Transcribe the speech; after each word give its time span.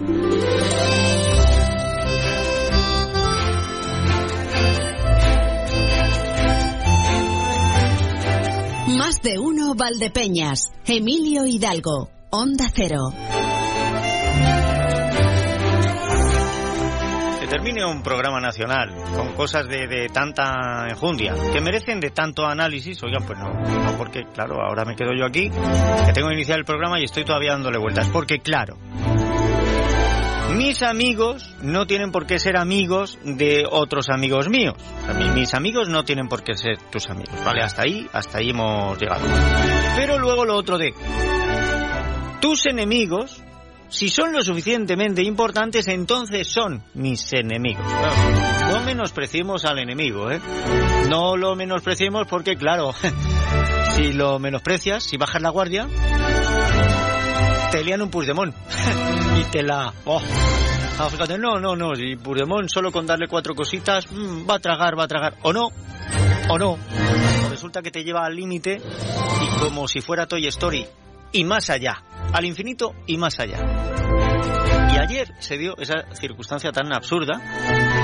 Más 0.00 0.08
de 9.22 9.38
uno 9.38 9.74
Valdepeñas. 9.74 10.72
Emilio 10.86 11.44
Hidalgo. 11.44 12.08
Onda 12.30 12.70
Cero. 12.72 13.12
Termine 17.50 17.84
un 17.84 18.02
programa 18.02 18.40
nacional 18.40 18.94
con 19.14 19.34
cosas 19.34 19.68
de, 19.68 20.08
tanta 20.14 20.86
enjundia 20.88 21.34
que 21.52 21.60
merecen 21.60 21.98
de 21.98 22.10
tanto 22.10 22.46
análisis. 22.46 23.02
Oigan, 23.02 23.26
pues 23.26 23.38
no, 23.38 23.50
no 23.50 23.98
porque, 23.98 24.22
claro, 24.32 24.62
ahora 24.62 24.84
me 24.84 24.94
quedo 24.94 25.10
yo 25.18 25.26
aquí, 25.26 25.50
que 25.50 26.12
tengo 26.14 26.28
que 26.28 26.34
iniciar 26.34 26.60
el 26.60 26.64
programa 26.64 27.00
y 27.00 27.04
estoy 27.04 27.24
todavía 27.24 27.52
dándole 27.52 27.78
vueltas. 27.78 28.08
Porque, 28.08 28.38
claro, 28.38 28.76
mis 30.56 30.82
amigos 30.82 31.54
no 31.62 31.86
tienen 31.86 32.10
por 32.12 32.26
qué 32.26 32.38
ser 32.38 32.56
amigos 32.56 33.18
de 33.24 33.64
otros 33.70 34.08
amigos 34.08 34.48
míos. 34.48 34.74
mis 35.34 35.54
amigos 35.54 35.88
no 35.88 36.04
tienen 36.04 36.28
por 36.28 36.42
qué 36.42 36.54
ser 36.56 36.78
tus 36.90 37.08
amigos. 37.08 37.34
Vale, 37.44 37.62
hasta 37.62 37.82
ahí, 37.82 38.08
hasta 38.12 38.38
ahí 38.38 38.50
hemos 38.50 38.98
llegado. 38.98 39.24
Pero 39.96 40.18
luego 40.18 40.44
lo 40.44 40.56
otro 40.56 40.78
de 40.78 40.94
tus 42.40 42.66
enemigos, 42.66 43.42
si 43.88 44.08
son 44.08 44.32
lo 44.32 44.42
suficientemente 44.42 45.22
importantes, 45.22 45.88
entonces 45.88 46.48
son 46.48 46.82
mis 46.94 47.32
enemigos. 47.32 47.84
no 48.68 48.80
menospreciemos 48.82 49.64
al 49.64 49.78
enemigo, 49.78 50.30
¿eh? 50.30 50.40
No 51.08 51.36
lo 51.36 51.54
menospreciemos 51.54 52.26
porque, 52.28 52.56
claro, 52.56 52.92
si 53.96 54.12
lo 54.12 54.38
menosprecias, 54.38 55.04
si 55.04 55.16
bajas 55.16 55.42
la 55.42 55.50
guardia, 55.50 55.88
te 57.70 57.84
lían 57.84 58.02
un 58.02 58.10
Puigdemont 58.10 58.54
y 59.40 59.44
te 59.50 59.62
la... 59.62 59.92
Oh. 60.04 60.20
Ah, 60.98 61.08
no, 61.38 61.58
no, 61.58 61.76
no, 61.76 61.94
si 61.94 62.16
Puigdemont 62.16 62.68
solo 62.68 62.92
con 62.92 63.06
darle 63.06 63.26
cuatro 63.26 63.54
cositas 63.54 64.10
mm, 64.10 64.48
va 64.48 64.56
a 64.56 64.58
tragar, 64.58 64.98
va 64.98 65.04
a 65.04 65.08
tragar, 65.08 65.36
o 65.42 65.52
no, 65.52 65.68
o 66.48 66.58
no. 66.58 66.78
resulta 67.48 67.80
que 67.80 67.90
te 67.90 68.04
lleva 68.04 68.24
al 68.26 68.36
límite 68.36 68.76
y 68.76 69.60
como 69.60 69.88
si 69.88 70.00
fuera 70.00 70.26
Toy 70.26 70.46
Story 70.48 70.86
y 71.32 71.44
más 71.44 71.70
allá, 71.70 72.02
al 72.32 72.44
infinito 72.44 72.94
y 73.06 73.16
más 73.16 73.38
allá. 73.38 73.58
Y 74.92 74.98
ayer 74.98 75.32
se 75.38 75.56
dio 75.56 75.76
esa 75.78 76.04
circunstancia 76.14 76.72
tan 76.72 76.92
absurda 76.92 77.40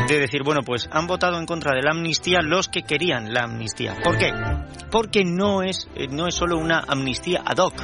de 0.09 0.21
decir, 0.21 0.43
bueno, 0.45 0.61
pues 0.65 0.89
han 0.93 1.07
votado 1.07 1.39
en 1.39 1.47
contra 1.47 1.75
de 1.75 1.83
la 1.83 1.91
amnistía 1.91 2.41
los 2.43 2.69
que 2.69 2.83
querían 2.83 3.35
la 3.35 3.45
amnistía. 3.45 3.97
¿Por 4.03 4.17
qué? 4.17 4.33
Porque 4.91 5.25
no 5.25 5.63
es, 5.63 5.89
eh, 5.97 6.07
no 6.09 6.29
es 6.29 6.35
solo 6.35 6.59
una 6.59 6.85
amnistía 6.87 7.43
ad 7.45 7.59
hoc, 7.59 7.75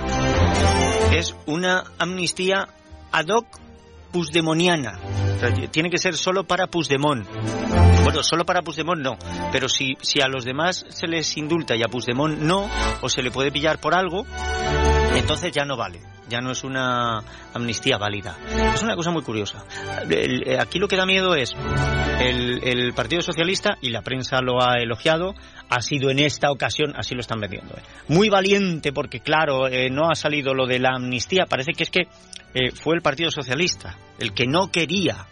es 1.13 1.37
una 1.47 1.85
amnistía 1.99 2.69
ad 3.11 3.27
hoc 3.29 3.47
pusdemoniana. 4.13 4.99
tiene 5.71 5.91
que 5.91 5.99
ser 5.99 6.17
solo 6.17 6.45
para 6.45 6.67
Pusdemon. 6.67 7.27
Bueno, 8.05 8.23
solo 8.23 8.45
para 8.45 8.63
Pusdemon 8.63 9.03
no, 9.03 9.17
pero 9.53 9.69
si, 9.69 9.97
si 10.01 10.21
a 10.21 10.29
los 10.29 10.45
demás 10.45 10.85
se 10.89 11.07
les 11.07 11.37
indulta 11.37 11.77
y 11.77 11.83
a 11.83 11.89
Pusdemon 11.89 12.47
no, 12.47 12.69
o 13.01 13.09
se 13.09 13.23
le 13.23 13.31
puede 13.31 13.53
pillar 13.53 13.79
por 13.79 13.95
algo, 13.95 14.27
entonces 15.15 15.53
ya 15.53 15.65
no 15.65 15.77
vale 15.77 16.01
ya 16.33 16.41
no 16.41 16.53
es 16.53 16.65
una 16.65 17.23
amnistía 17.53 17.99
válida. 17.99 18.39
Es 18.75 18.83
una 18.83 18.97
cosa 18.97 19.11
muy 19.11 19.23
curiosa. 19.23 19.65
Eh, 20.09 20.57
aquí 20.59 20.79
lo 20.79 20.89
que 20.89 20.97
da 20.97 21.05
miedo 21.05 21.35
es 21.35 21.55
el, 22.21 22.95
Partido 22.95 23.21
Socialista, 23.21 23.77
y 23.83 23.91
la 23.91 24.01
prensa 24.01 24.41
lo 24.41 24.63
ha 24.63 24.79
elogiado, 24.79 25.35
ha 25.69 25.83
sido 25.83 26.11
en 26.11 26.19
esta 26.19 26.51
ocasión, 26.51 26.95
así 26.97 27.15
lo 27.15 27.21
están 27.21 27.39
vendiendo. 27.41 27.75
Eh. 27.75 27.83
Muy 28.09 28.31
valiente 28.31 28.93
porque, 28.93 29.21
claro, 29.21 29.69
eh, 29.69 29.91
no 29.91 30.11
ha 30.11 30.15
salido 30.15 30.55
lo 30.55 30.67
de 30.67 30.79
la 30.79 30.95
amnistía. 30.95 31.45
Parece 31.45 31.73
que 31.73 31.83
es 31.83 31.91
que 31.91 32.09
fue 32.75 32.95
el 32.97 33.03
Partido 33.03 33.31
Socialista 33.31 33.97
el 34.19 34.35
que 34.35 34.47
no 34.47 34.71
quería 34.71 35.27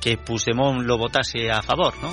que 0.00 0.16
Puigdemont 0.16 0.82
lo 0.82 0.98
votase 0.98 1.50
a 1.50 1.62
favor, 1.62 1.94
¿no? 2.02 2.10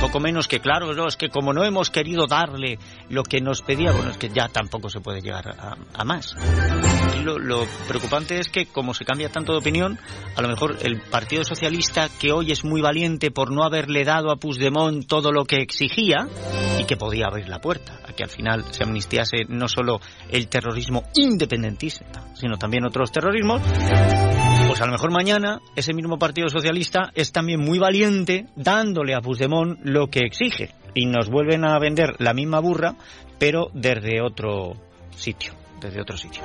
poco 0.00 0.20
menos 0.20 0.48
que 0.48 0.60
claro, 0.60 0.92
no, 0.94 1.06
es 1.06 1.16
que 1.16 1.28
como 1.28 1.52
no 1.52 1.64
hemos 1.64 1.90
querido 1.90 2.26
darle 2.26 2.78
lo 3.08 3.22
que 3.22 3.40
nos 3.40 3.62
pedía, 3.62 3.92
bueno, 3.92 4.10
es 4.10 4.18
que 4.18 4.28
ya 4.28 4.48
tampoco 4.48 4.88
se 4.88 5.00
puede 5.00 5.20
llegar 5.20 5.54
a, 5.58 6.04
más. 6.04 6.36
Y 7.18 7.22
lo, 7.22 7.38
lo, 7.38 7.66
preocupante 7.88 8.38
es 8.38 8.48
que 8.48 8.66
como 8.66 8.94
se 8.94 9.04
cambia 9.04 9.30
tanto 9.30 9.52
de 9.52 9.58
opinión, 9.58 9.98
a 10.36 10.42
lo 10.42 10.48
mejor 10.48 10.76
el 10.82 11.00
Partido 11.00 11.44
Socialista, 11.44 12.08
que 12.20 12.32
hoy 12.32 12.52
es 12.52 12.64
muy 12.64 12.80
valiente 12.80 13.30
por 13.30 13.52
no 13.52 13.64
haberle 13.64 14.04
dado 14.04 14.30
a 14.30 14.36
Puigdemont 14.36 15.06
todo 15.06 15.32
lo 15.32 15.44
que 15.44 15.56
exigía 15.56 16.28
y 16.78 16.84
que 16.84 16.96
podía 16.96 17.26
abrir 17.26 17.48
la 17.48 17.60
puerta 17.60 18.00
a 18.06 18.12
que 18.12 18.22
al 18.22 18.30
final 18.30 18.64
se 18.70 18.84
amnistiase 18.84 19.44
no 19.48 19.68
solo 19.68 20.00
el 20.30 20.48
terrorismo 20.48 21.04
independentista, 21.14 22.04
sino 22.34 22.56
también 22.56 22.84
otros 22.84 23.10
terrorismos, 23.12 23.62
pues 24.68 24.80
a 24.80 24.86
lo 24.86 24.92
mejor 24.92 25.10
mañana 25.10 25.60
ese 25.74 25.94
mismo 25.94 26.18
Partido 26.18 26.48
Socialista 26.48 27.10
es 27.14 27.25
también 27.32 27.60
muy 27.60 27.78
valiente 27.78 28.46
dándole 28.56 29.14
a 29.14 29.20
Puigdemont 29.20 29.78
lo 29.82 30.08
que 30.08 30.20
exige 30.20 30.70
y 30.94 31.06
nos 31.06 31.28
vuelven 31.28 31.64
a 31.64 31.78
vender 31.78 32.14
la 32.18 32.34
misma 32.34 32.60
burra 32.60 32.96
pero 33.38 33.68
desde 33.74 34.22
otro 34.22 34.74
sitio, 35.16 35.52
desde 35.80 36.00
otro 36.00 36.16
sitio. 36.16 36.42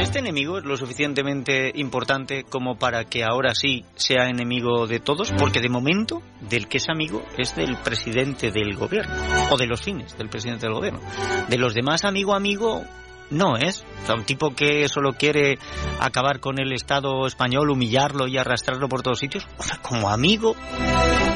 Este 0.00 0.18
enemigo 0.18 0.58
es 0.58 0.64
lo 0.64 0.76
suficientemente 0.76 1.70
importante 1.74 2.44
como 2.44 2.76
para 2.76 3.04
que 3.04 3.22
ahora 3.24 3.54
sí 3.54 3.84
sea 3.94 4.28
enemigo 4.28 4.86
de 4.86 5.00
todos, 5.00 5.32
porque 5.38 5.60
de 5.60 5.68
momento 5.68 6.22
del 6.40 6.66
que 6.66 6.78
es 6.78 6.88
amigo 6.88 7.22
es 7.38 7.54
del 7.54 7.76
presidente 7.76 8.50
del 8.50 8.74
gobierno, 8.74 9.14
o 9.50 9.56
de 9.56 9.66
los 9.66 9.80
fines 9.80 10.16
del 10.18 10.28
presidente 10.28 10.66
del 10.66 10.74
gobierno. 10.74 11.00
De 11.48 11.56
los 11.56 11.74
demás 11.74 12.04
amigo 12.04 12.34
amigo 12.34 12.82
no 13.32 13.56
es. 13.56 13.84
un 14.14 14.24
tipo 14.24 14.54
que 14.54 14.88
solo 14.88 15.12
quiere 15.12 15.58
acabar 16.00 16.40
con 16.40 16.60
el 16.60 16.72
Estado 16.72 17.26
español, 17.26 17.70
humillarlo 17.70 18.26
y 18.28 18.38
arrastrarlo 18.38 18.88
por 18.88 19.02
todos 19.02 19.18
sitios. 19.18 19.46
O 19.58 19.62
sea, 19.62 19.78
como 19.78 20.08
amigo. 20.10 20.54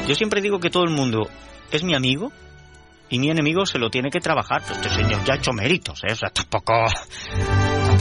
Yo 0.07 0.15
siempre 0.15 0.41
digo 0.41 0.59
que 0.59 0.69
todo 0.69 0.83
el 0.83 0.91
mundo 0.91 1.27
es 1.71 1.83
mi 1.83 1.95
amigo 1.95 2.31
y 3.09 3.19
mi 3.19 3.29
enemigo 3.29 3.65
se 3.65 3.79
lo 3.79 3.89
tiene 3.89 4.09
que 4.09 4.19
trabajar. 4.19 4.61
Pues 4.65 4.79
este 4.79 4.89
señor 4.89 5.23
ya 5.25 5.33
ha 5.33 5.37
hecho 5.37 5.51
méritos, 5.51 6.01
¿eh? 6.03 6.13
O 6.13 6.15
sea, 6.15 6.29
tampoco 6.29 6.73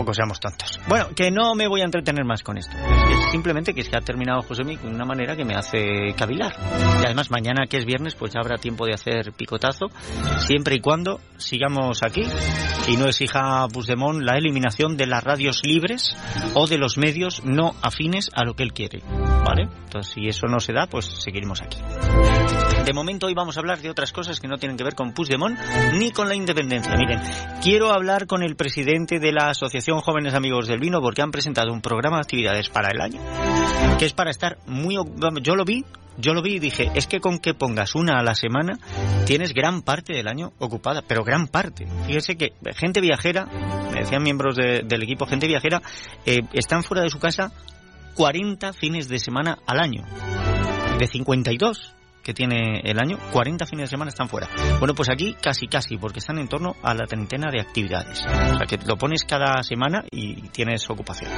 tampoco 0.06 0.14
seamos 0.14 0.38
tontos. 0.38 0.78
Bueno, 0.88 1.08
que 1.16 1.30
no 1.30 1.54
me 1.54 1.66
voy 1.66 1.80
a 1.80 1.84
entretener 1.84 2.24
más 2.24 2.42
con 2.42 2.58
esto. 2.58 2.76
Es 2.76 3.30
simplemente 3.32 3.74
que 3.74 3.82
se 3.82 3.96
ha 3.96 4.00
terminado 4.00 4.42
José 4.42 4.62
de 4.62 4.78
una 4.86 5.04
manera 5.04 5.34
que 5.34 5.44
me 5.44 5.54
hace 5.54 6.14
cavilar. 6.16 6.52
Y 7.02 7.04
además 7.04 7.30
mañana 7.30 7.66
que 7.68 7.78
es 7.78 7.84
viernes 7.84 8.14
pues 8.14 8.32
ya 8.32 8.40
habrá 8.40 8.56
tiempo 8.56 8.86
de 8.86 8.94
hacer 8.94 9.32
picotazo, 9.32 9.86
siempre 10.38 10.76
y 10.76 10.80
cuando 10.80 11.20
sigamos 11.38 12.02
aquí 12.04 12.22
y 12.88 12.96
no 12.96 13.06
exija 13.06 13.66
Puigdemont 13.68 14.22
la 14.22 14.38
eliminación 14.38 14.96
de 14.96 15.06
las 15.06 15.24
radios 15.24 15.62
libres 15.64 16.16
o 16.54 16.66
de 16.66 16.78
los 16.78 16.98
medios 16.98 17.44
no 17.44 17.74
afines 17.82 18.30
a 18.32 18.44
lo 18.44 18.54
que 18.54 18.62
él 18.62 18.72
quiere. 18.72 19.00
¿Vale? 19.44 19.68
Entonces 19.84 20.12
si 20.12 20.28
eso 20.28 20.46
no 20.46 20.60
se 20.60 20.72
da, 20.72 20.86
pues 20.86 21.06
seguiremos 21.06 21.62
aquí. 21.62 21.78
De 22.86 22.92
momento 22.92 23.26
hoy 23.26 23.34
vamos 23.34 23.56
a 23.56 23.60
hablar 23.60 23.80
de 23.80 23.90
otras 23.90 24.12
cosas 24.12 24.38
que 24.38 24.46
no 24.46 24.58
tienen 24.58 24.76
que 24.76 24.84
ver 24.84 24.94
con 24.94 25.12
Puigdemont 25.12 25.58
ni 25.94 26.12
con 26.12 26.28
la 26.28 26.36
independencia. 26.36 26.94
Miren, 26.96 27.20
quiero 27.60 27.92
hablar 27.92 28.28
con 28.28 28.44
el 28.44 28.54
presidente 28.54 29.18
de 29.18 29.32
la 29.32 29.50
Asociación 29.50 30.00
Jóvenes 30.00 30.34
Amigos 30.34 30.68
del 30.68 30.78
Vino 30.78 31.00
porque 31.00 31.20
han 31.20 31.32
presentado 31.32 31.72
un 31.72 31.82
programa 31.82 32.18
de 32.18 32.20
actividades 32.20 32.68
para 32.68 32.90
el 32.90 33.00
año 33.00 33.20
que 33.98 34.04
es 34.04 34.12
para 34.12 34.30
estar 34.30 34.58
muy... 34.66 34.94
Yo 35.42 35.56
lo 35.56 35.64
vi, 35.64 35.84
yo 36.18 36.32
lo 36.32 36.42
vi 36.42 36.54
y 36.54 36.58
dije, 36.58 36.90
es 36.94 37.06
que 37.06 37.18
con 37.18 37.38
que 37.38 37.54
pongas 37.54 37.94
una 37.94 38.20
a 38.20 38.22
la 38.22 38.34
semana 38.34 38.78
tienes 39.24 39.52
gran 39.52 39.82
parte 39.82 40.12
del 40.12 40.28
año 40.28 40.52
ocupada, 40.58 41.02
pero 41.02 41.24
gran 41.24 41.48
parte. 41.48 41.86
Fíjese 42.06 42.36
que 42.36 42.52
gente 42.74 43.00
viajera, 43.00 43.46
me 43.92 44.00
decían 44.00 44.22
miembros 44.22 44.54
del 44.54 45.02
equipo, 45.02 45.26
gente 45.26 45.46
viajera, 45.46 45.82
eh, 46.24 46.40
están 46.52 46.82
fuera 46.82 47.02
de 47.02 47.10
su 47.10 47.18
casa 47.18 47.52
40 48.14 48.72
fines 48.74 49.08
de 49.08 49.18
semana 49.18 49.58
al 49.66 49.80
año. 49.80 50.04
De 50.98 51.06
52 51.06 51.96
que 52.26 52.34
tiene 52.34 52.80
el 52.80 52.98
año, 52.98 53.20
40 53.30 53.66
fines 53.66 53.84
de 53.84 53.90
semana 53.90 54.08
están 54.08 54.28
fuera. 54.28 54.48
Bueno, 54.80 54.96
pues 54.96 55.08
aquí 55.08 55.36
casi 55.40 55.68
casi, 55.68 55.96
porque 55.96 56.18
están 56.18 56.38
en 56.38 56.48
torno 56.48 56.74
a 56.82 56.92
la 56.92 57.06
treintena 57.06 57.52
de 57.52 57.60
actividades. 57.60 58.18
O 58.26 58.58
sea 58.58 58.66
que 58.68 58.78
lo 58.84 58.96
pones 58.96 59.22
cada 59.22 59.62
semana 59.62 60.04
y 60.10 60.34
tienes 60.48 60.90
ocupación. 60.90 61.30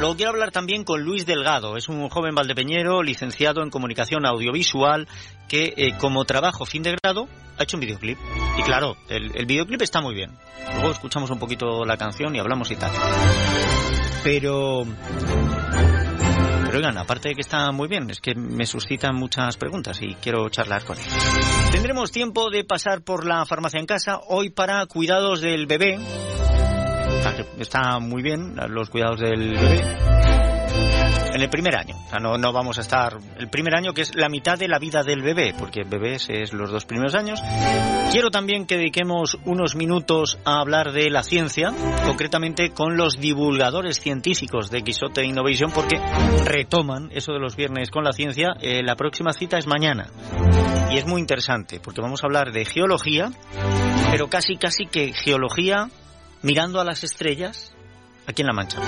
Luego 0.00 0.16
quiero 0.16 0.32
hablar 0.32 0.50
también 0.50 0.82
con 0.82 1.02
Luis 1.02 1.26
Delgado, 1.26 1.76
es 1.76 1.88
un 1.88 2.08
joven 2.08 2.34
valdepeñero 2.34 3.04
licenciado 3.04 3.62
en 3.62 3.70
comunicación 3.70 4.26
audiovisual 4.26 5.06
que 5.46 5.74
eh, 5.76 5.94
como 5.96 6.24
trabajo 6.24 6.66
fin 6.66 6.82
de 6.82 6.96
grado 7.00 7.28
ha 7.56 7.62
hecho 7.62 7.76
un 7.76 7.82
videoclip. 7.82 8.18
Y 8.58 8.62
claro, 8.62 8.96
el, 9.08 9.30
el 9.36 9.46
videoclip 9.46 9.80
está 9.80 10.00
muy 10.00 10.16
bien. 10.16 10.32
Luego 10.74 10.90
escuchamos 10.90 11.30
un 11.30 11.38
poquito 11.38 11.84
la 11.84 11.96
canción 11.96 12.34
y 12.34 12.40
hablamos 12.40 12.68
y 12.72 12.74
tal. 12.74 12.90
Pero 14.24 14.84
pero 16.74 16.88
oigan, 16.88 16.98
aparte 16.98 17.28
de 17.28 17.34
que 17.36 17.40
está 17.40 17.70
muy 17.70 17.86
bien, 17.86 18.10
es 18.10 18.20
que 18.20 18.34
me 18.34 18.66
suscitan 18.66 19.14
muchas 19.14 19.56
preguntas 19.56 19.96
y 20.02 20.16
quiero 20.16 20.48
charlar 20.48 20.84
con 20.84 20.98
él. 20.98 21.04
Tendremos 21.70 22.10
tiempo 22.10 22.50
de 22.50 22.64
pasar 22.64 23.02
por 23.02 23.24
la 23.24 23.46
farmacia 23.46 23.78
en 23.78 23.86
casa 23.86 24.18
hoy 24.26 24.50
para 24.50 24.84
cuidados 24.86 25.40
del 25.40 25.68
bebé. 25.68 26.00
Está 27.60 28.00
muy 28.00 28.24
bien 28.24 28.56
los 28.70 28.90
cuidados 28.90 29.20
del 29.20 29.54
bebé. 29.54 30.53
En 31.34 31.42
el 31.42 31.50
primer 31.50 31.76
año. 31.76 31.96
O 32.06 32.08
sea, 32.08 32.20
no, 32.20 32.38
no 32.38 32.52
vamos 32.52 32.78
a 32.78 32.82
estar 32.82 33.18
el 33.38 33.48
primer 33.48 33.74
año 33.74 33.92
que 33.92 34.02
es 34.02 34.14
la 34.14 34.28
mitad 34.28 34.56
de 34.56 34.68
la 34.68 34.78
vida 34.78 35.02
del 35.02 35.20
bebé, 35.20 35.52
porque 35.58 35.82
bebés 35.82 36.28
es 36.30 36.52
los 36.52 36.70
dos 36.70 36.86
primeros 36.86 37.14
años. 37.16 37.42
Quiero 38.12 38.30
también 38.30 38.66
que 38.66 38.76
dediquemos 38.76 39.36
unos 39.44 39.74
minutos 39.74 40.38
a 40.44 40.60
hablar 40.60 40.92
de 40.92 41.10
la 41.10 41.24
ciencia, 41.24 41.72
concretamente 42.06 42.70
con 42.70 42.96
los 42.96 43.18
divulgadores 43.18 44.00
científicos 44.00 44.70
de 44.70 44.82
Quisote 44.82 45.24
Innovation, 45.24 45.72
porque 45.72 45.96
retoman 46.44 47.10
eso 47.12 47.32
de 47.32 47.40
los 47.40 47.56
viernes 47.56 47.90
con 47.90 48.04
la 48.04 48.12
ciencia. 48.12 48.54
Eh, 48.60 48.82
la 48.84 48.94
próxima 48.94 49.32
cita 49.32 49.58
es 49.58 49.66
mañana 49.66 50.10
y 50.90 50.98
es 50.98 51.06
muy 51.06 51.20
interesante 51.20 51.80
porque 51.80 52.00
vamos 52.00 52.22
a 52.22 52.28
hablar 52.28 52.52
de 52.52 52.64
geología, 52.64 53.32
pero 54.12 54.28
casi 54.28 54.56
casi 54.56 54.86
que 54.86 55.12
geología 55.12 55.88
mirando 56.42 56.80
a 56.80 56.84
las 56.84 57.02
estrellas 57.02 57.73
aquí 58.26 58.42
en 58.42 58.48
La 58.48 58.52
Mancha. 58.52 58.80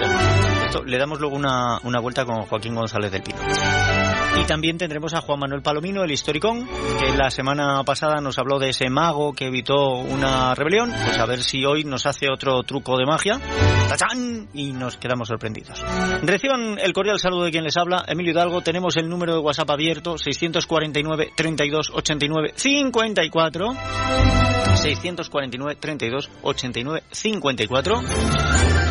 Le 0.85 0.99
damos 0.99 1.21
luego 1.21 1.37
una, 1.37 1.79
una 1.83 2.01
vuelta 2.01 2.25
con 2.25 2.43
Joaquín 2.43 2.75
González 2.75 3.11
del 3.11 3.23
Pino. 3.23 3.39
Y 4.39 4.45
también 4.45 4.77
tendremos 4.77 5.15
a 5.15 5.23
Juan 5.23 5.41
Manuel 5.41 5.63
Palomino, 5.63 6.05
el 6.05 6.11
historicón, 6.11 6.69
que 7.01 7.17
la 7.17 7.31
semana 7.31 7.83
pasada 7.85 8.21
nos 8.21 8.39
habló 8.39 8.59
de 8.59 8.71
ese 8.71 8.91
mago 8.91 9.33
que 9.33 9.47
evitó 9.47 9.95
una 9.97 10.55
rebelión. 10.55 10.91
Pues 10.91 11.19
a 11.19 11.27
ver 11.27 11.43
si 11.43 11.65
hoy 11.65 11.85
nos 11.85 12.07
hace 12.07 12.27
otro 12.31 12.63
truco 12.63 12.99
de 12.99 13.07
magia. 13.07 13.41
¡Tachán! 13.89 14.49
Y 14.53 14.73
nos 14.73 14.99
quedamos 14.99 15.29
sorprendidos. 15.29 15.83
Reciban 16.23 16.79
el 16.79 16.93
cordial 16.93 17.19
saludo 17.19 17.45
de 17.45 17.51
quien 17.51 17.65
les 17.65 17.77
habla, 17.77 18.05
Emilio 18.07 18.33
Hidalgo. 18.33 18.61
Tenemos 18.61 18.97
el 18.97 19.09
número 19.09 19.35
de 19.35 19.41
WhatsApp 19.41 19.71
abierto, 19.71 20.19
649 20.19 21.33
32 21.35 21.91
89 21.95 22.53
54. 22.55 23.75
649 24.77 25.77
32 25.81 26.31
89 26.43 27.03
54 27.11 28.03
y 28.03 28.63
ahí 28.69 28.86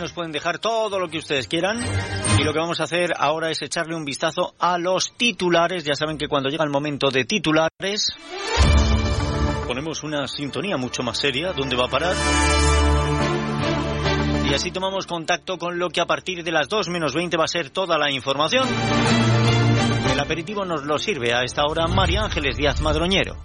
nos 0.00 0.12
pueden 0.12 0.32
dejar 0.32 0.58
todo 0.58 0.98
lo 0.98 1.08
que 1.08 1.18
ustedes 1.18 1.46
quieran. 1.46 1.78
Y 2.38 2.42
lo 2.42 2.52
que 2.52 2.58
vamos 2.58 2.80
a 2.80 2.84
hacer 2.84 3.12
ahora 3.16 3.50
es 3.50 3.60
echarle 3.62 3.94
un 3.94 4.04
vistazo 4.04 4.54
a 4.58 4.78
los 4.78 5.12
titulares. 5.12 5.84
Ya 5.84 5.94
saben 5.94 6.18
que 6.18 6.26
cuando 6.26 6.48
llega 6.48 6.64
el 6.64 6.70
momento 6.70 7.10
de 7.10 7.24
titulares, 7.24 8.08
ponemos 9.66 10.02
una 10.02 10.26
sintonía 10.26 10.76
mucho 10.76 11.02
más 11.02 11.18
seria. 11.18 11.52
¿Dónde 11.52 11.76
va 11.76 11.84
a 11.84 11.88
parar? 11.88 12.16
Y 14.50 14.54
así 14.54 14.72
tomamos 14.72 15.06
contacto 15.06 15.58
con 15.58 15.78
lo 15.78 15.90
que 15.90 16.00
a 16.00 16.06
partir 16.06 16.42
de 16.42 16.50
las 16.50 16.68
2 16.68 16.88
menos 16.88 17.14
20 17.14 17.36
va 17.36 17.44
a 17.44 17.48
ser 17.48 17.70
toda 17.70 17.98
la 17.98 18.10
información. 18.10 18.66
El 20.20 20.24
aperitivo 20.24 20.66
nos 20.66 20.84
lo 20.84 20.98
sirve 20.98 21.32
a 21.32 21.44
esta 21.44 21.64
hora 21.64 21.86
María 21.86 22.20
Ángeles 22.20 22.54
Díaz 22.54 22.82
Madroñero 22.82 23.38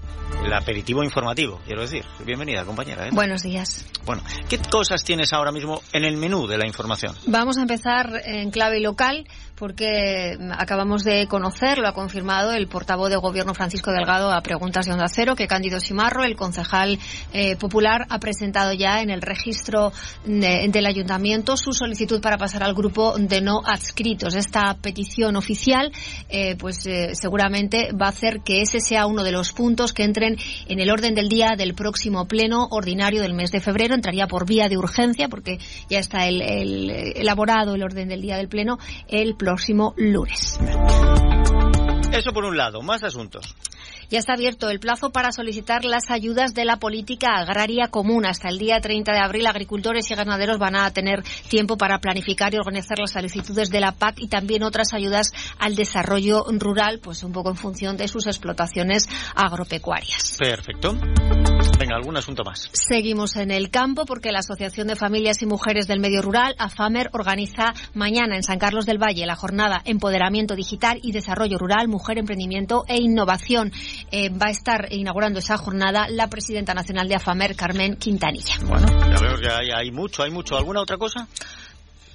el 0.44 0.54
aperitivo 0.54 1.04
informativo, 1.04 1.60
quiero 1.66 1.81
decir. 1.81 2.04
Bienvenida, 2.24 2.63
compañera. 2.66 3.07
¿eh? 3.07 3.10
Buenos 3.12 3.44
días. 3.44 3.86
Bueno, 4.06 4.22
¿qué 4.48 4.60
cosas 4.60 5.04
tienes 5.04 5.33
ahora 5.33 5.51
mismo 5.51 5.81
en 5.92 6.04
el 6.06 6.18
menú 6.18 6.48
de 6.48 6.57
la 6.57 6.68
información? 6.68 7.16
Vamos 7.25 7.57
a 7.57 7.62
empezar 7.62 8.22
en 8.25 8.51
clave 8.51 8.80
local 8.80 9.27
porque 9.56 10.38
acabamos 10.57 11.04
de 11.04 11.28
conocer, 11.28 11.78
lo 11.78 11.88
ha 11.88 11.94
confirmado 11.94 12.52
el 12.54 12.68
portavoz 12.68 13.10
de 13.10 13.16
Gobierno 13.16 13.54
Francisco 13.54 13.92
Delgado 13.92 14.31
a 14.31 14.42
preguntas 14.42 14.86
de 14.86 14.92
Onda 14.92 15.07
Cero, 15.07 15.36
que 15.36 15.48
Cándido 15.48 15.80
Simarro, 15.80 16.24
el 16.24 16.36
concejal 16.36 17.00
eh, 17.34 17.56
popular, 17.56 18.06
ha 18.10 18.19
presentado 18.19 18.74
ya 18.74 19.02
en 19.02 19.10
el 19.10 19.22
registro 19.22 19.94
de, 20.25 20.68
del 20.69 20.86
ayuntamiento 20.86 21.56
su 21.57 21.72
solicitud 21.72 22.22
para 22.22 22.38
pasar 22.38 22.63
al 22.63 22.74
grupo 22.74 23.18
de 23.18 23.42
no 23.42 23.62
adscritos. 23.66 24.36
Esta 24.36 24.75
petición 24.75 25.36
oficial, 25.38 25.92
eh, 26.30 26.56
pues 26.58 26.86
eh, 26.86 27.16
seguramente 27.16 27.92
va 27.94 28.08
a 28.08 28.10
hacer 28.10 28.42
que 28.44 28.62
ese 28.62 28.81
sea 28.81 29.06
uno 29.06 29.24
de 29.24 29.31
los 29.31 29.54
puntos 29.54 29.94
que 29.94 30.04
entren 30.04 30.36
en 30.68 30.80
el 30.80 30.92
orden 30.92 31.16
del 31.16 31.30
día 31.30 31.51
del 31.58 31.75
próximo 31.75 32.25
pleno 32.25 32.68
ordinario 32.72 33.22
del 33.22 33.34
mes 33.34 33.51
de 33.51 33.62
febrero. 33.62 33.96
Entraría 33.96 34.28
por 34.28 34.46
vía 34.46 34.68
de 34.68 34.78
urgencia, 34.78 35.30
porque 35.30 35.60
ya 35.90 36.00
está 36.00 36.28
el, 36.28 36.42
el, 36.42 36.90
elaborado 36.90 37.75
el 37.75 37.84
orden 37.84 38.10
del 38.10 38.22
día 38.22 38.38
del 38.38 38.50
pleno 38.50 38.78
próximo 39.46 39.94
lunes. 39.98 40.60
Eso 42.12 42.32
por 42.34 42.46
un 42.46 42.58
lado, 42.58 42.82
más 42.82 43.04
asuntos. 43.04 43.56
Ya 44.10 44.19
está 44.19 44.34
abierto 44.34 44.69
el 44.69 44.80
plazo 44.80 45.12
para 45.12 45.31
solicitar 45.31 45.86
las 45.86 46.10
ayudas 46.10 46.54
de 46.54 46.66
la 46.66 46.78
política 46.78 47.36
agraria 47.38 47.88
común. 47.88 48.25
Hasta 48.25 48.50
el 48.50 48.57
día 48.57 48.80
30 48.80 49.12
de 49.12 49.19
abril, 49.19 49.48
agricultores 49.48 50.10
y 50.12 50.16
ganaderos 50.16 50.60
van 50.60 50.75
a 50.75 50.92
tener 50.92 51.24
tiempo 51.50 51.78
para 51.78 52.00
planificar 52.00 52.54
y 52.54 52.57
organizar 52.57 53.00
las 53.00 53.12
solicitudes 53.12 53.69
de 53.69 53.80
la 53.80 53.92
PAC 53.92 54.19
y 54.19 54.28
también 54.28 54.63
otras 54.63 54.94
ayudas 54.94 55.31
al 55.60 55.75
desarrollo 55.75 56.46
rural, 56.60 57.00
pues 57.02 57.24
un 57.24 57.31
poco 57.31 57.50
en 57.50 57.56
función 57.56 57.98
de 57.98 58.07
sus 58.07 58.28
explotaciones 58.28 59.07
agropecuarias. 59.36 60.38
Perfecto. 60.40 60.96
Venga, 61.80 61.96
algún 61.96 62.18
asunto 62.18 62.44
más. 62.44 62.69
Seguimos 62.72 63.36
en 63.36 63.51
el 63.51 63.69
campo 63.69 64.06
porque 64.06 64.31
la 64.31 64.40
Asociación 64.40 64.88
de 64.88 64.96
Familias 64.96 65.42
y 65.42 65.46
Mujeres 65.46 65.88
del 65.88 66.00
Medio 66.00 66.22
Rural, 66.22 66.56
AFAMER, 66.58 67.10
organiza 67.13 67.74
mañana 67.94 68.36
en 68.36 68.44
San 68.44 68.60
Carlos 68.60 68.86
del 68.86 68.98
Valle 68.98 69.25
la 69.25 69.36
jornada 69.36 69.81
Empoderamiento 69.86 70.56
Digital 70.56 71.00
y 71.01 71.12
Desarrollo 71.12 71.58
Rural, 71.58 71.88
Mujer, 71.88 72.18
Emprendimiento 72.18 72.86
e 72.88 72.98
Innovación. 72.98 73.72
Eh, 74.12 74.30
va 74.30 74.48
a 74.48 74.52
estar 74.52 74.88
inaugurando 74.92 75.40
esa 75.40 75.58
jornada 75.58 76.08
la 76.10 76.30
presidenta 76.30 76.74
nacional 76.74 77.08
de 77.08 77.16
AFAMER, 77.16 77.56
Carmen 77.56 77.96
Quintanilla. 77.98 78.56
Bueno, 78.66 78.88
ya 78.88 79.20
veo 79.20 79.40
que 79.40 79.50
hay, 79.50 79.70
hay 79.72 79.92
mucho, 79.92 80.24
hay 80.24 80.32
mucho. 80.32 80.58
¿Alguna 80.58 80.82
otra 80.82 80.98
cosa? 80.98 81.28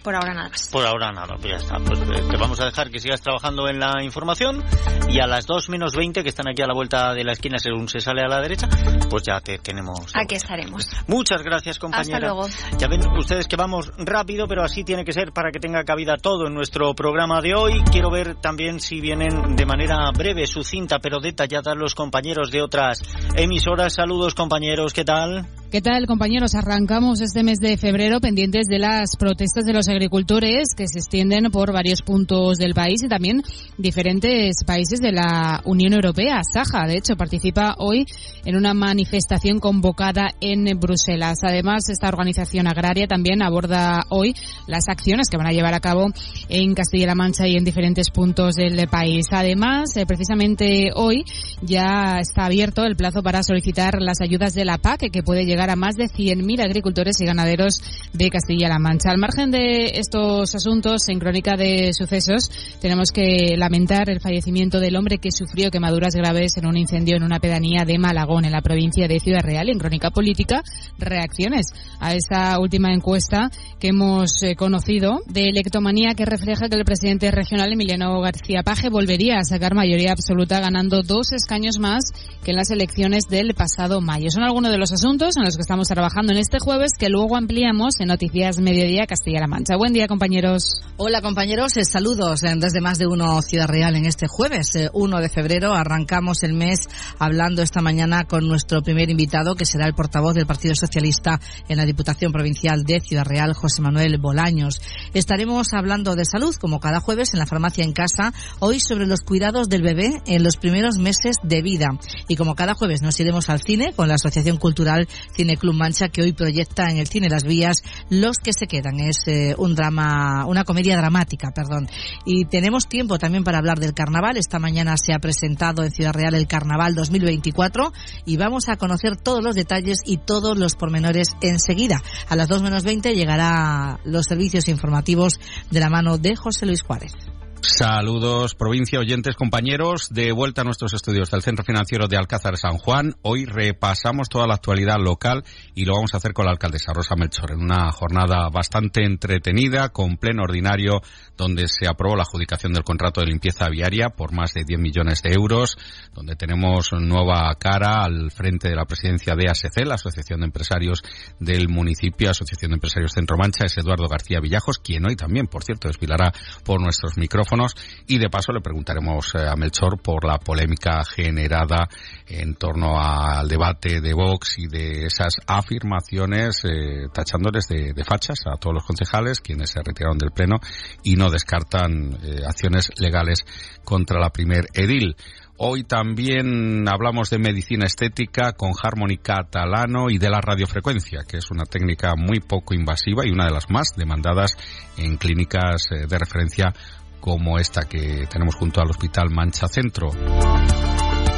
Por 0.03 0.15
ahora 0.15 0.33
nada 0.33 0.49
más. 0.49 0.69
Por 0.71 0.87
ahora 0.87 1.13
nada, 1.13 1.37
pues 1.37 1.51
ya 1.51 1.57
está. 1.57 1.77
Pues 1.79 2.01
eh, 2.01 2.25
te 2.31 2.37
vamos 2.37 2.61
a 2.61 2.65
dejar 2.65 2.91
que 2.91 2.99
sigas 2.99 3.21
trabajando 3.21 3.69
en 3.69 3.79
la 3.79 4.03
información 4.03 4.65
y 5.09 5.21
a 5.21 5.27
las 5.27 5.47
2 5.47 5.69
menos 5.69 5.95
20, 5.95 6.23
que 6.23 6.29
están 6.29 6.49
aquí 6.49 6.63
a 6.63 6.67
la 6.67 6.75
vuelta 6.75 7.13
de 7.13 7.25
la 7.25 7.33
esquina 7.33 7.59
según 7.59 7.89
se 7.89 8.01
sale 8.01 8.23
a 8.23 8.29
la 8.29 8.41
derecha, 8.41 8.69
pues 9.11 9.23
ya 9.25 9.41
te 9.41 9.59
tenemos. 9.59 10.13
Aquí 10.15 10.37
estaremos. 10.37 10.89
Muchas 11.07 11.43
gracias, 11.43 11.79
compañera. 11.79 12.17
Hasta 12.17 12.27
luego. 12.27 12.49
Ya 12.79 12.89
ven 12.89 13.01
ustedes 13.19 13.47
que 13.47 13.57
vamos 13.57 13.91
rápido, 13.99 14.47
pero 14.49 14.63
así 14.63 14.85
tiene 14.85 15.05
que 15.05 15.13
ser 15.13 15.33
para 15.33 15.51
que 15.51 15.59
tenga 15.59 15.85
cabida 15.85 16.17
todo 16.17 16.47
en 16.47 16.55
nuestro 16.55 16.95
programa 16.95 17.41
de 17.41 17.55
hoy. 17.55 17.83
Quiero 17.91 18.11
ver 18.11 18.37
también 18.37 18.81
si 18.81 19.01
vienen 19.01 19.57
de 19.57 19.67
manera 19.67 20.11
breve, 20.17 20.47
sucinta, 20.47 20.99
pero 20.99 21.21
detallada 21.21 21.75
los 21.75 21.95
compañeros 21.95 22.51
de 22.51 22.63
otras 22.63 23.03
emisoras. 23.37 23.95
Saludos, 23.95 24.35
compañeros, 24.35 24.93
¿qué 24.93 25.05
tal? 25.05 25.47
¿Qué 25.71 25.81
tal, 25.81 26.07
compañeros? 26.07 26.57
Arrancamos 26.57 27.21
este 27.21 27.45
mes 27.45 27.61
de 27.61 27.77
febrero 27.77 28.21
pendientes 28.21 28.67
de 28.67 28.81
las 28.81 29.15
protestas 29.17 29.65
de 29.65 29.73
los 29.73 29.87
agricultores 29.89 30.75
que 30.77 30.89
se 30.89 30.99
extienden 30.99 31.49
por 31.53 31.73
varios 31.73 32.03
puntos 32.03 32.59
del 32.59 32.75
país 32.75 33.05
y 33.05 33.09
también 33.09 33.45
diferentes 33.79 34.65
países 34.67 35.01
de 35.01 35.13
la 35.13 35.61
Unión 35.65 35.93
Europea. 35.93 36.41
Saja, 36.43 36.89
de 36.89 36.97
hecho, 36.97 37.15
participa 37.15 37.77
hoy 37.79 38.05
en 38.45 38.57
una 38.57 38.75
manifestación 38.75 39.61
convocada 39.61 40.31
en 40.41 40.65
Bruselas. 40.81 41.39
Además, 41.45 41.89
esta 41.89 42.09
organización 42.09 42.67
agraria 42.67 43.07
también 43.07 43.41
aborda 43.41 44.07
hoy 44.09 44.35
las 44.67 44.89
acciones 44.89 45.29
que 45.31 45.37
van 45.37 45.47
a 45.47 45.53
llevar 45.53 45.75
a 45.75 45.81
cabo 45.81 46.09
en 46.49 46.75
Castilla-La 46.75 47.15
Mancha 47.15 47.47
y 47.47 47.55
en 47.55 47.63
diferentes 47.63 48.11
puntos 48.11 48.57
del 48.57 48.89
país. 48.89 49.27
Además, 49.31 49.97
eh, 49.97 50.05
precisamente 50.05 50.91
hoy 50.97 51.25
ya 51.63 52.19
está 52.19 52.47
abierto 52.47 52.85
el 52.85 52.97
plazo 52.97 53.23
para 53.23 53.45
solicitar 53.45 54.03
las 54.03 54.21
ayudas 54.21 54.53
de 54.55 54.65
la 54.65 54.77
PAC 54.79 55.13
que 55.13 55.23
puede 55.23 55.45
llegar 55.45 55.60
a 55.69 55.77
más 55.77 55.97
de 55.97 56.05
100.000 56.05 56.63
agricultores 56.63 57.21
y 57.21 57.27
ganaderos 57.27 57.83
de 58.13 58.31
Castilla-La 58.31 58.79
Mancha. 58.79 59.11
Al 59.11 59.19
margen 59.19 59.51
de 59.51 59.93
estos 59.97 60.55
asuntos, 60.55 61.09
en 61.09 61.19
crónica 61.19 61.57
de 61.57 61.93
sucesos, 61.93 62.51
tenemos 62.81 63.11
que 63.11 63.57
lamentar 63.57 64.09
el 64.09 64.21
fallecimiento 64.21 64.81
del 64.81 64.97
hombre 64.97 65.19
que 65.19 65.33
sufrió 65.33 65.71
quemaduras 65.71 66.15
graves 66.15 66.57
en 66.57 66.67
un 66.67 66.77
incendio 66.77 67.17
en 67.17 67.25
una 67.25 67.41
pedanía 67.41 67.85
de 67.85 67.99
Malagón, 67.99 68.45
en 68.45 68.53
la 68.53 68.63
provincia 68.63 69.09
de 69.09 69.21
Ciudad 69.21 69.43
Real. 69.43 69.69
En 69.69 69.79
crónica 69.79 70.11
política, 70.11 70.63
reacciones 70.99 71.67
a 71.99 72.15
esta 72.15 72.59
última 72.59 72.93
encuesta 72.93 73.51
que 73.79 73.89
hemos 73.89 74.43
eh, 74.43 74.55
conocido 74.55 75.21
de 75.27 75.49
electomanía 75.49 76.15
que 76.15 76.25
refleja 76.25 76.69
que 76.69 76.77
el 76.77 76.85
presidente 76.85 77.31
regional 77.31 77.73
Emiliano 77.73 78.21
García 78.21 78.63
Paje 78.63 78.89
volvería 78.89 79.39
a 79.39 79.45
sacar 79.45 79.75
mayoría 79.75 80.13
absoluta 80.13 80.61
ganando 80.61 81.03
dos 81.03 81.33
escaños 81.33 81.79
más 81.79 82.05
que 82.45 82.53
en 82.53 82.57
las 82.57 82.71
elecciones 82.71 83.25
del 83.29 83.55
pasado 83.55 84.01
mayo. 84.01 84.31
Son 84.31 84.43
algunos 84.43 84.71
de 84.71 84.79
los 84.79 84.93
asuntos 84.93 85.37
en 85.37 85.45
los 85.45 85.50
que 85.57 85.63
estamos 85.63 85.89
trabajando 85.89 86.33
en 86.33 86.39
este 86.39 86.59
jueves, 86.59 86.93
que 86.99 87.09
luego 87.09 87.37
ampliamos 87.37 87.99
en 87.99 88.09
Noticias 88.09 88.59
Mediodía 88.59 89.07
Castilla-La 89.07 89.47
Mancha. 89.47 89.77
Buen 89.77 89.93
día, 89.93 90.07
compañeros. 90.07 90.81
Hola, 90.97 91.23
compañeros. 91.23 91.77
Eh, 91.77 91.85
saludos 91.85 92.43
eh, 92.43 92.53
desde 92.57 92.81
más 92.81 92.99
de 92.99 93.07
uno 93.07 93.41
Ciudad 93.43 93.67
Real 93.67 93.97
en 93.97 94.07
este 94.07 94.27
jueves, 94.29 94.73
1 94.93 95.21
de 95.21 95.29
febrero. 95.29 95.73
Arrancamos 95.73 96.43
el 96.43 96.53
mes 96.53 96.81
hablando 97.19 97.63
esta 97.63 97.81
mañana 97.81 98.25
con 98.25 98.47
nuestro 98.47 98.83
primer 98.83 99.11
invitado, 99.11 99.55
que 99.55 99.65
será 99.65 99.87
el 99.87 99.95
portavoz 99.95 100.35
del 100.35 100.47
Partido 100.47 100.75
Socialista 100.75 101.41
en 101.69 101.77
la 101.77 101.87
Diputación 101.87 102.33
Provincial 102.33 102.85
de 102.85 103.01
Ciudad 103.01 103.25
Real, 103.25 103.55
José 103.55 103.83
Manuel 103.83 104.19
Bolaños. 104.19 104.81
Estaremos 105.15 105.73
hablando 105.73 106.17
de 106.17 106.25
salud, 106.25 106.55
como 106.57 106.81
cada 106.81 107.01
jueves 107.01 107.33
en 107.33 107.41
la 107.41 107.47
farmacia 107.47 107.85
en 107.85 107.93
casa, 107.93 108.33
hoy 108.59 108.81
sobre 108.81 109.07
los 109.07 109.21
cuidados 109.21 109.69
del 109.69 109.83
bebé 109.83 110.21
en 110.27 110.43
los 110.43 110.57
primeros 110.57 110.99
meses 110.99 111.37
de 111.43 111.63
vida. 111.63 111.89
Y 112.29 112.37
como 112.37 112.55
cada 112.55 112.75
jueves 112.75 113.03
nos 113.03 113.19
iremos 113.21 113.49
al 113.49 113.63
cine 113.63 113.93
con 113.97 114.09
la 114.09 114.15
Asociación 114.15 114.59
Cultural 114.59 115.09
Cine 115.41 115.57
Club 115.57 115.75
Mancha, 115.75 116.11
que 116.11 116.21
hoy 116.21 116.33
proyecta 116.35 116.91
en 116.91 116.99
el 116.99 117.07
cine 117.07 117.31
Las 117.31 117.45
Vías 117.45 117.83
Los 118.11 118.37
que 118.37 118.53
se 118.53 118.67
quedan. 118.67 119.01
Es 119.01 119.27
eh, 119.27 119.55
un 119.57 119.75
drama, 119.75 120.45
una 120.45 120.65
comedia 120.65 120.99
dramática, 120.99 121.51
perdón. 121.51 121.89
Y 122.27 122.45
tenemos 122.45 122.89
tiempo 122.89 123.19
también 123.19 123.43
para 123.43 123.57
hablar 123.57 123.81
del 123.81 123.95
carnaval. 123.95 124.37
Esta 124.37 124.59
mañana 124.59 124.99
se 124.99 125.15
ha 125.15 125.19
presentado 125.19 125.83
en 125.83 125.93
Ciudad 125.93 126.13
Real 126.13 126.35
el 126.35 126.47
Carnaval 126.47 126.95
2024 126.95 127.91
y 128.27 128.37
vamos 128.37 128.69
a 128.69 128.77
conocer 128.77 129.17
todos 129.17 129.43
los 129.43 129.55
detalles 129.55 130.01
y 130.05 130.19
todos 130.19 130.59
los 130.59 130.75
pormenores 130.75 131.35
enseguida. 131.41 132.03
A 132.29 132.37
las 132.37 132.49
2 132.49 132.61
menos 132.61 132.85
20 132.85 133.15
llegará 133.15 133.99
los 134.05 134.27
servicios 134.27 134.69
informativos 134.69 135.41
de 135.71 135.81
la 135.81 135.89
mano 135.89 136.19
de 136.19 136.37
José 136.37 136.67
Luis 136.67 136.83
Juárez. 136.83 137.15
Saludos, 137.63 138.55
provincia, 138.55 138.99
oyentes, 138.99 139.37
compañeros. 139.37 140.09
De 140.11 140.33
vuelta 140.33 140.63
a 140.63 140.65
nuestros 140.65 140.95
estudios 140.95 141.31
del 141.31 141.43
Centro 141.43 141.63
Financiero 141.63 142.09
de 142.09 142.17
Alcázar 142.17 142.57
San 142.57 142.79
Juan. 142.79 143.17
Hoy 143.21 143.45
repasamos 143.45 144.31
toda 144.31 144.47
la 144.47 144.55
actualidad 144.55 144.97
local 144.99 145.45
y 145.75 145.85
lo 145.85 145.95
vamos 145.95 146.15
a 146.15 146.17
hacer 146.17 146.33
con 146.33 146.47
la 146.47 146.53
alcaldesa 146.53 146.95
Rosa 146.95 147.17
Melchor 147.17 147.53
en 147.53 147.61
una 147.61 147.93
jornada 147.93 148.49
bastante 148.49 149.05
entretenida, 149.05 149.91
con 149.91 150.17
pleno 150.17 150.45
ordinario, 150.45 151.03
donde 151.41 151.69
se 151.69 151.89
aprobó 151.89 152.17
la 152.17 152.25
adjudicación 152.25 152.75
del 152.75 152.85
contrato 152.85 153.23
de 153.23 153.29
limpieza 153.29 153.67
viaria 153.71 154.11
por 154.11 154.35
más 154.35 154.53
de 154.53 154.63
10 154.67 154.79
millones 154.79 155.23
de 155.23 155.33
euros, 155.33 155.79
donde 156.13 156.37
tenemos 156.37 156.91
nueva 156.93 157.51
cara 157.59 158.05
al 158.05 158.31
frente 158.31 158.69
de 158.69 158.77
la 158.77 158.85
presidencia 158.85 159.35
de 159.35 159.49
ASC, 159.49 159.87
la 159.87 159.95
Asociación 159.95 160.41
de 160.41 160.47
Empresarios 160.47 161.03
del 161.39 161.71
municipio, 161.71 162.31
Asociación 162.31 162.73
de 162.73 162.75
Empresarios 162.75 163.13
Centro 163.13 163.39
Mancha, 163.39 163.65
es 163.65 163.79
Eduardo 163.79 164.07
García 164.07 164.39
Villajos, 164.39 164.79
quien 164.79 165.07
hoy 165.07 165.17
también, 165.17 165.47
por 165.47 165.65
cierto, 165.65 165.89
desfilará 165.89 166.31
por 166.63 166.83
nuestros 166.83 167.17
micrófonos. 167.17 167.75
Y 168.07 168.19
de 168.19 168.29
paso 168.29 168.53
le 168.53 168.61
preguntaremos 168.61 169.35
eh, 169.35 169.49
a 169.49 169.57
Melchor 169.57 170.03
por 170.03 170.27
la 170.27 170.37
polémica 170.37 171.03
generada 171.05 171.89
en 172.27 172.55
torno 172.55 173.01
al 173.01 173.49
debate 173.49 174.03
de 174.03 174.13
Vox 174.13 174.59
y 174.59 174.67
de 174.67 175.07
esas 175.07 175.37
afirmaciones 175.47 176.63
eh, 176.65 177.07
tachándoles 177.15 177.67
de, 177.69 177.95
fachas 178.05 178.41
a 178.47 178.59
todos 178.59 178.75
los 178.75 178.85
concejales, 178.85 179.41
quienes 179.41 179.71
se 179.71 179.81
retiraron 179.83 180.19
del 180.19 180.33
Pleno 180.33 180.57
y 181.03 181.15
no 181.15 181.30
descartan 181.31 182.19
eh, 182.23 182.43
acciones 182.47 182.91
legales 182.97 183.45
contra 183.85 184.21
la 184.21 184.31
primer 184.31 184.67
edil. 184.75 185.17
Hoy 185.57 185.85
también 185.85 186.89
hablamos 186.89 187.29
de 187.29 187.39
medicina 187.39 187.85
estética 187.85 188.53
con 188.53 188.71
Harmony 188.83 189.19
Catalano 189.23 190.09
y 190.09 190.17
de 190.17 190.31
la 190.31 190.41
radiofrecuencia, 190.41 191.21
que 191.29 191.37
es 191.37 191.51
una 191.51 191.65
técnica 191.65 192.15
muy 192.17 192.41
poco 192.41 192.75
invasiva 192.75 193.27
y 193.27 193.31
una 193.31 193.45
de 193.45 193.53
las 193.53 193.69
más 193.69 193.95
demandadas 193.95 194.57
en 194.97 195.19
clínicas 195.19 195.89
de 195.91 196.19
referencia 196.19 196.73
como 197.21 197.59
esta 197.59 197.83
que 197.83 198.27
tenemos 198.31 198.55
junto 198.55 198.81
al 198.81 198.91
Hospital 198.91 199.31
Mancha 199.31 199.69
Centro. 199.69 200.11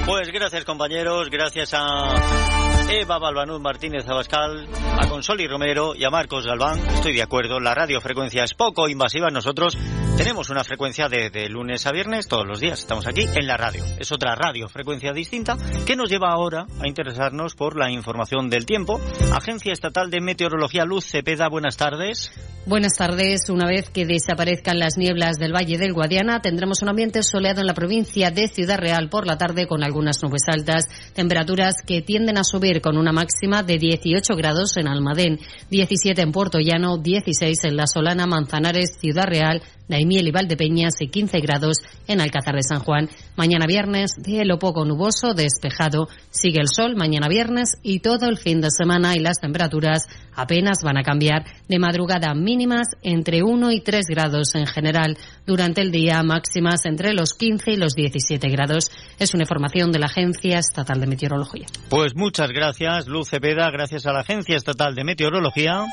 Pues 0.07 0.29
gracias 0.33 0.65
compañeros, 0.65 1.29
gracias 1.31 1.75
a 1.75 2.82
Eva 2.93 3.19
Balbanud 3.19 3.59
Martínez 3.59 4.07
Abascal, 4.07 4.69
a 4.99 5.09
Consoli 5.09 5.49
Romero 5.49 5.95
y 5.95 6.05
a 6.05 6.11
Marcos 6.11 6.47
Galván. 6.47 6.79
Estoy 6.79 7.15
de 7.15 7.23
acuerdo, 7.23 7.59
la 7.59 7.75
radiofrecuencia 7.75 8.45
es 8.45 8.53
poco 8.53 8.87
invasiva. 8.87 9.31
Nosotros 9.31 9.79
tenemos 10.19 10.51
una 10.51 10.63
frecuencia 10.63 11.09
de, 11.09 11.31
de, 11.31 11.49
lunes 11.49 11.87
a 11.87 11.91
viernes, 11.91 12.29
todos 12.29 12.47
los 12.47 12.61
días 12.61 12.81
estamos 12.81 13.07
aquí 13.07 13.27
en 13.35 13.47
la 13.47 13.57
radio. 13.57 13.83
Es 13.99 14.13
otra 14.13 14.35
radiofrecuencia 14.35 15.15
distinta 15.15 15.57
que 15.87 15.97
nos 15.97 16.11
lleva 16.11 16.33
ahora 16.33 16.67
a 16.83 16.87
interesarnos 16.87 17.55
por 17.55 17.79
la 17.79 17.91
información 17.91 18.51
del 18.51 18.67
tiempo. 18.67 19.01
Agencia 19.33 19.73
Estatal 19.73 20.11
de 20.11 20.21
Meteorología 20.21 20.85
Luz 20.85 21.07
Cepeda, 21.07 21.49
buenas 21.49 21.79
tardes. 21.79 22.31
Buenas 22.65 22.93
tardes. 22.97 23.51
Una 23.51 23.67
vez 23.67 23.91
que 23.91 24.07
desaparezcan 24.07 24.79
las 24.79 24.97
nieblas 24.97 25.37
del 25.37 25.53
Valle 25.53 25.79
del 25.79 25.95
Guadiana, 25.95 26.41
tendremos 26.43 26.81
un 26.83 26.91
ambiente 26.91 27.25
soleado 27.25 27.61
en 27.61 27.67
la 27.67 27.75
provincia 27.75 28.31
de 28.31 28.47
Ciudad 28.47 28.79
Real 28.79 29.09
por 29.09 29.27
la 29.27 29.37
tarde 29.37 29.67
con 29.67 29.83
algunas 29.83 30.23
nubes 30.23 30.43
altas, 30.47 30.85
temperaturas 31.13 31.75
que 31.85 32.03
tienden 32.03 32.39
a 32.39 32.45
subir 32.45 32.81
con 32.83 32.99
una 32.99 33.13
máxima 33.13 33.63
de 33.63 33.79
18 33.79 34.35
grados 34.37 34.77
en 34.77 34.89
Almadén, 34.89 35.39
17 35.71 36.21
en 36.21 36.33
Puerto 36.33 36.59
Llano, 36.59 36.99
16 36.99 37.65
en 37.65 37.77
La 37.77 37.87
Solana, 37.87 38.27
Manzanares, 38.27 38.99
Ciudad 39.01 39.27
Real, 39.27 39.63
Daimiel 39.93 40.27
y 40.27 40.31
Valdepeñas 40.31 40.95
y 41.01 41.09
15 41.09 41.41
grados 41.41 41.79
en 42.09 42.21
Alcázar 42.21 42.57
de 42.57 42.63
San 42.63 42.81
Juan. 42.81 43.09
Mañana 43.37 43.67
viernes, 43.67 44.13
cielo 44.25 44.59
poco 44.59 44.85
nuboso, 44.85 45.35
despejado. 45.35 46.09
Sigue 46.31 46.61
el 46.61 46.69
sol 46.69 46.97
mañana 46.97 47.29
viernes 47.29 47.79
y 47.83 48.01
todo 48.01 48.29
el 48.29 48.39
fin 48.39 48.61
de 48.61 48.71
semana 48.71 49.15
y 49.17 49.21
las 49.21 49.39
temperaturas 49.41 50.09
apenas 50.35 50.79
van 50.83 50.99
a 50.99 51.03
cambiar. 51.03 51.45
De 51.69 51.79
madrugada 51.79 52.35
mínimas 52.35 52.89
entre 53.03 53.43
1 53.43 53.71
y 53.73 53.81
3 53.81 54.07
grados 54.09 54.55
en 54.55 54.67
general. 54.67 55.19
Durante 55.47 55.83
el 55.83 55.93
día 55.93 56.23
máximas 56.23 56.87
entre 56.87 57.13
los 57.13 57.35
15 57.35 57.73
y 57.73 57.77
los 57.77 57.95
17 57.95 58.49
grados. 58.49 58.91
Es 59.19 59.35
una 59.35 59.43
información 59.43 59.93
de 59.93 59.99
la 59.99 60.07
Agencia 60.07 60.59
Estatal 60.59 61.01
de 61.01 61.07
Meteorología. 61.07 61.67
Pues 61.91 62.15
muchas 62.17 62.49
gracias, 62.49 63.07
Luz 63.07 63.29
Cepeda. 63.29 63.71
Gracias 63.71 64.07
a 64.07 64.13
la 64.13 64.21
Agencia 64.21 64.57
Estatal 64.57 64.95
de 64.95 65.05
Meteorología. 65.05 65.85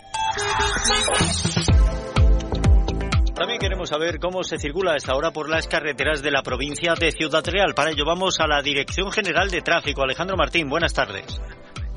También 3.40 3.62
queremos 3.62 3.88
saber 3.88 4.20
cómo 4.20 4.44
se 4.44 4.60
circula 4.60 4.92
a 4.92 4.98
esta 4.98 5.16
hora 5.16 5.32
por 5.32 5.48
las 5.50 5.66
carreteras 5.66 6.22
de 6.22 6.30
la 6.30 6.44
provincia 6.44 6.94
de 7.00 7.10
Ciudad 7.14 7.42
Real. 7.48 7.74
Para 7.74 7.92
ello 7.92 8.04
vamos 8.06 8.38
a 8.42 8.48
la 8.48 8.62
Dirección 8.62 9.14
General 9.14 9.50
de 9.50 9.62
Tráfico. 9.62 10.04
Alejandro 10.04 10.36
Martín, 10.36 10.68
buenas 10.68 10.94
tardes. 10.94 11.42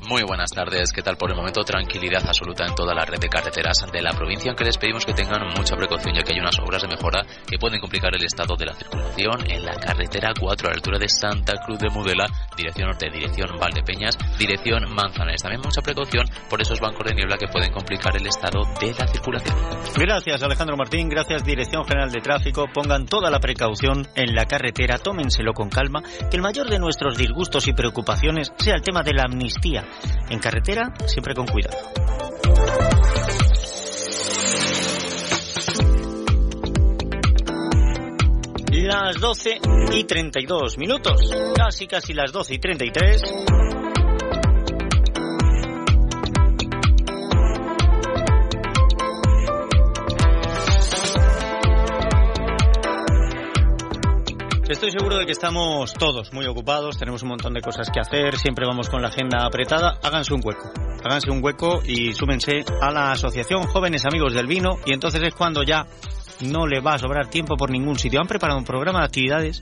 Muy 0.07 0.21
buenas 0.23 0.51
tardes. 0.51 0.91
¿Qué 0.91 1.01
tal 1.01 1.15
por 1.15 1.29
el 1.29 1.37
momento? 1.37 1.63
Tranquilidad 1.63 2.27
absoluta 2.27 2.65
en 2.65 2.75
toda 2.75 2.93
la 2.93 3.05
red 3.05 3.19
de 3.19 3.29
carreteras 3.29 3.85
de 3.89 4.01
la 4.01 4.11
provincia, 4.11 4.51
aunque 4.51 4.65
les 4.65 4.77
pedimos 4.77 5.05
que 5.05 5.13
tengan 5.13 5.47
mucha 5.57 5.77
precaución 5.77 6.13
ya 6.13 6.23
que 6.23 6.33
hay 6.33 6.39
unas 6.39 6.59
obras 6.59 6.81
de 6.81 6.89
mejora 6.89 7.21
que 7.47 7.57
pueden 7.57 7.79
complicar 7.79 8.13
el 8.13 8.25
estado 8.25 8.55
de 8.57 8.65
la 8.65 8.73
circulación 8.73 9.49
en 9.49 9.63
la 9.63 9.75
carretera 9.75 10.33
4 10.37 10.67
a 10.67 10.71
la 10.71 10.75
altura 10.75 10.99
de 10.99 11.07
Santa 11.07 11.53
Cruz 11.65 11.79
de 11.79 11.89
Mudela, 11.89 12.25
dirección 12.57 12.89
norte, 12.89 13.09
dirección 13.09 13.57
Valdepeñas, 13.57 14.17
dirección 14.37 14.93
Manzanares. 14.93 15.41
También 15.41 15.61
mucha 15.63 15.81
precaución 15.81 16.27
por 16.49 16.61
esos 16.61 16.81
bancos 16.81 17.07
de 17.07 17.15
niebla 17.15 17.37
que 17.37 17.47
pueden 17.47 17.71
complicar 17.71 18.17
el 18.17 18.27
estado 18.27 18.59
de 18.81 18.93
la 18.99 19.07
circulación. 19.07 19.55
Gracias 19.95 20.43
Alejandro 20.43 20.75
Martín, 20.75 21.07
gracias 21.07 21.45
Dirección 21.45 21.85
General 21.85 22.11
de 22.11 22.19
Tráfico. 22.19 22.67
Pongan 22.73 23.05
toda 23.05 23.31
la 23.31 23.39
precaución 23.39 24.05
en 24.15 24.35
la 24.35 24.45
carretera, 24.45 24.97
tómenselo 24.97 25.53
con 25.53 25.69
calma, 25.69 26.03
que 26.29 26.35
el 26.35 26.43
mayor 26.43 26.69
de 26.69 26.79
nuestros 26.79 27.17
disgustos 27.17 27.69
y 27.69 27.73
preocupaciones 27.73 28.51
sea 28.57 28.75
el 28.75 28.81
tema 28.81 29.01
de 29.01 29.13
la 29.13 29.23
amnistía 29.23 29.85
en 30.29 30.39
carretera, 30.39 30.93
siempre 31.05 31.33
con 31.33 31.47
cuidado. 31.47 31.77
Las 38.71 39.19
12 39.19 39.59
y 39.93 40.03
32 40.03 40.77
minutos, 40.77 41.31
casi 41.55 41.87
casi 41.87 42.13
las 42.13 42.31
12 42.31 42.55
y 42.55 42.59
33. 42.59 43.21
Estoy 54.73 54.89
seguro 54.89 55.19
de 55.19 55.27
que 55.27 55.33
estamos 55.33 55.93
todos 55.93 56.33
muy 56.33 56.47
ocupados, 56.47 56.97
tenemos 56.97 57.21
un 57.21 57.29
montón 57.29 57.53
de 57.53 57.61
cosas 57.61 57.91
que 57.91 57.99
hacer, 57.99 58.37
siempre 58.37 58.65
vamos 58.65 58.89
con 58.89 59.03
la 59.03 59.09
agenda 59.09 59.45
apretada. 59.45 59.99
Háganse 60.01 60.33
un 60.33 60.41
hueco, 60.43 60.73
háganse 61.03 61.29
un 61.29 61.43
hueco 61.43 61.83
y 61.85 62.11
súmense 62.13 62.65
a 62.81 62.89
la 62.89 63.11
Asociación 63.11 63.67
Jóvenes 63.67 64.03
Amigos 64.07 64.33
del 64.33 64.47
Vino 64.47 64.79
y 64.83 64.93
entonces 64.93 65.21
es 65.21 65.35
cuando 65.35 65.61
ya 65.61 65.85
no 66.41 66.65
le 66.65 66.81
va 66.81 66.95
a 66.95 66.97
sobrar 66.97 67.29
tiempo 67.29 67.55
por 67.55 67.69
ningún 67.69 67.99
sitio. 67.99 68.19
Han 68.19 68.27
preparado 68.27 68.57
un 68.57 68.65
programa 68.65 69.01
de 69.01 69.05
actividades 69.05 69.61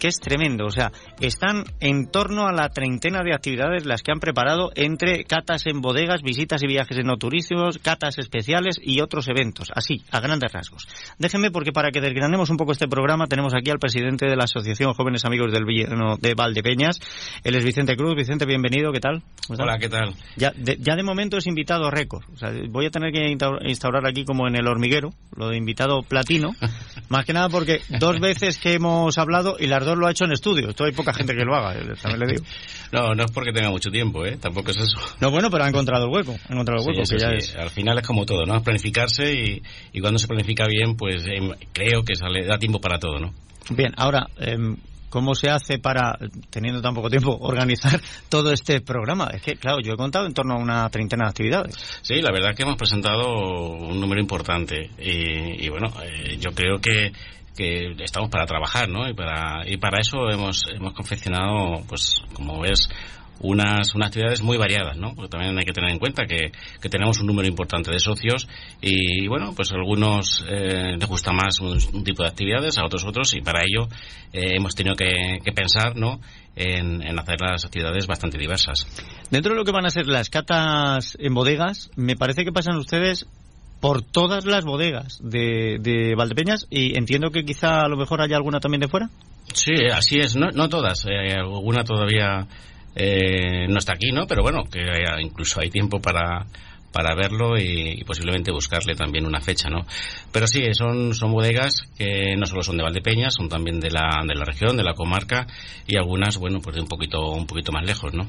que 0.00 0.08
es 0.08 0.18
tremendo. 0.18 0.66
O 0.66 0.70
sea, 0.70 0.90
están 1.20 1.64
en 1.78 2.10
torno 2.10 2.48
a 2.48 2.52
la 2.52 2.70
treintena 2.70 3.20
de 3.22 3.34
actividades 3.34 3.86
las 3.86 4.02
que 4.02 4.10
han 4.10 4.18
preparado 4.18 4.72
entre 4.74 5.24
catas 5.24 5.66
en 5.66 5.80
bodegas, 5.80 6.22
visitas 6.22 6.62
y 6.64 6.66
viajes 6.66 6.98
en 6.98 7.06
no 7.06 7.16
turísticos, 7.16 7.78
catas 7.78 8.18
especiales 8.18 8.80
y 8.82 9.00
otros 9.00 9.28
eventos. 9.28 9.70
Así, 9.74 10.02
a 10.10 10.20
grandes 10.20 10.50
rasgos. 10.52 10.88
Déjenme 11.18 11.50
porque 11.50 11.72
para 11.72 11.90
que 11.90 12.00
desgranemos 12.00 12.50
un 12.50 12.56
poco 12.56 12.72
este 12.72 12.88
programa 12.88 13.26
tenemos 13.26 13.54
aquí 13.54 13.70
al 13.70 13.78
presidente 13.78 14.26
de 14.26 14.36
la 14.36 14.44
Asociación 14.44 14.94
Jóvenes 14.94 15.24
Amigos 15.24 15.52
del 15.52 15.64
Villano 15.64 16.16
de 16.16 16.34
Valdepeñas. 16.34 16.98
Él 17.44 17.54
es 17.54 17.64
Vicente 17.64 17.96
Cruz. 17.96 18.16
Vicente, 18.16 18.46
bienvenido. 18.46 18.92
¿Qué 18.92 19.00
tal? 19.00 19.22
Hola, 19.48 19.78
¿qué 19.78 19.88
tal? 19.88 20.14
Ya 20.36 20.52
de, 20.56 20.78
ya 20.80 20.96
de 20.96 21.02
momento 21.02 21.36
es 21.36 21.46
invitado 21.46 21.90
récord. 21.90 22.24
O 22.32 22.36
sea, 22.36 22.50
voy 22.68 22.86
a 22.86 22.90
tener 22.90 23.12
que 23.12 23.30
instaurar 23.68 24.06
aquí 24.06 24.24
como 24.24 24.48
en 24.48 24.56
el 24.56 24.66
hormiguero, 24.66 25.12
lo 25.36 25.48
de 25.48 25.56
invitado 25.56 26.02
platino. 26.02 26.50
más 27.08 27.26
que 27.26 27.32
nada 27.32 27.48
porque 27.48 27.80
dos 27.98 28.20
veces 28.20 28.58
que 28.58 28.74
hemos 28.74 29.18
hablado 29.18 29.56
y 29.58 29.66
las 29.66 29.84
dos 29.84 29.89
lo 29.94 30.06
ha 30.06 30.10
hecho 30.10 30.24
en 30.24 30.32
estudio. 30.32 30.70
Esto 30.70 30.84
hay 30.84 30.92
poca 30.92 31.12
gente 31.12 31.34
que 31.34 31.44
lo 31.44 31.54
haga, 31.54 31.74
eh, 31.74 31.94
también 32.00 32.20
le 32.20 32.26
digo. 32.34 32.44
No, 32.92 33.14
no 33.14 33.24
es 33.24 33.30
porque 33.30 33.52
tenga 33.52 33.70
mucho 33.70 33.88
tiempo, 33.88 34.26
¿eh? 34.26 34.36
Tampoco 34.36 34.72
es 34.72 34.78
eso. 34.78 34.98
No, 35.20 35.30
bueno, 35.30 35.48
pero 35.48 35.62
ha 35.62 35.68
encontrado 35.68 36.06
el 36.06 36.10
hueco. 36.10 36.32
Ha 36.32 36.52
encontrado 36.52 36.82
el 36.82 36.88
hueco, 36.88 37.06
sí, 37.06 37.14
que 37.14 37.20
ya 37.20 37.28
es... 37.30 37.54
Al 37.54 37.70
final 37.70 37.96
es 37.98 38.04
como 38.04 38.26
todo, 38.26 38.44
¿no? 38.44 38.56
Es 38.56 38.62
planificarse 38.64 39.32
y, 39.32 39.62
y 39.92 40.00
cuando 40.00 40.18
se 40.18 40.26
planifica 40.26 40.66
bien, 40.66 40.96
pues 40.96 41.24
eh, 41.24 41.38
creo 41.72 42.02
que 42.02 42.16
sale, 42.16 42.44
da 42.46 42.58
tiempo 42.58 42.80
para 42.80 42.98
todo, 42.98 43.20
¿no? 43.20 43.32
Bien, 43.70 43.92
ahora, 43.96 44.26
eh, 44.40 44.56
¿cómo 45.10 45.34
se 45.34 45.50
hace 45.50 45.78
para, 45.78 46.18
teniendo 46.50 46.80
tan 46.80 46.94
poco 46.94 47.10
tiempo, 47.10 47.36
organizar 47.40 48.00
todo 48.28 48.52
este 48.52 48.80
programa? 48.80 49.28
Es 49.32 49.42
que, 49.42 49.56
claro, 49.56 49.78
yo 49.82 49.92
he 49.92 49.96
contado 49.96 50.26
en 50.26 50.32
torno 50.32 50.54
a 50.54 50.58
una 50.58 50.88
treintena 50.88 51.26
de 51.26 51.30
actividades. 51.30 52.00
Sí, 52.02 52.22
la 52.22 52.32
verdad 52.32 52.50
es 52.50 52.56
que 52.56 52.62
hemos 52.62 52.76
presentado 52.76 53.28
un 53.76 54.00
número 54.00 54.20
importante 54.20 54.90
y, 54.98 55.66
y 55.66 55.68
bueno, 55.68 55.92
eh, 56.02 56.38
yo 56.38 56.50
creo 56.52 56.80
que 56.80 57.12
que 57.56 57.94
estamos 58.02 58.30
para 58.30 58.46
trabajar, 58.46 58.88
¿no? 58.88 59.08
Y 59.08 59.14
para, 59.14 59.68
y 59.68 59.76
para 59.76 60.00
eso 60.00 60.30
hemos, 60.30 60.66
hemos 60.72 60.94
confeccionado, 60.94 61.82
pues, 61.88 62.22
como 62.32 62.60
ves, 62.60 62.88
unas, 63.40 63.94
unas 63.94 64.08
actividades 64.08 64.42
muy 64.42 64.58
variadas, 64.58 64.96
¿no? 64.96 65.14
Porque 65.14 65.30
también 65.30 65.58
hay 65.58 65.64
que 65.64 65.72
tener 65.72 65.90
en 65.90 65.98
cuenta 65.98 66.26
que, 66.26 66.52
que 66.80 66.88
tenemos 66.88 67.18
un 67.20 67.26
número 67.26 67.48
importante 67.48 67.90
de 67.90 67.98
socios 67.98 68.46
y, 68.80 69.26
bueno, 69.28 69.52
pues 69.54 69.72
a 69.72 69.76
algunos 69.76 70.44
eh, 70.48 70.96
les 70.98 71.08
gusta 71.08 71.32
más 71.32 71.58
un, 71.60 72.04
tipo 72.04 72.22
de 72.22 72.28
actividades, 72.28 72.78
a 72.78 72.84
otros 72.84 73.04
otros 73.04 73.34
y 73.34 73.40
para 73.40 73.60
ello 73.60 73.88
eh, 74.32 74.56
hemos 74.56 74.74
tenido 74.74 74.94
que, 74.94 75.38
que 75.42 75.52
pensar, 75.52 75.96
¿no? 75.96 76.20
En, 76.54 77.02
en, 77.02 77.18
hacer 77.18 77.40
las 77.40 77.64
actividades 77.64 78.06
bastante 78.06 78.36
diversas. 78.36 78.86
Dentro 79.30 79.52
de 79.52 79.58
lo 79.58 79.64
que 79.64 79.72
van 79.72 79.86
a 79.86 79.90
ser 79.90 80.06
las 80.06 80.28
catas 80.28 81.16
en 81.18 81.32
bodegas, 81.32 81.90
me 81.96 82.16
parece 82.16 82.44
que 82.44 82.52
pasan 82.52 82.76
ustedes 82.76 83.26
por 83.80 84.02
todas 84.02 84.44
las 84.44 84.64
bodegas 84.64 85.18
de, 85.22 85.78
de 85.80 86.14
Valdepeñas 86.14 86.66
y 86.70 86.96
entiendo 86.98 87.30
que 87.30 87.44
quizá 87.44 87.80
a 87.80 87.88
lo 87.88 87.96
mejor 87.96 88.20
haya 88.20 88.36
alguna 88.36 88.60
también 88.60 88.80
de 88.80 88.88
fuera. 88.88 89.08
Sí, 89.52 89.72
así 89.92 90.18
es, 90.18 90.36
no, 90.36 90.48
no 90.50 90.68
todas, 90.68 91.06
eh, 91.06 91.34
alguna 91.34 91.82
todavía 91.82 92.46
eh, 92.94 93.66
no 93.68 93.78
está 93.78 93.94
aquí, 93.94 94.12
¿no? 94.12 94.26
Pero 94.26 94.42
bueno, 94.42 94.64
que 94.70 94.80
incluso 95.20 95.60
hay 95.60 95.70
tiempo 95.70 96.00
para, 96.00 96.46
para 96.92 97.14
verlo 97.14 97.58
y, 97.58 98.02
posiblemente 98.04 98.52
buscarle 98.52 98.94
también 98.94 99.26
una 99.26 99.40
fecha, 99.40 99.68
¿no? 99.68 99.86
Pero 100.32 100.46
sí, 100.46 100.62
son, 100.72 101.14
son 101.14 101.32
bodegas 101.32 101.74
que 101.96 102.36
no 102.36 102.46
solo 102.46 102.62
son 102.62 102.76
de 102.76 102.82
Valdepeñas, 102.82 103.34
son 103.34 103.48
también 103.48 103.80
de 103.80 103.90
la, 103.90 104.22
de 104.26 104.34
la 104.34 104.44
región, 104.44 104.76
de 104.76 104.84
la 104.84 104.94
comarca 104.94 105.46
y 105.86 105.96
algunas, 105.96 106.38
bueno, 106.38 106.60
pues 106.60 106.76
de 106.76 106.82
un 106.82 106.88
poquito, 106.88 107.30
un 107.30 107.46
poquito 107.46 107.72
más 107.72 107.84
lejos, 107.84 108.12
¿no? 108.12 108.28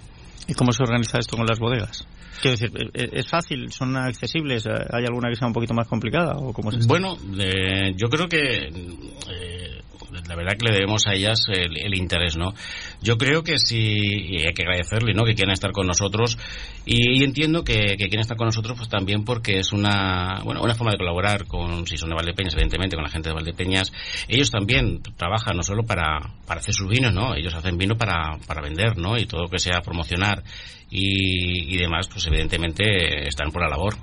¿Y 0.52 0.54
cómo 0.54 0.74
se 0.74 0.84
organiza 0.84 1.18
esto 1.18 1.38
con 1.38 1.46
las 1.46 1.60
bodegas? 1.60 2.06
Quiero 2.42 2.58
decir, 2.58 2.92
¿es 2.94 3.26
fácil? 3.26 3.72
¿Son 3.72 3.96
accesibles? 3.96 4.68
¿Hay 4.68 5.06
alguna 5.06 5.30
que 5.30 5.38
sea 5.38 5.48
un 5.48 5.54
poquito 5.54 5.74
más 5.74 5.88
complicada? 5.88 6.36
¿O 6.36 6.52
cómo 6.52 6.72
es 6.72 6.86
bueno, 6.88 7.16
eh, 7.40 7.94
yo 7.96 8.10
creo 8.10 8.28
que 8.28 8.68
eh, 8.68 9.82
la 10.28 10.36
verdad 10.36 10.58
que 10.58 10.66
le 10.66 10.74
debemos 10.74 11.08
a 11.08 11.14
ellas 11.14 11.46
el, 11.50 11.96
interés, 11.96 12.38
¿no? 12.38 12.54
Yo 13.02 13.18
creo 13.18 13.44
que 13.44 13.58
sí, 13.58 13.78
y 13.78 14.46
hay 14.46 14.54
que 14.54 14.64
agradecerle, 14.64 15.14
¿no? 15.14 15.24
Que 15.24 15.34
quieran 15.34 15.54
estar 15.54 15.72
con 15.72 15.88
nosotros 15.88 16.38
y, 16.86 17.24
entiendo 17.24 17.64
que, 17.64 17.96
que, 17.98 18.08
quieren 18.08 18.22
estar 18.22 18.38
con 18.38 18.48
nosotros 18.48 18.78
pues 18.78 18.90
también 18.90 19.24
porque 19.24 19.60
es 19.60 19.72
una, 19.72 20.42
bueno, 20.44 20.62
una 20.62 20.76
forma 20.76 20.92
de 20.92 20.98
colaborar 20.98 21.46
con, 21.46 21.88
si 21.88 21.98
son 21.98 22.10
de 22.10 22.16
Valdepeñas, 22.16 22.54
evidentemente, 22.54 22.96
con 22.96 23.04
la 23.04 23.10
gente 23.10 23.30
de 23.30 23.36
Valdepeñas. 23.36 23.92
Ellos 24.28 24.52
también 24.52 25.02
trabajan 25.16 25.56
no 25.56 25.64
solo 25.64 25.84
para, 25.84 26.20
para 26.46 26.60
hacer 26.60 26.74
sus 26.74 26.88
vinos, 26.88 27.14
¿no? 27.14 27.36
Ellos 27.36 27.54
hacen 27.54 27.78
vino 27.78 27.96
para, 27.96 28.38
para 28.48 28.62
vender, 28.62 28.98
¿no? 28.98 29.18
Y 29.18 29.26
todo 29.26 29.44
lo 29.44 29.50
que 29.50 29.60
sea 29.60 29.82
promocionar 29.82 30.44
y, 30.90 31.74
y 31.74 31.78
demás, 31.78 32.08
pues 32.12 32.26
evidentemente 32.28 33.28
están 33.28 33.52
por 33.52 33.62
la 33.62 33.70
labor 33.70 33.96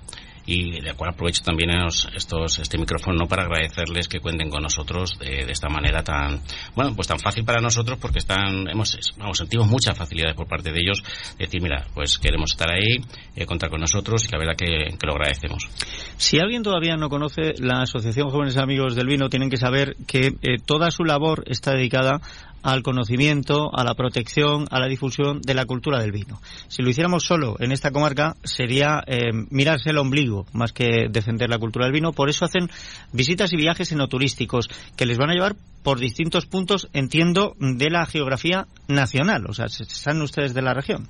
y 0.48 0.80
de 0.80 0.94
cual 0.94 1.10
aprovecho 1.10 1.42
también 1.44 1.68
estos, 2.14 2.58
este 2.58 2.78
micrófono 2.78 3.28
para 3.28 3.42
agradecerles 3.42 4.08
que 4.08 4.18
cuenten 4.18 4.48
con 4.48 4.62
nosotros 4.62 5.18
de, 5.18 5.42
esta 5.42 5.68
manera 5.68 6.02
tan, 6.02 6.40
bueno, 6.74 6.94
pues 6.96 7.06
tan 7.06 7.18
fácil 7.18 7.44
para 7.44 7.60
nosotros 7.60 7.98
porque 8.00 8.18
están, 8.18 8.66
hemos, 8.66 8.98
vamos, 9.18 9.36
sentimos 9.36 9.66
muchas 9.66 9.96
facilidades 9.96 10.34
por 10.34 10.48
parte 10.48 10.72
de 10.72 10.80
ellos, 10.80 11.04
decir, 11.38 11.60
mira, 11.60 11.86
pues 11.92 12.18
queremos 12.18 12.52
estar 12.52 12.70
ahí, 12.70 12.96
eh, 13.36 13.44
contar 13.44 13.68
con 13.68 13.82
nosotros 13.82 14.24
y 14.26 14.32
la 14.32 14.38
verdad 14.38 14.56
que, 14.56 14.96
lo 15.06 15.12
agradecemos. 15.12 15.68
Si 16.16 16.38
alguien 16.38 16.62
todavía 16.62 16.96
no 16.96 17.10
conoce 17.10 17.52
la 17.58 17.82
Asociación 17.82 18.30
Jóvenes 18.30 18.56
Amigos 18.56 18.94
del 18.94 19.06
Vino, 19.06 19.28
tienen 19.28 19.50
que 19.50 19.58
saber 19.58 19.96
que 20.06 20.28
eh, 20.28 20.56
toda 20.64 20.90
su 20.90 21.04
labor 21.04 21.44
está 21.46 21.72
dedicada 21.72 22.22
al 22.62 22.82
conocimiento, 22.82 23.70
a 23.74 23.84
la 23.84 23.94
protección, 23.94 24.66
a 24.70 24.80
la 24.80 24.86
difusión 24.86 25.40
de 25.42 25.54
la 25.54 25.64
cultura 25.64 26.00
del 26.00 26.12
vino. 26.12 26.40
Si 26.68 26.82
lo 26.82 26.90
hiciéramos 26.90 27.24
solo 27.24 27.56
en 27.60 27.72
esta 27.72 27.90
comarca 27.90 28.36
sería 28.44 29.02
eh, 29.06 29.32
mirarse 29.50 29.90
el 29.90 29.98
ombligo 29.98 30.46
más 30.52 30.72
que 30.72 31.08
defender 31.10 31.50
la 31.50 31.58
cultura 31.58 31.86
del 31.86 31.92
vino. 31.92 32.12
Por 32.12 32.28
eso 32.28 32.44
hacen 32.44 32.70
visitas 33.12 33.52
y 33.52 33.56
viajes 33.56 33.92
enoturísticos 33.92 34.68
que 34.96 35.06
les 35.06 35.18
van 35.18 35.30
a 35.30 35.34
llevar 35.34 35.56
por 35.82 35.98
distintos 35.98 36.46
puntos, 36.46 36.88
entiendo, 36.92 37.56
de 37.58 37.90
la 37.90 38.04
geografía 38.06 38.66
nacional. 38.88 39.46
O 39.48 39.54
sea, 39.54 39.66
están 39.66 40.20
ustedes 40.20 40.52
de 40.52 40.62
la 40.62 40.74
región. 40.74 41.08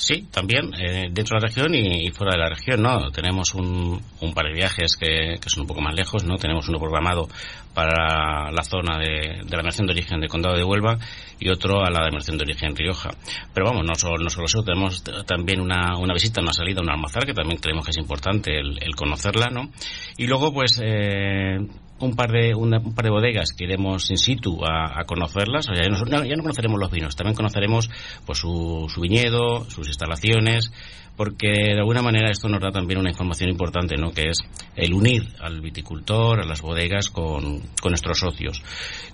Sí, 0.00 0.26
también 0.30 0.72
eh, 0.80 1.08
dentro 1.12 1.36
de 1.36 1.42
la 1.42 1.48
región 1.48 1.74
y, 1.74 2.10
fuera 2.10 2.32
de 2.32 2.38
la 2.38 2.48
región, 2.48 2.80
¿no? 2.80 3.10
Tenemos 3.10 3.52
un, 3.52 4.00
un 4.22 4.32
par 4.32 4.46
de 4.46 4.54
viajes 4.54 4.96
que, 4.96 5.38
son 5.46 5.64
un 5.64 5.66
poco 5.66 5.82
más 5.82 5.94
lejos, 5.94 6.24
¿no? 6.24 6.36
Tenemos 6.36 6.66
uno 6.70 6.78
programado 6.78 7.28
para 7.74 8.50
la 8.50 8.62
zona 8.62 8.98
de, 8.98 9.42
de 9.44 9.56
la 9.58 9.62
mención 9.62 9.86
de 9.86 9.92
origen 9.92 10.18
del 10.18 10.30
Condado 10.30 10.56
de 10.56 10.64
Huelva 10.64 10.96
y 11.38 11.50
otro 11.50 11.84
a 11.84 11.90
la 11.90 12.06
de 12.06 12.12
de 12.16 12.42
origen 12.42 12.74
Rioja. 12.74 13.10
Pero 13.52 13.66
vamos, 13.66 13.84
no 13.84 13.94
solo, 13.94 14.16
no 14.24 14.62
tenemos 14.64 15.04
también 15.26 15.60
una, 15.60 15.98
una 15.98 16.14
visita, 16.14 16.40
una 16.40 16.54
salida, 16.54 16.80
un 16.80 16.88
almazar 16.88 17.26
que 17.26 17.34
también 17.34 17.60
creemos 17.60 17.84
que 17.84 17.90
es 17.90 17.98
importante 17.98 18.58
el, 18.58 18.82
el 18.82 18.96
conocerla, 18.96 19.48
¿no? 19.52 19.70
Y 20.16 20.26
luego, 20.26 20.50
pues, 20.50 20.80
eh, 20.82 21.58
un 22.00 22.16
par 22.16 22.30
de 22.30 22.54
un 22.54 22.94
par 22.94 23.04
de 23.04 23.10
bodegas 23.10 23.52
que 23.52 23.64
iremos 23.64 24.10
in 24.10 24.18
situ 24.18 24.60
a, 24.64 25.04
conocerlas 25.04 25.66
ya, 25.66 25.88
no, 25.88 26.24
ya, 26.24 26.36
no, 26.36 26.42
conoceremos 26.42 26.78
los 26.78 26.90
vinos 26.90 27.16
también 27.16 27.34
conoceremos 27.34 27.90
pues 28.26 28.38
su, 28.38 28.86
su 28.88 29.00
viñedo 29.00 29.64
sus 29.68 29.86
instalaciones 29.86 30.72
porque 31.20 31.48
de 31.48 31.78
alguna 31.78 32.00
manera 32.00 32.30
esto 32.30 32.48
nos 32.48 32.62
da 32.62 32.70
también 32.70 32.98
una 32.98 33.10
información 33.10 33.50
importante, 33.50 33.94
¿no? 33.98 34.10
Que 34.10 34.30
es 34.30 34.38
el 34.74 34.94
unir 34.94 35.28
al 35.40 35.60
viticultor, 35.60 36.40
a 36.40 36.46
las 36.46 36.62
bodegas 36.62 37.10
con, 37.10 37.60
con 37.78 37.90
nuestros 37.90 38.20
socios. 38.20 38.62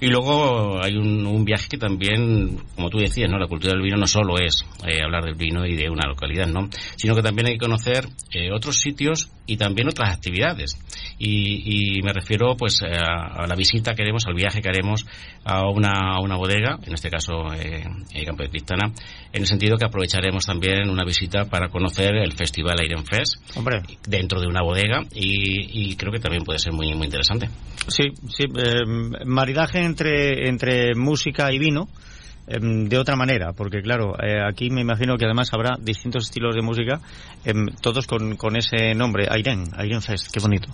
Y 0.00 0.06
luego 0.06 0.80
hay 0.80 0.96
un, 0.96 1.26
un, 1.26 1.44
viaje 1.44 1.66
que 1.68 1.78
también, 1.78 2.58
como 2.76 2.90
tú 2.90 2.98
decías, 2.98 3.28
¿no? 3.28 3.40
La 3.40 3.48
cultura 3.48 3.72
del 3.72 3.82
vino 3.82 3.96
no 3.96 4.06
solo 4.06 4.38
es 4.38 4.64
eh, 4.86 5.02
hablar 5.02 5.24
del 5.24 5.34
vino 5.34 5.66
y 5.66 5.74
de 5.74 5.90
una 5.90 6.06
localidad, 6.06 6.46
¿no? 6.46 6.68
Sino 6.94 7.16
que 7.16 7.22
también 7.22 7.48
hay 7.48 7.54
que 7.54 7.66
conocer 7.66 8.06
eh, 8.32 8.52
otros 8.52 8.78
sitios 8.78 9.32
y 9.44 9.56
también 9.56 9.88
otras 9.88 10.14
actividades. 10.14 10.78
Y, 11.18 11.96
y 11.96 12.02
me 12.02 12.12
refiero, 12.12 12.56
pues, 12.56 12.75
a, 12.82 13.46
la 13.46 13.54
visita 13.54 13.94
que 13.94 14.02
haremos, 14.02 14.26
al 14.26 14.34
viaje 14.34 14.60
que 14.60 14.68
haremos 14.68 15.06
a 15.44 15.68
una, 15.68 16.16
a 16.16 16.20
una 16.20 16.36
bodega, 16.36 16.78
en 16.84 16.94
este 16.94 17.10
caso, 17.10 17.52
eh, 17.54 17.84
Campo 18.24 18.42
de 18.42 18.50
Cristana, 18.50 18.92
en 19.32 19.42
el 19.42 19.46
sentido 19.46 19.76
que 19.76 19.86
aprovecharemos 19.86 20.46
también 20.46 20.90
una 20.90 21.04
visita 21.04 21.44
para 21.44 21.68
conocer 21.68 22.16
el 22.16 22.32
Festival 22.32 22.84
Iron 22.84 23.04
Fest 23.04 23.36
dentro 24.06 24.40
de 24.40 24.46
una 24.46 24.62
bodega 24.62 25.04
y, 25.14 25.94
creo 25.96 26.12
que 26.12 26.18
también 26.18 26.44
puede 26.44 26.58
ser 26.58 26.72
muy 26.72 26.94
muy 26.94 27.06
interesante. 27.06 27.48
Sí, 27.88 28.04
sí, 28.28 28.44
eh, 28.44 28.84
maridaje 29.24 29.80
entre, 29.80 30.48
entre 30.48 30.94
música 30.94 31.52
y 31.52 31.58
vino 31.58 31.88
Em, 32.48 32.88
de 32.88 32.96
otra 32.96 33.16
manera, 33.16 33.52
porque 33.52 33.82
claro, 33.82 34.14
eh, 34.22 34.38
aquí 34.48 34.70
me 34.70 34.80
imagino 34.80 35.16
que 35.16 35.24
además 35.24 35.52
habrá 35.52 35.76
distintos 35.80 36.26
estilos 36.26 36.54
de 36.54 36.62
música, 36.62 37.00
em, 37.44 37.66
todos 37.80 38.06
con, 38.06 38.36
con, 38.36 38.56
ese 38.56 38.94
nombre, 38.94 39.26
Airen, 39.28 39.64
Airen 39.76 40.00
Fest, 40.00 40.30
qué 40.32 40.38
bonito. 40.38 40.68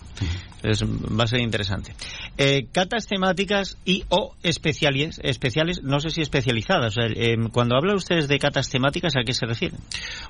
es, 0.62 0.84
va 0.84 1.24
a 1.24 1.26
ser 1.26 1.40
interesante. 1.40 1.94
Eh, 2.36 2.66
catas 2.70 3.06
temáticas 3.06 3.78
y 3.86 4.04
o 4.10 4.34
especiales, 4.42 5.18
especiales, 5.24 5.82
no 5.82 5.98
sé 6.00 6.10
si 6.10 6.20
especializadas. 6.20 6.94
Em, 6.98 7.48
cuando 7.48 7.76
hablan 7.76 7.96
ustedes 7.96 8.28
de 8.28 8.38
catas 8.38 8.68
temáticas, 8.68 9.16
¿a 9.16 9.24
qué 9.24 9.32
se 9.32 9.46
refieren? 9.46 9.80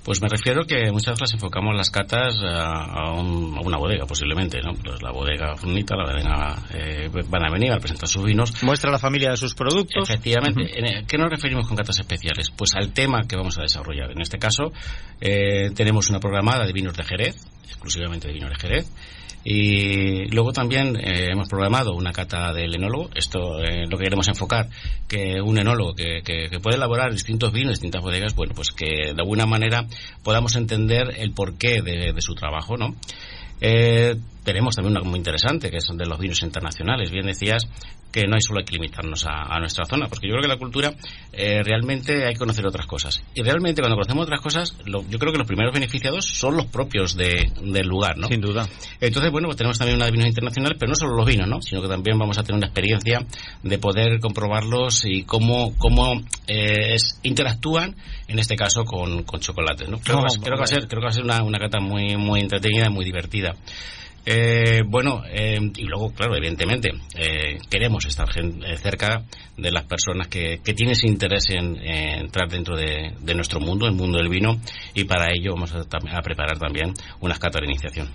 Pues 0.05 0.23
me 0.23 0.29
refiero 0.29 0.65
que 0.65 0.93
muchas 0.93 1.19
veces 1.19 1.35
enfocamos 1.35 1.77
las 1.77 1.91
catas 1.91 2.41
a, 2.45 3.15
una 3.21 3.79
bodega, 3.79 4.07
posiblemente, 4.07 4.61
¿no? 4.63 4.75
Pues 4.75 5.03
la 5.03 5.11
bodega 5.11 5.57
Frunita, 5.57 5.97
la 5.97 6.05
bodega, 6.05 6.57
eh, 6.73 7.11
van 7.29 7.45
a 7.45 7.51
venir 7.51 7.73
a 7.73 7.79
presentar 7.79 8.09
sus 8.09 8.25
vinos. 8.25 8.63
Muestra 8.63 8.93
la 8.93 8.99
familia 8.99 9.31
de 9.31 9.37
sus 9.37 9.55
productos. 9.55 10.09
Efectivamente. 10.09 10.63
¿Qué 11.07 11.19
nos 11.19 11.32
referimos 11.33 11.67
con 11.67 11.77
catas 11.77 11.99
especiales? 11.99 12.51
Pues 12.51 12.75
al 12.75 12.93
tema 12.93 13.23
que 13.27 13.37
vamos 13.37 13.59
a 13.59 13.63
desarrollar. 13.63 14.11
En 14.11 14.21
este 14.21 14.39
caso, 14.39 14.73
eh, 15.21 15.71
tenemos 15.75 16.11
una 16.11 16.21
programada 16.21 16.67
de 16.67 16.73
vinos 16.73 16.97
de 16.97 17.05
Jerez, 17.05 17.37
exclusivamente 17.65 18.29
de 18.29 18.35
vinos 18.35 18.51
de 18.51 18.57
Jerez. 18.57 18.91
Y 19.45 20.27
luego 20.27 20.53
también 20.53 20.95
eh, 20.97 21.31
hemos 21.33 21.49
programado 21.49 21.95
una 21.95 22.13
cata 22.13 22.53
del 22.53 22.77
enólogo. 22.77 23.11
Esto 23.15 23.59
eh, 23.61 23.87
lo 23.91 23.99
que 23.99 24.05
queremos 24.05 24.29
enfocar, 24.29 24.69
que 25.09 25.41
un 25.41 25.59
enólogo 25.59 25.95
que, 25.95 26.23
que, 26.23 26.61
puede 26.61 26.77
elaborar 26.77 27.11
distintos 27.11 27.51
vinos, 27.53 27.73
distintas 27.73 28.03
bodegas, 28.03 28.37
bueno, 28.37 28.53
pues 28.55 28.71
que 28.71 29.13
de 29.13 29.17
alguna 29.19 29.47
manera 29.47 29.87
podamos 30.23 30.55
entender 30.55 31.15
el 31.19 31.33
porqué 31.33 31.83
de, 31.83 32.15
su 32.21 32.35
trabajo, 32.37 32.77
¿no? 32.77 32.95
Tenemos 34.45 34.75
también 34.75 34.97
una 34.97 35.09
muy 35.09 35.19
interesante, 35.19 35.71
que 35.71 35.79
es 35.79 35.89
de 35.93 36.07
los 36.07 36.19
vinos 36.19 36.43
internacionales. 36.43 37.11
Bien 37.11 37.27
decías 37.27 37.69
que 38.13 38.27
no 38.27 38.35
hay 38.35 38.43
solo 38.43 38.63
que 38.65 38.75
limitarnos 38.75 39.25
a, 39.27 39.59
nuestra 39.59 39.85
zona, 39.87 40.07
porque 40.09 40.29
yo 40.29 40.33
creo 40.33 40.43
que 40.43 40.49
la 40.49 40.59
cultura 40.59 40.93
eh, 41.33 41.63
realmente 41.63 42.27
hay 42.27 42.35
que 42.35 42.39
conocer 42.39 42.67
otras 42.67 42.87
cosas. 42.87 43.23
Y 43.35 43.43
realmente 43.43 43.81
cuando 43.81 43.97
conocemos 43.97 44.25
otras 44.25 44.41
cosas, 44.41 44.77
yo 44.87 45.19
creo 45.19 45.33
que 45.33 45.39
los 45.39 45.47
primeros 45.47 45.73
beneficiados 45.73 46.27
son 46.27 46.57
los 46.57 46.67
propios 46.67 47.17
de, 47.17 47.51
del 47.63 47.87
lugar, 47.87 48.19
¿no? 48.19 48.29
Sin 48.29 48.41
duda. 48.41 48.69
Entonces, 49.01 49.31
bueno, 49.33 49.49
pues 49.49 49.57
tenemos 49.57 49.79
también 49.79 49.97
una 49.97 50.07
de 50.07 50.13
vinos 50.13 50.27
internacionales, 50.29 50.77
pero 50.79 50.91
no 50.91 50.95
solo 50.95 51.17
los 51.17 51.27
vinos, 51.27 51.49
¿no? 51.49 51.63
Sino 51.63 51.81
que 51.81 51.89
también 51.89 52.19
vamos 52.19 52.39
a 52.39 52.43
tener 52.43 52.59
una 52.59 52.67
experiencia 52.67 53.25
de 53.63 53.79
poder 53.79 54.21
comprobarlos 54.21 55.05
y 55.07 55.25
cómo, 55.25 55.75
cómo 55.79 56.21
eh, 56.47 56.97
interactúan, 57.23 57.97
en 58.29 58.39
este 58.39 58.57
caso, 58.57 58.85
con, 58.85 59.23
con 59.23 59.41
chocolates, 59.41 59.89
¿no? 59.89 59.99
Creo, 59.99 60.19
que, 60.19 60.51
va 60.51 60.65
a 60.65 60.67
ser, 60.67 60.87
creo 60.87 61.01
que 61.01 61.05
va 61.05 61.11
a 61.11 61.13
ser 61.13 61.25
una, 61.25 61.43
una 61.43 61.59
cata 61.59 61.81
muy, 61.81 62.17
muy 62.17 62.41
entretenida, 62.41 62.91
muy 62.91 63.05
divertida. 63.05 63.55
Eh, 64.25 64.83
bueno, 64.87 65.23
eh, 65.29 65.59
y 65.77 65.85
luego, 65.85 66.13
claro, 66.13 66.37
evidentemente, 66.37 66.91
eh, 67.17 67.59
queremos 67.69 68.05
estar 68.07 68.29
eh, 68.37 68.77
cerca 68.77 69.25
de 69.57 69.71
las 69.73 69.85
personas 69.85 70.29
que, 70.29 70.61
que 70.63 70.75
tienen 70.75 70.93
ese 70.93 71.09
interés 71.09 71.51
en, 71.51 71.77
entrar 71.77 72.49
dentro 72.49 72.77
de, 72.77 73.15
nuestro 73.35 73.59
mundo, 73.59 73.87
el 73.87 73.95
mundo 73.95 74.19
del 74.19 74.29
vino, 74.29 74.61
y 74.95 75.05
para 75.05 75.33
ello 75.33 75.55
vamos 75.55 75.75
a, 75.75 75.81
a 75.81 76.23
preparar 76.23 76.59
también 76.59 76.93
unas 77.21 77.39
catas 77.39 77.61
de 77.63 77.67
iniciación. 77.67 78.09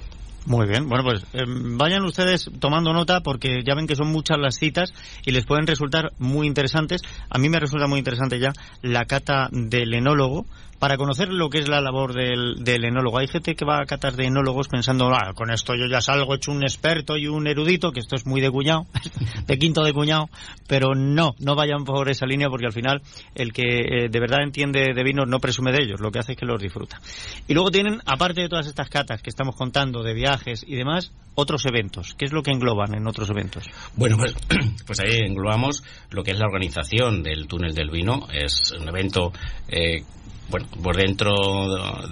Muy 0.48 0.66
bien, 0.66 0.88
bueno, 0.88 1.04
pues 1.04 1.26
eh, 1.34 1.44
vayan 1.46 2.06
ustedes 2.06 2.50
tomando 2.62 2.94
nota 2.94 3.20
porque 3.20 3.64
ya 3.66 3.76
ven 3.76 3.86
que 3.86 3.98
son 3.98 4.08
muchas 4.08 4.38
las 4.40 4.56
citas 4.56 4.94
y 5.26 5.32
les 5.32 5.46
pueden 5.46 5.68
resultar 5.68 6.14
muy 6.20 6.48
interesantes. 6.48 7.02
A 7.30 7.38
mí 7.38 7.50
me 7.50 7.60
resulta 7.60 7.86
muy 7.86 8.00
interesante 8.00 8.40
ya 8.40 8.54
la 8.82 9.04
cata 9.04 9.50
del 9.52 9.94
enólogo 9.94 10.46
para 10.80 10.98
conocer 10.98 11.30
lo 11.30 11.50
que 11.50 11.60
es 11.60 11.68
la 11.68 11.82
labor 11.82 12.14
del, 12.14 12.64
del 12.64 12.86
enólogo. 12.86 13.18
Hay 13.18 13.28
gente 13.28 13.56
que 13.56 13.66
va 13.66 13.82
a 13.82 13.86
catas 13.86 14.16
de 14.16 14.26
enólogos 14.26 14.68
pensando, 14.68 15.10
ah, 15.14 15.34
con 15.34 15.52
esto 15.52 15.76
yo 15.76 15.88
ya 15.88 16.02
salgo 16.02 16.36
hecho 16.36 16.52
un 16.52 16.64
experto 16.64 17.18
y 17.18 17.28
un 17.28 17.48
erudito, 17.48 17.92
que 17.92 18.00
esto 18.00 18.16
es 18.16 18.26
muy 18.26 18.42
de 18.42 18.52
cuñado, 18.52 18.86
de 19.48 19.58
quinto 19.58 19.84
de 19.84 19.94
cuñado, 19.94 20.30
pero 20.68 20.94
no, 20.94 21.36
no 21.40 21.56
vayan 21.56 21.84
por 21.84 22.10
esa 22.10 22.26
línea 22.26 22.50
porque 22.50 22.68
al 22.68 22.74
final 22.74 23.02
el 23.36 23.54
que 23.54 23.64
eh, 23.64 24.10
de 24.10 24.20
verdad 24.20 24.40
entiende 24.44 24.94
de 24.94 25.04
vinos 25.04 25.28
no 25.28 25.40
presume 25.40 25.72
de 25.72 25.84
ellos, 25.84 26.00
lo 26.00 26.12
que 26.12 26.20
hace 26.20 26.34
es 26.34 26.38
que 26.38 26.46
los 26.46 26.62
disfruta. 26.62 27.00
Y 27.48 27.54
luego 27.54 27.72
tienen, 27.72 28.02
aparte 28.06 28.42
de 28.42 28.50
todas 28.50 28.68
estas 28.68 28.90
catas 28.90 29.22
que 29.22 29.30
estamos 29.30 29.56
contando 29.56 30.04
de 30.04 30.14
viajes 30.14 30.64
y 30.68 30.76
demás, 30.76 31.12
otros 31.36 31.66
eventos. 31.66 32.16
¿Qué 32.16 32.26
es 32.26 32.32
lo 32.32 32.42
que 32.42 32.52
engloban 32.52 32.96
en 32.96 33.08
otros 33.08 33.30
eventos? 33.30 33.64
Bueno, 33.96 34.18
pues, 34.18 34.36
pues 34.88 35.00
ahí 35.00 35.20
englobamos 35.20 35.84
lo 36.10 36.24
que 36.24 36.32
es 36.32 36.40
la 36.40 36.46
organización 36.46 37.22
del 37.22 37.48
túnel 37.48 37.76
del 37.76 37.92
vino. 37.92 38.28
Es 38.34 38.72
un 38.72 38.88
evento 38.88 39.32
eh, 39.68 40.04
bueno, 40.50 40.68
por 40.82 40.96
dentro 40.96 41.34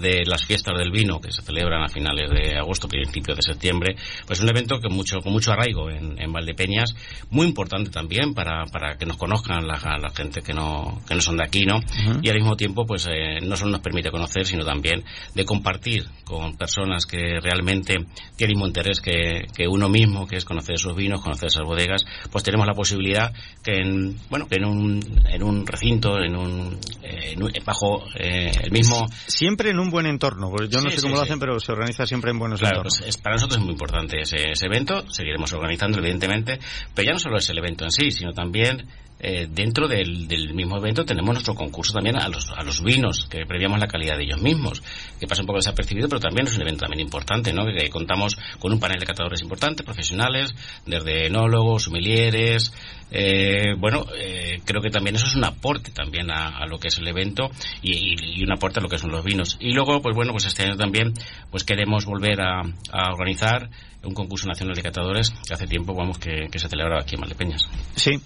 de 0.00 0.24
las 0.26 0.44
fiestas 0.44 0.76
del 0.78 0.90
vino 0.90 1.20
que 1.20 1.30
se 1.30 1.42
celebran 1.42 1.82
a 1.84 1.88
finales 1.88 2.30
de 2.30 2.56
agosto, 2.56 2.88
principios 2.88 3.36
de 3.36 3.42
septiembre, 3.42 3.96
pues 4.26 4.40
un 4.40 4.48
evento 4.48 4.80
que 4.80 4.88
mucho, 4.88 5.20
con 5.20 5.32
mucho 5.32 5.52
arraigo 5.52 5.90
en, 5.90 6.20
en 6.20 6.32
Valdepeñas, 6.32 6.94
muy 7.30 7.46
importante 7.46 7.90
también 7.90 8.34
para, 8.34 8.64
para 8.66 8.96
que 8.96 9.06
nos 9.06 9.16
conozcan 9.16 9.66
la, 9.66 9.78
la 10.00 10.10
gente 10.10 10.42
que 10.42 10.52
no, 10.52 11.00
que 11.06 11.14
no 11.14 11.20
son 11.20 11.36
de 11.36 11.44
aquí, 11.44 11.64
¿no? 11.64 11.80
Y 12.22 12.28
al 12.28 12.36
mismo 12.36 12.56
tiempo, 12.56 12.84
pues 12.86 13.06
eh, 13.06 13.38
no 13.42 13.56
solo 13.56 13.72
nos 13.72 13.80
permite 13.80 14.10
conocer, 14.10 14.46
sino 14.46 14.64
también 14.64 15.04
de 15.34 15.44
compartir 15.44 16.06
con 16.24 16.56
personas 16.56 17.06
que 17.06 17.40
realmente 17.40 17.96
tienen 18.36 18.56
mismo 18.56 18.66
interés 18.66 19.00
que, 19.00 19.46
que 19.54 19.68
uno 19.68 19.88
mismo, 19.88 20.26
que 20.26 20.36
es 20.36 20.44
conocer 20.44 20.76
esos 20.76 20.96
vinos, 20.96 21.20
conocer 21.20 21.48
esas 21.48 21.64
bodegas, 21.64 22.04
pues 22.30 22.42
tenemos 22.42 22.66
la 22.66 22.74
posibilidad 22.74 23.32
que 23.62 23.74
en, 23.74 24.16
bueno, 24.30 24.46
que 24.48 24.56
en 24.56 24.64
un, 24.64 25.00
en 25.28 25.42
un 25.42 25.66
recinto, 25.66 26.18
en 26.18 26.36
un, 26.36 26.78
en 27.02 27.42
un 27.42 27.52
bajo 27.64 28.04
eh, 28.14 28.25
el 28.26 28.70
mismo... 28.70 29.06
Siempre 29.26 29.70
en 29.70 29.78
un 29.78 29.90
buen 29.90 30.06
entorno, 30.06 30.50
porque 30.50 30.68
yo 30.68 30.80
no 30.80 30.90
Sí, 30.90 30.96
sé 30.96 31.02
cómo 31.02 31.14
sí, 31.14 31.18
lo 31.20 31.24
sí. 31.24 31.28
hacen, 31.30 31.38
pero 31.40 31.60
se 31.60 31.72
organiza 31.72 32.06
siempre 32.06 32.30
en 32.30 32.38
buenos 32.38 32.60
Claro, 32.60 32.76
entornos. 32.78 32.98
pues 32.98 33.08
es- 33.08 33.16
para 33.18 33.34
nosotros 33.36 33.58
es 33.58 33.64
muy 33.64 33.72
importante 33.72 34.20
ese, 34.20 34.50
ese 34.52 34.66
evento, 34.66 35.04
seguiremos 35.10 35.52
organizando 35.52 35.98
evidentemente, 35.98 36.58
pero 36.94 37.06
ya 37.06 37.12
no 37.12 37.18
solo 37.18 37.38
es 37.38 37.48
el 37.50 37.58
evento 37.58 37.84
en 37.84 37.90
sí, 37.90 38.10
sino 38.10 38.32
también 38.32 38.86
eh, 39.18 39.46
dentro 39.50 39.88
del, 39.88 40.28
del 40.28 40.52
mismo 40.54 40.76
evento 40.76 41.04
tenemos 41.04 41.32
nuestro 41.32 41.54
concurso 41.54 41.92
también 41.94 42.16
a 42.16 42.28
los, 42.28 42.50
a 42.50 42.62
los 42.62 42.82
vinos, 42.82 43.26
que 43.30 43.46
premiamos 43.46 43.78
la 43.80 43.88
calidad 43.88 44.16
de 44.16 44.24
ellos 44.24 44.40
mismos, 44.42 44.82
que 45.18 45.26
pasa 45.26 45.42
un 45.42 45.46
poco 45.46 45.58
desapercibido, 45.58 46.08
pero 46.08 46.20
también 46.20 46.46
es 46.46 46.54
un 46.56 46.62
evento 46.62 46.80
también 46.82 47.00
importante, 47.00 47.52
¿no? 47.52 47.64
Que 47.66 47.88
contamos 47.88 48.36
con 48.58 48.72
un 48.72 48.78
panel 48.80 49.00
de 49.00 49.06
catadores 49.06 49.40
importantes, 49.42 49.84
profesionales, 49.86 50.54
desde 50.84 51.26
enólogos, 51.26 51.84
sumilieres, 51.84 52.72
eh, 53.10 53.74
bueno, 53.78 54.04
eh, 54.18 54.60
creo 54.64 54.82
que 54.82 54.90
también 54.90 55.16
eso 55.16 55.26
es 55.26 55.36
un 55.36 55.44
aporte 55.44 55.92
también 55.92 56.30
a, 56.30 56.58
a 56.58 56.66
lo 56.66 56.78
que 56.78 56.88
es 56.88 56.98
el 56.98 57.06
evento 57.08 57.50
y, 57.82 57.92
y- 57.92 58.40
y 58.40 58.42
un 58.44 58.52
aporte 58.52 58.80
a 58.80 58.82
lo 58.82 58.88
que 58.88 58.98
son 58.98 59.10
los 59.12 59.24
vinos. 59.24 59.56
Y 59.60 59.72
luego, 59.72 60.02
pues 60.02 60.14
bueno, 60.14 60.32
pues 60.32 60.44
este 60.46 60.64
año 60.64 60.76
también 60.76 61.14
pues 61.50 61.64
queremos 61.64 62.04
volver 62.04 62.40
a, 62.40 62.60
a 62.92 63.12
organizar 63.12 63.70
un 64.02 64.14
concurso 64.14 64.46
nacional 64.46 64.74
de 64.76 64.82
catadores 64.82 65.30
que 65.46 65.54
hace 65.54 65.66
tiempo 65.66 65.94
vamos 65.94 66.18
que, 66.18 66.48
que 66.50 66.58
se 66.58 66.68
celebraba 66.68 67.00
aquí 67.02 67.14
en 67.14 67.20
Valdepeñas. 67.22 67.68
Sí, 67.94 68.20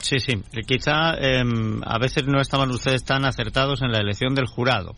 sí, 0.00 0.18
sí. 0.18 0.42
Quizá 0.66 1.14
em, 1.18 1.80
a 1.84 1.98
veces 1.98 2.26
no 2.26 2.40
estaban 2.40 2.70
ustedes 2.70 3.04
tan 3.04 3.24
acertados 3.24 3.82
en 3.82 3.92
la 3.92 3.98
elección 3.98 4.34
del 4.34 4.46
jurado. 4.46 4.94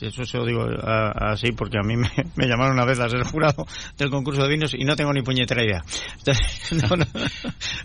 Eso 0.00 0.24
se 0.24 0.38
lo 0.38 0.46
digo 0.46 0.66
así 0.82 1.52
porque 1.52 1.78
a 1.78 1.82
mí 1.86 1.96
me, 1.96 2.08
me 2.36 2.46
llamaron 2.46 2.72
una 2.74 2.84
vez 2.84 2.98
a 3.00 3.08
ser 3.08 3.22
jurado 3.24 3.66
del 3.98 4.10
concurso 4.10 4.42
de 4.42 4.48
vinos 4.48 4.74
y 4.74 4.84
no 4.84 4.96
tengo 4.96 5.12
ni 5.12 5.22
puñetera 5.22 5.62
idea. 5.64 5.82
Entonces, 6.18 6.72
no, 6.90 6.96
no. 6.96 7.04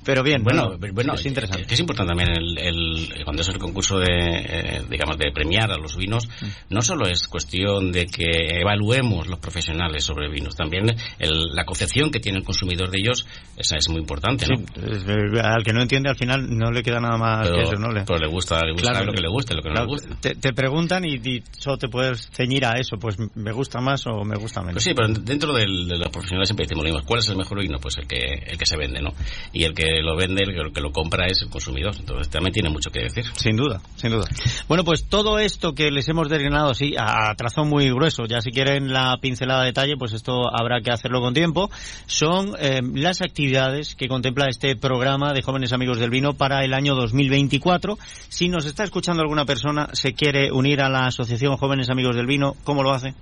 Pero 0.03 0.23
bien, 0.23 0.43
Bueno, 0.43 0.77
bueno, 0.77 0.93
bueno, 0.93 1.13
es 1.15 1.25
interesante. 1.25 1.65
que 1.65 1.73
es 1.73 1.79
importante 1.79 2.11
también 2.11 2.29
el, 2.37 2.57
el- 2.59 3.23
cuando 3.23 3.41
es 3.41 3.49
el 3.49 3.57
concurso 3.57 3.99
de, 3.99 4.05
eh, 4.09 4.81
digamos, 4.89 5.17
de 5.17 5.31
premiar 5.31 5.71
a 5.71 5.77
los 5.77 5.95
vinos, 5.97 6.27
Mm. 6.41 6.73
no 6.73 6.81
solo 6.81 7.07
es 7.07 7.27
cuestión 7.27 7.91
de 7.91 8.05
que 8.07 8.59
evaluemos 8.61 9.27
los 9.27 9.39
profesionales 9.39 10.03
sobre 10.03 10.29
vinos, 10.29 10.55
también 10.55 10.85
el- 11.19 11.53
la 11.53 11.65
concepción 11.65 12.11
que 12.11 12.19
tiene 12.19 12.39
el 12.39 12.43
consumidor 12.43 12.89
de 12.89 12.99
ellos, 12.99 13.25
esa 13.57 13.77
es 13.77 13.89
muy 13.89 13.99
importante, 13.99 14.45
¿no? 14.47 14.57
Sí, 14.57 15.39
al 15.41 15.63
que 15.63 15.73
no 15.73 15.81
entiende 15.81 16.09
al 16.09 16.15
final 16.17 16.45
no 16.57 16.71
le 16.71 16.83
queda 16.83 16.99
nada 16.99 17.17
más 17.17 17.47
pero, 17.47 17.57
que 17.57 17.63
eso, 17.63 17.75
¿no? 17.75 17.91
Le- 17.91 18.03
pero 18.03 18.19
le 18.19 18.27
gusta, 18.27 18.63
le 18.65 18.73
gusta 18.73 18.91
Claro, 18.91 19.05
lo 19.05 19.13
que 19.13 19.21
le 19.21 19.29
gusta, 19.29 19.53
lo 19.53 19.61
que 19.61 19.69
no 19.69 19.73
claro, 19.75 19.87
le 19.87 19.91
gusta. 19.93 20.15
Te, 20.21 20.35
te 20.35 20.53
preguntan 20.53 21.05
y, 21.05 21.15
y 21.15 21.43
solo 21.51 21.77
te 21.77 21.87
puedes 21.87 22.04
ceñir 22.15 22.65
a 22.65 22.73
eso, 22.79 22.97
pues 22.97 23.17
me 23.35 23.51
gusta 23.51 23.79
más 23.81 24.05
o 24.07 24.23
me 24.23 24.35
gusta 24.37 24.61
menos. 24.61 24.75
Pues 24.75 24.83
sí, 24.83 24.93
pero 24.93 25.07
dentro 25.07 25.53
del- 25.53 25.87
de 25.87 25.97
los 25.97 26.09
profesionales 26.09 26.47
siempre 26.49 26.65
decimos 26.65 26.83
lo 26.85 26.91
mismo. 26.91 27.07
¿Cuál 27.07 27.19
es 27.19 27.29
el 27.29 27.37
mejor 27.37 27.59
vino? 27.61 27.77
Pues 27.79 27.97
el 27.97 28.07
que, 28.07 28.17
el 28.47 28.57
que 28.57 28.65
se 28.65 28.77
vende, 28.77 29.01
¿no? 29.01 29.11
Y 29.53 29.63
el 29.63 29.73
que 29.73 30.01
lo 30.01 30.15
vende, 30.15 30.43
el 30.43 30.71
que, 30.73 30.81
lo 30.81 30.91
compra 30.91 31.25
es 31.27 31.41
el 31.41 31.49
consumidor. 31.49 31.95
Entonces 31.97 32.29
también 32.29 32.53
tiene 32.53 32.69
mucho 32.69 32.89
que 32.91 33.01
decir. 33.01 33.25
Sin 33.35 33.55
duda, 33.55 33.81
sin 33.95 34.11
duda. 34.11 34.25
Bueno, 34.67 34.83
pues 34.83 35.05
todo 35.05 35.39
esto 35.39 35.73
que 35.73 35.89
les 35.91 36.07
hemos 36.09 36.29
desgranado 36.29 36.69
así 36.71 36.93
a 36.97 37.33
trazo 37.35 37.63
muy 37.65 37.89
grueso, 37.89 38.25
ya 38.25 38.41
si 38.41 38.51
quieren 38.51 38.93
la 38.93 39.17
pincelada 39.21 39.61
de 39.61 39.67
detalle, 39.67 39.95
pues 39.97 40.13
esto 40.13 40.43
habrá 40.53 40.81
que 40.81 40.91
hacerlo 40.91 41.21
con 41.21 41.33
tiempo, 41.33 41.69
son 42.05 42.53
eh, 42.59 42.81
las 42.93 43.21
actividades 43.21 43.95
que 43.95 44.07
contempla 44.07 44.45
este 44.49 44.75
programa 44.75 45.33
de 45.33 45.41
Jóvenes 45.41 45.73
Amigos 45.73 45.99
del 45.99 46.09
Vino 46.09 46.33
para 46.33 46.63
el 46.63 46.73
año 46.73 46.95
2024. 46.95 47.97
Si 48.29 48.49
nos 48.49 48.65
está 48.65 48.83
escuchando 48.83 49.21
alguna 49.21 49.45
persona, 49.45 49.89
se 49.93 50.13
quiere 50.13 50.51
unir 50.51 50.81
a 50.81 50.89
la 50.89 51.07
Asociación 51.07 51.57
Jóvenes 51.57 51.89
Amigos 51.89 51.94
del 51.95 52.27
Vino, 52.27 52.55
¿cómo 52.63 52.83
lo 52.83 52.91
hace? 52.91 53.13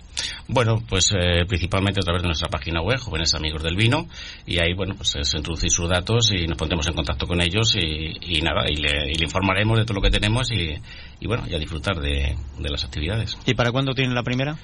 Bueno, 0.48 0.82
pues 0.90 1.12
eh, 1.14 1.46
principalmente 1.48 2.00
a 2.00 2.04
través 2.04 2.22
de 2.22 2.28
nuestra 2.28 2.50
página 2.50 2.82
web, 2.82 3.00
Jóvenes 3.00 3.34
Amigos 3.36 3.64
del 3.64 3.76
Vino, 3.76 4.08
y 4.46 4.60
ahí, 4.60 4.74
bueno, 4.74 4.96
pues 4.96 5.16
es 5.16 5.34
introducir 5.34 5.70
sus 5.70 5.88
datos 5.88 6.32
y 6.32 6.48
nos 6.48 6.58
pondremos 6.58 6.88
en 6.88 6.94
contacto 6.94 7.28
con 7.28 7.42
ellos 7.42 7.76
y, 7.76 8.38
y 8.38 8.42
nada, 8.42 8.66
y 8.70 8.76
le, 8.76 9.12
y 9.12 9.16
le 9.16 9.24
informaremos 9.24 9.78
de 9.78 9.86
todo 9.86 9.96
lo 9.96 10.02
que 10.02 10.10
tenemos 10.10 10.52
y, 10.52 10.76
y 11.20 11.28
bueno, 11.28 11.44
y 11.48 11.56
a 11.56 11.60
disfrutar 11.60 12.00
de, 12.00 12.36
de 12.58 12.70
las 12.70 12.84
actividades. 12.84 13.38
¿Y 13.46 13.54
para 13.54 13.72
cuándo 13.72 13.94
tienen 13.94 14.16
la 14.16 14.24
primera? 14.24 14.58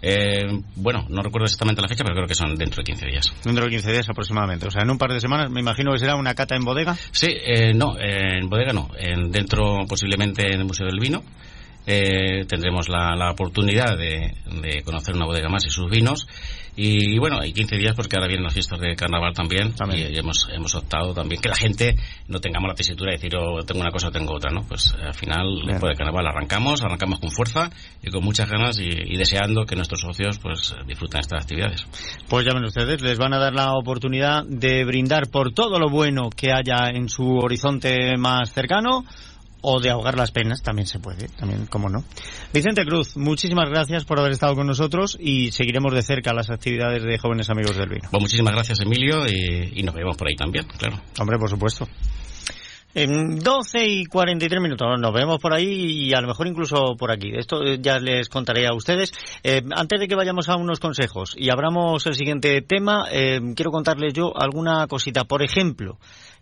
Eh, 0.00 0.46
bueno, 0.76 1.06
no 1.08 1.22
recuerdo 1.22 1.46
exactamente 1.46 1.82
la 1.82 1.88
fecha, 1.88 2.04
pero 2.04 2.14
creo 2.14 2.28
que 2.28 2.34
son 2.34 2.54
dentro 2.54 2.82
de 2.82 2.84
15 2.84 3.06
días. 3.06 3.32
Dentro 3.44 3.64
de 3.64 3.70
15 3.70 3.92
días 3.92 4.08
aproximadamente. 4.08 4.66
O 4.66 4.70
sea, 4.70 4.82
en 4.82 4.90
un 4.90 4.98
par 4.98 5.12
de 5.12 5.20
semanas 5.20 5.50
me 5.50 5.60
imagino 5.60 5.92
que 5.92 5.98
será 5.98 6.14
una 6.14 6.34
cata 6.34 6.54
en 6.54 6.64
bodega. 6.64 6.96
Sí, 7.10 7.28
eh, 7.28 7.74
no, 7.74 7.98
en 7.98 8.48
bodega 8.48 8.72
no, 8.72 8.90
en, 8.96 9.30
dentro 9.30 9.78
posiblemente 9.88 10.46
en 10.46 10.60
el 10.60 10.66
Museo 10.66 10.86
del 10.86 11.00
Vino. 11.00 11.22
Eh, 11.90 12.44
tendremos 12.46 12.90
la, 12.90 13.16
la 13.16 13.30
oportunidad 13.30 13.96
de, 13.96 14.34
de 14.60 14.82
conocer 14.82 15.16
una 15.16 15.24
bodega 15.24 15.48
más 15.48 15.64
y 15.64 15.70
sus 15.70 15.90
vinos. 15.90 16.26
Y, 16.76 17.14
y 17.14 17.18
bueno, 17.18 17.40
hay 17.40 17.52
15 17.54 17.76
días 17.76 17.94
porque 17.96 18.14
ahora 18.14 18.28
vienen 18.28 18.44
las 18.44 18.52
fiestas 18.52 18.78
de 18.78 18.94
carnaval 18.94 19.32
también. 19.32 19.72
También. 19.72 20.12
Y, 20.12 20.18
hemos, 20.18 20.48
hemos 20.52 20.74
optado 20.74 21.14
también 21.14 21.40
que 21.40 21.48
la 21.48 21.56
gente 21.56 21.96
no 22.28 22.40
tengamos 22.40 22.68
la 22.68 22.74
tesitura 22.74 23.10
de 23.10 23.16
decir, 23.16 23.34
oh, 23.36 23.64
tengo 23.64 23.80
una 23.80 23.90
cosa 23.90 24.08
o 24.08 24.10
tengo 24.10 24.34
otra, 24.34 24.52
¿no? 24.52 24.64
Pues 24.68 24.94
al 24.94 25.14
final, 25.14 25.46
Bien. 25.54 25.68
después 25.68 25.90
de 25.92 25.96
carnaval 25.96 26.26
arrancamos, 26.26 26.82
arrancamos 26.82 27.20
con 27.20 27.30
fuerza 27.30 27.70
y 28.02 28.10
con 28.10 28.22
muchas 28.22 28.50
ganas 28.50 28.78
y, 28.78 28.84
y 28.86 29.16
deseando 29.16 29.64
que 29.64 29.74
nuestros 29.74 30.02
socios 30.02 30.38
pues 30.38 30.76
disfruten 30.86 31.20
estas 31.20 31.42
actividades. 31.42 31.86
Pues 32.28 32.44
ya 32.44 32.52
ven 32.52 32.64
ustedes, 32.64 33.00
les 33.00 33.18
van 33.18 33.32
a 33.32 33.38
dar 33.38 33.54
la 33.54 33.72
oportunidad 33.72 34.44
de 34.44 34.84
brindar 34.84 35.30
por 35.30 35.54
todo 35.54 35.78
lo 35.78 35.88
bueno 35.88 36.28
que 36.28 36.52
haya 36.52 36.90
en 36.90 37.08
su 37.08 37.38
horizonte 37.38 38.18
más 38.18 38.52
cercano 38.52 39.04
o 39.60 39.80
de 39.80 39.90
ahogar 39.90 40.16
las 40.16 40.30
penas, 40.30 40.62
también 40.62 40.86
se 40.86 40.98
puede, 40.98 41.28
también, 41.28 41.66
cómo 41.66 41.88
no. 41.88 42.04
Vicente 42.52 42.84
Cruz, 42.84 43.16
muchísimas 43.16 43.68
gracias 43.68 44.04
por 44.04 44.18
haber 44.18 44.32
estado 44.32 44.54
con 44.54 44.66
nosotros 44.66 45.16
y 45.20 45.52
seguiremos 45.52 45.92
de 45.92 46.02
cerca 46.02 46.32
las 46.32 46.50
actividades 46.50 47.02
de 47.02 47.18
Jóvenes 47.18 47.50
Amigos 47.50 47.76
del 47.76 47.88
Vino. 47.88 48.08
Pues 48.10 48.22
muchísimas 48.22 48.54
gracias, 48.54 48.80
Emilio, 48.80 49.26
y, 49.26 49.80
y 49.80 49.82
nos 49.82 49.94
vemos 49.94 50.16
por 50.16 50.28
ahí 50.28 50.36
también, 50.36 50.66
claro. 50.78 51.00
Hombre, 51.18 51.38
por 51.38 51.50
supuesto. 51.50 51.88
En 52.94 53.38
12 53.38 53.86
y 53.86 54.06
43 54.06 54.62
minutos 54.62 54.88
nos 54.98 55.12
vemos 55.12 55.38
por 55.38 55.52
ahí 55.52 56.06
y 56.08 56.14
a 56.14 56.20
lo 56.22 56.28
mejor 56.28 56.46
incluso 56.46 56.96
por 56.98 57.12
aquí. 57.12 57.30
Esto 57.32 57.62
eh, 57.62 57.78
ya 57.80 57.98
les 57.98 58.28
contaré 58.30 58.66
a 58.66 58.74
ustedes. 58.74 59.12
Eh, 59.44 59.62
antes 59.70 60.00
de 60.00 60.08
que 60.08 60.16
vayamos 60.16 60.48
a 60.48 60.56
unos 60.56 60.80
consejos 60.80 61.34
y 61.36 61.50
abramos 61.50 62.06
el 62.06 62.14
siguiente 62.14 62.62
tema, 62.62 63.04
eh, 63.12 63.40
quiero 63.54 63.70
contarles 63.70 64.14
yo 64.14 64.32
alguna 64.34 64.86
cosita. 64.86 65.24
Por 65.24 65.42
ejemplo, 65.42 65.98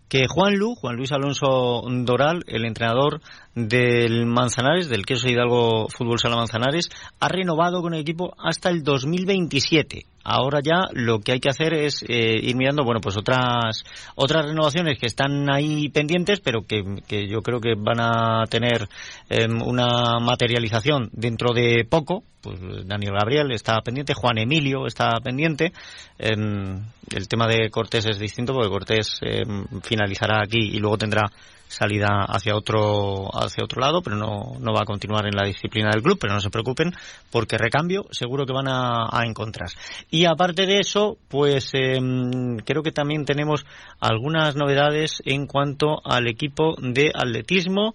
que 0.09 0.27
Juan 0.27 0.55
Lu, 0.55 0.75
Juan 0.75 0.95
Luis 0.95 1.11
Alonso 1.11 1.81
Doral, 1.85 2.43
el 2.47 2.65
entrenador 2.65 3.21
del 3.55 4.25
Manzanares, 4.25 4.89
del 4.89 5.05
Queso 5.05 5.27
Hidalgo 5.27 5.87
Fútbol 5.89 6.19
Sala 6.19 6.35
Manzanares, 6.35 6.89
ha 7.19 7.27
renovado 7.27 7.81
con 7.81 7.93
el 7.93 8.01
equipo 8.01 8.33
hasta 8.37 8.69
el 8.69 8.83
2027. 8.83 10.05
Ahora 10.29 10.59
ya 10.61 10.89
lo 10.91 11.21
que 11.21 11.31
hay 11.31 11.39
que 11.39 11.47
hacer 11.47 11.73
es 11.73 12.03
eh, 12.03 12.37
ir 12.41 12.57
mirando, 12.57 12.83
bueno, 12.83 12.99
pues 12.99 13.15
otras 13.15 13.85
otras 14.15 14.45
renovaciones 14.45 14.99
que 14.99 15.05
están 15.05 15.49
ahí 15.49 15.87
pendientes, 15.87 16.41
pero 16.41 16.65
que, 16.67 16.83
yo 17.29 17.41
creo 17.41 17.61
que 17.61 17.75
van 17.77 18.01
a 18.01 18.43
tener 18.49 18.89
eh, 19.29 19.47
una 19.47 20.19
materialización 20.19 21.09
dentro 21.13 21.53
de 21.53 21.87
poco, 21.89 22.25
pues 22.41 22.59
Daniel 22.85 23.13
Gabriel 23.17 23.51
está 23.53 23.79
pendiente, 23.79 24.13
Juan 24.15 24.37
Emilio 24.37 24.85
está 24.85 25.11
pendiente. 25.23 25.71
el 26.17 27.27
tema 27.29 27.47
de 27.47 27.69
Cortés 27.69 28.05
es 28.07 28.19
distinto 28.19 28.53
porque 28.53 28.69
Cortés 28.69 29.19
em, 29.21 29.65
finalizará 29.81 30.43
aquí 30.43 30.59
y 30.59 30.79
luego 30.79 30.97
tendrá 30.97 31.31
salida 31.67 32.25
hacia 32.27 32.55
otro 32.55 33.27
hacia 33.33 33.63
otro 33.63 33.81
lado, 33.81 34.01
pero 34.01 34.15
no, 34.15 34.57
no 34.59 34.73
va 34.73 34.81
a 34.81 34.85
continuar 34.85 35.25
en 35.25 35.35
la 35.35 35.45
disciplina 35.47 35.89
del 35.91 36.01
club, 36.01 36.17
pero 36.19 36.33
no 36.33 36.39
se 36.39 36.49
preocupen 36.49 36.93
porque 37.31 37.57
recambio 37.57 38.05
seguro 38.11 38.45
que 38.45 38.53
van 38.53 38.67
a, 38.67 39.07
encontrar. 39.25 39.69
Y 40.09 40.25
aparte 40.25 40.65
de 40.65 40.79
eso, 40.79 41.17
pues 41.27 41.69
em, 41.73 42.57
creo 42.57 42.83
que 42.83 42.91
también 42.91 43.25
tenemos 43.25 43.65
algunas 43.99 44.55
novedades 44.55 45.21
en 45.25 45.47
cuanto 45.47 46.01
al 46.05 46.27
equipo 46.27 46.75
de 46.79 47.11
atletismo 47.13 47.93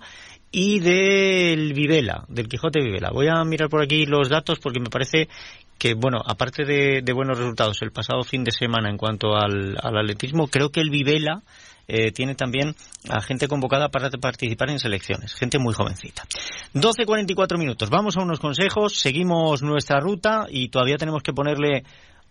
y 0.51 0.81
del 0.81 1.73
Vivela, 1.73 2.25
del 2.29 2.49
Quijote 2.49 2.83
Vivela. 2.83 3.11
Voy 3.11 3.29
a 3.29 3.43
mirar 3.45 3.71
por 3.71 3.83
aquí 3.83 4.05
los 4.05 4.29
datos 4.29 4.59
porque 4.59 4.81
me 4.81 4.91
parece 4.91 5.29
que, 5.79 5.95
bueno, 5.95 6.21
aparte 6.25 6.65
de, 6.65 7.13
buenos 7.13 7.39
resultados 7.39 7.81
el 7.83 7.91
pasado 7.91 8.23
fin 8.23 8.45
de 8.45 8.53
semana 8.53 8.91
en 8.91 8.99
cuanto 8.99 9.35
al, 9.35 9.77
al 9.83 9.99
atletismo, 9.99 10.47
creo 10.49 10.71
que 10.71 10.81
el 10.81 10.91
Vivela 10.91 11.43
eh, 11.89 12.13
tiene 12.13 12.35
también 12.35 12.75
a 13.09 13.21
gente 13.21 13.49
convocada 13.49 13.89
para 13.89 14.11
participar 14.11 14.71
en 14.71 14.79
selecciones, 14.79 15.35
gente 15.35 15.59
muy 15.59 15.75
jovencita. 15.75 16.23
12.44 16.75 17.59
minutos, 17.59 17.91
vamos 17.91 18.17
a 18.17 18.23
unos 18.23 18.41
consejos, 18.41 18.99
seguimos 18.99 19.63
nuestra 19.63 20.01
ruta 20.01 20.47
y 20.49 20.69
todavía 20.69 20.97
tenemos 20.97 21.23
que 21.23 21.33
ponerle 21.33 21.85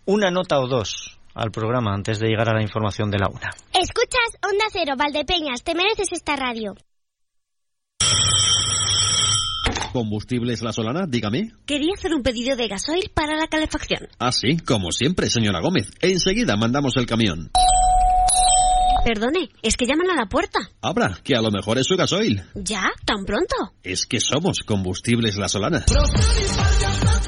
una 0.06 0.30
nota 0.30 0.58
o 0.58 0.66
dos 0.66 1.18
al 1.34 1.50
programa 1.50 1.94
antes 1.94 2.18
de 2.18 2.28
llegar 2.28 2.48
a 2.48 2.54
la 2.54 2.62
información 2.62 3.10
de 3.10 3.18
la 3.18 3.28
una. 3.28 3.50
Escuchas 3.72 4.38
Onda 4.42 4.64
Cero, 4.72 4.94
Valdepeñas, 4.96 5.62
te 5.62 5.74
mereces 5.74 6.12
esta 6.12 6.36
radio. 6.36 6.74
¿Combustibles 9.92 10.62
La 10.62 10.72
Solana? 10.72 11.06
Dígame. 11.06 11.52
Quería 11.66 11.92
hacer 11.94 12.14
un 12.14 12.22
pedido 12.22 12.56
de 12.56 12.66
gasoil 12.66 13.10
para 13.14 13.36
la 13.36 13.46
calefacción. 13.46 14.08
Ah, 14.18 14.32
sí, 14.32 14.56
como 14.56 14.90
siempre, 14.90 15.28
señora 15.28 15.60
Gómez. 15.60 15.90
Enseguida 16.00 16.56
mandamos 16.56 16.96
el 16.96 17.04
camión. 17.04 17.50
Perdone, 19.04 19.48
es 19.62 19.76
que 19.76 19.86
llaman 19.86 20.10
a 20.10 20.14
la 20.14 20.26
puerta. 20.26 20.60
Abra, 20.80 21.18
que 21.24 21.34
a 21.34 21.42
lo 21.42 21.50
mejor 21.50 21.76
es 21.76 21.86
su 21.86 21.96
gasoil. 21.96 22.42
¿Ya? 22.54 22.84
¿Tan 23.04 23.24
pronto? 23.24 23.56
Es 23.82 24.06
que 24.06 24.20
somos 24.20 24.60
Combustibles 24.60 25.36
La 25.36 25.48
Solana. 25.48 25.84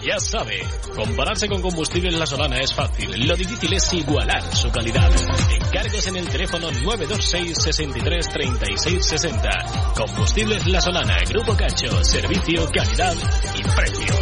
Ya 0.07 0.21
sabe, 0.21 0.63
compararse 0.95 1.49
con 1.49 1.61
Combustibles 1.63 2.15
La 2.17 2.27
Solana 2.27 2.59
es 2.61 2.73
fácil. 2.73 3.27
Lo 3.27 3.35
difícil 3.35 3.73
es 3.73 3.93
igualar 3.93 4.43
su 4.55 4.71
calidad. 4.71 5.11
Encargos 5.51 6.07
en 6.07 6.17
el 6.17 6.29
teléfono 6.29 6.71
926 6.71 7.57
63 7.61 8.29
36 8.29 9.07
60. 9.07 9.51
Combustibles 9.97 10.67
La 10.69 10.81
Solana, 10.81 11.17
Grupo 11.29 11.57
Cacho, 11.57 12.05
servicio, 12.05 12.69
calidad 12.73 13.17
y 13.57 13.63
precio. 13.63 14.15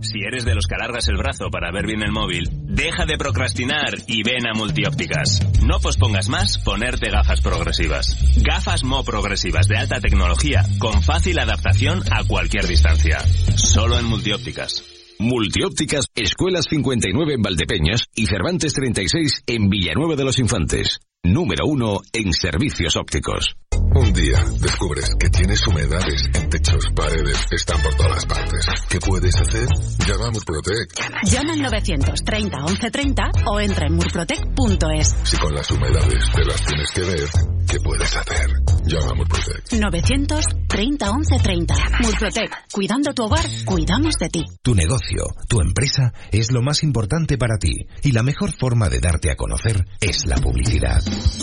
Si 0.00 0.20
eres 0.20 0.44
de 0.44 0.54
los 0.54 0.66
que 0.66 0.76
alargas 0.76 1.08
el 1.08 1.16
brazo 1.16 1.50
para 1.50 1.72
ver 1.72 1.86
bien 1.86 2.02
el 2.02 2.12
móvil, 2.12 2.48
deja 2.78 3.06
de 3.06 3.18
procrastinar 3.18 3.92
y 4.06 4.22
ven 4.22 4.46
a 4.46 4.54
Multiópticas. 4.54 5.40
No 5.66 5.80
pospongas 5.80 6.28
más 6.28 6.58
ponerte 6.58 7.10
gafas 7.10 7.40
progresivas. 7.40 8.16
Gafas 8.36 8.84
Mo 8.84 9.02
progresivas 9.02 9.66
de 9.66 9.76
alta 9.76 10.00
tecnología 10.00 10.62
con 10.78 11.02
fácil 11.02 11.40
adaptación 11.40 12.02
a 12.12 12.24
cualquier 12.24 12.66
distancia. 12.68 13.18
Solo 13.56 13.98
en 13.98 14.04
Multiópticas. 14.04 14.84
Multiópticas, 15.18 16.06
Escuelas 16.14 16.66
59 16.70 17.34
en 17.34 17.42
Valdepeñas 17.42 18.04
y 18.14 18.26
Cervantes 18.26 18.72
36 18.74 19.42
en 19.46 19.68
Villanueva 19.68 20.14
de 20.14 20.24
los 20.24 20.38
Infantes. 20.38 21.00
Número 21.24 21.66
uno 21.66 21.98
en 22.12 22.32
servicios 22.32 22.94
ópticos. 22.96 23.56
Un 23.94 24.12
día 24.12 24.44
descubres 24.60 25.10
que 25.18 25.28
tienes 25.30 25.66
humedades 25.66 26.28
en 26.34 26.50
techos, 26.50 26.84
paredes, 26.94 27.38
están 27.50 27.80
por 27.82 27.94
todas 27.94 28.26
partes. 28.26 28.66
¿Qué 28.88 28.98
puedes 29.00 29.34
hacer? 29.34 29.68
Llama 30.06 30.26
a 30.26 30.30
Murprotec. 30.30 30.92
Llama 31.24 31.52
al 31.54 31.62
930 31.62 32.58
1130 32.58 33.30
o 33.46 33.60
entra 33.60 33.86
en 33.86 33.94
murprotec.es. 33.94 35.16
Si 35.24 35.36
con 35.38 35.54
las 35.54 35.70
humedades 35.70 36.24
te 36.34 36.44
las 36.44 36.64
tienes 36.64 36.90
que 36.92 37.00
ver, 37.02 37.28
¿qué 37.68 37.80
puedes 37.80 38.16
hacer? 38.16 38.67
Llama 38.88 39.10
a 39.10 39.14
Murprotec. 39.14 39.72
930 39.72 41.12
1130. 41.12 41.74
Murprotec. 42.00 42.50
Cuidando 42.72 43.12
tu 43.12 43.24
hogar, 43.24 43.44
cuidamos 43.66 44.14
de 44.18 44.30
ti. 44.30 44.44
Tu 44.62 44.74
negocio, 44.74 45.26
tu 45.46 45.60
empresa 45.60 46.14
es 46.32 46.50
lo 46.52 46.62
más 46.62 46.82
importante 46.82 47.36
para 47.36 47.58
ti 47.58 47.86
y 48.02 48.12
la 48.12 48.22
mejor 48.22 48.50
forma 48.50 48.88
de 48.88 49.00
darte 49.00 49.30
a 49.30 49.36
conocer 49.36 49.84
es 50.00 50.24
la 50.24 50.36
publicidad. 50.36 51.02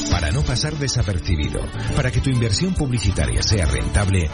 Para 0.09 0.31
no 0.31 0.41
pasar 0.41 0.73
desapercibido, 0.79 1.61
para 1.95 2.09
que 2.09 2.19
tu 2.19 2.31
inversión 2.31 2.73
publicitaria 2.73 3.43
sea 3.43 3.67
rentable, 3.67 4.27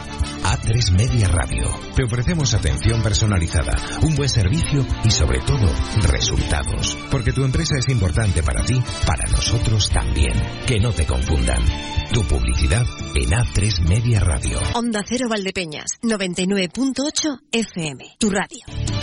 A3 0.44 0.92
Media 0.92 1.28
Radio. 1.28 1.68
Te 1.94 2.04
ofrecemos 2.04 2.54
atención 2.54 3.02
personalizada, 3.02 3.76
un 4.02 4.16
buen 4.16 4.30
servicio 4.30 4.86
y 5.04 5.10
sobre 5.10 5.40
todo 5.40 5.70
resultados. 6.08 6.96
Porque 7.10 7.34
tu 7.34 7.44
empresa 7.44 7.74
es 7.78 7.90
importante 7.90 8.42
para 8.42 8.64
ti, 8.64 8.82
para 9.06 9.30
nosotros 9.30 9.90
también. 9.90 10.32
Que 10.66 10.80
no 10.80 10.92
te 10.92 11.04
confundan. 11.04 11.62
Tu 12.12 12.22
publicidad 12.24 12.86
en 13.14 13.30
A3 13.30 13.88
Media 13.88 14.20
Radio. 14.20 14.58
Onda 14.74 15.02
Cero 15.06 15.28
Valdepeñas, 15.28 15.98
99.8 16.02 17.40
FM. 17.50 18.04
Tu 18.18 18.30
radio. 18.30 19.02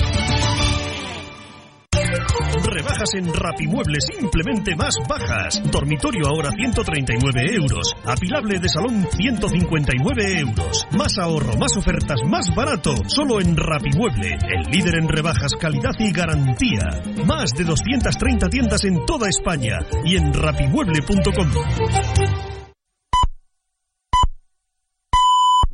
Rebajas 2.63 3.13
en 3.15 3.33
Rapimueble 3.33 3.99
simplemente 4.01 4.75
más 4.75 4.95
bajas. 5.07 5.61
Dormitorio 5.71 6.27
ahora 6.27 6.51
139 6.51 7.55
euros. 7.55 7.95
Apilable 8.05 8.59
de 8.59 8.69
salón 8.69 9.07
159 9.11 10.39
euros. 10.39 10.87
Más 10.91 11.17
ahorro, 11.17 11.57
más 11.57 11.75
ofertas, 11.77 12.21
más 12.25 12.53
barato. 12.55 12.95
Solo 13.07 13.41
en 13.41 13.55
Rapimueble, 13.55 14.37
el 14.49 14.71
líder 14.71 14.95
en 15.01 15.07
rebajas, 15.07 15.53
calidad 15.59 15.93
y 15.99 16.11
garantía. 16.11 17.01
Más 17.25 17.51
de 17.53 17.63
230 17.63 18.49
tiendas 18.49 18.83
en 18.83 19.05
toda 19.05 19.29
España 19.29 19.79
y 20.05 20.17
en 20.17 20.33
rapimueble.com. 20.33 22.58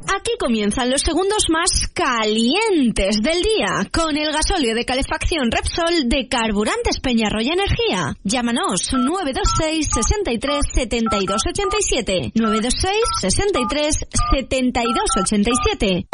Aquí 0.08 0.32
comienzan 0.40 0.92
los 0.92 1.02
segundos 1.02 1.46
más 1.50 1.88
calientes 1.94 3.22
del 3.22 3.42
día 3.42 3.90
con 3.92 4.16
el 4.18 4.32
gasóleo 4.32 4.76
de 4.76 4.86
calefacción 4.86 5.50
Repsol 5.50 6.08
de 6.08 6.28
Carburantes 6.28 7.00
Peñarroya 7.00 7.54
Energía. 7.54 8.16
Llámanos 8.24 8.94
926 8.94 9.88
63 9.94 10.66
72 10.74 11.42
87 11.48 12.32
926 12.36 12.96
63 13.20 14.00
72 14.34 15.04
87. 15.22 16.08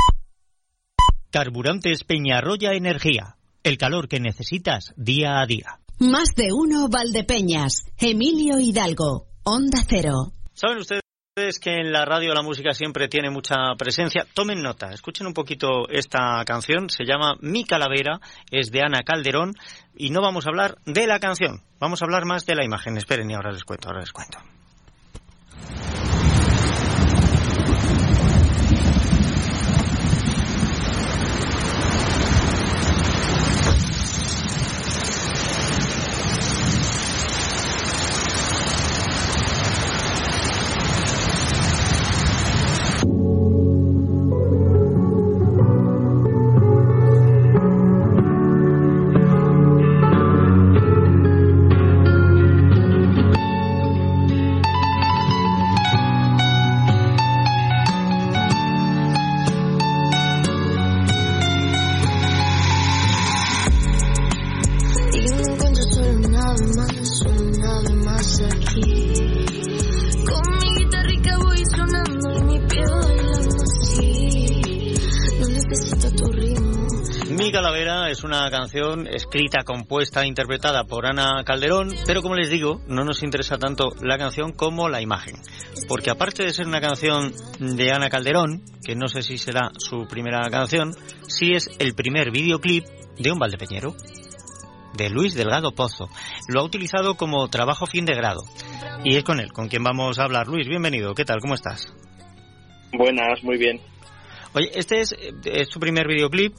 Carburantes 1.29 2.03
Peñarroya 2.03 2.71
Energía. 2.73 3.35
El 3.63 3.77
calor 3.77 4.07
que 4.07 4.19
necesitas 4.19 4.93
día 4.95 5.41
a 5.41 5.45
día. 5.45 5.79
Más 5.99 6.33
de 6.35 6.53
uno 6.53 6.87
Valdepeñas. 6.89 7.83
Emilio 7.97 8.59
Hidalgo. 8.59 9.27
Onda 9.43 9.83
Cero. 9.87 10.31
¿Saben 10.53 10.77
ustedes? 10.79 11.00
Es 11.35 11.59
que 11.59 11.77
en 11.77 11.93
la 11.93 12.03
radio 12.03 12.33
la 12.33 12.41
música 12.41 12.73
siempre 12.73 13.07
tiene 13.07 13.29
mucha 13.29 13.55
presencia. 13.77 14.27
Tomen 14.33 14.61
nota, 14.61 14.91
escuchen 14.91 15.27
un 15.27 15.33
poquito 15.33 15.87
esta 15.87 16.43
canción. 16.45 16.89
Se 16.89 17.05
llama 17.05 17.35
Mi 17.39 17.63
Calavera, 17.63 18.19
es 18.51 18.69
de 18.69 18.81
Ana 18.81 19.03
Calderón 19.03 19.53
y 19.95 20.09
no 20.09 20.21
vamos 20.21 20.45
a 20.45 20.49
hablar 20.49 20.75
de 20.85 21.07
la 21.07 21.19
canción, 21.19 21.61
vamos 21.79 22.01
a 22.01 22.05
hablar 22.05 22.25
más 22.25 22.45
de 22.45 22.55
la 22.55 22.65
imagen. 22.65 22.97
Esperen 22.97 23.31
y 23.31 23.35
ahora 23.35 23.53
les 23.53 23.63
cuento, 23.63 23.87
ahora 23.87 24.01
les 24.01 24.11
cuento. 24.11 24.39
Canción 78.71 79.05
escrita, 79.07 79.63
compuesta, 79.65 80.25
interpretada 80.25 80.85
por 80.85 81.05
Ana 81.05 81.43
Calderón, 81.43 81.93
pero 82.05 82.21
como 82.21 82.35
les 82.35 82.49
digo, 82.49 82.79
no 82.87 83.03
nos 83.03 83.21
interesa 83.21 83.57
tanto 83.57 83.89
la 84.01 84.17
canción 84.17 84.53
como 84.53 84.87
la 84.87 85.01
imagen. 85.01 85.35
Porque 85.89 86.09
aparte 86.09 86.43
de 86.43 86.53
ser 86.53 86.67
una 86.67 86.79
canción 86.79 87.33
de 87.59 87.91
Ana 87.91 88.09
Calderón, 88.09 88.63
que 88.85 88.95
no 88.95 89.09
sé 89.09 89.23
si 89.23 89.37
será 89.37 89.71
su 89.77 90.07
primera 90.07 90.39
canción, 90.49 90.93
sí 91.27 91.51
es 91.51 91.69
el 91.79 91.95
primer 91.95 92.31
videoclip 92.31 92.85
de 93.19 93.31
un 93.33 93.39
valdepeñero, 93.39 93.93
de 94.93 95.09
Luis 95.09 95.33
Delgado 95.33 95.73
Pozo. 95.73 96.07
Lo 96.47 96.61
ha 96.61 96.63
utilizado 96.63 97.15
como 97.15 97.49
trabajo 97.49 97.85
fin 97.87 98.05
de 98.05 98.15
grado. 98.15 98.39
Y 99.03 99.17
es 99.17 99.25
con 99.25 99.41
él 99.41 99.51
con 99.51 99.67
quien 99.67 99.83
vamos 99.83 100.17
a 100.17 100.23
hablar. 100.23 100.47
Luis, 100.47 100.69
bienvenido. 100.69 101.13
¿Qué 101.13 101.25
tal? 101.25 101.41
¿Cómo 101.41 101.55
estás? 101.55 101.93
Buenas, 102.93 103.43
muy 103.43 103.57
bien. 103.57 103.81
Oye, 104.53 104.71
este 104.75 105.01
es, 105.01 105.13
es 105.43 105.67
tu 105.67 105.79
primer 105.79 106.07
videoclip, 106.07 106.53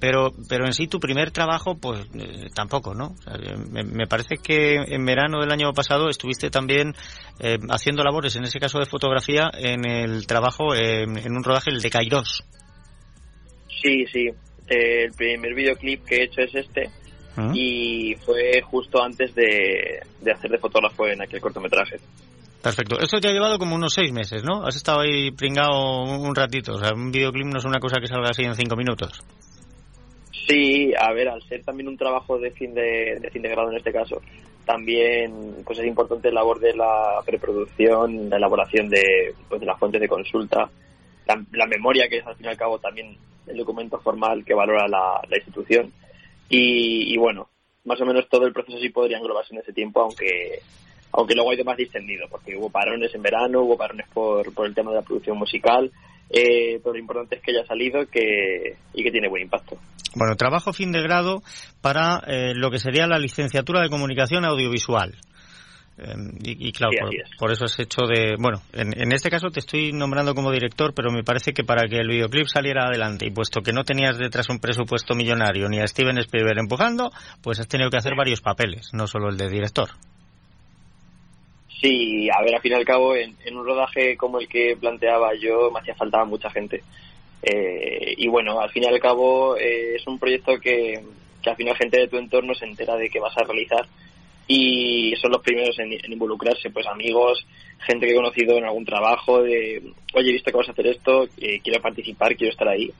pero 0.00 0.30
pero 0.48 0.66
en 0.66 0.72
sí 0.72 0.86
tu 0.86 0.98
primer 1.00 1.30
trabajo 1.30 1.76
pues 1.76 2.00
eh, 2.14 2.48
tampoco 2.54 2.94
no 2.94 3.14
me, 3.70 4.06
parece 4.06 4.36
que 4.36 4.76
en 4.76 5.04
verano 5.04 5.40
del 5.40 5.52
año 5.52 5.72
pasado 5.72 6.08
estuviste 6.08 6.50
también 6.50 6.94
eh, 7.40 7.58
haciendo 7.70 8.02
labores 8.02 8.36
en 8.36 8.44
ese 8.44 8.58
caso 8.58 8.78
de 8.78 8.86
fotografía 8.86 9.50
en 9.52 9.86
el 9.86 10.26
trabajo 10.26 10.74
en 10.74 11.36
un 11.36 11.44
rodaje 11.44 11.70
el 11.70 11.80
de 11.80 11.90
Kairos 11.90 12.44
sí 13.82 14.04
sí 14.12 14.26
eh, 14.68 15.04
el 15.04 15.12
primer 15.12 15.54
videoclip 15.54 16.04
que 16.04 16.16
he 16.16 16.24
hecho 16.24 16.40
es 16.40 16.54
este 16.54 16.90
¿Ah? 17.36 17.50
y 17.52 18.14
fue 18.24 18.62
justo 18.62 19.02
antes 19.02 19.34
de, 19.34 20.00
de 20.20 20.32
hacer 20.32 20.50
de 20.50 20.58
fotógrafo 20.58 21.06
en 21.06 21.22
aquel 21.22 21.40
cortometraje 21.40 21.96
Perfecto. 22.64 22.98
Esto 22.98 23.20
te 23.20 23.28
ha 23.28 23.32
llevado 23.32 23.58
como 23.58 23.74
unos 23.74 23.92
seis 23.92 24.10
meses, 24.10 24.42
¿no? 24.42 24.64
Has 24.64 24.74
estado 24.74 25.00
ahí 25.00 25.30
pringado 25.32 26.00
un 26.02 26.34
ratito. 26.34 26.72
O 26.72 26.78
sea, 26.78 26.94
un 26.94 27.12
videoclip 27.12 27.44
no 27.44 27.58
es 27.58 27.66
una 27.66 27.78
cosa 27.78 28.00
que 28.00 28.06
salga 28.06 28.30
así 28.30 28.42
en 28.42 28.54
cinco 28.54 28.74
minutos. 28.74 29.22
Sí, 30.46 30.92
a 30.98 31.12
ver, 31.12 31.28
al 31.28 31.42
ser 31.42 31.64
también 31.64 31.88
un 31.88 31.96
trabajo 31.96 32.38
de 32.38 32.50
fin 32.50 32.74
de, 32.74 33.18
fin 33.32 33.42
de 33.42 33.48
grado 33.48 33.70
en 33.70 33.78
este 33.78 33.92
caso, 33.92 34.20
también 34.66 35.56
pues 35.64 35.78
es 35.78 35.86
importante 35.86 36.28
la 36.28 36.40
labor 36.40 36.60
de 36.60 36.74
la 36.74 37.22
preproducción, 37.24 38.28
la 38.28 38.36
elaboración 38.36 38.88
de, 38.88 39.34
pues, 39.48 39.60
de 39.60 39.66
las 39.66 39.78
fuentes 39.78 40.00
de 40.00 40.08
consulta, 40.08 40.70
la, 41.26 41.66
memoria 41.66 42.08
que 42.08 42.18
es 42.18 42.26
al 42.26 42.36
fin 42.36 42.46
y 42.46 42.48
al 42.50 42.58
cabo 42.58 42.78
también 42.78 43.16
el 43.46 43.56
documento 43.56 43.98
formal 44.00 44.44
que 44.44 44.54
valora 44.54 44.86
la, 44.86 45.36
institución. 45.36 45.92
Y, 46.50 47.16
bueno, 47.16 47.48
más 47.84 48.00
o 48.00 48.06
menos 48.06 48.28
todo 48.28 48.46
el 48.46 48.52
proceso 48.52 48.78
sí 48.78 48.90
podría 48.90 49.16
englobarse 49.16 49.54
en 49.54 49.60
ese 49.60 49.72
tiempo, 49.72 50.02
aunque 50.02 50.60
aunque 51.16 51.34
luego 51.34 51.52
hay 51.52 51.56
de 51.56 51.64
más 51.64 51.76
distendido, 51.76 52.26
porque 52.28 52.56
hubo 52.56 52.70
parones 52.70 53.14
en 53.14 53.22
verano, 53.22 53.62
hubo 53.62 53.76
parones 53.76 54.06
por, 54.12 54.52
por 54.52 54.66
el 54.66 54.74
tema 54.74 54.90
de 54.90 54.96
la 54.96 55.02
producción 55.02 55.38
musical, 55.38 55.92
eh, 56.30 56.80
pero 56.82 56.92
lo 56.92 56.98
importante 56.98 57.36
es 57.36 57.42
que 57.42 57.52
haya 57.52 57.66
salido 57.66 58.06
que, 58.06 58.76
y 58.92 59.02
que 59.02 59.10
tiene 59.10 59.28
buen 59.28 59.42
impacto. 59.42 59.78
Bueno, 60.14 60.36
trabajo 60.36 60.72
fin 60.72 60.92
de 60.92 61.02
grado 61.02 61.42
para 61.80 62.22
eh, 62.26 62.52
lo 62.54 62.70
que 62.70 62.78
sería 62.78 63.06
la 63.06 63.18
licenciatura 63.18 63.82
de 63.82 63.90
comunicación 63.90 64.44
audiovisual. 64.44 65.16
Eh, 65.96 66.14
y, 66.42 66.72
claro, 66.72 66.92
por, 67.38 67.52
eso 67.52 67.66
has 67.66 67.78
hecho 67.78 68.02
de. 68.06 68.34
Bueno, 68.38 68.62
en, 68.72 69.12
este 69.12 69.30
caso 69.30 69.48
te 69.50 69.60
estoy 69.60 69.92
nombrando 69.92 70.34
como 70.34 70.50
director, 70.50 70.92
pero 70.92 71.12
me 71.12 71.22
parece 71.22 71.52
que 71.52 71.62
para 71.62 71.86
que 71.88 71.98
el 71.98 72.08
videoclip 72.08 72.46
saliera 72.46 72.86
adelante 72.86 73.26
y 73.26 73.30
puesto 73.30 73.60
que 73.60 73.72
no 73.72 73.84
tenías 73.84 74.18
detrás 74.18 74.48
un 74.48 74.58
presupuesto 74.58 75.14
millonario 75.14 75.68
ni 75.68 75.80
a 75.80 75.86
Steven 75.86 76.18
Spielberg 76.18 76.58
empujando, 76.58 77.10
pues 77.42 77.60
has 77.60 77.68
tenido 77.68 77.90
que 77.90 77.98
hacer 77.98 78.14
varios 78.16 78.40
papeles, 78.40 78.90
no 78.92 79.06
solo 79.06 79.28
el 79.28 79.36
de 79.36 79.48
director. 79.48 79.90
Sí, 81.84 82.30
a 82.30 82.42
ver, 82.42 82.54
al 82.54 82.62
fin 82.62 82.72
y 82.72 82.76
al 82.76 82.84
cabo, 82.86 83.14
en, 83.14 83.36
un 83.54 83.62
rodaje 83.62 84.16
como 84.16 84.40
el 84.40 84.48
que 84.48 84.74
planteaba 84.74 85.34
yo, 85.34 85.70
me 85.70 85.80
hacía 85.80 85.94
falta 85.94 86.24
mucha 86.24 86.48
gente. 86.48 86.82
Eh, 87.42 88.14
y 88.16 88.26
bueno, 88.26 88.58
al 88.58 88.70
fin 88.70 88.84
y 88.84 88.86
al 88.86 88.98
cabo, 88.98 89.54
eh, 89.58 89.96
es 89.96 90.06
un 90.06 90.18
proyecto 90.18 90.58
que, 90.58 90.98
al 91.44 91.56
final 91.56 91.76
gente 91.76 91.98
de 92.00 92.08
tu 92.08 92.16
entorno 92.16 92.54
se 92.54 92.64
entera 92.64 92.96
de 92.96 93.10
que 93.10 93.20
vas 93.20 93.36
a 93.36 93.44
realizar 93.44 93.86
y 94.48 95.14
son 95.20 95.32
los 95.32 95.42
primeros 95.42 95.78
en, 95.78 95.92
involucrarse, 96.10 96.70
pues 96.70 96.86
amigos, 96.86 97.46
gente 97.80 98.06
que 98.06 98.12
he 98.12 98.16
conocido 98.16 98.56
en 98.56 98.64
algún 98.64 98.86
trabajo, 98.86 99.42
de, 99.42 99.82
oye, 100.14 100.30
he 100.30 100.32
visto 100.32 100.50
que 100.50 100.56
vas 100.56 100.68
a 100.70 100.72
hacer 100.72 100.86
esto, 100.86 101.28
eh, 101.36 101.60
quiero 101.62 101.82
participar, 101.82 102.34
quiero 102.34 102.52
estar 102.52 102.68
ahí. 102.68 102.90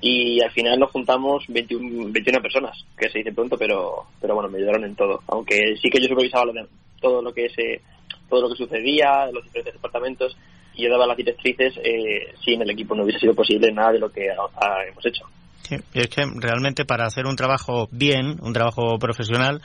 Y 0.00 0.40
al 0.42 0.52
final 0.52 0.78
nos 0.78 0.92
juntamos 0.92 1.44
21, 1.48 2.12
21 2.12 2.40
personas, 2.40 2.84
que 2.96 3.10
se 3.10 3.18
dice 3.18 3.32
pronto, 3.32 3.58
pero, 3.58 4.04
pero 4.20 4.36
bueno, 4.36 4.48
me 4.48 4.58
ayudaron 4.58 4.84
en 4.84 4.94
todo. 4.94 5.24
Aunque 5.26 5.74
sí 5.82 5.90
que 5.90 6.00
yo 6.00 6.06
supervisaba 6.06 6.44
lo 6.44 6.52
de, 6.52 6.66
todo 7.00 7.20
lo 7.20 7.32
que 7.32 7.46
es 7.46 7.54
todo 8.28 8.42
lo 8.42 8.48
que 8.50 8.56
sucedía, 8.56 9.26
los 9.32 9.44
diferentes 9.44 9.74
departamentos, 9.74 10.36
y 10.74 10.84
yo 10.84 10.90
daba 10.90 11.06
las 11.06 11.16
directrices, 11.16 11.74
eh, 11.82 12.34
si 12.44 12.54
en 12.54 12.62
el 12.62 12.70
equipo 12.70 12.94
no 12.94 13.02
hubiese 13.02 13.20
sido 13.20 13.34
posible 13.34 13.72
nada 13.72 13.92
de 13.92 13.98
lo 13.98 14.10
que 14.10 14.26
hemos 14.26 15.06
hecho. 15.06 15.24
Sí, 15.62 15.76
es 15.94 16.08
que 16.08 16.22
realmente 16.36 16.84
para 16.84 17.06
hacer 17.06 17.26
un 17.26 17.36
trabajo 17.36 17.88
bien, 17.90 18.36
un 18.40 18.52
trabajo 18.52 18.98
profesional, 18.98 19.60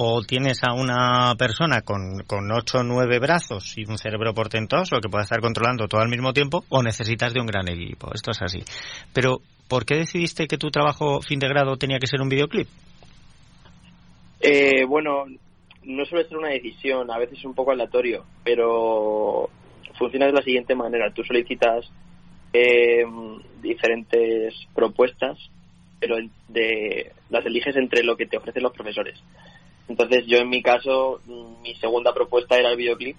o 0.00 0.22
tienes 0.22 0.60
a 0.62 0.74
una 0.74 1.34
persona 1.36 1.82
con, 1.82 2.22
con 2.26 2.50
ocho 2.52 2.78
o 2.78 2.82
nueve 2.84 3.18
brazos 3.18 3.76
y 3.76 3.84
un 3.84 3.98
cerebro 3.98 4.32
portentoso 4.32 5.00
que 5.00 5.08
pueda 5.08 5.24
estar 5.24 5.40
controlando 5.40 5.88
todo 5.88 6.00
al 6.00 6.08
mismo 6.08 6.32
tiempo, 6.32 6.64
o 6.68 6.82
necesitas 6.82 7.34
de 7.34 7.40
un 7.40 7.46
gran 7.46 7.68
equipo. 7.68 8.12
Esto 8.14 8.30
es 8.30 8.42
así. 8.42 8.62
Pero, 9.12 9.38
¿por 9.68 9.84
qué 9.84 9.96
decidiste 9.96 10.46
que 10.46 10.56
tu 10.56 10.70
trabajo 10.70 11.20
fin 11.20 11.40
de 11.40 11.48
grado 11.48 11.76
tenía 11.76 11.98
que 11.98 12.06
ser 12.06 12.20
un 12.20 12.28
videoclip? 12.28 12.68
Eh, 14.40 14.84
bueno, 14.86 15.24
no 15.88 16.04
suele 16.04 16.28
ser 16.28 16.36
una 16.36 16.50
decisión, 16.50 17.10
a 17.10 17.18
veces 17.18 17.38
es 17.38 17.44
un 17.46 17.54
poco 17.54 17.72
aleatorio, 17.72 18.26
pero 18.44 19.48
funciona 19.98 20.26
de 20.26 20.32
la 20.32 20.42
siguiente 20.42 20.74
manera. 20.74 21.12
Tú 21.14 21.24
solicitas 21.24 21.90
eh, 22.52 23.06
diferentes 23.62 24.54
propuestas, 24.74 25.38
pero 25.98 26.16
de, 26.48 27.12
las 27.30 27.44
eliges 27.46 27.74
entre 27.76 28.04
lo 28.04 28.18
que 28.18 28.26
te 28.26 28.36
ofrecen 28.36 28.62
los 28.62 28.72
profesores. 28.72 29.18
Entonces 29.88 30.26
yo 30.26 30.36
en 30.36 30.50
mi 30.50 30.62
caso, 30.62 31.22
mi 31.62 31.74
segunda 31.76 32.12
propuesta 32.12 32.58
era 32.58 32.70
el 32.70 32.76
videoclip. 32.76 33.16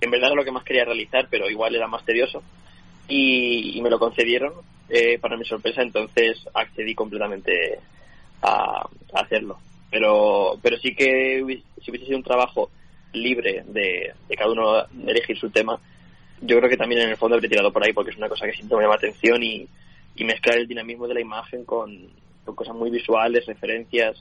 En 0.00 0.10
verdad 0.10 0.30
era 0.30 0.36
lo 0.36 0.44
que 0.44 0.52
más 0.52 0.64
quería 0.64 0.84
realizar, 0.84 1.28
pero 1.30 1.48
igual 1.48 1.76
era 1.76 1.86
más 1.86 2.04
tedioso. 2.04 2.42
Y, 3.06 3.80
me 3.80 3.90
lo 3.90 4.00
concedieron 4.00 4.54
eh, 4.88 5.20
para 5.20 5.36
mi 5.36 5.44
sorpresa, 5.44 5.82
entonces 5.82 6.36
accedí 6.52 6.96
completamente 6.96 7.78
a 8.42 8.88
hacerlo 9.14 9.58
pero 9.90 10.58
pero 10.62 10.76
sí 10.78 10.94
que 10.94 11.42
si 11.82 11.90
hubiese 11.90 12.06
sido 12.06 12.18
un 12.18 12.24
trabajo 12.24 12.70
libre 13.12 13.64
de, 13.66 14.14
cada 14.36 14.52
uno 14.52 14.84
elegir 15.06 15.38
su 15.38 15.50
tema, 15.50 15.78
yo 16.40 16.58
creo 16.58 16.70
que 16.70 16.76
también 16.76 17.02
en 17.02 17.10
el 17.10 17.16
fondo 17.16 17.36
habría 17.36 17.50
tirado 17.50 17.72
por 17.72 17.84
ahí 17.84 17.92
porque 17.92 18.10
es 18.10 18.16
una 18.16 18.28
cosa 18.28 18.46
que 18.46 18.52
siempre 18.52 18.76
me 18.76 18.84
llama 18.84 18.96
atención 18.96 19.42
y, 19.42 19.66
y 20.14 20.24
mezclar 20.24 20.58
el 20.58 20.68
dinamismo 20.68 21.06
de 21.08 21.14
la 21.14 21.20
imagen 21.20 21.64
con, 21.64 22.08
cosas 22.54 22.74
muy 22.74 22.90
visuales, 22.90 23.46
referencias 23.46 24.16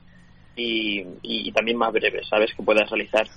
y, 0.55 1.03
y, 1.21 1.51
también 1.51 1.77
más 1.77 1.93
breves, 1.93 2.27
¿sabes? 2.27 2.51
Que 2.55 2.63
puedas 2.63 2.89
realizar 2.89 3.27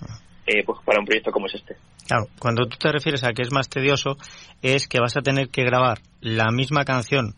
eh, 0.47 0.65
pues 0.65 0.79
para 0.85 0.99
un 0.99 1.05
proyecto 1.05 1.31
como 1.31 1.47
es 1.47 1.55
este. 1.55 1.77
Claro, 2.07 2.27
cuando 2.39 2.67
tú 2.67 2.77
te 2.77 2.91
refieres 2.91 3.23
a 3.25 3.33
que 3.33 3.43
es 3.43 3.53
más 3.53 3.69
tedioso, 3.69 4.17
es 4.63 4.89
que 4.89 5.01
vas 5.01 5.17
a 5.17 5.21
tener 5.21 5.49
que 5.49 5.65
grabar 5.65 5.99
la 6.21 6.51
misma 6.51 6.85
canción 6.85 7.35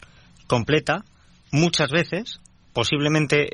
completa 0.46 1.04
muchas 1.50 1.90
veces 1.90 2.40
posiblemente 2.72 3.48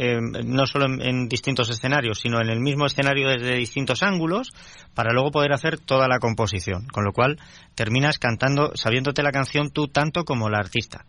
no 0.00 0.66
solo 0.66 0.86
en, 0.86 1.28
distintos 1.28 1.70
escenarios, 1.70 2.20
sino 2.20 2.40
en 2.40 2.50
el 2.50 2.60
mismo 2.60 2.86
escenario 2.86 3.28
desde 3.28 3.56
distintos 3.56 4.02
ángulos, 4.02 4.50
para 4.94 5.12
luego 5.12 5.30
poder 5.30 5.52
hacer 5.52 5.78
toda 5.78 6.08
la 6.08 6.18
composición. 6.18 6.86
Con 6.92 7.04
lo 7.04 7.12
cual 7.12 7.38
terminas 7.74 8.18
cantando, 8.18 8.72
sabiéndote 8.74 9.22
la 9.22 9.32
canción 9.32 9.70
tú 9.70 9.88
tanto 9.88 10.24
como 10.24 10.48
la 10.48 10.58
artista. 10.58 11.04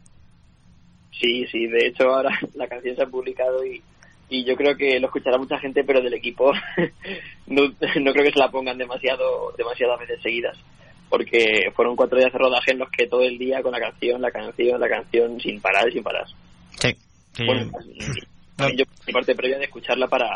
Sí, 1.20 1.46
sí, 1.52 1.68
de 1.68 1.88
hecho 1.88 2.10
ahora 2.10 2.30
la 2.56 2.68
canción 2.68 2.96
se 2.96 3.04
ha 3.04 3.08
publicado 3.08 3.66
y, 3.66 3.82
y 4.30 4.46
yo 4.46 4.56
creo 4.56 4.78
que 4.78 5.00
lo 5.00 5.08
escuchará 5.08 5.38
mucha 5.38 5.60
gente, 5.60 5.84
pero 5.84 6.02
del 6.02 6.14
equipo 6.14 6.52
no, 7.48 7.64
no 7.64 8.14
creo 8.14 8.26
que 8.26 8.32
se 8.32 8.40
la 8.40 8.50
pongan 8.50 8.78
demasiado 8.78 9.54
demasiadas 9.58 10.00
veces 10.00 10.22
seguidas 10.22 10.58
porque 11.10 11.72
fueron 11.76 11.96
cuatro 11.96 12.20
días 12.20 12.32
de 12.32 12.38
rodaje 12.38 12.72
en 12.72 12.80
los 12.80 12.90
que 12.92 13.08
todo 13.08 13.24
el 13.24 13.38
día 13.38 13.62
con 13.64 13.72
la 13.72 13.80
canción, 13.80 14.22
la 14.22 14.32
canción, 14.32 14.80
la 14.80 14.88
canción, 14.88 15.40
sin 15.42 15.60
parar 15.60 15.90
y 15.90 15.94
sin 15.94 16.04
parar. 16.04 16.28
Sí, 16.80 16.96
bueno, 17.38 17.72
yo 18.76 18.86
mi 19.08 19.14
parte 19.14 19.36
previa 19.36 19.58
de 19.58 19.66
escucharla 19.66 20.08
para, 20.08 20.28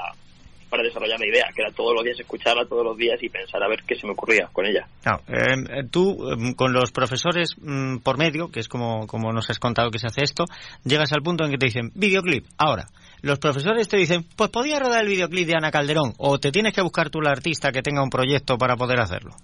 para 0.73 0.81
desarrollar 0.81 1.19
la 1.19 1.27
idea, 1.27 1.45
que 1.55 1.61
era 1.61 1.71
todos 1.71 1.93
los 1.93 2.03
días 2.03 2.19
escucharla 2.19 2.65
todos 2.65 2.83
los 2.83 2.97
días 2.97 3.21
y 3.21 3.29
pensar 3.29 3.61
a 3.61 3.67
ver 3.67 3.83
qué 3.85 3.93
se 3.93 4.07
me 4.07 4.13
ocurría 4.13 4.49
con 4.51 4.65
ella. 4.65 4.87
Eh, 5.27 5.83
tú, 5.91 6.31
em, 6.31 6.55
con 6.55 6.73
los 6.73 6.91
profesores 6.91 7.55
mm, 7.61 7.97
por 7.97 8.17
medio, 8.17 8.49
que 8.49 8.59
es 8.59 8.67
como, 8.67 9.05
como 9.05 9.31
nos 9.31 9.51
has 9.51 9.59
contado 9.59 9.91
que 9.91 9.99
se 9.99 10.07
hace 10.07 10.23
esto, 10.23 10.45
llegas 10.83 11.13
al 11.13 11.21
punto 11.21 11.43
en 11.45 11.51
que 11.51 11.59
te 11.59 11.67
dicen, 11.67 11.91
videoclip, 11.93 12.45
ahora. 12.57 12.85
Los 13.21 13.37
profesores 13.37 13.87
te 13.87 13.97
dicen, 13.97 14.25
pues 14.35 14.49
podía 14.49 14.79
rodar 14.79 15.03
el 15.03 15.09
videoclip 15.09 15.47
de 15.47 15.53
Ana 15.55 15.69
Calderón, 15.69 16.13
o 16.17 16.39
te 16.39 16.51
tienes 16.51 16.73
que 16.73 16.81
buscar 16.81 17.11
tú 17.11 17.21
la 17.21 17.29
artista 17.29 17.71
que 17.71 17.83
tenga 17.83 18.01
un 18.01 18.09
proyecto 18.09 18.57
para 18.57 18.75
poder 18.75 18.99
hacerlo. 18.99 19.35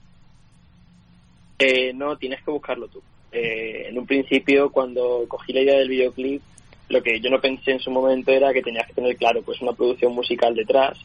Eh, 1.59 1.93
no, 1.93 2.15
tienes 2.17 2.43
que 2.43 2.49
buscarlo 2.49 2.88
tú. 2.88 3.03
Eh, 3.31 3.89
en 3.89 3.99
un 3.99 4.07
principio, 4.07 4.71
cuando 4.71 5.25
cogí 5.27 5.53
la 5.53 5.62
idea 5.62 5.77
del 5.77 5.89
videoclip, 5.89 6.41
lo 6.89 7.04
que 7.04 7.19
yo 7.21 7.30
no 7.30 7.39
pensé 7.39 7.71
en 7.71 7.80
su 7.80 7.91
momento 7.91 8.32
era 8.32 8.52
que 8.52 8.63
tenías 8.63 8.88
que 8.88 8.93
tener 8.93 9.15
claro 9.15 9.41
pues 9.43 9.62
una 9.62 9.73
producción 9.73 10.13
musical 10.13 10.56
detrás, 10.56 10.97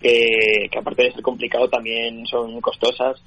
que, 0.00 0.68
aparte 0.76 1.04
de 1.04 1.12
ser 1.12 1.22
complicado 1.22 1.68
también 1.68 2.26
son 2.26 2.60
costosas 2.60 3.22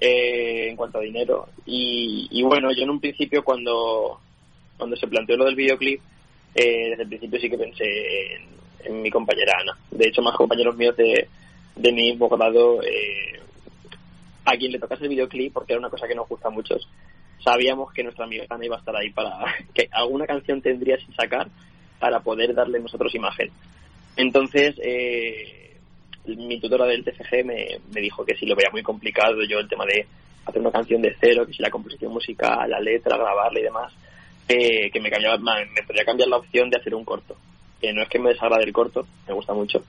eh, 0.00 0.68
en 0.70 0.76
cuanto 0.76 0.98
a 0.98 1.02
dinero. 1.02 1.48
Y, 1.66 2.42
bueno, 2.42 2.72
yo 2.72 2.84
en 2.84 2.90
un 2.90 3.00
principio 3.00 3.44
cuando, 3.44 4.18
cuando 4.78 4.96
se 4.96 5.08
planteó 5.08 5.36
lo 5.36 5.44
del 5.44 5.56
videoclip, 5.56 6.00
eh, 6.54 6.90
desde 6.90 7.02
el 7.02 7.08
principio 7.08 7.40
sí 7.40 7.50
que 7.50 7.58
pensé 7.58 7.84
en, 8.84 9.02
mi 9.02 9.10
compañera 9.10 9.52
Ana. 9.60 9.78
De 9.90 10.08
hecho, 10.08 10.22
más 10.22 10.36
compañeros 10.36 10.76
míos 10.76 10.96
de, 10.96 11.28
de 11.76 11.92
mi 11.92 12.10
mismo 12.10 12.28
grado, 12.28 12.82
eh, 12.82 13.40
a 14.44 14.56
quien 14.56 14.72
le 14.72 14.78
tocase 14.78 15.04
el 15.04 15.10
videoclip, 15.10 15.52
porque 15.52 15.72
era 15.72 15.80
una 15.80 15.90
cosa 15.90 16.08
que 16.08 16.14
nos 16.14 16.28
gusta 16.28 16.48
a 16.48 16.50
muchos, 16.50 16.88
sabíamos 17.42 17.92
que 17.92 18.02
nuestra 18.02 18.24
amiga 18.24 18.44
Ana 18.48 18.64
iba 18.64 18.76
a 18.76 18.78
estar 18.78 18.96
ahí 18.96 19.10
para 19.10 19.44
que 19.74 19.88
alguna 19.92 20.26
canción 20.26 20.60
tendría 20.60 20.96
sin 20.98 21.14
sacar 21.14 21.48
para 21.98 22.20
poder 22.20 22.54
darle 22.54 22.80
nosotros 22.80 23.14
imagen. 23.14 23.50
Entonces, 24.16 24.74
eh, 24.82 25.76
mi 26.26 26.60
tutora 26.60 26.86
del 26.86 27.04
TFG 27.04 27.44
me, 27.44 27.66
me 27.92 28.00
dijo 28.00 28.24
que 28.24 28.36
si 28.36 28.46
lo 28.46 28.54
veía 28.54 28.70
muy 28.70 28.82
complicado 28.82 29.42
yo 29.48 29.58
el 29.58 29.68
tema 29.68 29.84
de 29.86 30.06
hacer 30.44 30.60
una 30.60 30.72
canción 30.72 31.00
de 31.02 31.14
cero, 31.20 31.46
que 31.46 31.52
si 31.52 31.62
la 31.62 31.70
composición 31.70 32.12
musical, 32.12 32.68
la 32.68 32.80
letra, 32.80 33.16
grabarla 33.16 33.60
y 33.60 33.62
demás, 33.62 33.92
eh, 34.48 34.90
que 34.90 35.00
me, 35.00 35.10
cambiaba, 35.10 35.38
me 35.38 35.82
podría 35.86 36.04
cambiar 36.04 36.28
la 36.28 36.38
opción 36.38 36.68
de 36.70 36.78
hacer 36.78 36.94
un 36.94 37.04
corto. 37.04 37.36
Que 37.80 37.92
no 37.92 38.02
es 38.02 38.08
que 38.08 38.18
me 38.18 38.30
desagrade 38.30 38.64
el 38.64 38.72
corto, 38.72 39.06
me 39.26 39.34
gusta 39.34 39.52
mucho, 39.54 39.82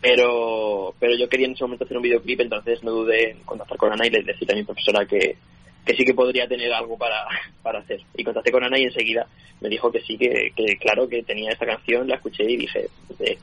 pero 0.00 0.94
pero 0.98 1.16
yo 1.16 1.28
quería 1.28 1.46
en 1.46 1.52
ese 1.52 1.64
momento 1.64 1.84
hacer 1.84 1.96
un 1.96 2.02
videoclip, 2.02 2.40
entonces 2.40 2.82
no 2.82 2.90
dudé 2.90 3.30
en 3.30 3.40
contactar 3.44 3.78
con 3.78 3.92
Ana 3.92 4.06
y 4.06 4.10
le 4.10 4.22
decir 4.22 4.50
a 4.52 4.54
mi 4.54 4.64
profesora 4.64 5.06
que, 5.06 5.36
que 5.84 5.94
sí 5.94 6.04
que 6.04 6.14
podría 6.14 6.46
tener 6.46 6.72
algo 6.72 6.96
para, 6.96 7.26
para 7.62 7.80
hacer. 7.80 8.00
Y 8.14 8.24
contacté 8.24 8.50
con 8.50 8.64
Ana 8.64 8.78
y 8.78 8.84
enseguida 8.84 9.26
me 9.60 9.68
dijo 9.68 9.90
que 9.92 10.00
sí, 10.00 10.18
que, 10.18 10.50
que 10.56 10.76
claro, 10.76 11.08
que 11.08 11.22
tenía 11.22 11.52
esta 11.52 11.66
canción, 11.66 12.08
la 12.08 12.16
escuché 12.16 12.44
y 12.44 12.56
dije, 12.56 12.88
eh, 13.20 13.38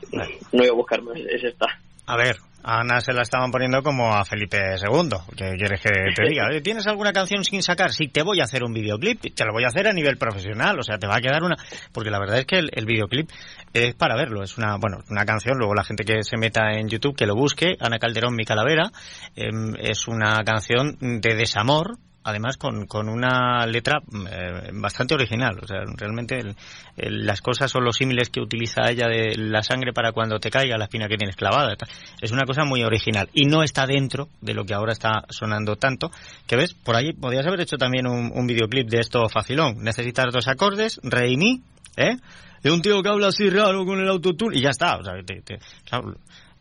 no 0.52 0.58
voy 0.58 0.68
a 0.68 0.72
buscar 0.72 1.00
más, 1.02 1.16
es 1.16 1.42
esta. 1.42 1.66
A 2.06 2.16
ver, 2.16 2.36
a 2.62 2.80
Ana 2.80 3.00
se 3.00 3.12
la 3.12 3.22
estaban 3.22 3.50
poniendo 3.50 3.82
como 3.82 4.12
a 4.12 4.24
Felipe 4.24 4.58
II. 4.58 5.10
que 5.36 5.56
quieres 5.56 5.80
que 5.80 5.90
te 6.14 6.28
diga? 6.28 6.48
¿Tienes 6.62 6.86
alguna 6.86 7.12
canción 7.12 7.44
sin 7.44 7.62
sacar? 7.62 7.92
Sí, 7.92 8.08
te 8.08 8.22
voy 8.22 8.40
a 8.40 8.44
hacer 8.44 8.64
un 8.64 8.72
videoclip. 8.72 9.34
Te 9.34 9.44
lo 9.44 9.52
voy 9.52 9.64
a 9.64 9.68
hacer 9.68 9.86
a 9.86 9.92
nivel 9.92 10.18
profesional. 10.18 10.78
O 10.78 10.82
sea, 10.82 10.98
te 10.98 11.06
va 11.06 11.16
a 11.16 11.20
quedar 11.20 11.42
una... 11.42 11.56
Porque 11.92 12.10
la 12.10 12.18
verdad 12.18 12.38
es 12.38 12.46
que 12.46 12.58
el, 12.58 12.84
videoclip 12.84 13.30
es 13.72 13.94
para 13.94 14.16
verlo. 14.16 14.42
Es 14.42 14.58
una, 14.58 14.76
bueno, 14.76 14.98
una 15.08 15.24
canción. 15.24 15.56
Luego 15.56 15.74
la 15.74 15.84
gente 15.84 16.04
que 16.04 16.22
se 16.22 16.36
meta 16.36 16.72
en 16.72 16.88
YouTube, 16.88 17.16
que 17.16 17.26
lo 17.26 17.34
busque. 17.34 17.76
Ana 17.80 17.98
Calderón, 17.98 18.34
Mi 18.34 18.44
Calavera. 18.44 18.90
Em, 19.36 19.74
es 19.78 20.06
una 20.08 20.42
canción 20.44 20.96
de 21.00 21.34
desamor 21.34 21.96
además 22.24 22.56
con, 22.56 22.86
con 22.86 23.08
una 23.08 23.66
letra 23.66 24.00
eh, 24.30 24.70
bastante 24.72 25.14
original. 25.14 25.58
O 25.62 25.66
sea, 25.66 25.78
realmente 25.96 26.54
las 26.96 27.40
cosas 27.40 27.74
o 27.74 27.80
los 27.80 27.96
símiles 27.96 28.30
que 28.30 28.40
utiliza 28.40 28.90
ella 28.90 29.08
de 29.08 29.36
la 29.36 29.62
sangre 29.62 29.92
para 29.92 30.12
cuando 30.12 30.38
te 30.38 30.50
caiga 30.50 30.76
la 30.76 30.84
espina 30.84 31.08
que 31.08 31.16
tienes 31.16 31.36
clavada. 31.36 31.76
Es 32.20 32.30
una 32.30 32.44
cosa 32.44 32.64
muy 32.64 32.82
original 32.82 33.28
y 33.32 33.46
no 33.46 33.62
está 33.62 33.86
dentro 33.86 34.28
de 34.40 34.54
lo 34.54 34.64
que 34.64 34.74
ahora 34.74 34.92
está 34.92 35.24
sonando 35.28 35.76
tanto. 35.76 36.10
Que 36.46 36.56
ves, 36.56 36.74
por 36.74 36.96
ahí 36.96 37.12
podrías 37.12 37.46
haber 37.46 37.60
hecho 37.60 37.76
también 37.76 38.06
un, 38.06 38.46
videoclip 38.46 38.88
de 38.88 39.00
esto 39.00 39.28
facilón. 39.28 39.76
Necesitas 39.82 40.32
dos 40.32 40.48
acordes, 40.48 41.00
re 41.02 41.30
y 41.30 41.36
mi, 41.36 41.62
¿eh? 41.96 42.16
De 42.62 42.70
un 42.70 42.82
tío 42.82 43.02
que 43.02 43.08
habla 43.08 43.28
así 43.28 43.48
raro 43.48 43.86
con 43.86 44.00
el 44.00 44.08
autotune 44.08 44.58
y 44.58 44.60
ya 44.60 44.70
está. 44.70 44.96
O 44.96 45.04
sea, 45.04 45.14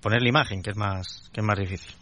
poner 0.01 0.21
la 0.21 0.29
imagen, 0.29 0.61
que 0.61 0.71
es 0.71 0.77
más, 0.77 1.29
que 1.33 1.41
es 1.41 1.45
más 1.45 1.57
difícil. 1.57 1.93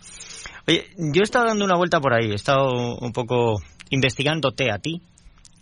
Oye, 0.67 0.87
yo 0.97 1.21
he 1.21 1.23
estado 1.23 1.45
dando 1.45 1.65
una 1.65 1.77
vuelta 1.77 1.99
por 1.99 2.13
ahí, 2.13 2.31
he 2.31 2.35
estado 2.35 2.97
un 2.97 3.13
poco 3.13 3.55
investigándote 3.89 4.71
a 4.71 4.79
ti. 4.79 5.01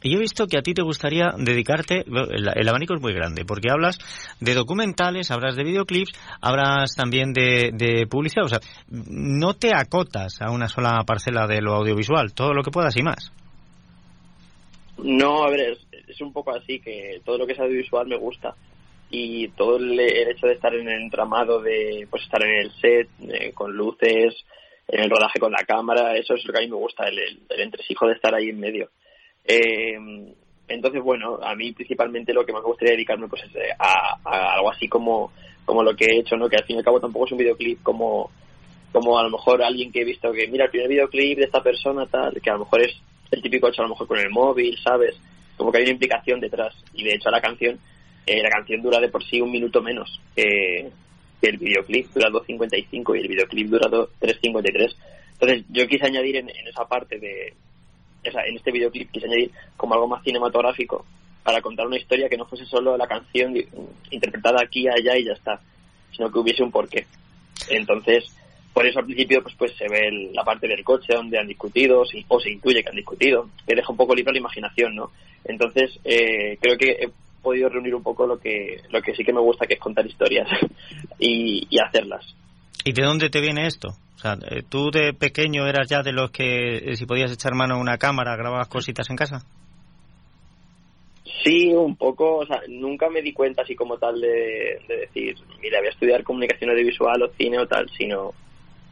Y 0.02 0.12
yo 0.12 0.18
he 0.18 0.22
visto 0.22 0.46
que 0.46 0.60
a 0.60 0.62
ti 0.62 0.74
te 0.76 0.84
gustaría 0.84 1.32
dedicarte, 1.36 2.06
el, 2.06 2.70
abanico 2.70 2.94
es 2.94 3.02
muy 3.02 3.14
grande, 3.14 3.44
porque 3.44 3.72
hablas 3.72 3.98
de 4.40 4.54
documentales, 4.54 5.32
hablas 5.32 5.56
de 5.56 5.64
videoclips, 5.64 6.12
hablas 6.42 6.96
también 6.96 7.34
de, 7.34 8.06
publicidad, 8.08 8.46
o 8.46 8.50
sea, 8.50 8.60
no 8.88 9.56
te 9.56 9.74
acotas 9.74 10.42
a 10.42 10.52
una 10.52 10.68
sola 10.68 11.04
parcela 11.08 11.48
de 11.48 11.60
lo 11.60 11.74
audiovisual, 11.74 12.34
todo 12.34 12.54
lo 12.54 12.62
que 12.62 12.70
puedas 12.70 12.96
y 12.98 13.02
más. 13.02 13.32
No, 15.00 15.44
a 15.44 15.50
ver, 15.50 15.78
es, 16.08 16.22
un 16.22 16.32
poco 16.32 16.56
así, 16.56 16.80
que 16.80 17.22
todo 17.26 17.40
lo 17.40 17.48
que 17.48 17.54
es 17.54 17.60
audiovisual 17.60 18.08
me 18.08 18.18
gusta 18.18 18.54
y 19.10 19.48
todo 19.50 19.78
el, 19.78 20.00
hecho 20.00 20.48
de 20.48 20.54
estar 20.54 20.74
en 20.74 20.88
el 20.88 21.04
entramado 21.04 21.62
de 21.62 22.08
pues 22.10 22.24
estar 22.24 22.44
en 22.44 22.56
el 22.56 22.72
set 22.82 23.10
eh, 23.22 23.52
con 23.54 23.76
luces 23.76 24.36
en 24.88 25.02
el 25.02 25.10
rodaje 25.10 25.40
con 25.40 25.52
la 25.52 25.64
cámara, 25.66 26.16
eso 26.16 26.36
es 26.36 26.46
lo 26.46 26.54
que 26.54 26.60
a 26.60 26.62
mí 26.62 26.70
me 26.70 26.76
gusta, 26.76 27.06
el, 27.08 27.18
el, 27.50 27.60
entresijo 27.60 28.08
de 28.08 28.14
estar 28.14 28.34
ahí 28.36 28.50
en 28.50 28.60
medio. 28.60 28.90
Eh, 29.44 29.98
entonces, 30.68 31.02
bueno, 31.02 31.40
a 31.42 31.56
mí 31.56 31.74
principalmente 31.74 32.34
lo 32.34 32.46
que 32.46 32.54
más 32.54 32.62
me 32.62 32.70
gustaría 32.70 32.94
dedicarme 32.94 33.28
pues 33.28 33.44
es 33.44 33.56
eh, 33.56 33.70
a, 33.78 34.20
algo 34.56 34.72
así 34.72 34.88
como, 34.88 35.32
como 35.64 35.84
lo 35.84 35.96
que 35.96 36.06
he 36.06 36.20
hecho, 36.20 36.36
¿no? 36.36 36.50
Que 36.50 36.58
al 36.58 36.66
fin 36.66 36.76
y 36.76 36.80
al 36.80 36.86
cabo 36.86 37.00
tampoco 37.00 37.26
es 37.26 37.32
un 37.32 37.38
videoclip 37.38 37.82
como, 37.84 38.32
como 38.92 39.18
a 39.18 39.24
lo 39.24 39.30
mejor 39.30 39.64
alguien 39.64 39.92
que 39.92 40.02
he 40.02 40.06
visto 40.06 40.32
que, 40.32 40.48
mira, 40.48 40.66
el 40.66 40.72
primer 40.72 40.90
videoclip 40.90 41.38
de 41.38 41.46
esta 41.46 41.62
persona, 41.62 42.06
tal, 42.08 42.40
que 42.42 42.50
a 42.50 42.54
lo 42.54 42.60
mejor 42.60 42.82
es 42.82 42.96
el 43.32 43.42
típico 43.42 43.68
hecho 43.68 43.82
a 43.82 43.86
lo 43.86 43.90
mejor 43.90 44.08
con 44.08 44.20
el 44.20 44.30
móvil, 44.30 44.78
¿sabes? 44.84 45.16
Como 45.58 45.72
que 45.72 45.80
hay 45.80 45.84
una 45.84 45.94
implicación 45.94 46.40
detrás. 46.40 46.76
Y 46.94 47.04
de 47.04 47.16
hecho 47.16 47.30
la 47.30 47.42
canción, 47.42 47.80
eh, 48.26 48.42
la 48.42 48.50
canción 48.50 48.82
dura 48.82 49.00
de 49.00 49.10
por 49.10 49.24
sí 49.24 49.42
un 49.42 49.52
minuto 49.52 49.82
menos 49.82 50.20
que, 50.36 50.90
el 51.42 51.58
videoclip 51.58 52.12
dura 52.12 52.30
2.55 52.30 53.16
y 53.16 53.20
el 53.20 53.28
videoclip 53.28 53.68
dura 53.68 53.88
3.53. 53.88 54.96
Entonces 55.34 55.64
yo 55.70 55.88
quise 55.88 56.06
añadir 56.08 56.38
en, 56.38 56.50
esa 56.50 56.86
parte 56.88 57.20
de, 57.20 57.54
en 58.24 58.56
este 58.56 58.72
videoclip 58.72 59.12
quise 59.12 59.28
añadir 59.28 59.52
como 59.78 59.94
algo 59.94 60.08
más 60.08 60.24
cinematográfico 60.24 61.06
para 61.44 61.62
contar 61.62 61.86
una 61.86 61.98
historia 61.98 62.28
que 62.30 62.38
no 62.38 62.46
fuese 62.46 62.66
solo 62.66 62.98
la 62.98 63.06
canción 63.06 63.54
interpretada 64.10 64.64
aquí, 64.64 64.88
allá 64.88 65.16
y 65.18 65.26
ya 65.26 65.34
está, 65.34 65.62
sino 66.12 66.32
que 66.32 66.40
hubiese 66.40 66.64
un 66.64 66.72
porqué. 66.72 67.06
Entonces, 67.70 68.26
por 68.74 68.88
eso 68.88 69.00
al 69.00 69.06
principio 69.06 69.44
pues 69.44 69.54
pues 69.56 69.76
se 69.78 69.88
ve 69.88 70.32
la 70.34 70.44
parte 70.44 70.68
del 70.68 70.84
coche 70.84 71.14
donde 71.14 71.38
han 71.38 71.48
discutido 71.48 72.02
o 72.28 72.40
se 72.40 72.50
intuye 72.50 72.82
que 72.82 72.90
han 72.90 72.96
discutido, 72.96 73.50
que 73.68 73.76
deja 73.76 73.92
un 73.92 73.98
poco 73.98 74.16
libre 74.16 74.34
la 74.34 74.40
imaginación, 74.40 74.96
¿no? 74.96 75.12
Entonces, 75.44 76.00
eh, 76.04 76.58
creo 76.60 76.78
que 76.78 77.12
podido 77.46 77.70
reunir 77.70 77.94
un 77.94 78.04
poco 78.04 78.26
lo 78.26 78.40
que, 78.40 78.82
lo 78.90 79.02
que 79.02 79.16
sí 79.16 79.24
que 79.24 79.32
me 79.32 79.40
gusta, 79.40 79.68
que 79.68 79.76
es 79.76 79.80
contar 79.80 80.06
historias 80.06 80.50
y, 81.20 81.68
hacerlas. 81.80 82.26
¿Y 82.84 82.92
de 82.92 83.04
dónde 83.04 83.30
te 83.30 83.40
viene 83.40 83.68
esto? 83.68 83.90
O 84.16 84.18
sea, 84.18 84.34
eh, 84.50 84.64
¿tú 84.68 84.90
de 84.92 85.14
pequeño 85.14 85.68
eras 85.68 85.88
ya 85.88 86.02
de 86.02 86.12
los 86.12 86.32
que 86.32 86.78
eh, 86.78 86.96
si 86.96 87.06
podías 87.06 87.32
echar 87.32 87.54
mano 87.54 87.76
a 87.76 87.80
una 87.80 87.98
cámara 87.98 88.36
grababas 88.36 88.68
cositas 88.68 89.10
en 89.10 89.16
casa? 89.16 89.46
Sí, 91.44 91.68
un 91.74 91.96
poco, 91.96 92.38
o 92.38 92.46
sea, 92.46 92.62
nunca 92.68 93.08
me 93.10 93.22
di 93.22 93.32
cuenta 93.32 93.62
así 93.62 93.76
como 93.76 93.98
tal 94.00 94.20
de, 94.20 94.80
decir, 94.88 95.36
mira, 95.62 95.78
voy 95.80 95.88
a 95.88 95.92
estudiar 95.92 96.24
comunicación 96.24 96.72
audiovisual 96.72 97.22
o 97.22 97.32
cine 97.38 97.60
o 97.60 97.68
tal, 97.68 97.88
sino, 97.96 98.34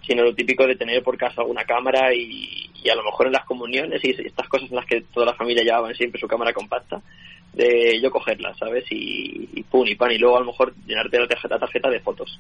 sino 0.06 0.24
lo 0.24 0.36
típico 0.36 0.68
de 0.68 0.76
tener 0.76 1.02
por 1.02 1.18
casa 1.18 1.44
una 1.44 1.66
cámara 1.66 2.14
y, 2.14 2.70
y 2.84 2.90
a 2.90 2.96
lo 2.96 3.04
mejor 3.04 3.28
en 3.28 3.34
las 3.34 3.46
comuniones 3.46 4.04
y 4.04 4.12
estas 4.12 4.48
cosas 4.48 4.70
en 4.70 4.76
las 4.76 4.86
que 4.86 5.02
toda 5.14 5.26
la 5.26 5.36
familia 5.36 5.64
llevaban 5.64 5.96
siempre 5.96 6.20
su 6.20 6.28
cámara 6.28 6.54
compacta, 6.54 7.02
de 7.54 8.02
yo 8.02 8.12
cogerla, 8.12 8.54
¿sabes? 8.56 8.86
Y, 8.92 9.50
y 9.54 9.64
pum, 9.64 9.88
y 9.88 9.96
pan, 9.96 10.12
y 10.12 10.18
luego 10.18 10.38
a 10.38 10.40
lo 10.42 10.48
mejor 10.48 10.74
llenarte 10.86 11.20
la 11.20 11.28
tarjeta, 11.28 11.60
tarjeta 11.60 11.90
de 11.90 12.00
fotos. 12.00 12.40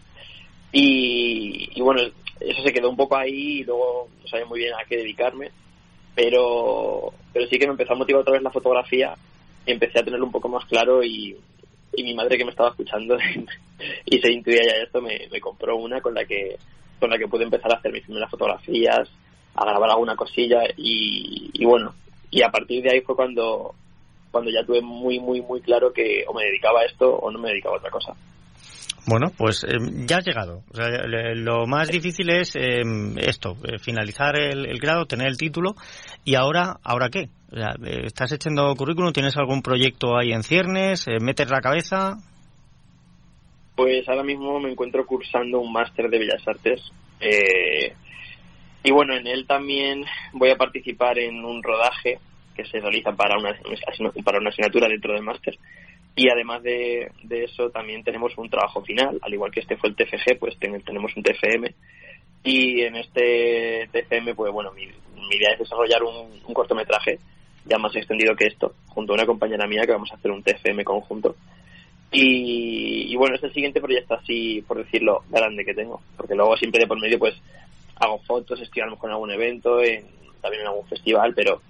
Y, 0.72 1.80
bueno, 1.82 2.02
eso 2.40 2.64
se 2.64 2.74
quedó 2.74 2.90
un 2.90 2.98
poco 2.98 3.16
ahí 3.16 3.60
y 3.60 3.64
luego 3.64 4.10
no 4.22 4.28
sabía 4.28 4.46
muy 4.46 4.60
bien 4.60 4.74
a 4.74 4.84
qué 4.90 4.98
dedicarme, 4.98 5.52
pero, 6.16 7.14
pero 7.32 7.48
sí 7.48 7.60
que 7.60 7.68
me 7.68 7.74
empezó 7.74 7.94
a 7.94 7.98
motivar 7.98 8.22
otra 8.22 8.34
vez 8.34 8.42
la 8.42 8.52
fotografía 8.52 9.16
empecé 9.66 10.00
a 10.00 10.04
tenerlo 10.04 10.26
un 10.26 10.32
poco 10.32 10.50
más 10.50 10.66
claro 10.66 11.04
y, 11.04 11.38
y 11.96 12.04
mi 12.04 12.14
madre 12.14 12.38
que 12.38 12.44
me 12.44 12.52
estaba 12.52 12.70
escuchando 12.70 13.18
y 14.06 14.20
se 14.20 14.32
intuía 14.32 14.62
ya 14.62 14.84
esto 14.84 15.02
me, 15.02 15.28
me 15.32 15.40
compró 15.40 15.78
una 15.78 16.02
con 16.02 16.14
la 16.14 16.26
que 16.26 16.58
con 17.00 17.10
la 17.10 17.18
que 17.18 17.28
pude 17.28 17.44
empezar 17.44 17.72
a 17.72 17.76
hacer 17.76 17.92
mis 17.92 18.04
primeras 18.04 18.30
fotografías, 18.30 19.10
a 19.56 19.66
grabar 19.66 19.90
alguna 19.90 20.16
cosilla 20.16 20.64
y, 20.78 21.52
y 21.54 21.66
bueno, 21.66 21.94
y 22.32 22.42
a 22.42 22.50
partir 22.50 22.82
de 22.82 22.92
ahí 22.92 23.02
fue 23.02 23.16
cuando 23.16 23.76
cuando 24.34 24.50
ya 24.50 24.66
tuve 24.66 24.82
muy, 24.82 25.20
muy, 25.20 25.42
muy 25.44 25.62
claro 25.62 25.94
que 25.94 26.26
o 26.28 26.34
me 26.34 26.46
dedicaba 26.46 26.80
a 26.82 26.86
esto 26.86 27.08
o 27.08 27.30
no 27.30 27.38
me 27.38 27.50
dedicaba 27.50 27.76
a 27.76 27.78
otra 27.78 27.92
cosa. 27.92 28.16
Bueno, 29.06 29.28
pues 29.38 29.64
eh, 29.64 29.78
ya 30.08 30.18
has 30.18 30.26
llegado. 30.26 30.64
lo 31.36 31.68
más 31.68 31.90
difícil 31.90 32.32
es 32.32 32.56
eh, 32.56 32.82
esto, 33.18 33.56
eh, 33.64 33.78
finalizar 33.78 34.36
el, 34.36 34.80
grado, 34.80 35.06
tener 35.06 35.28
el 35.28 35.38
título. 35.38 35.76
¿Y 36.26 36.34
ahora, 36.34 36.78
ahora 36.84 37.10
qué? 37.10 37.30
¿Estás 38.06 38.32
echando 38.32 38.74
currículum? 38.76 39.14
¿Tienes 39.14 39.38
algún 39.38 39.62
proyecto 39.62 40.18
ahí 40.18 40.32
en 40.32 40.42
ciernes? 40.42 41.06
¿Metes 41.22 41.52
la 41.52 41.62
cabeza? 41.62 42.18
Pues 43.76 44.10
ahora 44.10 44.24
mismo 44.24 44.60
me 44.60 44.72
encuentro 44.72 45.06
cursando 45.06 45.60
un 45.60 45.72
máster 45.72 46.10
de 46.10 46.18
Bellas 46.18 46.48
Artes. 46.48 46.82
y 48.84 48.92
bueno, 48.92 49.16
en 49.16 49.28
él 49.28 49.46
también 49.46 50.06
voy 50.32 50.50
a 50.50 50.58
participar 50.58 51.20
en 51.20 51.46
un 51.46 51.62
rodaje 51.62 52.18
que 52.54 52.66
se 52.66 52.80
realiza 52.80 53.12
para 53.12 53.38
una, 53.38 53.56
para 54.24 54.40
una 54.40 54.50
asignatura 54.50 54.88
dentro 54.88 55.14
del 55.14 55.24
máster. 55.24 55.58
Y 56.16 56.30
además 56.30 56.62
de, 56.62 57.12
eso 57.30 57.70
también 57.72 58.04
tenemos 58.04 58.38
un 58.38 58.50
trabajo 58.50 58.82
final, 58.84 59.18
al 59.22 59.34
igual 59.34 59.52
que 59.52 59.62
este 59.62 59.78
fue 59.78 59.90
el 59.90 59.96
TFG, 59.96 60.38
pues 60.40 60.58
tenemos 60.60 61.16
un 61.16 61.24
TFM. 61.24 61.74
Y 62.44 62.82
en 62.82 62.98
este 62.98 63.90
TFM, 63.92 64.36
pues 64.36 64.52
bueno, 64.52 64.72
mi, 64.72 64.84
idea 64.84 65.54
es 65.54 65.60
desarrollar 65.60 66.04
un, 66.04 66.54
cortometraje 66.54 67.18
ya 67.66 67.78
más 67.78 67.96
extendido 67.96 68.36
que 68.36 68.48
esto, 68.48 68.74
junto 68.88 69.14
a 69.14 69.16
una 69.16 69.26
compañera 69.26 69.66
mía 69.66 69.84
que 69.86 69.94
vamos 69.94 70.12
a 70.12 70.16
hacer 70.16 70.30
un 70.30 70.44
TFM 70.44 70.84
conjunto. 70.84 71.36
Y, 72.12 73.16
bueno, 73.16 73.36
es 73.36 73.44
el 73.44 73.54
siguiente 73.54 73.82
proyecto 73.82 74.14
así, 74.14 74.62
por 74.68 74.78
decirlo, 74.78 75.24
grande 75.30 75.66
que 75.66 75.74
tengo, 75.74 76.02
porque 76.16 76.36
luego 76.36 76.56
siempre 76.58 76.82
de 76.82 76.88
por 76.88 77.00
medio 77.00 77.18
pues 77.18 77.34
hago 77.96 78.20
fotos, 78.20 78.62
estoy 78.62 78.84
a 78.84 78.86
lo 78.86 78.92
mejor 78.92 79.10
en 79.10 79.14
algún 79.14 79.32
evento, 79.32 79.82
en, 79.82 80.06
también 80.42 80.62
en 80.62 80.68
algún 80.68 80.86
festival, 80.88 81.34
pero 81.34 81.62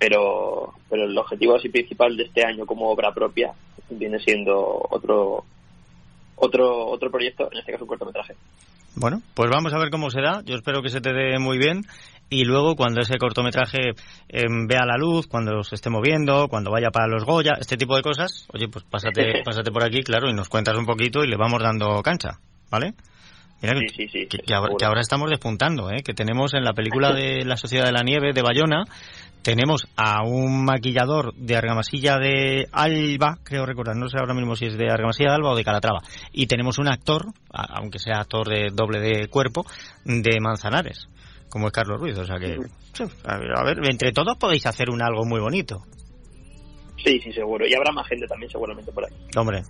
pero, 0.00 0.72
pero 0.88 1.04
el 1.04 1.16
objetivo 1.16 1.56
así 1.56 1.68
principal 1.68 2.16
de 2.16 2.24
este 2.24 2.42
año 2.42 2.64
como 2.64 2.90
obra 2.90 3.12
propia 3.12 3.52
viene 3.90 4.18
siendo 4.18 4.56
otro 4.90 5.44
otro 6.36 6.86
otro 6.86 7.10
proyecto, 7.10 7.50
en 7.52 7.58
este 7.58 7.72
caso 7.72 7.84
un 7.84 7.88
cortometraje. 7.88 8.34
Bueno, 8.96 9.20
pues 9.34 9.50
vamos 9.50 9.74
a 9.74 9.78
ver 9.78 9.90
cómo 9.90 10.10
se 10.10 10.22
da. 10.22 10.42
Yo 10.44 10.56
espero 10.56 10.82
que 10.82 10.88
se 10.88 11.02
te 11.02 11.12
dé 11.12 11.38
muy 11.38 11.58
bien. 11.58 11.82
Y 12.30 12.44
luego, 12.44 12.76
cuando 12.76 13.00
ese 13.00 13.18
cortometraje 13.18 13.90
em, 14.28 14.66
vea 14.66 14.86
la 14.86 14.96
luz, 14.96 15.26
cuando 15.26 15.62
se 15.64 15.74
esté 15.74 15.90
moviendo, 15.90 16.48
cuando 16.48 16.70
vaya 16.70 16.90
para 16.90 17.08
los 17.08 17.24
Goya, 17.24 17.56
este 17.60 17.76
tipo 17.76 17.94
de 17.94 18.02
cosas, 18.02 18.46
oye, 18.54 18.68
pues 18.68 18.84
pásate, 18.84 19.42
pásate 19.44 19.70
por 19.70 19.84
aquí, 19.84 20.02
claro, 20.02 20.30
y 20.30 20.32
nos 20.32 20.48
cuentas 20.48 20.78
un 20.78 20.86
poquito 20.86 21.24
y 21.24 21.28
le 21.28 21.36
vamos 21.36 21.60
dando 21.60 22.00
cancha, 22.02 22.38
¿vale? 22.70 22.94
Mira, 23.62 23.74
sí, 23.78 23.88
sí, 23.94 24.08
sí, 24.08 24.26
que, 24.26 24.38
que 24.38 24.54
ahora, 24.54 24.74
que 24.78 24.84
ahora 24.84 25.00
estamos 25.00 25.28
despuntando, 25.28 25.90
¿eh? 25.90 26.02
que 26.02 26.14
tenemos 26.14 26.54
en 26.54 26.64
la 26.64 26.72
película 26.72 27.12
de 27.14 27.44
La 27.44 27.56
Sociedad 27.56 27.84
de 27.84 27.92
la 27.92 28.02
Nieve 28.02 28.32
de 28.32 28.42
Bayona, 28.42 28.84
tenemos 29.42 29.86
a 29.96 30.22
un 30.22 30.64
maquillador 30.64 31.34
de 31.34 31.56
Argamasilla 31.56 32.18
de 32.18 32.68
Alba, 32.72 33.38
creo 33.42 33.66
recordar, 33.66 33.96
no 33.96 34.08
sé 34.08 34.18
ahora 34.18 34.34
mismo 34.34 34.56
si 34.56 34.66
es 34.66 34.76
de 34.76 34.90
Argamasilla 34.90 35.30
de 35.30 35.36
Alba 35.36 35.52
o 35.52 35.56
de 35.56 35.64
Calatrava, 35.64 36.02
y 36.32 36.46
tenemos 36.46 36.78
un 36.78 36.88
actor, 36.88 37.26
aunque 37.50 37.98
sea 37.98 38.20
actor 38.20 38.48
de 38.48 38.68
doble 38.72 39.00
de 39.00 39.28
cuerpo, 39.28 39.64
de 40.04 40.40
Manzanares, 40.40 41.08
como 41.48 41.66
es 41.68 41.72
Carlos 41.72 42.00
Ruiz, 42.00 42.18
o 42.18 42.24
sea 42.24 42.38
que, 42.38 42.58
a 43.24 43.64
ver, 43.64 43.78
entre 43.90 44.12
todos 44.12 44.36
podéis 44.38 44.66
hacer 44.66 44.90
un 44.90 45.02
algo 45.02 45.24
muy 45.24 45.40
bonito. 45.40 45.82
Sí, 47.04 47.18
sí, 47.20 47.32
seguro. 47.32 47.66
Y 47.66 47.74
habrá 47.74 47.92
más 47.92 48.06
gente 48.06 48.26
también 48.26 48.50
seguramente 48.50 48.92
por 48.92 49.04
ahí. 49.04 49.12
Hombre, 49.36 49.62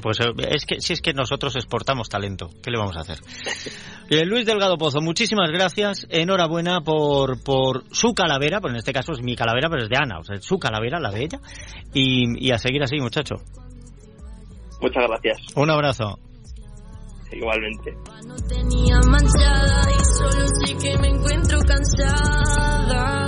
pues 0.00 0.20
eh, 0.20 0.32
es 0.50 0.64
que 0.64 0.80
si 0.80 0.94
es 0.94 1.00
que 1.00 1.12
nosotros 1.12 1.54
exportamos 1.56 2.08
talento, 2.08 2.48
¿qué 2.62 2.70
le 2.70 2.78
vamos 2.78 2.96
a 2.96 3.00
hacer? 3.00 3.18
Eh, 4.10 4.24
Luis 4.24 4.46
Delgado 4.46 4.78
Pozo, 4.78 5.02
muchísimas 5.02 5.50
gracias, 5.50 6.06
enhorabuena 6.08 6.80
por, 6.80 7.44
por 7.44 7.84
su 7.94 8.14
calavera, 8.14 8.58
pues 8.58 8.72
en 8.72 8.78
este 8.78 8.94
caso 8.94 9.12
es 9.12 9.20
mi 9.20 9.36
calavera, 9.36 9.68
pero 9.68 9.82
es 9.82 9.90
de 9.90 9.98
Ana, 9.98 10.20
o 10.20 10.24
sea, 10.24 10.36
es 10.36 10.44
su 10.46 10.58
calavera, 10.58 10.98
la 10.98 11.10
de 11.10 11.24
ella, 11.24 11.40
y, 11.92 12.46
y 12.46 12.50
a 12.50 12.56
seguir 12.56 12.82
así, 12.82 12.96
muchacho. 12.96 13.34
Muchas 14.80 15.04
gracias. 15.06 15.54
Un 15.56 15.68
abrazo. 15.68 16.18
Igualmente. 17.32 17.94
tenía 18.48 18.98
manchada 19.06 19.82
y 19.90 20.04
solo 20.16 20.46
sé 20.64 20.74
que 20.78 20.98
me 20.98 21.08
encuentro 21.08 21.58
cansada. 21.60 23.27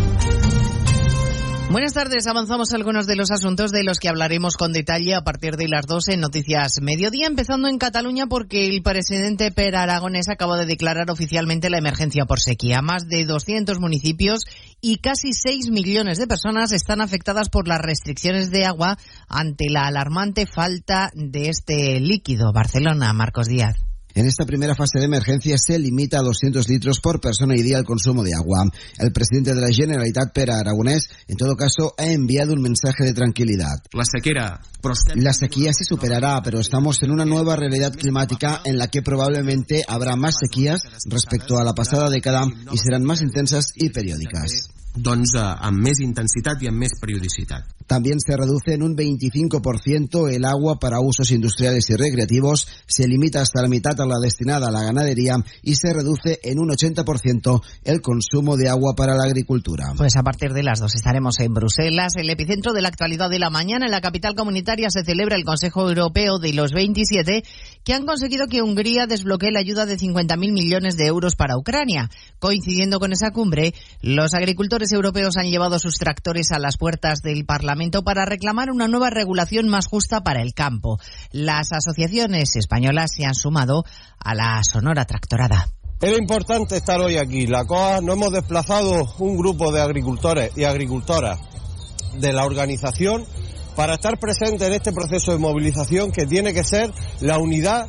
Buenas 1.71 1.93
tardes, 1.93 2.27
avanzamos 2.27 2.73
algunos 2.73 3.07
de 3.07 3.15
los 3.15 3.31
asuntos 3.31 3.71
de 3.71 3.85
los 3.85 3.97
que 3.97 4.09
hablaremos 4.09 4.57
con 4.57 4.73
detalle 4.73 5.15
a 5.15 5.23
partir 5.23 5.55
de 5.55 5.69
las 5.69 5.87
12 5.87 6.15
en 6.15 6.19
Noticias 6.19 6.81
Mediodía, 6.81 7.27
empezando 7.27 7.69
en 7.69 7.77
Cataluña 7.77 8.27
porque 8.27 8.67
el 8.67 8.83
presidente 8.83 9.53
Per 9.53 9.77
Aragonés 9.77 10.27
acaba 10.27 10.57
de 10.57 10.65
declarar 10.65 11.09
oficialmente 11.09 11.69
la 11.69 11.77
emergencia 11.77 12.25
por 12.25 12.41
sequía. 12.41 12.81
Más 12.81 13.07
de 13.07 13.23
200 13.23 13.79
municipios 13.79 14.41
y 14.81 14.97
casi 14.97 15.31
6 15.31 15.69
millones 15.69 16.17
de 16.17 16.27
personas 16.27 16.73
están 16.73 16.99
afectadas 16.99 17.47
por 17.47 17.69
las 17.69 17.79
restricciones 17.79 18.51
de 18.51 18.65
agua 18.65 18.97
ante 19.29 19.69
la 19.69 19.87
alarmante 19.87 20.47
falta 20.47 21.09
de 21.15 21.47
este 21.47 22.01
líquido. 22.01 22.51
Barcelona, 22.51 23.13
Marcos 23.13 23.47
Díaz. 23.47 23.90
En 24.13 24.25
esta 24.25 24.45
primera 24.45 24.75
fase 24.75 24.99
de 24.99 25.05
emergencia 25.05 25.57
se 25.57 25.79
limita 25.79 26.19
a 26.19 26.23
200 26.23 26.67
litros 26.69 26.99
por 26.99 27.21
persona 27.21 27.55
y 27.55 27.61
día 27.61 27.77
el 27.77 27.85
consumo 27.85 28.23
de 28.23 28.33
agua. 28.33 28.65
El 28.97 29.11
presidente 29.11 29.53
de 29.53 29.61
la 29.61 29.71
Generalitat, 29.71 30.33
Pere 30.33 30.53
Aragonés, 30.53 31.09
en 31.27 31.37
todo 31.37 31.55
caso, 31.55 31.93
ha 31.97 32.07
enviado 32.07 32.53
un 32.53 32.61
mensaje 32.61 33.03
de 33.03 33.13
tranquilidad. 33.13 33.77
La 33.93 34.03
sequera. 34.05 34.61
La 35.15 35.33
sequía 35.33 35.73
se 35.73 35.83
superará, 35.83 36.41
pero 36.43 36.59
estamos 36.59 37.01
en 37.03 37.11
una 37.11 37.25
nueva 37.25 37.55
realidad 37.55 37.93
climática 37.93 38.61
en 38.65 38.77
la 38.77 38.87
que 38.87 39.01
probablemente 39.01 39.83
habrá 39.87 40.15
más 40.15 40.35
sequías 40.39 40.81
respecto 41.05 41.59
a 41.59 41.63
la 41.63 41.73
pasada 41.73 42.09
década 42.09 42.45
y 42.71 42.77
serán 42.77 43.03
más 43.03 43.21
intensas 43.21 43.67
y 43.75 43.89
periódicas. 43.89 44.69
Doncs 44.95 45.35
eh, 45.39 45.43
amb 45.67 45.79
més 45.79 46.01
intensitat 46.03 46.61
i 46.63 46.67
amb 46.67 46.83
més 46.83 46.97
periodicitat. 46.99 47.63
También 47.91 48.19
se 48.19 48.37
reduce 48.37 48.73
en 48.73 48.83
un 48.83 48.95
25% 48.95 50.33
el 50.33 50.45
agua 50.45 50.79
para 50.79 51.01
usos 51.01 51.29
industriales 51.31 51.89
y 51.89 51.95
recreativos, 51.95 52.67
se 52.87 53.07
limita 53.07 53.41
hasta 53.41 53.61
la 53.61 53.67
mitad 53.67 53.99
a 53.99 54.05
la 54.05 54.19
destinada 54.19 54.69
a 54.69 54.71
la 54.71 54.83
ganadería 54.83 55.35
y 55.61 55.75
se 55.75 55.93
reduce 55.93 56.39
en 56.43 56.59
un 56.59 56.69
80% 56.69 57.61
el 57.83 58.01
consumo 58.01 58.55
de 58.55 58.69
agua 58.69 58.93
para 58.95 59.15
la 59.15 59.25
agricultura. 59.25 59.93
Pues 59.97 60.15
a 60.15 60.23
partir 60.23 60.53
de 60.53 60.63
las 60.63 60.79
dos 60.79 60.95
estaremos 60.95 61.39
en 61.41 61.53
Bruselas, 61.53 62.13
el 62.15 62.29
epicentro 62.29 62.71
de 62.71 62.81
la 62.81 62.87
actualidad 62.87 63.29
de 63.29 63.39
la 63.39 63.49
mañana. 63.49 63.85
En 63.85 63.91
la 63.91 63.99
capital 64.01 64.35
comunitaria 64.35 64.89
se 64.89 65.03
celebra 65.03 65.35
el 65.35 65.43
Consejo 65.43 65.87
Europeo 65.89 66.39
de 66.39 66.53
los 66.53 66.71
27, 66.71 67.43
que 67.83 67.93
han 67.93 68.05
conseguido 68.05 68.47
que 68.47 68.61
Hungría 68.61 69.05
desbloquee 69.05 69.51
la 69.51 69.59
ayuda 69.59 69.85
de 69.85 69.97
50.000 69.97 70.37
millones 70.53 70.95
de 70.95 71.07
euros 71.07 71.35
para 71.35 71.57
Ucrania. 71.57 72.09
Coincidiendo 72.39 72.99
con 72.99 73.11
esa 73.11 73.31
cumbre, 73.31 73.73
los 74.01 74.33
agricultores 74.33 74.80
europeos 74.91 75.37
han 75.37 75.51
llevado 75.51 75.77
sus 75.77 75.99
tractores 75.99 76.51
a 76.51 76.57
las 76.57 76.77
puertas 76.77 77.21
del 77.21 77.45
Parlamento 77.45 78.03
para 78.03 78.25
reclamar 78.25 78.71
una 78.71 78.87
nueva 78.87 79.11
regulación 79.11 79.67
más 79.67 79.85
justa 79.85 80.21
para 80.21 80.41
el 80.41 80.55
campo. 80.55 80.99
Las 81.31 81.71
asociaciones 81.71 82.55
españolas 82.55 83.11
se 83.15 83.25
han 83.25 83.35
sumado 83.35 83.83
a 84.17 84.33
la 84.33 84.61
Sonora 84.63 85.05
Tractorada. 85.05 85.67
Era 86.01 86.17
importante 86.17 86.77
estar 86.77 86.99
hoy 86.99 87.17
aquí. 87.17 87.45
La 87.45 87.65
COA 87.65 88.01
nos 88.01 88.15
hemos 88.15 88.31
desplazado 88.31 89.13
un 89.19 89.37
grupo 89.37 89.71
de 89.71 89.81
agricultores 89.81 90.51
y 90.57 90.63
agricultoras 90.63 91.39
de 92.19 92.33
la 92.33 92.43
organización 92.43 93.23
para 93.75 93.93
estar 93.93 94.17
presentes 94.17 94.67
en 94.67 94.73
este 94.73 94.91
proceso 94.91 95.31
de 95.31 95.37
movilización 95.37 96.11
que 96.11 96.25
tiene 96.25 96.53
que 96.53 96.63
ser 96.63 96.91
la 97.19 97.37
unidad 97.37 97.87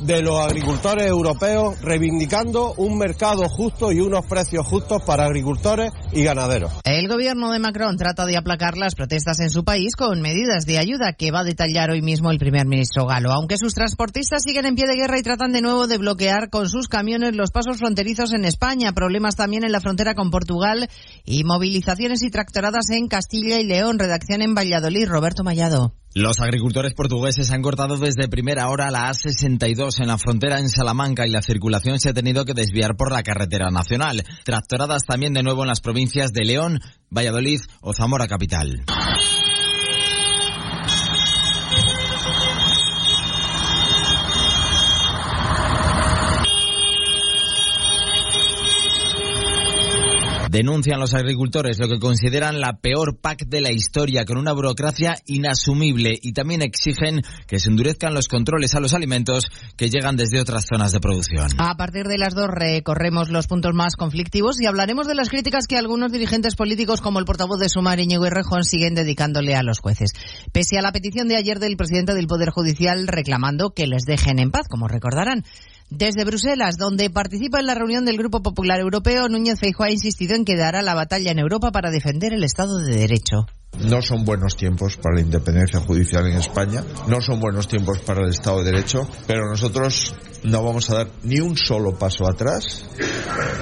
de 0.00 0.22
los 0.22 0.38
agricultores 0.38 1.06
europeos 1.06 1.80
reivindicando 1.82 2.74
un 2.76 2.98
mercado 2.98 3.48
justo 3.48 3.92
y 3.92 4.00
unos 4.00 4.26
precios 4.26 4.66
justos 4.66 5.02
para 5.02 5.24
agricultores 5.24 5.92
y 6.12 6.22
ganaderos. 6.22 6.72
El 6.84 7.08
gobierno 7.08 7.52
de 7.52 7.58
Macron 7.58 7.96
trata 7.96 8.26
de 8.26 8.36
aplacar 8.36 8.76
las 8.76 8.94
protestas 8.94 9.40
en 9.40 9.50
su 9.50 9.64
país 9.64 9.96
con 9.96 10.20
medidas 10.20 10.66
de 10.66 10.78
ayuda 10.78 11.12
que 11.12 11.30
va 11.30 11.40
a 11.40 11.44
detallar 11.44 11.90
hoy 11.90 12.02
mismo 12.02 12.30
el 12.30 12.38
primer 12.38 12.66
ministro 12.66 13.06
galo. 13.06 13.32
Aunque 13.32 13.56
sus 13.56 13.74
transportistas 13.74 14.42
siguen 14.42 14.66
en 14.66 14.74
pie 14.74 14.86
de 14.86 14.96
guerra 14.96 15.18
y 15.18 15.22
tratan 15.22 15.52
de 15.52 15.62
nuevo 15.62 15.86
de 15.86 15.98
bloquear 15.98 16.50
con 16.50 16.68
sus 16.68 16.88
camiones 16.88 17.36
los 17.36 17.50
pasos 17.50 17.76
fronterizos 17.76 18.32
en 18.32 18.44
España, 18.44 18.92
problemas 18.92 19.36
también 19.36 19.64
en 19.64 19.72
la 19.72 19.80
frontera 19.80 20.14
con 20.14 20.30
Portugal 20.30 20.88
y 21.24 21.44
movilizaciones 21.44 22.22
y 22.22 22.30
tractoradas 22.30 22.90
en 22.90 23.08
Castilla 23.08 23.58
y 23.58 23.64
León. 23.64 23.98
Redacción 23.98 24.42
en 24.42 24.54
Valladolid, 24.54 25.08
Roberto 25.08 25.44
Mallado. 25.44 25.94
Los 26.12 26.40
agricultores 26.40 26.92
portugueses 26.92 27.52
han 27.52 27.62
cortado 27.62 27.96
desde 27.96 28.28
primera 28.28 28.68
hora 28.68 28.90
la 28.90 29.08
A62 29.12 30.00
en 30.00 30.08
la 30.08 30.18
frontera 30.18 30.58
en 30.58 30.68
Salamanca 30.68 31.24
y 31.24 31.30
la 31.30 31.40
circulación 31.40 32.00
se 32.00 32.08
ha 32.08 32.14
tenido 32.14 32.44
que 32.44 32.52
desviar 32.52 32.96
por 32.96 33.12
la 33.12 33.22
carretera 33.22 33.70
nacional. 33.70 34.24
Tractoradas 34.44 35.04
también 35.04 35.34
de 35.34 35.44
nuevo 35.44 35.62
en 35.62 35.68
las 35.68 35.80
provincias 35.80 36.32
de 36.32 36.44
León, 36.44 36.80
Valladolid 37.10 37.60
o 37.80 37.92
Zamora 37.92 38.26
capital. 38.26 38.82
Denuncian 50.50 50.98
los 50.98 51.14
agricultores 51.14 51.78
lo 51.78 51.86
que 51.86 52.00
consideran 52.00 52.60
la 52.60 52.80
peor 52.80 53.20
PAC 53.20 53.46
de 53.46 53.60
la 53.60 53.70
historia, 53.70 54.24
con 54.24 54.36
una 54.36 54.52
burocracia 54.52 55.14
inasumible 55.26 56.18
y 56.20 56.32
también 56.32 56.60
exigen 56.60 57.22
que 57.46 57.60
se 57.60 57.70
endurezcan 57.70 58.14
los 58.14 58.26
controles 58.26 58.74
a 58.74 58.80
los 58.80 58.92
alimentos 58.92 59.48
que 59.76 59.90
llegan 59.90 60.16
desde 60.16 60.40
otras 60.40 60.66
zonas 60.68 60.90
de 60.90 60.98
producción. 60.98 61.50
A 61.58 61.76
partir 61.76 62.08
de 62.08 62.18
las 62.18 62.34
dos 62.34 62.48
recorremos 62.48 63.30
los 63.30 63.46
puntos 63.46 63.74
más 63.74 63.94
conflictivos 63.94 64.60
y 64.60 64.66
hablaremos 64.66 65.06
de 65.06 65.14
las 65.14 65.28
críticas 65.28 65.68
que 65.68 65.76
algunos 65.76 66.10
dirigentes 66.10 66.56
políticos 66.56 67.00
como 67.00 67.20
el 67.20 67.26
portavoz 67.26 67.60
de 67.60 67.68
Sumar 67.68 68.00
Íñigo 68.00 68.26
Errejón 68.26 68.64
siguen 68.64 68.96
dedicándole 68.96 69.54
a 69.54 69.62
los 69.62 69.78
jueces. 69.78 70.10
Pese 70.50 70.78
a 70.78 70.82
la 70.82 70.90
petición 70.90 71.28
de 71.28 71.36
ayer 71.36 71.60
del 71.60 71.76
presidente 71.76 72.12
del 72.12 72.26
Poder 72.26 72.50
Judicial 72.50 73.06
reclamando 73.06 73.70
que 73.70 73.86
les 73.86 74.02
dejen 74.02 74.40
en 74.40 74.50
paz, 74.50 74.66
como 74.68 74.88
recordarán. 74.88 75.44
Desde 75.90 76.24
Bruselas, 76.24 76.78
donde 76.78 77.10
participa 77.10 77.58
en 77.58 77.66
la 77.66 77.74
reunión 77.74 78.04
del 78.04 78.16
Grupo 78.16 78.42
Popular 78.42 78.78
Europeo, 78.78 79.28
Núñez 79.28 79.58
Feijóo 79.58 79.86
ha 79.86 79.90
insistido 79.90 80.36
en 80.36 80.44
que 80.44 80.56
dará 80.56 80.82
la 80.82 80.94
batalla 80.94 81.32
en 81.32 81.40
Europa 81.40 81.72
para 81.72 81.90
defender 81.90 82.32
el 82.32 82.44
Estado 82.44 82.78
de 82.78 82.96
Derecho. 82.96 83.46
No 83.80 84.00
son 84.00 84.24
buenos 84.24 84.56
tiempos 84.56 84.96
para 84.96 85.16
la 85.16 85.22
independencia 85.22 85.80
judicial 85.80 86.28
en 86.28 86.38
España, 86.38 86.84
no 87.08 87.20
son 87.20 87.40
buenos 87.40 87.66
tiempos 87.66 87.98
para 87.98 88.22
el 88.22 88.30
Estado 88.30 88.62
de 88.62 88.70
Derecho, 88.70 89.08
pero 89.26 89.48
nosotros 89.48 90.14
no 90.44 90.62
vamos 90.62 90.90
a 90.90 90.94
dar 90.94 91.08
ni 91.24 91.40
un 91.40 91.56
solo 91.56 91.98
paso 91.98 92.28
atrás 92.28 92.86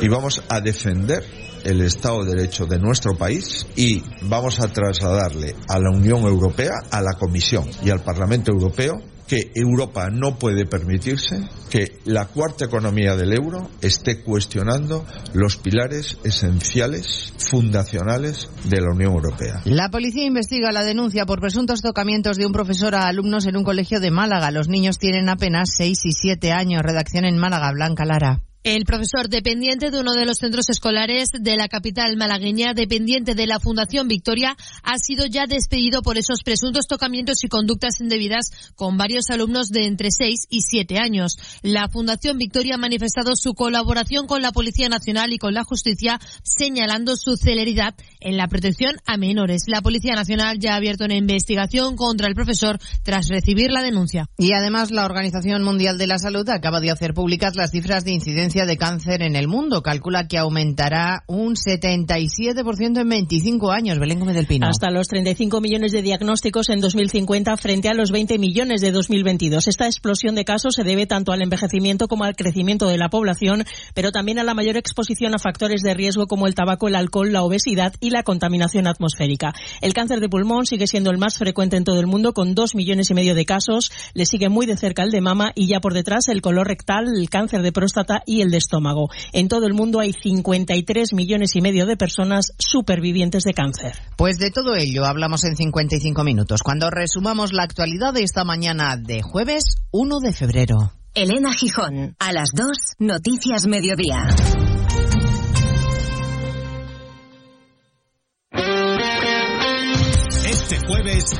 y 0.02 0.08
vamos 0.08 0.42
a 0.50 0.60
defender 0.60 1.24
el 1.64 1.80
Estado 1.80 2.24
de 2.24 2.34
Derecho 2.34 2.66
de 2.66 2.78
nuestro 2.78 3.16
país 3.16 3.66
y 3.74 4.02
vamos 4.22 4.60
a 4.60 4.68
trasladarle 4.68 5.56
a 5.66 5.78
la 5.78 5.90
Unión 5.90 6.20
Europea, 6.24 6.74
a 6.90 7.00
la 7.00 7.14
Comisión 7.14 7.68
y 7.82 7.88
al 7.88 8.00
Parlamento 8.00 8.52
Europeo 8.52 9.00
que 9.28 9.52
Europa 9.54 10.08
no 10.10 10.38
puede 10.38 10.64
permitirse 10.64 11.42
que 11.70 11.98
la 12.06 12.26
cuarta 12.26 12.64
economía 12.64 13.14
del 13.14 13.34
euro 13.34 13.68
esté 13.82 14.22
cuestionando 14.22 15.04
los 15.34 15.58
pilares 15.58 16.18
esenciales, 16.24 17.34
fundacionales 17.38 18.48
de 18.64 18.80
la 18.80 18.92
Unión 18.92 19.12
Europea. 19.12 19.60
La 19.64 19.90
policía 19.90 20.24
investiga 20.24 20.72
la 20.72 20.82
denuncia 20.82 21.26
por 21.26 21.40
presuntos 21.40 21.82
tocamientos 21.82 22.38
de 22.38 22.46
un 22.46 22.52
profesor 22.52 22.94
a 22.94 23.06
alumnos 23.06 23.46
en 23.46 23.56
un 23.56 23.64
colegio 23.64 24.00
de 24.00 24.10
Málaga. 24.10 24.50
Los 24.50 24.68
niños 24.68 24.98
tienen 24.98 25.28
apenas 25.28 25.70
6 25.76 26.06
y 26.06 26.12
7 26.12 26.52
años. 26.52 26.82
Redacción 26.82 27.24
en 27.26 27.38
Málaga, 27.38 27.70
Blanca 27.72 28.04
Lara. 28.06 28.40
El 28.68 28.84
profesor 28.84 29.30
dependiente 29.30 29.90
de 29.90 29.98
uno 29.98 30.12
de 30.12 30.26
los 30.26 30.36
centros 30.36 30.68
escolares 30.68 31.30
de 31.32 31.56
la 31.56 31.68
capital 31.68 32.18
malagueña, 32.18 32.74
dependiente 32.74 33.34
de 33.34 33.46
la 33.46 33.60
Fundación 33.60 34.08
Victoria, 34.08 34.58
ha 34.82 34.98
sido 34.98 35.24
ya 35.24 35.46
despedido 35.46 36.02
por 36.02 36.18
esos 36.18 36.42
presuntos 36.42 36.86
tocamientos 36.86 37.42
y 37.44 37.48
conductas 37.48 37.98
indebidas 37.98 38.50
con 38.76 38.98
varios 38.98 39.30
alumnos 39.30 39.70
de 39.70 39.86
entre 39.86 40.10
6 40.10 40.48
y 40.50 40.60
7 40.60 40.98
años. 40.98 41.38
La 41.62 41.88
Fundación 41.88 42.36
Victoria 42.36 42.74
ha 42.74 42.76
manifestado 42.76 43.36
su 43.36 43.54
colaboración 43.54 44.26
con 44.26 44.42
la 44.42 44.52
Policía 44.52 44.90
Nacional 44.90 45.32
y 45.32 45.38
con 45.38 45.54
la 45.54 45.64
Justicia, 45.64 46.20
señalando 46.42 47.16
su 47.16 47.38
celeridad 47.38 47.94
en 48.20 48.36
la 48.36 48.48
protección 48.48 48.96
a 49.06 49.16
menores. 49.16 49.62
La 49.66 49.80
Policía 49.80 50.12
Nacional 50.12 50.58
ya 50.58 50.74
ha 50.74 50.76
abierto 50.76 51.06
una 51.06 51.16
investigación 51.16 51.96
contra 51.96 52.28
el 52.28 52.34
profesor 52.34 52.78
tras 53.02 53.28
recibir 53.28 53.70
la 53.70 53.80
denuncia. 53.80 54.28
Y 54.36 54.52
además, 54.52 54.90
la 54.90 55.06
Organización 55.06 55.62
Mundial 55.62 55.96
de 55.96 56.06
la 56.06 56.18
Salud 56.18 56.46
acaba 56.50 56.80
de 56.80 56.90
hacer 56.90 57.14
públicas 57.14 57.56
las 57.56 57.70
cifras 57.70 58.04
de 58.04 58.12
incidencia 58.12 58.57
de 58.66 58.76
cáncer 58.76 59.22
en 59.22 59.36
el 59.36 59.48
mundo. 59.48 59.82
Calcula 59.82 60.26
que 60.26 60.38
aumentará 60.38 61.24
un 61.26 61.54
77% 61.54 63.00
en 63.00 63.08
25 63.08 63.70
años. 63.70 63.98
Belén 63.98 64.20
Gómez 64.20 64.34
del 64.34 64.46
Pino. 64.46 64.66
Hasta 64.66 64.90
los 64.90 65.08
35 65.08 65.60
millones 65.60 65.92
de 65.92 66.02
diagnósticos 66.02 66.68
en 66.70 66.80
2050 66.80 67.56
frente 67.56 67.88
a 67.88 67.94
los 67.94 68.10
20 68.10 68.38
millones 68.38 68.80
de 68.80 68.92
2022. 68.92 69.68
Esta 69.68 69.86
explosión 69.86 70.34
de 70.34 70.44
casos 70.44 70.74
se 70.74 70.84
debe 70.84 71.06
tanto 71.06 71.32
al 71.32 71.42
envejecimiento 71.42 72.08
como 72.08 72.24
al 72.24 72.36
crecimiento 72.36 72.88
de 72.88 72.98
la 72.98 73.08
población, 73.08 73.64
pero 73.94 74.12
también 74.12 74.38
a 74.38 74.44
la 74.44 74.54
mayor 74.54 74.76
exposición 74.76 75.34
a 75.34 75.38
factores 75.38 75.82
de 75.82 75.94
riesgo 75.94 76.26
como 76.26 76.46
el 76.46 76.54
tabaco, 76.54 76.88
el 76.88 76.96
alcohol, 76.96 77.32
la 77.32 77.42
obesidad 77.42 77.94
y 78.00 78.10
la 78.10 78.22
contaminación 78.22 78.86
atmosférica. 78.86 79.54
El 79.80 79.94
cáncer 79.94 80.20
de 80.20 80.28
pulmón 80.28 80.66
sigue 80.66 80.86
siendo 80.86 81.10
el 81.10 81.18
más 81.18 81.38
frecuente 81.38 81.76
en 81.76 81.84
todo 81.84 82.00
el 82.00 82.06
mundo 82.06 82.32
con 82.32 82.54
2 82.54 82.74
millones 82.74 83.10
y 83.10 83.14
medio 83.14 83.34
de 83.34 83.44
casos. 83.44 83.92
Le 84.14 84.26
sigue 84.26 84.48
muy 84.48 84.66
de 84.66 84.76
cerca 84.76 85.02
el 85.02 85.10
de 85.10 85.20
mama 85.20 85.52
y 85.54 85.68
ya 85.68 85.80
por 85.80 85.94
detrás 85.94 86.28
el 86.28 86.42
color 86.42 86.66
rectal, 86.66 87.06
el 87.14 87.30
cáncer 87.30 87.62
de 87.62 87.72
próstata 87.72 88.22
y 88.26 88.37
el 88.42 88.50
de 88.50 88.58
estómago. 88.58 89.10
En 89.32 89.48
todo 89.48 89.66
el 89.66 89.74
mundo 89.74 90.00
hay 90.00 90.12
53 90.12 91.12
millones 91.12 91.56
y 91.56 91.60
medio 91.60 91.86
de 91.86 91.96
personas 91.96 92.52
supervivientes 92.58 93.44
de 93.44 93.54
cáncer. 93.54 93.92
Pues 94.16 94.38
de 94.38 94.50
todo 94.50 94.74
ello 94.74 95.04
hablamos 95.04 95.44
en 95.44 95.56
55 95.56 96.24
minutos, 96.24 96.62
cuando 96.62 96.90
resumamos 96.90 97.52
la 97.52 97.64
actualidad 97.64 98.12
de 98.12 98.22
esta 98.22 98.44
mañana 98.44 98.96
de 98.96 99.22
jueves 99.22 99.76
1 99.90 100.20
de 100.20 100.32
febrero. 100.32 100.92
Elena 101.14 101.52
Gijón, 101.52 102.14
a 102.18 102.32
las 102.32 102.50
2, 102.54 102.68
Noticias 102.98 103.66
Mediodía. 103.66 104.28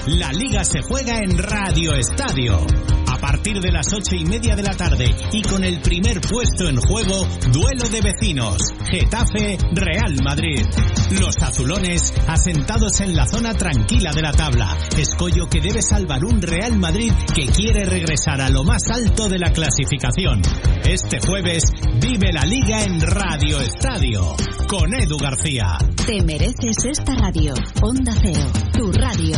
La 0.06 0.32
liga 0.32 0.64
se 0.64 0.82
juega 0.82 1.18
en 1.18 1.38
Radio 1.38 1.94
Estadio. 1.94 2.58
A 3.06 3.18
partir 3.18 3.60
de 3.60 3.72
las 3.72 3.86
ocho 3.92 4.14
y 4.14 4.24
media 4.24 4.54
de 4.54 4.62
la 4.62 4.74
tarde 4.74 5.14
y 5.32 5.42
con 5.42 5.64
el 5.64 5.80
primer 5.80 6.20
puesto 6.20 6.68
en 6.68 6.76
juego, 6.76 7.26
duelo 7.52 7.88
de 7.88 8.00
vecinos, 8.00 8.58
Getafe 8.90 9.58
Real 9.72 10.16
Madrid. 10.24 10.64
Los 11.20 11.36
azulones 11.38 12.12
asentados 12.26 13.00
en 13.00 13.16
la 13.16 13.26
zona 13.26 13.54
tranquila 13.54 14.12
de 14.12 14.22
la 14.22 14.32
tabla. 14.32 14.76
Escollo 14.96 15.48
que 15.48 15.60
debe 15.60 15.82
salvar 15.82 16.24
un 16.24 16.40
Real 16.42 16.78
Madrid 16.78 17.12
que 17.34 17.46
quiere 17.46 17.84
regresar 17.84 18.40
a 18.40 18.50
lo 18.50 18.64
más 18.64 18.82
alto 18.90 19.28
de 19.28 19.38
la 19.38 19.52
clasificación. 19.52 20.42
Este 20.84 21.18
jueves 21.20 21.64
vive 22.00 22.32
la 22.32 22.42
liga 22.42 22.84
en 22.84 23.00
Radio 23.00 23.60
Estadio 23.60 24.36
con 24.68 24.92
Edu 24.94 25.16
García. 25.18 25.78
Te 26.06 26.22
mereces 26.22 26.84
esta 26.84 27.14
radio. 27.14 27.54
Onda 27.82 28.12
Cero, 28.22 28.46
tu 28.72 28.92
radio. 28.92 29.36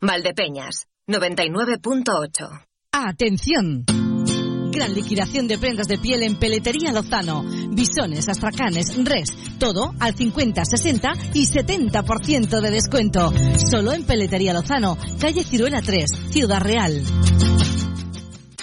Valdepeñas, 0.00 0.86
99.8. 1.06 2.66
Atención. 2.92 3.84
Gran 4.70 4.94
liquidación 4.94 5.46
de 5.48 5.58
prendas 5.58 5.86
de 5.86 5.98
piel 5.98 6.22
en 6.22 6.38
Peletería 6.38 6.92
Lozano. 6.92 7.44
Bisones, 7.70 8.28
astracanes, 8.28 8.96
res. 9.04 9.30
Todo 9.58 9.94
al 10.00 10.14
50, 10.14 10.64
60 10.64 11.12
y 11.34 11.46
70% 11.46 12.60
de 12.60 12.70
descuento. 12.70 13.32
Solo 13.70 13.92
en 13.92 14.04
Peletería 14.04 14.52
Lozano. 14.52 14.96
Calle 15.20 15.44
Ciruela 15.44 15.82
3, 15.82 16.10
Ciudad 16.30 16.60
Real. 16.60 17.02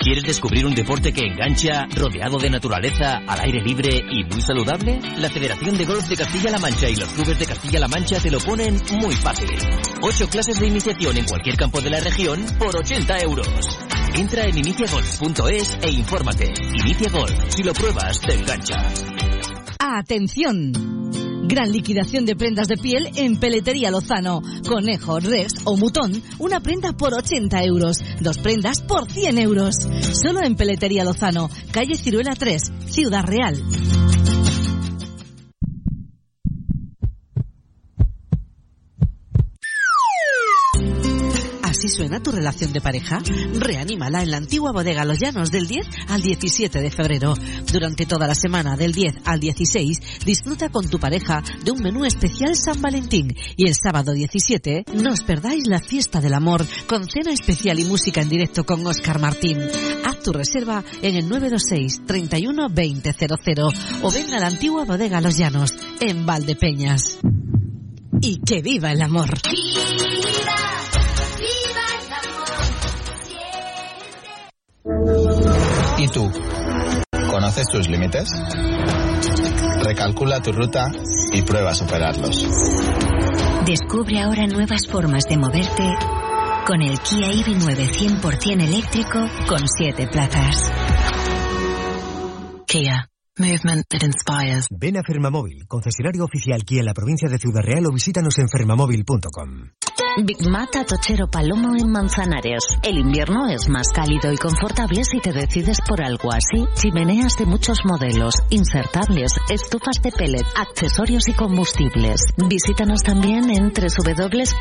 ¿Quieres 0.05 0.23
descubrir 0.23 0.63
un 0.67 0.75
deporte 0.75 1.11
que 1.11 1.25
engancha, 1.25 1.87
rodeado 1.95 2.37
de 2.37 2.47
naturaleza, 2.51 3.23
al 3.27 3.39
aire 3.39 3.59
libre 3.59 4.05
y 4.07 4.23
muy 4.23 4.39
saludable? 4.39 4.99
La 5.17 5.31
Federación 5.31 5.75
de 5.79 5.85
Golf 5.85 6.07
de 6.07 6.15
Castilla-La 6.15 6.59
Mancha 6.59 6.87
y 6.87 6.95
los 6.95 7.09
clubes 7.09 7.39
de 7.39 7.47
Castilla-La 7.47 7.87
Mancha 7.87 8.19
te 8.19 8.29
lo 8.29 8.37
ponen 8.37 8.79
muy 9.01 9.15
fácil. 9.15 9.49
Ocho 10.03 10.29
clases 10.29 10.59
de 10.59 10.67
iniciación 10.67 11.17
en 11.17 11.25
cualquier 11.25 11.57
campo 11.57 11.81
de 11.81 11.89
la 11.89 11.99
región 12.01 12.45
por 12.59 12.77
80 12.77 13.19
euros. 13.21 13.47
Entra 14.13 14.45
en 14.45 14.55
iniciagolf.es 14.59 15.77
e 15.81 15.91
infórmate. 15.93 16.53
Inicia 16.83 17.09
Golf. 17.09 17.33
Si 17.47 17.63
lo 17.63 17.73
pruebas, 17.73 18.21
te 18.21 18.35
engancha. 18.35 19.54
Atención. 19.79 20.71
Gran 21.47 21.71
liquidación 21.71 22.25
de 22.25 22.35
prendas 22.35 22.67
de 22.67 22.77
piel 22.77 23.09
en 23.15 23.37
Peletería 23.37 23.91
Lozano. 23.91 24.41
Conejo, 24.67 25.19
res 25.19 25.53
o 25.65 25.77
mutón, 25.77 26.23
una 26.39 26.59
prenda 26.59 26.93
por 26.93 27.13
80 27.13 27.63
euros. 27.63 27.99
Dos 28.19 28.37
prendas 28.39 28.81
por 28.81 29.09
100 29.09 29.37
euros. 29.37 29.75
Solo 30.23 30.41
en 30.43 30.55
Peletería 30.55 31.03
Lozano, 31.03 31.49
calle 31.71 31.97
Ciruela 31.97 32.35
3, 32.35 32.71
Ciudad 32.87 33.23
Real. 33.23 33.61
Suena 41.95 42.21
tu 42.21 42.31
relación 42.31 42.73
de 42.73 42.81
pareja? 42.81 43.21
Reanímala 43.53 44.21
en 44.21 44.31
la 44.31 44.37
antigua 44.37 44.73
bodega 44.73 45.05
Los 45.05 45.17
Llanos 45.17 45.49
del 45.49 45.65
10 45.65 45.87
al 46.09 46.21
17 46.21 46.81
de 46.81 46.91
febrero. 46.91 47.35
Durante 47.71 48.05
toda 48.05 48.27
la 48.27 48.35
semana 48.35 48.75
del 48.75 48.91
10 48.91 49.15
al 49.23 49.39
16 49.39 50.25
disfruta 50.25 50.67
con 50.67 50.89
tu 50.89 50.99
pareja 50.99 51.41
de 51.63 51.71
un 51.71 51.81
menú 51.81 52.03
especial 52.03 52.55
San 52.57 52.81
Valentín 52.81 53.33
y 53.55 53.69
el 53.69 53.75
sábado 53.75 54.11
17 54.11 54.83
no 54.93 55.13
os 55.13 55.21
perdáis 55.21 55.67
la 55.67 55.79
fiesta 55.79 56.19
del 56.19 56.33
amor 56.33 56.65
con 56.87 57.07
cena 57.09 57.31
especial 57.31 57.79
y 57.79 57.85
música 57.85 58.21
en 58.21 58.29
directo 58.29 58.65
con 58.65 58.85
Oscar 58.85 59.19
Martín. 59.19 59.57
Haz 60.03 60.19
tu 60.21 60.33
reserva 60.33 60.83
en 61.01 61.15
el 61.15 61.29
926 61.29 62.05
31 62.05 62.67
2000 62.69 63.63
o 64.01 64.11
venga 64.11 64.35
a 64.35 64.39
la 64.41 64.47
antigua 64.47 64.83
bodega 64.83 65.21
Los 65.21 65.37
Llanos 65.37 65.73
en 66.01 66.25
Valdepeñas. 66.25 67.19
Y 68.21 68.39
que 68.39 68.61
viva 68.61 68.91
el 68.91 69.01
amor. 69.01 69.29
¿Y 75.97 76.07
tú? 76.09 76.31
¿Conoces 77.29 77.67
tus 77.67 77.87
límites? 77.87 78.29
Recalcula 79.81 80.41
tu 80.41 80.51
ruta 80.51 80.91
y 81.31 81.41
prueba 81.41 81.71
a 81.71 81.75
superarlos. 81.75 82.45
Descubre 83.65 84.21
ahora 84.21 84.45
nuevas 84.47 84.87
formas 84.87 85.25
de 85.27 85.37
moverte 85.37 85.95
con 86.67 86.81
el 86.81 86.99
Kia 86.99 87.31
EV9 87.31 88.21
100% 88.21 88.63
eléctrico 88.63 89.29
con 89.47 89.67
7 89.67 90.07
plazas. 90.07 90.71
Kia. 92.67 93.09
Movement 93.37 93.85
that 93.89 94.01
inspires. 94.01 94.65
Ven 94.71 94.95
a 94.95 95.03
Fermamóvil, 95.03 95.67
concesionario 95.67 96.23
oficial 96.23 96.63
Kia 96.63 96.79
en 96.79 96.85
la 96.85 96.93
provincia 96.93 97.27
de 97.27 97.37
Ciudad 97.37 97.63
Real 97.63 97.85
o 97.85 97.91
visítanos 97.91 98.39
en 98.39 98.47
fermamóvil.com. 98.47 99.71
Big 100.23 100.47
Mata 100.47 100.85
Tochero 100.85 101.27
Palomo 101.27 101.75
en 101.77 101.91
Manzanares. 101.91 102.63
El 102.81 102.97
invierno 102.99 103.49
es 103.49 103.67
más 103.67 103.89
cálido 103.89 104.31
y 104.31 104.37
confortable 104.37 105.03
si 105.03 105.19
te 105.19 105.33
decides 105.33 105.79
por 105.85 106.01
algo 106.01 106.31
así. 106.31 106.65
Chimeneas 106.75 107.35
de 107.37 107.45
muchos 107.45 107.79
modelos, 107.83 108.35
insertables, 108.49 109.33
estufas 109.49 110.01
de 110.01 110.13
pellet, 110.13 110.45
accesorios 110.55 111.27
y 111.27 111.33
combustibles. 111.33 112.21
Visítanos 112.47 113.01
también 113.01 113.49
en 113.49 113.73
www.bigmat.es. 113.73 114.55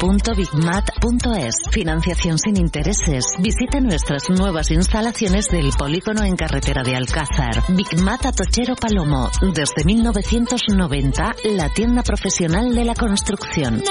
Financiación 1.70 2.36
sin 2.38 2.56
intereses. 2.56 3.24
Visita 3.38 3.78
nuestras 3.78 4.28
nuevas 4.30 4.72
instalaciones 4.72 5.46
del 5.50 5.70
polígono 5.78 6.24
en 6.24 6.34
carretera 6.34 6.82
de 6.82 6.96
Alcázar. 6.96 7.62
Big 7.68 8.00
Mata 8.02 8.32
Tochero 8.32 8.63
Palomo. 8.74 9.30
Desde 9.42 9.84
1990, 9.84 11.34
la 11.56 11.68
tienda 11.68 12.02
profesional 12.02 12.74
de 12.74 12.84
la 12.84 12.94
construcción. 12.94 13.82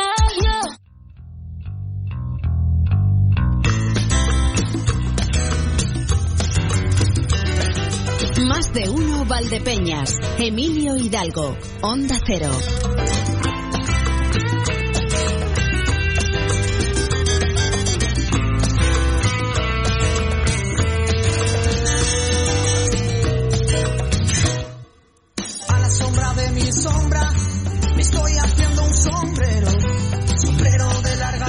Más 8.47 8.73
de 8.73 8.89
uno 8.89 9.25
Valdepeñas. 9.25 10.15
Emilio 10.39 10.97
Hidalgo. 10.97 11.55
Onda 11.81 12.17
Cero. 12.25 12.49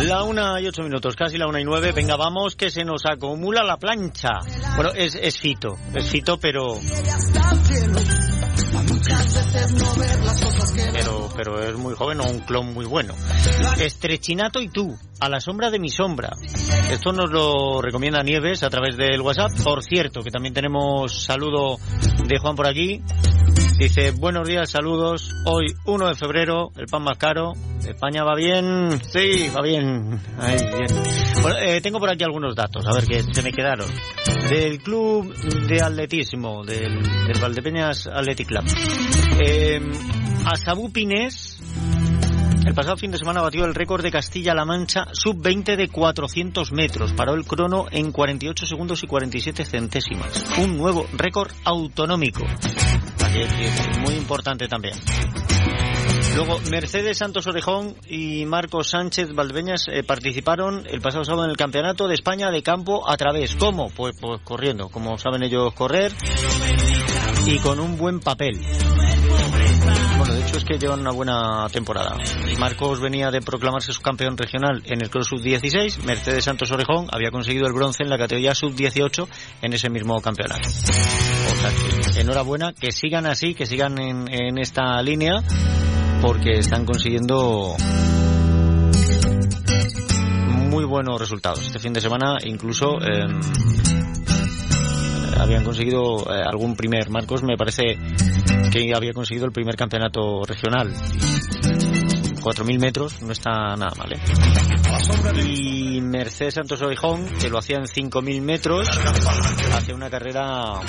La 0.03 0.22
una 0.24 0.61
y 0.61 0.66
ocho 0.66 0.82
minutos, 0.82 1.16
casi 1.16 1.38
la 1.38 1.47
una 1.47 1.61
y 1.61 1.64
nueve. 1.64 1.92
Venga, 1.92 2.16
vamos, 2.16 2.57
que 2.57 2.70
se 2.70 2.84
nos 2.84 3.07
acumula 3.07 3.62
la 3.62 3.76
plancha. 3.76 4.40
Bueno, 4.76 4.90
es, 4.95 5.14
es 5.14 5.38
Fito, 5.38 5.76
es 5.95 6.11
Fito, 6.11 6.38
pero... 6.38 6.78
Pero, 10.92 11.28
pero 11.36 11.61
es 11.61 11.76
muy 11.76 11.95
joven 11.95 12.20
o 12.20 12.24
un 12.24 12.40
clon 12.40 12.74
muy 12.74 12.84
bueno. 12.84 13.14
Estrechinato 13.78 14.61
y 14.61 14.68
tú, 14.68 14.97
a 15.20 15.28
la 15.28 15.40
sombra 15.40 15.70
de 15.70 15.78
mi 15.78 15.88
sombra. 15.88 16.30
Esto 16.90 17.12
nos 17.12 17.30
lo 17.30 17.80
recomienda 17.80 18.22
Nieves 18.22 18.62
a 18.62 18.70
través 18.70 18.97
del 18.97 19.20
WhatsApp. 19.20 19.53
Por 19.62 19.82
cierto, 19.84 20.22
que 20.22 20.30
también 20.30 20.55
tenemos 20.55 21.24
saludo 21.24 21.78
de 22.26 22.38
Juan 22.38 22.57
por 22.57 22.68
aquí. 22.68 23.03
Dice, 23.78 24.12
buenos 24.12 24.46
días, 24.46 24.70
saludos. 24.70 25.32
Hoy, 25.46 25.74
1 25.84 26.08
de 26.08 26.14
febrero, 26.14 26.70
el 26.76 26.86
pan 26.86 27.02
más 27.02 27.18
caro. 27.18 27.54
España 27.84 28.22
va 28.22 28.36
bien. 28.36 29.00
Sí, 29.10 29.48
va 29.54 29.62
bien. 29.62 30.20
Ahí, 30.38 30.56
bien. 30.56 31.02
Bueno, 31.42 31.58
eh, 31.58 31.80
tengo 31.80 31.98
por 31.98 32.08
aquí 32.08 32.22
algunos 32.22 32.54
datos, 32.54 32.86
a 32.86 32.94
ver 32.94 33.04
que 33.04 33.22
se 33.24 33.42
me 33.42 33.52
quedaron. 33.52 33.88
Del 34.48 34.78
club 34.78 35.34
de 35.66 35.82
atletismo, 35.82 36.64
del, 36.64 37.02
del 37.02 37.40
Valdepeñas 37.40 38.06
Athletic 38.06 38.46
Club. 38.46 38.64
Eh, 39.44 39.80
Asabú 40.46 40.92
Pinés, 40.92 41.53
el 42.64 42.74
pasado 42.74 42.96
fin 42.96 43.10
de 43.10 43.18
semana 43.18 43.42
batió 43.42 43.64
el 43.64 43.74
récord 43.74 44.02
de 44.02 44.10
Castilla-La 44.10 44.64
Mancha 44.64 45.06
sub-20 45.12 45.76
de 45.76 45.88
400 45.88 46.72
metros. 46.72 47.12
Paró 47.12 47.34
el 47.34 47.44
crono 47.44 47.86
en 47.90 48.10
48 48.10 48.66
segundos 48.66 49.02
y 49.02 49.06
47 49.06 49.64
centésimas. 49.64 50.44
Un 50.58 50.76
nuevo 50.76 51.06
récord 51.12 51.50
autonómico. 51.64 52.44
Muy 54.04 54.14
importante 54.14 54.68
también. 54.68 54.94
Luego, 56.34 56.58
Mercedes 56.70 57.18
Santos 57.18 57.46
Orejón 57.46 57.94
y 58.08 58.44
Marcos 58.44 58.90
Sánchez 58.90 59.34
Valdepeñas 59.34 59.86
eh, 59.88 60.02
participaron 60.02 60.84
el 60.88 61.00
pasado 61.00 61.24
sábado 61.24 61.44
en 61.44 61.50
el 61.50 61.56
Campeonato 61.56 62.08
de 62.08 62.14
España 62.14 62.50
de 62.50 62.62
Campo 62.62 63.08
a 63.08 63.16
través. 63.16 63.54
¿Cómo? 63.54 63.90
Pues, 63.90 64.16
pues 64.20 64.40
corriendo, 64.42 64.88
como 64.88 65.16
saben 65.16 65.44
ellos 65.44 65.72
correr 65.74 66.12
y 67.46 67.58
con 67.58 67.78
un 67.78 67.96
buen 67.96 68.20
papel. 68.20 68.58
Bueno, 70.24 70.36
de 70.40 70.46
hecho 70.46 70.56
es 70.56 70.64
que 70.64 70.78
llevan 70.78 71.00
una 71.00 71.10
buena 71.10 71.68
temporada. 71.70 72.16
Marcos 72.58 72.98
venía 72.98 73.30
de 73.30 73.42
proclamarse 73.42 73.92
su 73.92 74.00
campeón 74.00 74.38
regional 74.38 74.82
en 74.86 75.02
el 75.02 75.10
Cross 75.10 75.28
Sub-16. 75.28 76.02
Mercedes 76.02 76.44
Santos 76.44 76.70
Orejón 76.70 77.08
había 77.12 77.30
conseguido 77.30 77.66
el 77.66 77.74
bronce 77.74 78.04
en 78.04 78.08
la 78.08 78.16
categoría 78.16 78.54
Sub-18 78.54 79.28
en 79.60 79.72
ese 79.74 79.90
mismo 79.90 80.18
campeonato. 80.22 80.66
O 80.66 82.10
sea 82.10 82.22
enhorabuena, 82.22 82.72
que 82.72 82.90
sigan 82.90 83.26
así, 83.26 83.54
que 83.54 83.66
sigan 83.66 83.98
en, 83.98 84.56
esta 84.56 85.02
línea, 85.02 85.42
porque 86.22 86.58
están 86.58 86.86
consiguiendo 86.86 87.76
muy 90.70 90.86
buenos 90.86 91.20
resultados. 91.20 91.66
Este 91.66 91.78
fin 91.78 91.92
de 91.92 92.00
semana 92.00 92.38
incluso 92.42 92.96
eh, 93.02 93.26
habían 95.37 95.64
conseguido 95.64 96.18
eh, 96.30 96.43
algún 96.45 96.76
primer. 96.76 97.11
Marcos 97.11 97.43
me 97.43 97.57
parece 97.57 97.99
que 98.72 98.95
había 98.95 99.12
conseguido 99.12 99.47
el 99.47 99.53
primer 99.53 99.76
campeonato 99.76 100.45
regional. 100.45 100.93
4.000 102.45 102.78
metros 102.78 103.22
no 103.22 103.32
está 103.32 103.74
nada 103.76 103.93
mal. 103.97 104.12
¿eh? 104.12 104.20
Y 105.47 106.01
Mercedes 106.03 106.55
Santos 106.55 106.82
Orejón, 106.82 107.26
que 107.41 107.49
lo 107.49 107.59
hacía 107.59 107.78
en 107.78 107.85
5.000 107.85 108.41
metros, 108.43 108.89
hace 109.74 109.95
una 109.95 110.11
carrera 110.11 110.80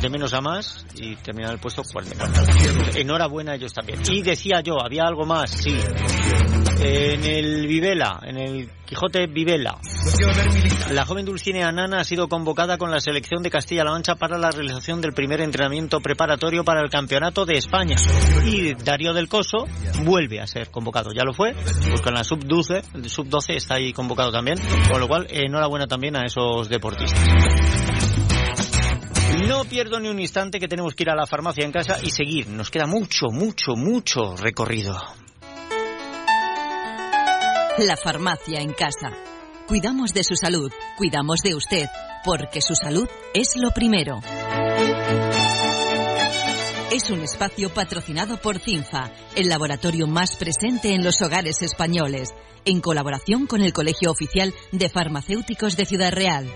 de 0.00 0.10
menos 0.10 0.32
a 0.34 0.40
más 0.40 0.84
y 0.96 1.14
termina 1.16 1.48
en 1.48 1.54
el 1.54 1.60
puesto 1.60 1.82
44. 1.84 2.96
Enhorabuena 2.96 3.52
a 3.52 3.54
ellos 3.54 3.72
también. 3.72 4.00
Y 4.08 4.22
decía 4.22 4.60
yo, 4.60 4.82
había 4.82 5.04
algo 5.04 5.26
más, 5.26 5.50
sí. 5.50 5.76
En 6.84 7.24
el 7.24 7.66
Vivela, 7.68 8.20
en 8.24 8.36
el 8.36 8.70
Quijote 8.84 9.28
Vivela, 9.28 9.78
la 10.90 11.04
joven 11.04 11.24
Dulcinea 11.24 11.70
Nana 11.70 12.00
ha 12.00 12.04
sido 12.04 12.28
convocada 12.28 12.76
con 12.76 12.90
la 12.90 12.98
selección 12.98 13.42
de 13.42 13.50
Castilla-La 13.50 13.92
Mancha 13.92 14.16
para 14.16 14.36
la 14.36 14.50
realización 14.50 15.00
del 15.00 15.12
primer 15.12 15.40
entrenamiento 15.40 16.00
preparatorio 16.00 16.64
para 16.64 16.80
el 16.80 16.90
Campeonato 16.90 17.46
de 17.46 17.54
España. 17.54 17.96
Y 18.44 18.74
Darío 18.74 19.12
del 19.12 19.28
Coso 19.28 19.66
vuelve 20.04 20.40
a 20.40 20.46
ser 20.48 20.70
convocado. 20.70 21.12
Ya 21.12 21.22
lo 21.24 21.32
fue, 21.32 21.54
pues 21.88 22.00
con 22.00 22.14
la 22.14 22.24
sub-12, 22.24 22.82
el 22.94 23.08
sub-12 23.08 23.54
está 23.54 23.76
ahí 23.76 23.92
convocado 23.92 24.32
también, 24.32 24.58
con 24.90 25.00
lo 25.00 25.06
cual 25.06 25.28
enhorabuena 25.30 25.86
también 25.86 26.16
a 26.16 26.26
esos 26.26 26.68
deportistas. 26.68 27.20
No 29.46 29.64
pierdo 29.64 30.00
ni 30.00 30.08
un 30.08 30.18
instante 30.18 30.58
que 30.58 30.66
tenemos 30.66 30.94
que 30.94 31.04
ir 31.04 31.10
a 31.10 31.14
la 31.14 31.26
farmacia 31.26 31.64
en 31.64 31.70
casa 31.70 31.98
y 32.02 32.10
seguir. 32.10 32.48
Nos 32.48 32.70
queda 32.70 32.86
mucho, 32.86 33.28
mucho, 33.30 33.76
mucho 33.76 34.34
recorrido. 34.36 34.98
La 37.78 37.96
farmacia 37.96 38.60
en 38.60 38.74
casa. 38.74 39.10
Cuidamos 39.66 40.12
de 40.12 40.24
su 40.24 40.36
salud, 40.36 40.70
cuidamos 40.98 41.40
de 41.40 41.54
usted, 41.54 41.86
porque 42.22 42.60
su 42.60 42.74
salud 42.74 43.08
es 43.32 43.56
lo 43.56 43.70
primero. 43.70 44.20
Es 46.92 47.08
un 47.08 47.22
espacio 47.22 47.72
patrocinado 47.72 48.36
por 48.36 48.58
CINFA, 48.58 49.10
el 49.36 49.48
laboratorio 49.48 50.06
más 50.06 50.36
presente 50.36 50.92
en 50.92 51.02
los 51.02 51.22
hogares 51.22 51.62
españoles, 51.62 52.34
en 52.66 52.82
colaboración 52.82 53.46
con 53.46 53.62
el 53.62 53.72
Colegio 53.72 54.10
Oficial 54.10 54.52
de 54.70 54.90
Farmacéuticos 54.90 55.74
de 55.74 55.86
Ciudad 55.86 56.12
Real. 56.12 56.46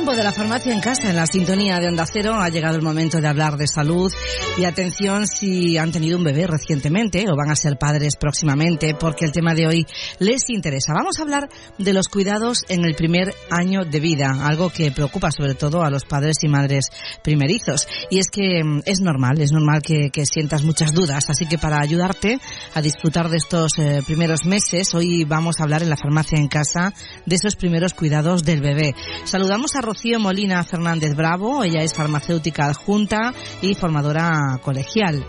Tiempo 0.00 0.16
de 0.16 0.24
la 0.24 0.32
farmacia 0.32 0.72
en 0.72 0.80
casa, 0.80 1.10
en 1.10 1.16
la 1.16 1.26
sintonía 1.26 1.78
de 1.78 1.88
Onda 1.88 2.06
Cero, 2.10 2.34
ha 2.34 2.48
llegado 2.48 2.74
el 2.74 2.80
momento 2.80 3.20
de 3.20 3.28
hablar 3.28 3.58
de 3.58 3.66
salud 3.66 4.10
y 4.56 4.64
atención 4.64 5.26
si 5.26 5.76
han 5.76 5.92
tenido 5.92 6.16
un 6.16 6.24
bebé 6.24 6.46
recientemente 6.46 7.26
o 7.28 7.36
van 7.36 7.50
a 7.50 7.54
ser 7.56 7.76
padres 7.76 8.16
próximamente, 8.16 8.94
porque 8.94 9.26
el 9.26 9.32
tema 9.32 9.54
de 9.54 9.66
hoy 9.66 9.86
les 10.18 10.48
interesa. 10.48 10.94
Vamos 10.94 11.18
a 11.18 11.22
hablar 11.22 11.50
de 11.76 11.92
los 11.92 12.08
cuidados 12.08 12.64
en 12.70 12.86
el 12.86 12.94
primer 12.94 13.34
año 13.50 13.84
de 13.84 14.00
vida, 14.00 14.32
algo 14.42 14.70
que 14.70 14.90
preocupa 14.90 15.30
sobre 15.32 15.54
todo 15.54 15.82
a 15.82 15.90
los 15.90 16.06
padres 16.06 16.38
y 16.42 16.48
madres 16.48 16.86
primerizos. 17.22 17.86
Y 18.10 18.20
es 18.20 18.30
que 18.30 18.64
mm, 18.64 18.82
es 18.86 19.00
normal, 19.00 19.38
es 19.38 19.52
normal 19.52 19.82
que, 19.82 20.08
que 20.10 20.24
sientas 20.24 20.62
muchas 20.62 20.94
dudas, 20.94 21.28
así 21.28 21.44
que 21.44 21.58
para 21.58 21.78
ayudarte 21.78 22.38
a 22.72 22.80
disfrutar 22.80 23.28
de 23.28 23.36
estos 23.36 23.78
eh, 23.78 24.02
primeros 24.06 24.46
meses, 24.46 24.94
hoy 24.94 25.24
vamos 25.24 25.60
a 25.60 25.64
hablar 25.64 25.82
en 25.82 25.90
la 25.90 25.98
farmacia 25.98 26.38
en 26.38 26.48
casa 26.48 26.94
de 27.26 27.36
esos 27.36 27.54
primeros 27.54 27.92
cuidados 27.92 28.44
del 28.44 28.62
bebé. 28.62 28.94
Saludamos 29.24 29.74
a 29.74 29.80
Rocío 29.80 29.99
Molina 30.18 30.64
Fernández 30.64 31.14
Bravo, 31.14 31.62
ella 31.62 31.82
es 31.82 31.94
farmacéutica 31.94 32.66
adjunta 32.66 33.32
y 33.60 33.74
formadora 33.74 34.58
colegial. 34.62 35.24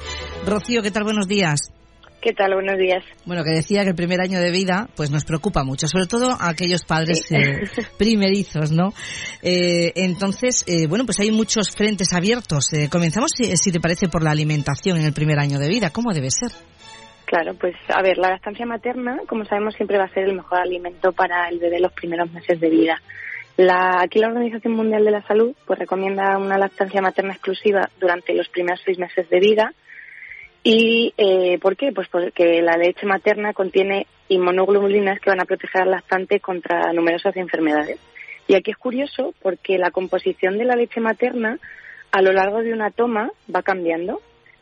Rocío, 0.46 0.82
¿qué 0.82 0.92
tal? 0.92 1.04
Buenos 1.04 1.28
días. 1.28 1.72
¿Qué 2.22 2.32
tal? 2.34 2.54
Buenos 2.54 2.78
días. 2.78 3.04
Bueno, 3.26 3.44
que 3.44 3.50
decía 3.50 3.84
que 3.84 3.90
el 3.90 3.96
primer 3.96 4.22
año 4.22 4.40
de 4.40 4.52
vida 4.52 4.88
pues 4.96 5.12
nos 5.12 5.26
preocupa 5.26 5.64
mucho, 5.64 5.88
sobre 5.88 6.06
todo 6.06 6.32
a 6.32 6.50
aquellos 6.50 6.86
padres 6.86 7.26
Sí. 7.28 7.36
eh, 7.36 7.62
primerizos, 7.98 8.72
¿no? 8.72 8.94
Eh, 9.42 9.92
entonces, 9.96 10.64
eh, 10.68 10.88
bueno, 10.88 11.06
pues 11.06 11.20
hay 11.20 11.32
muchos 11.32 11.72
frentes 11.72 12.14
abiertos. 12.14 12.72
Eh, 12.74 12.90
comenzamos, 12.90 13.32
si, 13.36 13.56
si 13.58 13.72
te 13.72 13.80
parece, 13.82 14.08
por 14.08 14.24
la 14.24 14.32
alimentación 14.32 14.98
en 15.00 15.06
el 15.06 15.14
primer 15.14 15.40
año 15.40 15.60
de 15.60 15.68
vida. 15.68 15.90
¿Cómo 15.90 16.14
debe 16.14 16.30
ser? 16.30 16.52
Claro, 17.26 17.56
pues 17.60 17.76
a 17.90 18.02
ver, 18.02 18.18
la 18.18 18.30
lactancia 18.30 18.66
materna, 18.66 19.18
como 19.28 19.44
sabemos, 19.46 19.74
siempre 19.76 19.98
va 19.98 20.04
a 20.06 20.14
ser 20.14 20.26
el 20.26 20.36
mejor 20.36 20.60
alimento 20.60 21.12
para 21.14 21.50
el 21.50 21.60
bebé 21.60 21.80
los 21.80 21.94
primeros 21.94 22.32
meses 22.32 22.60
de 22.60 22.70
vida. 22.70 23.02
La, 23.62 24.01
aquí 24.01 24.18
la 24.18 24.30
Organización 24.30 24.74
Mundial 24.74 25.05
de 25.05 25.12
la 25.12 25.22
Salud 25.28 25.53
pues 25.68 25.78
recomienda 25.78 26.36
una 26.39 26.57
lactancia 26.57 26.99
materna 26.99 27.34
exclusiva 27.34 27.91
durante 27.99 28.34
los 28.34 28.49
primeros 28.49 28.82
seis 28.84 28.97
meses 28.97 29.30
de 29.30 29.39
vida. 29.39 29.72
¿Y 30.64 31.14
eh, 31.16 31.59
por 31.59 31.78
qué? 31.78 31.91
Pues 31.91 32.07
porque 32.07 32.59
la 32.64 32.76
leche 32.76 33.05
materna 33.05 33.53
contiene 33.53 34.07
inmunoglobulinas 34.30 35.20
que 35.20 35.30
van 35.30 35.41
a 35.41 35.45
proteger 35.45 35.84
al 35.84 35.91
lactante 35.91 36.39
contra 36.39 36.91
numerosas 36.91 37.38
enfermedades. 37.38 37.99
Y 38.47 38.55
aquí 38.55 38.72
es 38.72 38.78
curioso 38.78 39.36
porque 39.43 39.78
la 39.78 39.91
composición 39.91 40.57
de 40.57 40.66
la 40.66 40.76
leche 40.76 40.99
materna 40.99 41.59
a 42.12 42.22
lo 42.24 42.32
largo 42.32 42.64
de 42.64 42.74
una 42.74 42.89
toma 42.89 43.30
va 43.55 43.62
cambiando, 43.62 44.22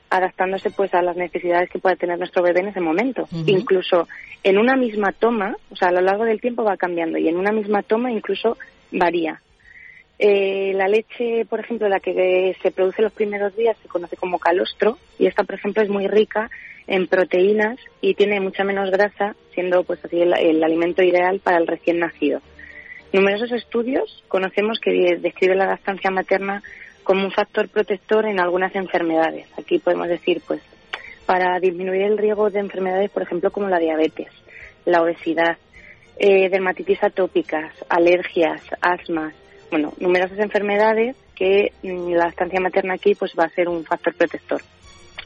adaptándose 0.09 0.71
pues 0.71 0.93
a 0.93 1.01
las 1.01 1.15
necesidades 1.15 1.69
que 1.69 1.79
pueda 1.79 1.95
tener 1.95 2.17
nuestro 2.17 2.43
bebé 2.43 2.59
en 2.59 2.67
ese 2.67 2.81
momento. 2.81 3.29
Incluso 3.45 4.09
en 4.43 4.57
una 4.57 4.75
misma 4.75 5.13
toma, 5.13 5.55
o 5.71 5.77
sea, 5.77 5.87
a 5.87 5.93
lo 5.93 6.01
largo 6.01 6.25
del 6.25 6.41
tiempo 6.41 6.65
va 6.65 6.75
cambiando 6.75 7.17
y 7.17 7.29
en 7.29 7.37
una 7.37 7.53
misma 7.53 7.81
toma 7.81 8.11
incluso 8.11 8.57
varía. 8.91 9.41
Eh, 10.17 10.73
la 10.75 10.87
leche, 10.87 11.45
por 11.45 11.59
ejemplo, 11.61 11.87
la 11.87 11.99
que 11.99 12.55
se 12.61 12.71
produce 12.71 13.01
los 13.01 13.13
primeros 13.13 13.55
días 13.55 13.77
se 13.81 13.87
conoce 13.87 14.17
como 14.17 14.37
calostro 14.37 14.97
y 15.17 15.27
esta, 15.27 15.43
por 15.43 15.55
ejemplo, 15.55 15.81
es 15.81 15.89
muy 15.89 16.07
rica 16.07 16.49
en 16.87 17.07
proteínas 17.07 17.77
y 18.01 18.15
tiene 18.15 18.39
mucha 18.39 18.63
menos 18.63 18.91
grasa, 18.91 19.35
siendo 19.53 19.83
pues 19.83 20.03
así 20.03 20.21
el, 20.21 20.33
el 20.33 20.63
alimento 20.63 21.03
ideal 21.03 21.39
para 21.39 21.57
el 21.57 21.67
recién 21.67 21.99
nacido. 21.99 22.41
Numerosos 23.13 23.51
estudios 23.51 24.23
conocemos 24.27 24.79
que 24.79 25.17
describen 25.19 25.57
la 25.57 25.67
lactancia 25.67 26.11
materna 26.11 26.61
como 27.03 27.25
un 27.25 27.31
factor 27.31 27.69
protector 27.69 28.25
en 28.25 28.39
algunas 28.39 28.75
enfermedades. 28.75 29.47
Aquí 29.57 29.79
podemos 29.79 30.07
decir, 30.09 30.41
pues, 30.45 30.61
para 31.25 31.59
disminuir 31.59 32.03
el 32.03 32.17
riesgo 32.17 32.49
de 32.49 32.59
enfermedades, 32.59 33.09
por 33.09 33.23
ejemplo, 33.23 33.51
como 33.51 33.67
la 33.67 33.79
diabetes. 33.79 34.29
la 34.85 35.01
obesidad, 35.01 35.57
eh, 36.19 36.49
dermatitis 36.49 37.01
atópicas, 37.01 37.73
alergias, 37.87 38.61
asmas, 38.81 39.33
bueno, 39.71 39.93
numerosas 39.99 40.39
enfermedades 40.39 41.15
que 41.35 41.71
mm, 41.81 42.11
la 42.11 42.27
estancia 42.27 42.59
materna 42.59 42.95
aquí 42.95 43.15
pues 43.15 43.33
va 43.39 43.45
a 43.45 43.49
ser 43.49 43.69
un 43.69 43.85
factor 43.85 44.13
protector. 44.13 44.61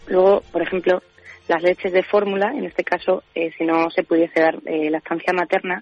Luego, 0.08 0.44
por 0.52 0.62
ejemplo, 0.62 1.02
las 1.48 1.64
leches 1.64 1.92
de 1.92 2.04
fórmula, 2.04 2.54
en 2.56 2.66
este 2.66 2.84
caso, 2.84 3.24
eh, 3.36 3.52
si 3.58 3.66
no 3.66 3.90
se 3.90 4.04
pudiese 4.04 4.40
dar 4.40 4.60
eh, 4.66 4.90
la 4.90 5.00
estancia 5.00 5.34
materna, 5.34 5.82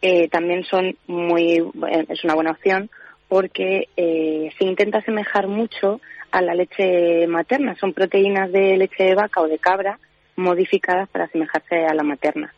eh, 0.00 0.28
también 0.28 0.64
son 0.64 0.96
muy, 1.06 1.56
eh, 1.56 2.06
es 2.08 2.24
una 2.24 2.34
buena 2.34 2.52
opción 2.52 2.90
porque 3.28 3.88
se 3.96 4.64
intenta 4.64 4.98
asemejar 4.98 5.48
mucho 5.48 6.00
a 6.30 6.40
la 6.40 6.54
leche 6.54 7.26
materna. 7.26 7.74
Son 7.80 7.92
proteínas 7.92 8.52
de 8.52 8.76
leche 8.76 9.02
de 9.02 9.14
vaca 9.14 9.40
o 9.40 9.48
de 9.48 9.58
cabra 9.58 9.98
modificadas 10.36 11.08
para 11.08 11.24
asemejarse 11.24 11.84
a 11.86 11.94
la 11.94 12.04
materna. 12.04 12.52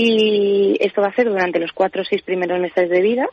Y 0.00 0.76
esto 0.78 1.02
va 1.02 1.08
a 1.08 1.14
ser 1.16 1.28
durante 1.28 1.58
los 1.58 1.72
cuatro 1.72 2.02
o 2.02 2.04
seis 2.04 2.22
primeros 2.22 2.60
meses 2.60 2.88
de 2.88 3.02
vida 3.02 3.26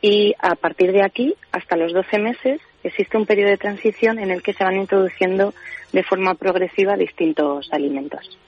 y 0.00 0.32
a 0.38 0.54
partir 0.54 0.92
de 0.92 1.02
aquí, 1.02 1.34
hasta 1.50 1.76
los 1.76 1.92
12 1.92 2.20
meses, 2.20 2.60
existe 2.84 3.16
un 3.16 3.26
periodo 3.26 3.50
de 3.50 3.56
transición 3.56 4.20
en 4.20 4.30
el 4.30 4.40
que 4.40 4.52
se 4.52 4.62
van 4.62 4.76
introduciendo 4.76 5.54
de 5.92 6.04
forma 6.04 6.34
progresiva 6.34 6.96
distintos 6.96 7.68
alimentos. 7.72 8.38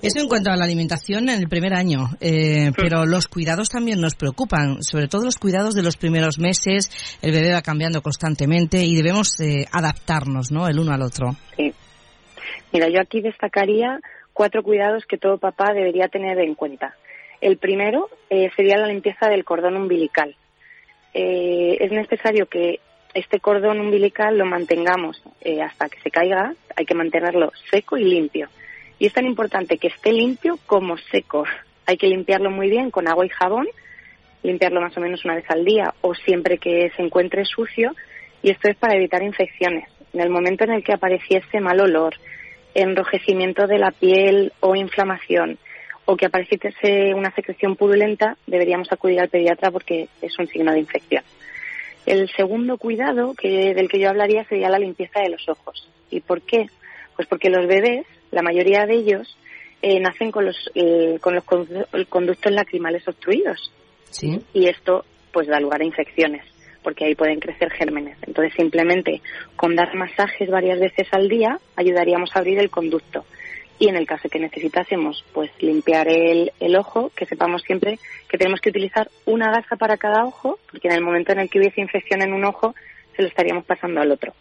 Eso 0.00 0.20
en 0.20 0.28
cuanto 0.28 0.52
a 0.52 0.56
la 0.56 0.64
alimentación 0.64 1.28
en 1.28 1.40
el 1.40 1.48
primer 1.48 1.74
año, 1.74 2.10
eh, 2.20 2.70
pero 2.76 3.04
los 3.04 3.26
cuidados 3.26 3.68
también 3.68 4.00
nos 4.00 4.14
preocupan, 4.14 4.80
sobre 4.84 5.08
todo 5.08 5.24
los 5.24 5.38
cuidados 5.38 5.74
de 5.74 5.82
los 5.82 5.96
primeros 5.96 6.38
meses. 6.38 7.18
El 7.20 7.32
bebé 7.32 7.52
va 7.52 7.62
cambiando 7.62 8.00
constantemente 8.00 8.84
y 8.84 8.94
debemos 8.94 9.40
eh, 9.40 9.66
adaptarnos, 9.72 10.52
¿no? 10.52 10.68
El 10.68 10.78
uno 10.78 10.92
al 10.92 11.02
otro. 11.02 11.34
Sí. 11.56 11.72
Mira, 12.72 12.88
yo 12.90 13.00
aquí 13.00 13.22
destacaría 13.22 13.98
cuatro 14.34 14.62
cuidados 14.62 15.06
que 15.06 15.16
todo 15.16 15.38
papá 15.38 15.72
debería 15.72 16.08
tener 16.08 16.38
en 16.40 16.54
cuenta. 16.54 16.94
El 17.40 17.56
primero 17.56 18.10
eh, 18.28 18.50
sería 18.56 18.76
la 18.76 18.88
limpieza 18.88 19.28
del 19.28 19.44
cordón 19.44 19.76
umbilical. 19.76 20.36
Eh, 21.14 21.78
es 21.80 21.92
necesario 21.92 22.46
que 22.46 22.80
este 23.14 23.38
cordón 23.38 23.80
umbilical 23.80 24.36
lo 24.36 24.44
mantengamos 24.44 25.22
eh, 25.40 25.62
hasta 25.62 25.88
que 25.88 26.00
se 26.00 26.10
caiga, 26.10 26.52
hay 26.76 26.84
que 26.84 26.94
mantenerlo 26.94 27.52
seco 27.70 27.96
y 27.96 28.04
limpio. 28.04 28.48
Y 28.98 29.06
es 29.06 29.12
tan 29.12 29.24
importante 29.24 29.78
que 29.78 29.88
esté 29.88 30.12
limpio 30.12 30.58
como 30.66 30.96
seco. 30.96 31.44
Hay 31.86 31.96
que 31.96 32.08
limpiarlo 32.08 32.50
muy 32.50 32.68
bien 32.68 32.90
con 32.90 33.06
agua 33.06 33.24
y 33.24 33.28
jabón, 33.28 33.68
limpiarlo 34.42 34.80
más 34.80 34.96
o 34.96 35.00
menos 35.00 35.24
una 35.24 35.36
vez 35.36 35.44
al 35.48 35.64
día 35.64 35.94
o 36.00 36.14
siempre 36.14 36.58
que 36.58 36.90
se 36.96 37.02
encuentre 37.02 37.44
sucio. 37.44 37.94
Y 38.42 38.50
esto 38.50 38.68
es 38.68 38.76
para 38.76 38.96
evitar 38.96 39.22
infecciones. 39.22 39.88
En 40.12 40.20
el 40.20 40.30
momento 40.30 40.64
en 40.64 40.72
el 40.72 40.84
que 40.84 40.92
apareciese 40.92 41.60
mal 41.60 41.80
olor, 41.80 42.14
enrojecimiento 42.74 43.66
de 43.66 43.78
la 43.78 43.90
piel 43.90 44.52
o 44.60 44.74
inflamación, 44.74 45.58
o 46.06 46.16
que 46.16 46.26
apareciese 46.26 47.14
una 47.14 47.34
secreción 47.34 47.76
purulenta, 47.76 48.36
deberíamos 48.46 48.92
acudir 48.92 49.20
al 49.20 49.28
pediatra 49.28 49.70
porque 49.70 50.08
es 50.20 50.38
un 50.38 50.46
signo 50.46 50.72
de 50.72 50.80
infección. 50.80 51.24
El 52.04 52.28
segundo 52.36 52.76
cuidado 52.76 53.34
que, 53.34 53.72
del 53.74 53.88
que 53.88 53.98
yo 53.98 54.10
hablaría 54.10 54.44
sería 54.44 54.68
la 54.68 54.78
limpieza 54.78 55.20
de 55.20 55.30
los 55.30 55.48
ojos. 55.48 55.88
¿Y 56.10 56.20
por 56.20 56.42
qué? 56.42 56.66
Pues 57.16 57.26
porque 57.28 57.48
los 57.48 57.66
bebés, 57.66 58.04
la 58.30 58.42
mayoría 58.42 58.84
de 58.84 58.94
ellos, 58.94 59.38
eh, 59.80 60.00
nacen 60.00 60.30
con 60.30 60.44
los, 60.44 60.70
eh, 60.74 61.18
con 61.20 61.34
los 61.34 61.44
conductos 62.08 62.52
lacrimales 62.52 63.06
obstruidos. 63.08 63.72
Sí. 64.10 64.40
Y 64.52 64.68
esto 64.68 65.04
pues 65.32 65.48
da 65.48 65.58
lugar 65.58 65.80
a 65.80 65.84
infecciones, 65.84 66.44
porque 66.84 67.06
ahí 67.06 67.16
pueden 67.16 67.40
crecer 67.40 67.70
gérmenes. 67.70 68.16
Entonces 68.26 68.52
simplemente 68.54 69.22
con 69.56 69.74
dar 69.74 69.92
masajes 69.96 70.48
varias 70.48 70.78
veces 70.78 71.08
al 71.10 71.28
día 71.28 71.58
ayudaríamos 71.74 72.30
a 72.34 72.38
abrir 72.38 72.60
el 72.60 72.70
conducto 72.70 73.24
y 73.78 73.88
en 73.88 73.96
el 73.96 74.06
caso 74.06 74.28
que 74.28 74.38
necesitásemos 74.38 75.24
pues 75.32 75.50
limpiar 75.60 76.08
el, 76.08 76.52
el, 76.60 76.76
ojo, 76.76 77.10
que 77.16 77.26
sepamos 77.26 77.62
siempre 77.62 77.98
que 78.28 78.38
tenemos 78.38 78.60
que 78.60 78.70
utilizar 78.70 79.10
una 79.26 79.50
gasa 79.50 79.76
para 79.76 79.96
cada 79.96 80.24
ojo, 80.24 80.58
porque 80.70 80.88
en 80.88 80.94
el 80.94 81.02
momento 81.02 81.32
en 81.32 81.40
el 81.40 81.50
que 81.50 81.58
hubiese 81.58 81.80
infección 81.80 82.22
en 82.22 82.32
un 82.32 82.44
ojo, 82.44 82.74
se 83.16 83.22
lo 83.22 83.28
estaríamos 83.28 83.64
pasando 83.64 84.00
al 84.00 84.12
otro. 84.12 84.32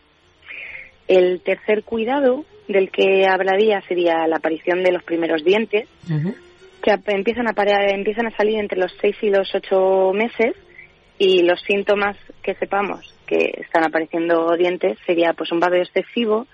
El 1.07 1.41
tercer 1.41 1.83
cuidado 1.83 2.45
del 2.67 2.89
que 2.91 3.25
hablaría 3.27 3.81
sería 3.81 4.27
la 4.27 4.37
aparición 4.37 4.83
de 4.83 4.91
los 4.91 5.03
primeros 5.03 5.43
dientes, 5.43 5.87
uh 6.09 6.13
-huh. 6.13 6.35
que 6.81 7.11
empiezan 7.11 7.47
a, 7.47 7.53
empiezan 7.89 8.27
a 8.27 8.37
salir 8.37 8.59
entre 8.59 8.79
los 8.79 8.95
6 9.01 9.15
y 9.21 9.29
los 9.29 9.53
8 9.53 10.13
meses, 10.13 10.55
y 11.17 11.43
los 11.43 11.61
síntomas 11.61 12.17
que 12.41 12.55
sepamos 12.55 13.13
que 13.25 13.53
están 13.57 13.83
apareciendo 13.83 14.55
dientes 14.57 14.97
sería 15.05 15.33
pues 15.33 15.51
un 15.51 15.59
babeo 15.59 15.83
excesivo, 15.83 16.47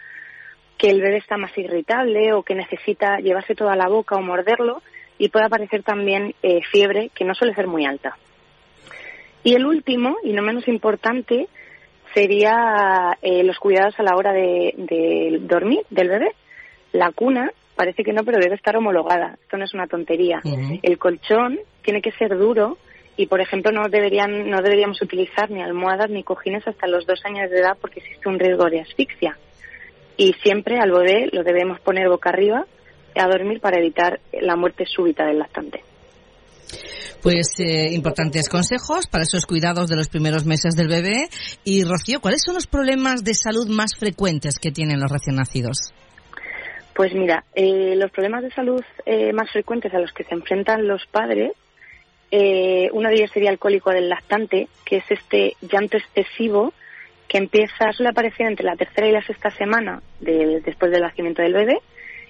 que 0.78 0.90
el 0.90 1.02
bebé 1.02 1.18
está 1.18 1.38
más 1.38 1.56
irritable 1.58 2.34
o 2.34 2.44
que 2.44 2.56
necesita 2.56 3.18
llevarse 3.18 3.56
toda 3.56 3.76
la 3.76 3.88
boca 3.88 4.16
o 4.16 4.22
morderlo 4.22 4.82
y 5.18 5.30
puede 5.30 5.46
aparecer 5.46 5.84
también 5.84 6.34
eh, 6.42 6.62
fiebre 6.72 7.10
que 7.14 7.26
no 7.26 7.34
suele 7.34 7.54
ser 7.54 7.68
muy 7.68 7.86
alta. 7.86 8.18
Y 9.44 9.56
el 9.56 9.66
último, 9.66 10.18
y 10.24 10.32
no 10.32 10.42
menos 10.42 10.68
importante, 10.68 11.48
sería 12.14 13.18
eh, 13.22 13.44
los 13.44 13.58
cuidados 13.60 14.00
a 14.00 14.04
la 14.04 14.16
hora 14.16 14.32
de, 14.32 14.74
de, 14.78 15.40
dormir 15.42 15.82
del 15.90 16.10
bebé. 16.10 16.32
La 16.94 17.12
cuna, 17.12 17.52
parece 17.76 18.04
que 18.04 18.14
no, 18.14 18.24
pero 18.24 18.40
debe 18.40 18.56
estar 18.56 18.76
homologada. 18.76 19.38
Esto 19.42 19.58
no 19.58 19.66
es 19.66 19.74
una 19.74 19.88
tontería. 19.88 20.40
Uh 20.44 20.50
-huh. 20.50 20.80
El 20.82 20.98
colchón 20.98 21.60
tiene 21.82 22.02
que 22.02 22.12
ser 22.12 22.38
duro 22.38 22.78
y, 23.20 23.28
por 23.28 23.42
ejemplo, 23.42 23.74
no, 23.74 23.90
deberían, 23.90 24.50
no 24.50 24.62
deberíamos 24.62 25.02
utilizar 25.02 25.52
ni 25.52 25.62
almohadas 25.62 26.10
ni 26.10 26.24
cojines 26.24 26.66
hasta 26.66 26.88
los 26.88 27.06
dos 27.06 27.20
años 27.26 27.52
de 27.52 27.60
edad 27.60 27.78
porque 27.82 28.00
existe 28.00 28.30
un 28.30 28.40
riesgo 28.40 28.70
de 28.70 28.80
asfixia 28.80 29.38
y 30.16 30.32
siempre 30.42 30.80
al 30.80 30.90
bebé 30.90 31.28
lo 31.34 31.44
debemos 31.44 31.82
poner 31.82 32.08
boca 32.08 32.30
arriba 32.30 32.66
a 33.16 33.28
dormir 33.28 33.60
para 33.60 33.78
evitar 33.78 34.22
la 34.32 34.56
muerte 34.56 34.86
súbita 34.86 35.26
del 35.26 35.40
lactante. 35.40 35.84
Pues 37.22 37.60
eh, 37.60 37.94
importantes 37.94 38.48
consejos 38.48 39.08
para 39.08 39.24
esos 39.24 39.46
cuidados 39.46 39.90
de 39.90 39.98
los 39.98 40.08
primeros 40.08 40.46
meses 40.46 40.78
del 40.78 40.88
bebé. 40.88 41.28
Y 41.66 41.84
Rocío, 41.84 42.22
¿cuáles 42.22 42.42
son 42.46 42.56
los 42.56 42.68
problemas 42.68 43.26
de 43.26 43.34
salud 43.34 43.68
más 43.68 43.98
frecuentes 44.00 44.60
que 44.60 44.72
tienen 44.72 45.02
los 45.02 45.12
recién 45.12 45.36
nacidos? 45.36 45.94
Pues 46.96 47.14
mira, 47.14 47.44
eh, 47.54 47.96
los 47.98 48.12
problemas 48.12 48.44
de 48.44 48.52
salud 48.52 48.82
eh, 49.06 49.34
más 49.34 49.52
frecuentes 49.52 49.94
a 49.94 50.00
los 50.00 50.14
que 50.14 50.24
se 50.24 50.36
enfrentan 50.36 50.88
los 50.88 51.06
padres, 51.12 51.52
eh, 52.32 52.90
uno 52.94 53.10
de 53.10 53.16
ellos 53.16 53.32
sería 53.32 53.50
el 53.50 53.60
cólico 53.60 53.92
del 53.92 54.10
lactante, 54.10 54.68
que 54.86 54.98
es 54.98 55.06
este 55.10 55.56
llanto 55.62 55.98
excesivo 55.98 56.74
que 57.28 57.38
empieza, 57.38 57.92
suele 57.94 58.10
aparecer 58.10 58.48
entre 58.48 58.66
la 58.66 58.76
tercera 58.76 59.08
y 59.08 59.12
la 59.12 59.22
sexta 59.22 59.52
semana 59.52 60.02
de, 60.20 60.62
después 60.62 60.92
del 60.92 61.02
nacimiento 61.02 61.42
del 61.42 61.54
bebé 61.54 61.80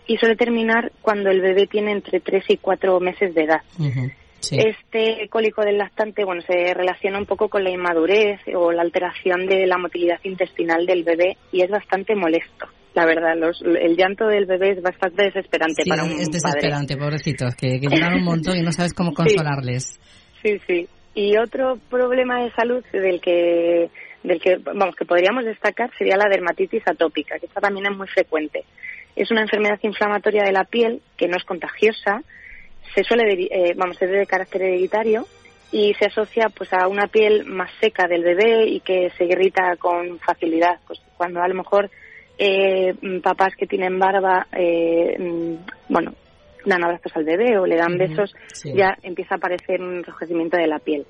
y 0.06 0.18
suele 0.18 0.36
terminar 0.36 0.92
cuando 1.02 1.30
el 1.30 1.40
bebé 1.42 1.68
tiene 1.68 1.92
entre 1.92 2.20
tres 2.20 2.44
y 2.50 2.58
cuatro 2.58 3.00
meses 3.00 3.34
de 3.34 3.44
edad. 3.44 3.62
Uh 3.78 3.84
-huh. 3.84 4.14
sí. 4.40 4.58
Este 4.60 5.30
cólico 5.30 5.62
del 5.64 5.78
lactante, 5.78 6.26
bueno, 6.26 6.42
se 6.42 6.74
relaciona 6.74 7.18
un 7.18 7.26
poco 7.26 7.48
con 7.48 7.64
la 7.64 7.70
inmadurez 7.70 8.42
o 8.54 8.72
la 8.72 8.82
alteración 8.82 9.48
de 9.48 9.68
la 9.68 9.78
motilidad 9.78 10.20
intestinal 10.24 10.86
del 10.86 11.04
bebé 11.04 11.38
y 11.52 11.62
es 11.62 11.70
bastante 11.70 12.16
molesto. 12.16 12.68
La 12.96 13.06
verdad, 13.06 13.36
los, 13.38 13.62
el 13.62 13.96
llanto 13.96 14.28
del 14.28 14.46
bebé 14.46 14.72
es 14.72 14.82
bastante 14.82 15.26
desesperante 15.26 15.84
sí, 15.84 15.90
para 15.90 16.04
un 16.04 16.12
es 16.12 16.30
desesperante, 16.30 16.96
padre. 16.96 17.06
pobrecitos, 17.06 17.56
que, 17.56 17.80
que 17.80 17.88
lloran 17.88 18.16
un 18.16 18.24
montón 18.24 18.58
y 18.58 18.62
no 18.62 18.72
sabes 18.72 18.94
cómo 18.94 19.14
consolarles. 19.14 20.00
Sí, 20.42 20.58
sí. 20.58 20.62
sí. 20.68 20.88
Y 21.16 21.38
otro 21.38 21.78
problema 21.90 22.44
de 22.44 22.52
salud 22.52 22.84
del 22.92 23.20
que 23.20 23.90
del 24.24 24.42
que 24.42 24.58
vamos 24.58 24.96
que 24.96 25.06
podríamos 25.06 25.46
destacar 25.46 25.90
sería 25.98 26.18
la 26.18 26.30
dermatitis 26.30 26.84
atópica, 26.86 27.40
que 27.40 27.46
esta 27.46 27.62
también 27.62 27.88
es 27.92 27.98
muy 27.98 28.08
frecuente. 28.08 28.64
Es 29.16 29.32
una 29.32 29.42
enfermedad 29.42 29.80
inflamatoria 29.82 30.44
de 30.44 30.52
la 30.52 30.66
piel 30.66 31.02
que 31.18 31.28
no 31.28 31.38
es 31.38 31.44
contagiosa, 31.44 32.22
se 32.94 33.04
suele 33.04 33.48
eh, 33.52 33.74
vamos 33.76 34.02
es 34.02 34.10
de 34.10 34.26
carácter 34.26 34.64
hereditario 34.64 35.26
y 35.72 35.94
se 35.96 36.06
asocia 36.06 36.50
pues 36.50 36.72
a 36.74 36.88
una 36.88 37.08
piel 37.08 37.46
más 37.46 37.70
seca 37.80 38.08
del 38.08 38.24
bebé 38.24 38.66
y 38.68 38.80
que 38.80 39.12
se 39.18 39.26
irrita 39.26 39.76
con 39.78 40.20
facilidad. 40.20 40.80
Pues 40.88 41.00
cuando 41.16 41.42
a 41.42 41.48
lo 41.48 41.56
mejor 41.56 41.90
eh, 42.40 42.96
papás 43.22 43.54
que 43.58 43.68
tienen 43.68 44.00
barba, 44.00 44.48
eh, 44.54 45.58
bueno, 45.90 46.14
dan 46.66 46.84
abrazos 46.84 47.12
al 47.16 47.26
bebé 47.26 47.58
o 47.58 47.66
le 47.66 47.76
dan 47.76 47.98
besos, 47.98 48.34
sí. 48.54 48.72
ya 48.74 48.98
empieza 49.04 49.36
a 49.36 49.38
aparecer 49.38 49.82
un 49.82 49.98
enrojecimiento 49.98 50.58
de 50.58 50.68
la 50.68 50.80
piel. 50.80 51.06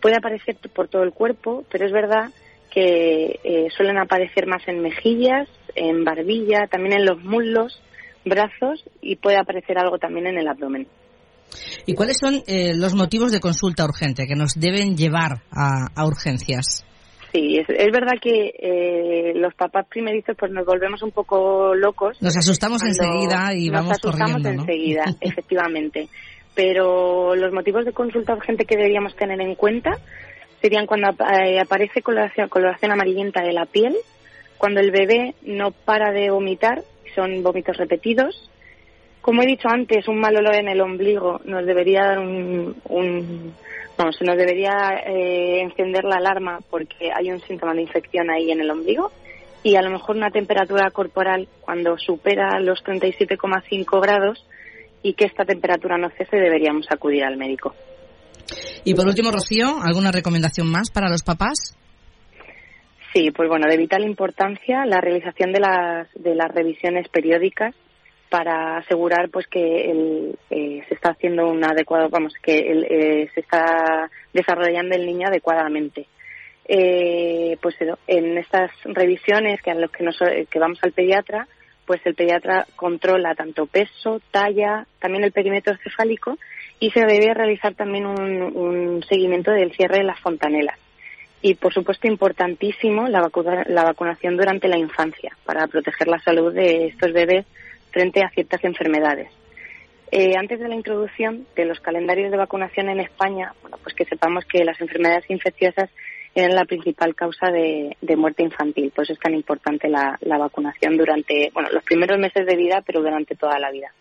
Puede 0.00 0.16
aparecer 0.16 0.56
por 0.74 0.88
todo 0.88 1.02
el 1.02 1.12
cuerpo, 1.12 1.64
pero 1.70 1.86
es 1.86 1.92
verdad 1.92 2.30
que 2.70 3.38
eh, 3.44 3.68
suelen 3.76 3.98
aparecer 3.98 4.46
más 4.46 4.66
en 4.66 4.80
mejillas, 4.80 5.46
en 5.74 6.04
barbilla, 6.04 6.66
también 6.70 7.00
en 7.00 7.04
los 7.04 7.22
muslos, 7.22 7.82
brazos 8.24 8.82
y 9.02 9.16
puede 9.16 9.36
aparecer 9.36 9.78
algo 9.78 9.98
también 9.98 10.26
en 10.26 10.38
el 10.38 10.48
abdomen. 10.48 10.88
¿Y 11.84 11.94
cuáles 11.94 12.16
son 12.18 12.42
eh, 12.46 12.72
los 12.74 12.94
motivos 12.94 13.30
de 13.30 13.40
consulta 13.40 13.84
urgente 13.84 14.26
que 14.26 14.36
nos 14.36 14.54
deben 14.54 14.96
llevar 14.96 15.42
a, 15.50 15.88
a 15.94 16.06
urgencias? 16.06 16.86
Sí, 17.32 17.56
es, 17.58 17.66
es 17.68 17.90
verdad 17.90 18.18
que 18.20 18.52
eh, 18.58 19.32
los 19.34 19.54
papás 19.54 19.86
primerizos 19.88 20.36
pues 20.38 20.52
nos 20.52 20.66
volvemos 20.66 21.02
un 21.02 21.12
poco 21.12 21.74
locos. 21.74 22.20
Nos 22.20 22.36
asustamos 22.36 22.82
enseguida 22.82 23.54
y 23.54 23.70
nos 23.70 23.80
vamos 23.80 23.92
asustamos 23.92 24.32
corriendo, 24.32 24.62
enseguida, 24.62 25.04
¿no? 25.06 25.16
efectivamente. 25.20 26.08
Pero 26.54 27.34
los 27.34 27.52
motivos 27.52 27.86
de 27.86 27.92
consulta 27.92 28.34
urgente 28.34 28.66
que 28.66 28.76
deberíamos 28.76 29.16
tener 29.16 29.40
en 29.40 29.54
cuenta 29.54 29.92
serían 30.60 30.86
cuando 30.86 31.08
eh, 31.08 31.58
aparece 31.58 32.02
coloración, 32.02 32.50
coloración 32.50 32.92
amarillenta 32.92 33.42
de 33.42 33.52
la 33.54 33.64
piel, 33.64 33.96
cuando 34.58 34.80
el 34.80 34.90
bebé 34.90 35.34
no 35.42 35.70
para 35.70 36.12
de 36.12 36.30
vomitar, 36.30 36.82
son 37.14 37.42
vómitos 37.42 37.76
repetidos, 37.78 38.50
Como 39.22 39.42
he 39.42 39.46
dicho 39.46 39.68
antes, 39.68 40.06
un 40.06 40.20
mal 40.20 40.36
olor 40.36 40.54
en 40.54 40.68
el 40.68 40.80
ombligo 40.80 41.40
nos 41.44 41.64
debería 41.64 42.02
dar 42.02 42.18
un, 42.18 42.76
un 42.88 43.54
vamos, 43.96 44.16
se 44.16 44.24
nos 44.24 44.36
debería 44.36 45.02
eh, 45.06 45.60
encender 45.60 46.04
la 46.04 46.16
alarma 46.16 46.60
porque 46.70 47.10
hay 47.14 47.30
un 47.30 47.40
síntoma 47.40 47.74
de 47.74 47.82
infección 47.82 48.30
ahí 48.30 48.50
en 48.50 48.60
el 48.60 48.70
ombligo 48.70 49.10
y 49.62 49.76
a 49.76 49.82
lo 49.82 49.90
mejor 49.90 50.16
una 50.16 50.30
temperatura 50.30 50.90
corporal 50.90 51.48
cuando 51.60 51.96
supera 51.98 52.58
los 52.60 52.82
37,5 52.84 54.00
grados 54.00 54.44
y 55.02 55.14
que 55.14 55.24
esta 55.24 55.44
temperatura 55.44 55.98
no 55.98 56.10
cese 56.10 56.36
deberíamos 56.36 56.86
acudir 56.90 57.24
al 57.24 57.36
médico. 57.36 57.74
Y 58.84 58.94
por 58.94 59.06
último, 59.06 59.30
Rocío, 59.30 59.76
¿alguna 59.82 60.10
recomendación 60.10 60.70
más 60.70 60.90
para 60.90 61.08
los 61.08 61.22
papás? 61.22 61.76
Sí, 63.12 63.30
pues 63.30 63.48
bueno, 63.48 63.68
de 63.68 63.76
vital 63.76 64.04
importancia 64.04 64.84
la 64.86 65.00
realización 65.00 65.52
de 65.52 65.60
las, 65.60 66.08
de 66.14 66.34
las 66.34 66.50
revisiones 66.50 67.08
periódicas 67.08 67.74
para 68.32 68.78
asegurar 68.78 69.28
pues 69.28 69.46
que 69.46 69.90
el, 69.90 70.38
eh, 70.48 70.82
se 70.88 70.94
está 70.94 71.10
haciendo 71.10 71.50
un 71.50 71.62
adecuado, 71.62 72.08
vamos, 72.08 72.32
que 72.42 72.60
el, 72.60 72.84
eh, 72.84 73.28
se 73.34 73.40
está 73.40 74.10
desarrollando 74.32 74.96
el 74.96 75.04
niño 75.04 75.28
adecuadamente. 75.28 76.06
Eh, 76.66 77.58
pues 77.60 77.76
en 78.06 78.38
estas 78.38 78.70
revisiones 78.84 79.60
que 79.60 79.70
a 79.70 79.74
los 79.74 79.90
que, 79.90 80.02
nos, 80.02 80.16
que 80.48 80.58
vamos 80.58 80.78
al 80.80 80.92
pediatra, 80.92 81.46
pues 81.84 82.00
el 82.06 82.14
pediatra 82.14 82.66
controla 82.74 83.34
tanto 83.34 83.66
peso, 83.66 84.22
talla, 84.30 84.86
también 84.98 85.24
el 85.24 85.32
perímetro 85.32 85.76
cefálico 85.84 86.38
y 86.80 86.90
se 86.90 87.04
debe 87.04 87.34
realizar 87.34 87.74
también 87.74 88.06
un, 88.06 88.40
un 88.56 89.02
seguimiento 89.10 89.50
del 89.50 89.72
cierre 89.72 89.98
de 89.98 90.04
las 90.04 90.20
fontanelas. 90.20 90.78
Y, 91.42 91.56
por 91.56 91.74
supuesto, 91.74 92.06
importantísimo 92.06 93.08
la, 93.08 93.30
la 93.66 93.84
vacunación 93.84 94.38
durante 94.38 94.68
la 94.68 94.78
infancia 94.78 95.36
para 95.44 95.66
proteger 95.66 96.08
la 96.08 96.20
salud 96.20 96.54
de 96.54 96.86
estos 96.86 97.12
bebés 97.12 97.44
frente 97.92 98.22
a 98.24 98.30
ciertas 98.30 98.62
enfermedades. 98.64 99.28
Eh, 100.10 100.36
antes 100.36 100.60
de 100.60 100.68
la 100.68 100.74
introducción 100.74 101.46
de 101.56 101.64
los 101.64 101.80
calendarios 101.80 102.30
de 102.30 102.36
vacunación 102.36 102.90
en 102.90 103.00
España, 103.00 103.54
bueno, 103.62 103.78
pues 103.82 103.94
que 103.94 104.04
sepamos 104.04 104.44
que 104.44 104.64
las 104.64 104.78
enfermedades 104.80 105.24
infecciosas 105.30 105.88
eran 106.34 106.54
la 106.54 106.64
principal 106.64 107.14
causa 107.14 107.50
de, 107.50 107.96
muerte 108.16 108.42
infantil. 108.42 108.92
Por 108.94 109.04
eso 109.04 109.14
es 109.14 109.18
tan 109.18 109.34
importante 109.34 109.88
la, 109.88 110.18
la, 110.20 110.38
vacunación 110.38 110.96
durante, 110.96 111.50
bueno, 111.52 111.70
los 111.72 111.82
primeros 111.84 112.18
meses 112.18 112.46
de 112.46 112.56
vida, 112.56 112.82
pero 112.86 113.00
durante 113.00 113.36
toda 113.36 113.58
la 113.58 113.70
vida. 113.70 113.92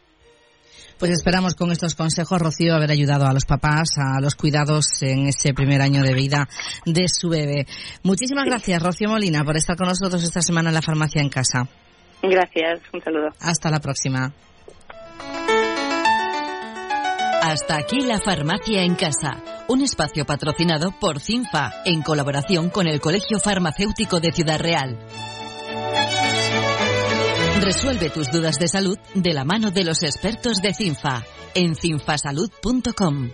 Pues 0.99 1.11
esperamos 1.11 1.55
con 1.55 1.71
estos 1.71 1.95
consejos, 1.95 2.39
Rocío, 2.39 2.75
haber 2.75 2.91
ayudado 2.91 3.25
a 3.25 3.33
los 3.33 3.45
papás 3.45 3.95
a 3.97 4.21
los 4.21 4.35
cuidados 4.35 5.01
en 5.01 5.27
ese 5.27 5.53
primer 5.53 5.81
año 5.81 6.03
de 6.03 6.13
vida 6.13 6.47
de 6.85 7.07
su 7.07 7.29
bebé. 7.29 7.65
Muchísimas 8.03 8.45
gracias, 8.45 8.83
Rocío 8.83 9.09
Molina, 9.09 9.43
por 9.43 9.57
estar 9.57 9.75
con 9.75 9.87
nosotros 9.87 10.23
esta 10.23 10.41
semana 10.41 10.69
en 10.69 10.75
la 10.75 10.81
farmacia 10.81 11.21
en 11.21 11.29
casa. 11.29 11.67
Gracias, 12.23 12.81
un 12.93 13.01
saludo. 13.01 13.29
Hasta 13.39 13.69
la 13.69 13.79
próxima. 13.79 14.33
Hasta 17.41 17.77
aquí 17.77 18.01
la 18.01 18.19
farmacia 18.19 18.83
en 18.83 18.95
casa, 18.95 19.43
un 19.67 19.81
espacio 19.81 20.25
patrocinado 20.25 20.91
por 20.99 21.19
CINFA 21.19 21.73
en 21.85 22.01
colaboración 22.01 22.69
con 22.69 22.87
el 22.87 23.01
Colegio 23.01 23.39
Farmacéutico 23.39 24.19
de 24.19 24.31
Ciudad 24.31 24.59
Real. 24.59 24.97
Resuelve 27.61 28.09
tus 28.09 28.31
dudas 28.31 28.57
de 28.57 28.67
salud 28.67 28.97
de 29.15 29.33
la 29.33 29.43
mano 29.43 29.71
de 29.71 29.83
los 29.83 30.03
expertos 30.03 30.61
de 30.61 30.73
CINFA 30.73 31.23
en 31.55 31.75
cinfasalud.com. 31.75 33.31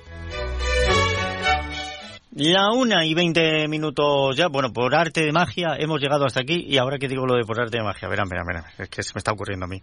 La 2.40 2.72
una 2.72 3.04
y 3.04 3.16
veinte 3.16 3.68
minutos 3.68 4.36
ya. 4.36 4.48
Bueno, 4.48 4.72
por 4.72 4.94
arte 4.94 5.22
de 5.26 5.32
magia 5.32 5.76
hemos 5.76 6.00
llegado 6.00 6.24
hasta 6.24 6.42
aquí. 6.42 6.66
Y 6.68 6.78
ahora 6.78 7.00
que 7.00 7.08
digo 7.08 7.26
lo 7.26 7.36
de 7.36 7.44
por 7.44 7.60
arte 7.60 7.80
de 7.80 7.84
magia, 7.84 8.08
verán, 8.08 8.30
verán, 8.30 8.46
verán. 8.46 8.64
Es 8.78 8.90
que 8.90 9.02
se 9.02 9.12
me 9.16 9.18
está 9.18 9.32
ocurriendo 9.32 9.66
a 9.66 9.68
mí. 9.68 9.82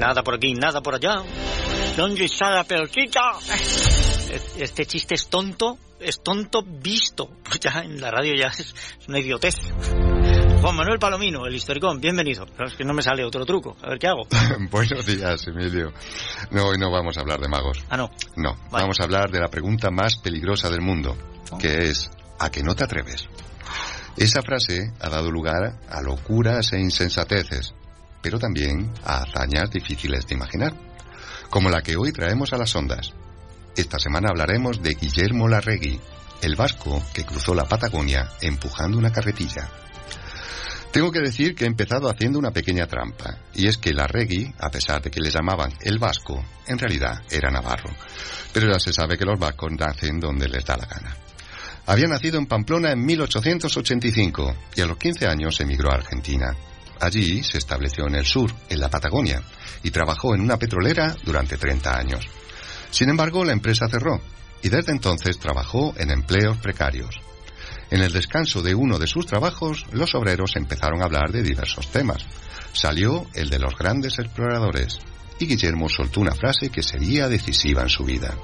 Nada 0.00 0.24
por 0.24 0.34
aquí, 0.34 0.54
nada 0.54 0.80
por 0.80 0.96
allá. 0.96 1.22
¿Dónde 1.96 2.24
está 2.24 2.50
la 2.50 2.64
pelotita? 2.64 3.34
Este 4.58 4.84
chiste 4.84 5.14
es 5.14 5.28
tonto, 5.28 5.78
es 6.00 6.24
tonto 6.24 6.64
visto. 6.64 7.30
Pues 7.44 7.60
ya 7.60 7.82
en 7.82 8.00
la 8.00 8.10
radio 8.10 8.34
ya 8.34 8.48
es 8.48 8.74
una 9.06 9.20
idiotez. 9.20 9.58
Juan 10.60 10.74
Manuel 10.76 10.98
Palomino, 10.98 11.46
el 11.46 11.54
historicón, 11.54 12.00
bienvenido. 12.00 12.44
Pero 12.56 12.68
es 12.68 12.74
que 12.74 12.84
no 12.84 12.92
me 12.92 13.02
sale 13.02 13.24
otro 13.24 13.46
truco. 13.46 13.76
A 13.82 13.90
ver 13.90 13.98
qué 13.98 14.08
hago. 14.08 14.26
Buenos 14.70 15.06
días, 15.06 15.46
Emilio. 15.46 15.92
No, 16.50 16.66
hoy 16.66 16.78
no 16.78 16.90
vamos 16.90 17.16
a 17.16 17.20
hablar 17.20 17.40
de 17.40 17.48
magos. 17.48 17.78
Ah, 17.88 17.96
no. 17.96 18.10
No, 18.36 18.56
vamos 18.70 18.98
a 19.00 19.04
hablar 19.04 19.30
de 19.30 19.38
la 19.40 19.48
pregunta 19.48 19.90
más 19.90 20.16
peligrosa 20.18 20.68
del 20.68 20.80
mundo, 20.80 21.16
Oh. 21.50 21.56
que 21.56 21.88
es 21.88 22.10
¿a 22.38 22.50
que 22.50 22.62
no 22.62 22.74
te 22.74 22.84
atreves? 22.84 23.26
Esa 24.18 24.42
frase 24.42 24.92
ha 25.00 25.08
dado 25.08 25.30
lugar 25.30 25.78
a 25.88 26.02
locuras 26.02 26.72
e 26.74 26.78
insensateces, 26.80 27.72
pero 28.20 28.38
también 28.38 28.92
a 29.04 29.22
hazañas 29.22 29.70
difíciles 29.70 30.26
de 30.26 30.34
imaginar, 30.34 30.74
como 31.48 31.70
la 31.70 31.80
que 31.82 31.96
hoy 31.96 32.12
traemos 32.12 32.52
a 32.52 32.58
las 32.58 32.74
ondas. 32.76 33.14
Esta 33.76 33.98
semana 33.98 34.28
hablaremos 34.30 34.82
de 34.82 34.94
Guillermo 34.94 35.48
Larregui, 35.48 35.98
el 36.42 36.56
vasco 36.56 37.02
que 37.14 37.24
cruzó 37.24 37.54
la 37.54 37.64
Patagonia 37.64 38.28
empujando 38.42 38.98
una 38.98 39.10
carretilla. 39.12 39.70
Tengo 40.92 41.12
que 41.12 41.20
decir 41.20 41.54
que 41.54 41.64
he 41.64 41.66
empezado 41.66 42.08
haciendo 42.08 42.38
una 42.38 42.50
pequeña 42.50 42.86
trampa, 42.86 43.38
y 43.54 43.66
es 43.66 43.76
que 43.76 43.92
Larregui, 43.92 44.52
a 44.58 44.70
pesar 44.70 45.02
de 45.02 45.10
que 45.10 45.20
le 45.20 45.30
llamaban 45.30 45.72
el 45.82 45.98
vasco, 45.98 46.42
en 46.66 46.78
realidad 46.78 47.22
era 47.30 47.50
navarro. 47.50 47.90
Pero 48.52 48.72
ya 48.72 48.80
se 48.80 48.92
sabe 48.92 49.18
que 49.18 49.26
los 49.26 49.38
vascos 49.38 49.70
nacen 49.72 50.18
donde 50.18 50.48
les 50.48 50.64
da 50.64 50.78
la 50.78 50.86
gana. 50.86 51.14
Había 51.86 52.06
nacido 52.06 52.38
en 52.38 52.46
Pamplona 52.46 52.92
en 52.92 53.04
1885 53.04 54.54
y 54.76 54.80
a 54.80 54.86
los 54.86 54.96
15 54.96 55.26
años 55.26 55.60
emigró 55.60 55.90
a 55.90 55.96
Argentina. 55.96 56.54
Allí 57.00 57.42
se 57.42 57.58
estableció 57.58 58.06
en 58.06 58.14
el 58.14 58.24
sur, 58.24 58.50
en 58.68 58.80
la 58.80 58.88
Patagonia, 58.90 59.42
y 59.82 59.90
trabajó 59.90 60.34
en 60.34 60.40
una 60.40 60.58
petrolera 60.58 61.14
durante 61.22 61.56
30 61.56 61.98
años. 61.98 62.26
Sin 62.90 63.10
embargo, 63.10 63.44
la 63.44 63.52
empresa 63.52 63.88
cerró 63.88 64.20
y 64.62 64.68
desde 64.68 64.92
entonces 64.92 65.38
trabajó 65.38 65.94
en 65.98 66.10
empleos 66.10 66.58
precarios. 66.58 67.20
En 67.90 68.02
el 68.02 68.12
descanso 68.12 68.62
de 68.62 68.74
uno 68.74 68.98
de 68.98 69.06
sus 69.06 69.26
trabajos, 69.26 69.86
los 69.92 70.14
obreros 70.14 70.56
empezaron 70.56 71.00
a 71.00 71.06
hablar 71.06 71.32
de 71.32 71.42
diversos 71.42 71.88
temas. 71.88 72.24
Salió 72.72 73.26
el 73.34 73.48
de 73.48 73.58
los 73.58 73.76
grandes 73.76 74.18
exploradores 74.18 74.98
y 75.38 75.46
Guillermo 75.46 75.88
soltó 75.88 76.20
una 76.20 76.34
frase 76.34 76.70
que 76.70 76.82
sería 76.82 77.28
decisiva 77.28 77.82
en 77.82 77.88
su 77.88 78.04
vida. 78.04 78.34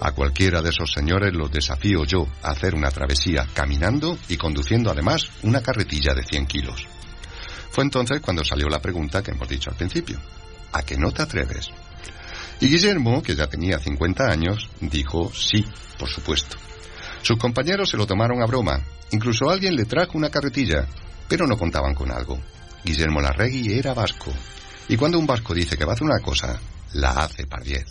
A 0.00 0.12
cualquiera 0.12 0.60
de 0.60 0.70
esos 0.70 0.92
señores 0.92 1.32
los 1.32 1.50
desafío 1.50 2.04
yo 2.04 2.26
a 2.42 2.50
hacer 2.50 2.74
una 2.74 2.90
travesía 2.90 3.46
caminando 3.54 4.18
y 4.28 4.36
conduciendo 4.36 4.90
además 4.90 5.30
una 5.42 5.62
carretilla 5.62 6.12
de 6.14 6.24
100 6.24 6.46
kilos. 6.46 6.86
Fue 7.70 7.84
entonces 7.84 8.20
cuando 8.20 8.44
salió 8.44 8.68
la 8.68 8.82
pregunta 8.82 9.22
que 9.22 9.30
hemos 9.30 9.48
dicho 9.48 9.70
al 9.70 9.76
principio. 9.76 10.18
¿A 10.72 10.82
que 10.82 10.96
no 10.96 11.12
te 11.12 11.22
atreves? 11.22 11.70
Y 12.60 12.68
Guillermo, 12.68 13.22
que 13.22 13.36
ya 13.36 13.46
tenía 13.46 13.78
50 13.78 14.26
años, 14.26 14.68
dijo 14.80 15.32
sí, 15.32 15.64
por 15.98 16.08
supuesto. 16.08 16.56
Sus 17.24 17.38
compañeros 17.38 17.88
se 17.88 17.96
lo 17.96 18.06
tomaron 18.06 18.42
a 18.42 18.46
broma. 18.46 18.82
Incluso 19.12 19.48
alguien 19.48 19.74
le 19.74 19.86
trajo 19.86 20.18
una 20.18 20.28
carretilla, 20.28 20.86
pero 21.26 21.46
no 21.46 21.56
contaban 21.56 21.94
con 21.94 22.10
algo. 22.10 22.38
Guillermo 22.84 23.22
Larregui 23.22 23.78
era 23.78 23.94
vasco. 23.94 24.30
Y 24.90 24.98
cuando 24.98 25.18
un 25.18 25.26
vasco 25.26 25.54
dice 25.54 25.78
que 25.78 25.86
va 25.86 25.92
a 25.92 25.94
hacer 25.94 26.06
una 26.06 26.20
cosa, 26.20 26.60
la 26.92 27.12
hace 27.12 27.46
par 27.46 27.62
diez. 27.62 27.86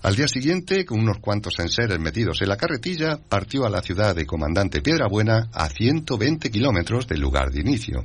Al 0.00 0.16
día 0.16 0.28
siguiente, 0.28 0.86
con 0.86 1.00
unos 1.00 1.18
cuantos 1.18 1.58
enseres 1.58 1.98
metidos 1.98 2.40
en 2.40 2.48
la 2.48 2.56
carretilla, 2.56 3.18
partió 3.28 3.66
a 3.66 3.70
la 3.70 3.82
ciudad 3.82 4.16
de 4.16 4.24
Comandante 4.24 4.80
Piedrabuena 4.80 5.50
a 5.52 5.68
120 5.68 6.50
kilómetros 6.50 7.06
del 7.06 7.20
lugar 7.20 7.50
de 7.50 7.60
inicio. 7.60 8.02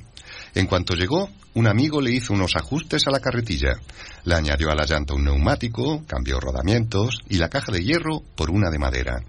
En 0.54 0.68
cuanto 0.68 0.94
llegó, 0.94 1.30
un 1.54 1.68
amigo 1.68 2.02
le 2.02 2.12
hizo 2.12 2.34
unos 2.34 2.58
ajustes 2.58 3.08
a 3.08 3.12
la 3.12 3.22
carretilla. 3.22 3.80
Le 4.26 4.36
añadió 4.36 4.72
a 4.72 4.76
la 4.76 4.86
llanta 4.86 5.14
un 5.14 5.24
neumático, 5.24 6.04
cambió 6.06 6.42
rodamientos 6.42 7.20
y 7.30 7.38
la 7.38 7.48
caja 7.48 7.72
de 7.72 7.86
hierro 7.86 8.22
por 8.36 8.50
una 8.50 8.70
de 8.70 8.78
madera. 8.78 9.24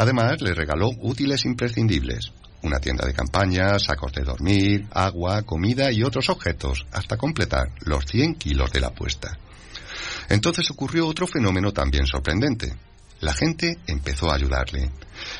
Además, 0.00 0.40
le 0.40 0.54
regaló 0.54 0.88
útiles 1.02 1.44
imprescindibles. 1.44 2.32
Una 2.62 2.80
tienda 2.80 3.06
de 3.06 3.12
campaña, 3.12 3.78
sacos 3.78 4.14
de 4.14 4.22
dormir, 4.22 4.86
agua, 4.92 5.42
comida 5.42 5.92
y 5.92 6.02
otros 6.02 6.30
objetos, 6.30 6.86
hasta 6.90 7.18
completar 7.18 7.68
los 7.80 8.06
100 8.06 8.36
kilos 8.36 8.72
de 8.72 8.80
la 8.80 8.86
apuesta. 8.86 9.36
Entonces 10.30 10.70
ocurrió 10.70 11.06
otro 11.06 11.26
fenómeno 11.26 11.74
también 11.74 12.06
sorprendente. 12.06 12.72
La 13.20 13.34
gente 13.34 13.76
empezó 13.86 14.30
a 14.30 14.36
ayudarle. 14.36 14.90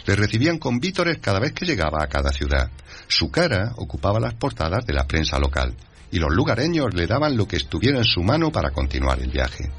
Le 0.05 0.15
recibían 0.15 0.59
con 0.59 0.79
vítores 0.79 1.17
cada 1.23 1.41
vez 1.41 1.53
que 1.53 1.65
llegaba 1.65 2.05
a 2.05 2.09
cada 2.09 2.31
ciudad. 2.31 2.71
Su 3.09 3.31
cara 3.31 3.73
ocupaba 3.79 4.21
las 4.21 4.35
portadas 4.35 4.85
de 4.85 4.93
la 4.93 5.07
prensa 5.07 5.39
local 5.39 5.75
y 6.11 6.19
los 6.19 6.35
lugareños 6.35 6.93
le 6.93 7.07
daban 7.07 7.35
lo 7.35 7.49
que 7.49 7.57
estuviera 7.57 7.97
en 7.97 8.05
su 8.05 8.23
mano 8.23 8.53
para 8.53 8.73
continuar 8.73 9.21
el 9.23 9.31
viaje. 9.31 9.71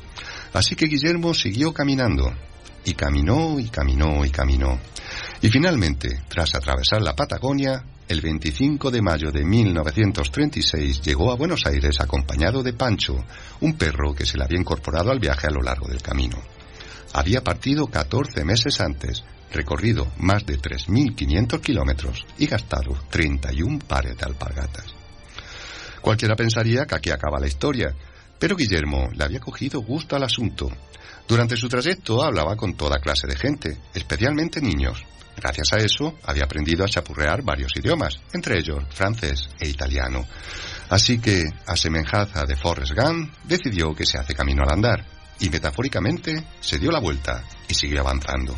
Así 0.54 0.76
que 0.76 0.88
Guillermo 0.88 1.36
siguió 1.36 1.72
caminando, 1.72 2.34
y 2.86 2.94
caminó 2.94 3.60
y 3.60 3.70
caminó 3.70 4.24
y 4.26 4.30
caminó. 4.30 4.80
Y 5.42 5.50
finalmente, 5.50 6.22
tras 6.28 6.56
atravesar 6.56 7.02
la 7.02 7.16
Patagonia, 7.16 7.84
el 8.08 8.22
25 8.22 8.92
de 8.92 9.02
mayo 9.02 9.32
de 9.32 9.46
1936 9.46 11.02
llegó 11.02 11.32
a 11.32 11.36
Buenos 11.36 11.66
Aires 11.66 12.00
acompañado 12.00 12.62
de 12.62 12.74
Pancho, 12.74 13.24
un 13.62 13.78
perro 13.78 14.14
que 14.14 14.26
se 14.26 14.38
le 14.38 14.44
había 14.44 14.60
incorporado 14.60 15.12
al 15.12 15.20
viaje 15.20 15.48
a 15.48 15.52
lo 15.52 15.62
largo 15.62 15.88
del 15.88 16.02
camino. 16.02 16.38
Había 17.14 17.44
partido 17.44 17.88
14 17.88 18.44
meses 18.46 18.80
antes, 18.82 19.24
recorrido 19.52 20.12
más 20.18 20.46
de 20.46 20.58
3.500 20.58 21.62
kilómetros 21.62 22.26
y 22.38 22.48
gastado 22.48 22.98
31 23.10 23.80
pares 23.88 24.18
de 24.18 24.26
alpargatas. 24.26 24.86
Cualquiera 26.02 26.36
pensaría 26.36 26.86
que 26.86 26.96
aquí 26.96 27.12
acaba 27.12 27.40
la 27.40 27.48
historia, 27.48 27.94
pero 28.40 28.56
Guillermo 28.56 29.10
le 29.14 29.24
había 29.24 29.40
cogido 29.40 29.82
gusto 29.82 30.16
al 30.16 30.24
asunto. 30.24 30.70
Durante 31.32 31.56
su 31.56 31.70
trayecto 31.70 32.22
hablaba 32.22 32.58
con 32.58 32.74
toda 32.74 33.00
clase 33.00 33.26
de 33.26 33.38
gente, 33.38 33.78
especialmente 33.94 34.60
niños. 34.60 35.02
Gracias 35.38 35.72
a 35.72 35.78
eso 35.78 36.20
había 36.26 36.44
aprendido 36.44 36.84
a 36.84 36.90
chapurrear 36.90 37.42
varios 37.42 37.72
idiomas, 37.74 38.20
entre 38.34 38.60
ellos 38.60 38.84
francés 38.90 39.48
e 39.58 39.70
italiano. 39.70 40.28
Así 40.90 41.20
que, 41.20 41.46
a 41.66 41.78
semejanza 41.78 42.46
de 42.46 42.58
Forrest 42.58 42.92
Gump, 42.94 43.34
decidió 43.46 43.96
que 43.96 44.06
se 44.06 44.18
hace 44.18 44.36
camino 44.36 44.64
al 44.64 44.74
andar 44.74 45.06
y 45.40 45.50
metafóricamente 45.50 46.44
se 46.60 46.80
dio 46.80 46.92
la 46.92 47.00
vuelta 47.00 47.46
y 47.70 47.76
siguió 47.76 48.02
avanzando. 48.02 48.54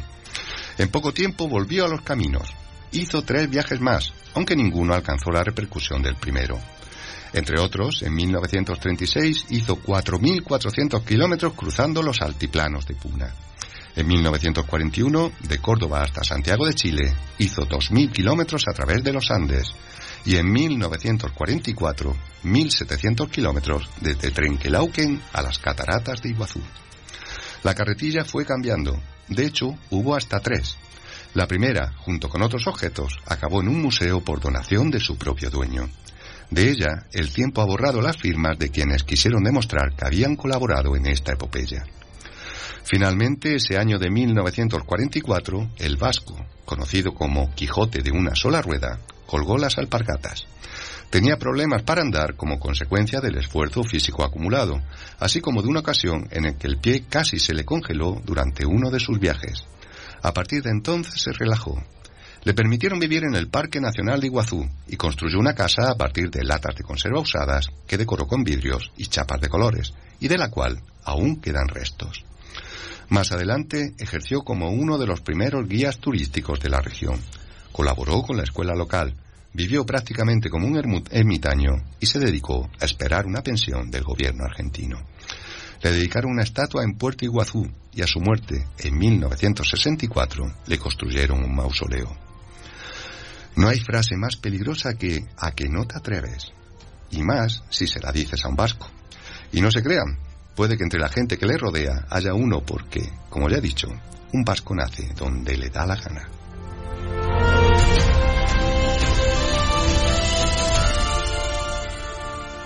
En 0.80 0.90
poco 0.90 1.14
tiempo 1.14 1.48
volvió 1.48 1.86
a 1.86 1.90
los 1.90 2.02
caminos. 2.02 2.56
Hizo 2.92 3.22
tres 3.22 3.52
viajes 3.52 3.82
más, 3.82 4.12
aunque 4.34 4.56
ninguno 4.56 4.96
alcanzó 4.96 5.30
la 5.30 5.44
repercusión 5.44 6.02
del 6.02 6.16
primero. 6.16 6.60
Entre 7.34 7.60
otros, 7.60 8.04
en 8.04 8.14
1936 8.14 9.48
hizo 9.50 9.82
4.400 9.82 11.04
kilómetros 11.04 11.54
cruzando 11.54 12.04
los 12.04 12.22
altiplanos 12.22 12.86
de 12.86 12.94
Puna. 12.96 13.34
En 13.96 14.08
1941, 14.08 15.32
de 15.48 15.58
Córdoba 15.60 16.02
hasta 16.02 16.24
Santiago 16.24 16.66
de 16.66 16.74
Chile, 16.74 17.14
hizo 17.38 17.68
2.000 17.68 18.12
kilómetros 18.12 18.68
a 18.68 18.74
través 18.74 19.04
de 19.04 19.14
los 19.14 19.30
Andes 19.30 19.72
y 20.26 20.38
en 20.38 20.52
1944 20.52 22.16
1.700 22.44 23.30
kilómetros 23.30 23.90
desde 24.02 24.32
Trenquelauquen 24.32 25.22
a 25.34 25.42
las 25.42 25.60
cataratas 25.60 26.22
de 26.22 26.30
Iguazú. 26.30 26.62
La 27.64 27.74
carretilla 27.76 28.26
fue 28.26 28.46
cambiando, 28.46 29.00
de 29.28 29.46
hecho 29.46 29.78
hubo 29.90 30.16
hasta 30.16 30.40
tres. 30.40 30.78
La 31.34 31.48
primera, 31.48 31.94
junto 31.98 32.30
con 32.30 32.42
otros 32.42 32.68
objetos, 32.68 33.18
acabó 33.26 33.62
en 33.62 33.70
un 33.70 33.82
museo 33.82 34.22
por 34.22 34.40
donación 34.40 34.92
de 34.92 35.00
su 35.00 35.18
propio 35.18 35.50
dueño. 35.50 35.90
De 36.54 36.70
ella, 36.70 37.08
el 37.12 37.34
tiempo 37.34 37.62
ha 37.62 37.66
borrado 37.66 38.00
las 38.00 38.16
firmas 38.16 38.60
de 38.60 38.70
quienes 38.70 39.04
quisieron 39.04 39.44
demostrar 39.44 39.96
que 39.96 40.06
habían 40.06 40.36
colaborado 40.36 40.96
en 40.96 41.08
esta 41.08 41.34
epopeya. 41.34 41.84
Finalmente, 42.84 43.56
ese 43.56 43.80
año 43.80 43.98
de 43.98 44.12
1944, 44.12 45.72
el 45.80 45.98
vasco, 45.98 46.36
conocido 46.64 47.16
como 47.16 47.52
Quijote 47.56 48.04
de 48.04 48.12
una 48.12 48.36
sola 48.36 48.62
rueda, 48.62 49.00
colgó 49.26 49.58
las 49.58 49.80
alpargatas. 49.80 50.46
Tenía 51.10 51.38
problemas 51.38 51.82
para 51.82 52.04
andar 52.04 52.36
como 52.36 52.60
consecuencia 52.60 53.20
del 53.20 53.40
esfuerzo 53.40 53.84
físico 53.84 54.24
acumulado, 54.24 54.80
así 55.18 55.42
como 55.42 55.64
de 55.64 55.70
una 55.70 55.80
ocasión 55.80 56.28
en 56.30 56.44
la 56.44 56.56
que 56.56 56.68
el 56.68 56.78
pie 56.78 57.06
casi 57.10 57.40
se 57.40 57.56
le 57.56 57.66
congeló 57.66 58.22
durante 58.24 58.64
uno 58.64 58.92
de 58.92 59.00
sus 59.00 59.18
viajes. 59.18 59.66
A 60.22 60.32
partir 60.36 60.62
de 60.62 60.70
entonces 60.70 61.20
se 61.20 61.32
relajó. 61.32 61.84
Le 62.44 62.54
permitieron 62.54 63.00
vivir 63.00 63.24
en 63.24 63.36
el 63.36 63.48
Parque 63.48 63.80
Nacional 63.80 64.20
de 64.20 64.28
Iguazú 64.28 64.68
y 64.88 64.98
construyó 64.98 65.40
una 65.40 65.56
casa 65.56 65.90
a 65.90 65.96
partir 65.96 66.30
de 66.30 66.44
latas 66.44 66.76
de 66.76 66.84
conserva 66.84 67.22
usadas 67.22 67.70
que 67.88 67.98
decoró 67.98 68.28
con 68.28 68.44
vidrios 68.44 68.92
y 68.98 69.06
chapas 69.06 69.40
de 69.40 69.48
colores, 69.48 69.94
y 70.20 70.28
de 70.28 70.38
la 70.38 70.50
cual 70.50 70.82
aún 71.04 71.40
quedan 71.40 71.70
restos. 71.70 72.26
Más 73.10 73.32
adelante 73.32 73.94
ejerció 73.98 74.42
como 74.42 74.72
uno 74.72 74.98
de 74.98 75.08
los 75.08 75.22
primeros 75.22 75.68
guías 75.68 76.00
turísticos 76.00 76.60
de 76.60 76.70
la 76.70 76.82
región. 76.82 77.20
Colaboró 77.72 78.24
con 78.24 78.38
la 78.38 78.44
escuela 78.44 78.74
local, 78.74 79.16
vivió 79.54 79.86
prácticamente 79.86 80.50
como 80.50 80.68
un 80.68 81.06
ermitaño 81.12 81.74
y 82.00 82.08
se 82.08 82.20
dedicó 82.20 82.70
a 82.80 82.86
esperar 82.86 83.26
una 83.26 83.42
pensión 83.42 83.90
del 83.90 84.04
gobierno 84.04 84.44
argentino. 84.44 85.00
Le 85.82 85.92
dedicaron 85.92 86.32
una 86.32 86.44
estatua 86.44 86.84
en 86.84 86.98
Puerto 86.98 87.26
Iguazú 87.26 87.70
y 87.94 88.02
a 88.02 88.08
su 88.08 88.20
muerte, 88.20 88.66
en 88.80 88.98
1964, 88.98 90.56
le 90.68 90.78
construyeron 90.78 91.44
un 91.44 91.56
mausoleo. 91.56 92.23
No 93.56 93.70
hay 93.70 93.80
frase 93.80 94.18
más 94.18 94.36
peligrosa 94.36 94.96
que 94.96 95.26
a 95.38 95.52
que 95.52 95.70
no 95.70 95.86
te 95.86 95.98
atreves, 95.98 96.52
y 97.12 97.24
más 97.24 97.64
si 97.70 97.88
se 97.88 98.00
la 98.00 98.12
dices 98.12 98.44
a 98.44 98.50
un 98.50 98.56
vasco. 98.56 98.90
Y 99.52 99.62
no 99.62 99.70
se 99.72 99.84
crean, 99.84 100.18
puede 100.56 100.78
que 100.78 100.84
entre 100.84 101.00
la 101.00 101.10
gente 101.10 101.38
que 101.38 101.46
le 101.46 101.58
rodea 101.58 102.08
haya 102.10 102.34
uno 102.34 102.62
porque, 102.62 103.12
como 103.30 103.50
ya 103.50 103.58
he 103.58 103.62
dicho, 103.62 103.88
un 104.34 104.44
vasco 104.44 104.74
nace 104.74 105.14
donde 105.16 105.58
le 105.58 105.70
da 105.70 105.86
la 105.86 105.96
gana. 105.96 106.28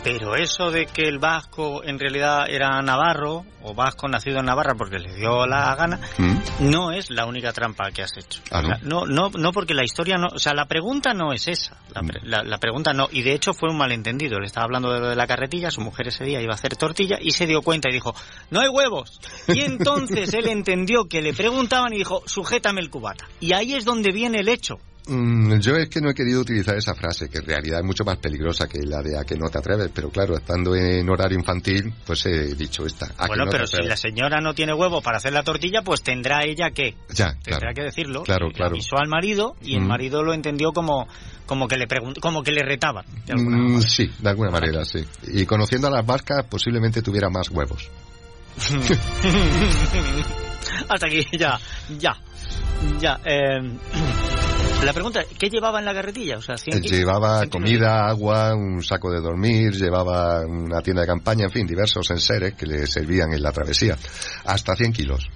Pero 0.03 0.35
eso 0.37 0.71
de 0.71 0.85
que 0.85 1.01
el 1.01 1.19
vasco 1.19 1.83
en 1.83 1.99
realidad 1.99 2.45
era 2.49 2.81
navarro, 2.81 3.45
o 3.61 3.73
vasco 3.73 4.07
nacido 4.07 4.39
en 4.39 4.45
Navarra 4.45 4.73
porque 4.77 4.99
le 4.99 5.13
dio 5.15 5.45
la 5.45 5.75
gana, 5.75 5.99
¿Mm? 6.17 6.69
no 6.71 6.91
es 6.93 7.09
la 7.09 7.25
única 7.25 7.51
trampa 7.51 7.91
que 7.91 8.03
has 8.03 8.15
hecho. 8.15 8.39
Ah, 8.49 8.61
¿no? 8.61 8.77
No, 8.83 9.05
no, 9.05 9.29
no, 9.37 9.51
porque 9.51 9.73
la 9.73 9.83
historia 9.83 10.17
no, 10.17 10.27
o 10.33 10.39
sea, 10.39 10.53
la 10.53 10.65
pregunta 10.65 11.13
no 11.13 11.33
es 11.33 11.49
esa. 11.49 11.75
La, 11.93 12.01
pre- 12.03 12.21
la- 12.23 12.43
la 12.43 12.57
pregunta 12.57 12.93
no, 12.93 13.09
y 13.11 13.21
de 13.23 13.33
hecho 13.33 13.53
fue 13.53 13.69
un 13.69 13.77
malentendido. 13.77 14.39
Le 14.39 14.45
estaba 14.45 14.63
hablando 14.63 14.93
de 14.93 15.01
lo 15.01 15.09
de 15.09 15.15
la 15.17 15.27
carretilla, 15.27 15.71
su 15.71 15.81
mujer 15.81 16.07
ese 16.07 16.23
día 16.23 16.41
iba 16.41 16.53
a 16.53 16.55
hacer 16.55 16.77
tortilla 16.77 17.17
y 17.19 17.31
se 17.31 17.45
dio 17.45 17.61
cuenta 17.61 17.89
y 17.89 17.93
dijo, 17.93 18.15
no 18.49 18.61
hay 18.61 18.69
huevos. 18.69 19.19
Y 19.49 19.59
entonces 19.63 20.33
él 20.33 20.47
entendió 20.47 21.09
que 21.09 21.21
le 21.21 21.33
preguntaban 21.33 21.91
y 21.93 21.97
dijo, 21.97 22.23
sujétame 22.27 22.79
el 22.79 22.89
cubata. 22.89 23.25
Y 23.41 23.51
ahí 23.51 23.73
es 23.73 23.83
donde 23.83 24.13
viene 24.13 24.39
el 24.39 24.47
hecho. 24.47 24.75
Mm, 25.08 25.60
yo 25.60 25.76
es 25.78 25.88
que 25.88 26.01
no 26.01 26.10
he 26.10 26.14
querido 26.14 26.41
utilizar 26.41 26.76
esa 26.76 26.93
frase, 26.93 27.30
que 27.30 27.38
en 27.38 27.45
realidad 27.45 27.80
es 27.80 27.86
mucho 27.86 28.03
más 28.03 28.18
peligrosa 28.18 28.68
que 28.68 28.80
la 28.84 29.01
de 29.01 29.18
a 29.18 29.24
que 29.24 29.38
no 29.38 29.47
te 29.49 29.58
atreves, 29.58 29.89
pero 29.93 30.10
claro, 30.10 30.36
estando 30.36 30.76
en 30.76 31.10
horario 31.10 31.38
infantil, 31.39 31.93
pues 32.05 32.26
he 32.26 32.55
dicho 32.55 32.86
esta. 32.86 33.05
A 33.18 33.24
que 33.24 33.28
bueno, 33.28 33.45
no 33.45 33.51
pero 33.51 33.66
si 33.68 33.78
la 33.84 33.95
señora 33.95 34.41
no 34.41 34.53
tiene 34.53 34.74
huevo 34.74 35.01
para 35.01 35.18
hacer 35.18 35.32
la 35.32 35.43
tortilla, 35.43 35.82
pues 35.82 36.01
tendrá 36.01 36.43
ella 36.43 36.72
que. 36.72 36.95
Ya, 37.14 37.32
Tendrá 37.41 37.60
claro. 37.60 37.74
que 37.76 37.84
decirlo. 37.84 38.24
Claro, 38.24 38.49
claro. 38.51 38.74
Avisó 38.76 38.97
al 38.97 39.08
marido 39.08 39.55
y 39.62 39.76
el 39.76 39.82
Mm. 39.82 39.88
marido 39.88 40.24
lo 40.24 40.34
entendió 40.34 40.74
como, 40.74 41.08
como 41.45 41.70
que 41.70 41.78
le 41.78 41.88
como 42.20 42.43
que 42.43 42.51
le 42.51 42.64
retaban. 42.64 43.05
de 43.26 43.32
alguna 43.34 43.58
Mm, 43.58 43.82
sí, 43.82 44.12
de 44.20 44.30
alguna 44.30 44.51
manera, 44.51 44.84
sí. 44.84 45.05
Y 45.28 45.45
conociendo 45.45 45.88
a 45.88 45.91
las 45.91 46.05
vascas, 46.05 46.43
posiblemente 46.49 47.01
tuviera 47.01 47.30
más 47.30 47.49
huevos. 47.49 47.89
Hasta 50.89 51.08
aquí, 51.08 51.26
ya, 51.38 51.60
ya, 51.97 52.18
ya. 52.99 53.20
eh, 53.26 53.60
la 54.86 54.93
pregunta, 54.93 55.21
¿qué 55.38 55.49
llevaba 55.49 55.80
en 55.80 55.86
la 55.86 55.93
carretilla? 55.93 56.38
O 56.38 56.41
sea, 56.41 56.57
100 56.57 56.82
kilos, 56.82 56.97
Llevaba 56.97 57.39
100 57.39 57.49
kilos. 57.49 57.69
comida, 57.69 58.07
agua, 58.07 58.55
un 58.55 58.82
saco 58.84 59.11
de 59.11 59.19
dormir, 59.19 59.73
llevaba 59.73 60.45
una 60.45 60.82
tienda 60.82 61.01
de 61.01 61.07
campaña, 61.07 61.45
en 61.45 61.51
fin, 61.51 61.67
diversos 61.67 62.09
enseres 62.11 62.53
que 62.53 62.65
le 62.65 62.88
servían 62.88 63.34
en 63.34 63.41
la 63.41 63.51
travesía. 63.51 63.97
Hasta 64.45 64.75
100 64.75 64.93
kilos. 64.93 65.28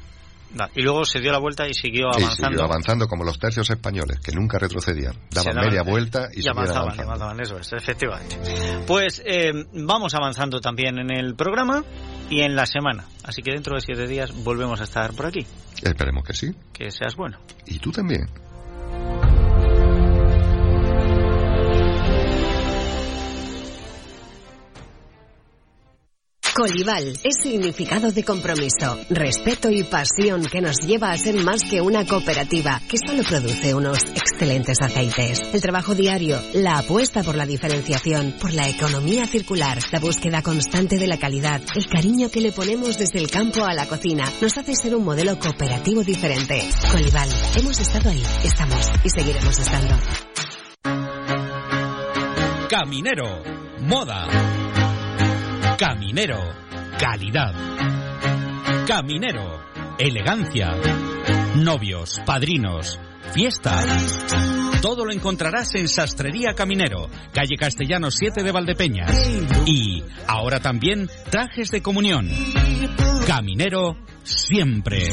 Y 0.76 0.82
luego 0.82 1.06
se 1.06 1.20
dio 1.22 1.32
la 1.32 1.38
vuelta 1.40 1.66
y 1.68 1.74
siguió 1.74 2.08
Y 2.18 2.24
avanzando. 2.24 2.48
siguió 2.50 2.64
avanzando 2.66 3.08
como 3.08 3.24
los 3.24 3.40
tercios 3.40 3.70
españoles, 3.70 4.20
que 4.20 4.32
nunca 4.34 4.58
retrocedían. 4.60 5.16
Daban 5.32 5.56
daban- 5.56 5.70
media 5.70 5.82
vuelta 5.84 6.28
y, 6.34 6.46
y 6.46 6.50
avanzaban, 6.50 6.82
avanzando. 6.84 7.12
avanzaban, 7.14 7.40
eso 7.40 7.58
es, 7.58 7.72
efectivamente. 7.74 8.38
Pues 8.86 9.22
eh, 9.26 9.52
vamos 9.74 10.14
avanzando 10.14 10.60
también 10.60 10.98
en 11.00 11.10
el 11.10 11.36
programa 11.36 11.84
y 12.30 12.42
en 12.42 12.56
la 12.56 12.66
semana. 12.66 13.06
Así 13.24 13.42
que 13.42 13.52
dentro 13.52 13.76
de 13.76 13.82
siete 13.82 14.06
días 14.08 14.32
volvemos 14.44 14.80
a 14.82 14.84
estar 14.84 15.14
por 15.14 15.26
aquí. 15.28 15.46
Esperemos 15.82 16.24
que 16.26 16.34
sí. 16.34 16.54
Que 16.74 16.92
seas 16.92 17.16
bueno. 17.16 17.40
Y 17.66 17.80
tú 17.80 17.92
también. 17.92 18.28
Colival 26.62 27.18
es 27.24 27.38
significado 27.42 28.12
de 28.12 28.24
compromiso, 28.24 29.00
respeto 29.10 29.72
y 29.72 29.82
pasión 29.82 30.46
que 30.46 30.62
nos 30.62 30.78
lleva 30.86 31.10
a 31.10 31.18
ser 31.18 31.44
más 31.44 31.64
que 31.64 31.82
una 31.82 32.06
cooperativa 32.06 32.80
que 32.88 33.00
solo 33.04 33.24
produce 33.24 33.74
unos 33.74 34.04
excelentes 34.04 34.78
aceites. 34.80 35.42
El 35.54 35.60
trabajo 35.60 35.96
diario, 35.96 36.40
la 36.54 36.78
apuesta 36.78 37.24
por 37.24 37.36
la 37.36 37.48
diferenciación, 37.48 38.36
por 38.40 38.54
la 38.54 38.70
economía 38.70 39.26
circular, 39.26 39.80
la 39.92 40.00
búsqueda 40.00 40.44
constante 40.44 41.00
de 41.00 41.08
la 41.08 41.18
calidad, 41.18 41.64
el 41.74 41.88
cariño 41.88 42.30
que 42.30 42.42
le 42.42 42.52
ponemos 42.52 43.00
desde 43.00 43.18
el 43.18 43.32
campo 43.32 43.66
a 43.66 43.74
la 43.74 43.88
cocina, 43.88 44.32
nos 44.40 44.56
hace 44.56 44.76
ser 44.76 44.96
un 44.96 45.04
modelo 45.04 45.40
cooperativo 45.40 46.04
diferente. 46.04 46.62
Colival, 46.92 47.30
hemos 47.58 47.80
estado 47.80 48.12
ahí, 48.12 48.24
estamos 48.44 48.88
y 49.04 49.10
seguiremos 49.10 49.58
estando. 49.58 49.96
Caminero, 52.70 53.42
moda. 53.80 54.28
Caminero, 55.82 56.38
calidad. 57.00 57.56
Caminero, 58.88 59.64
elegancia. 59.98 60.70
Novios, 61.56 62.22
padrinos, 62.24 63.00
fiesta. 63.34 63.84
Todo 64.84 65.06
lo 65.06 65.12
encontrarás 65.12 65.74
en 65.74 65.88
Sastrería 65.88 66.54
Caminero, 66.54 67.10
calle 67.34 67.56
Castellano 67.58 68.12
7 68.12 68.44
de 68.44 68.52
Valdepeñas. 68.52 69.10
Y 69.66 70.04
ahora 70.28 70.60
también 70.60 71.10
trajes 71.32 71.72
de 71.72 71.82
comunión. 71.82 72.30
Caminero, 73.26 73.98
siempre. 74.22 75.12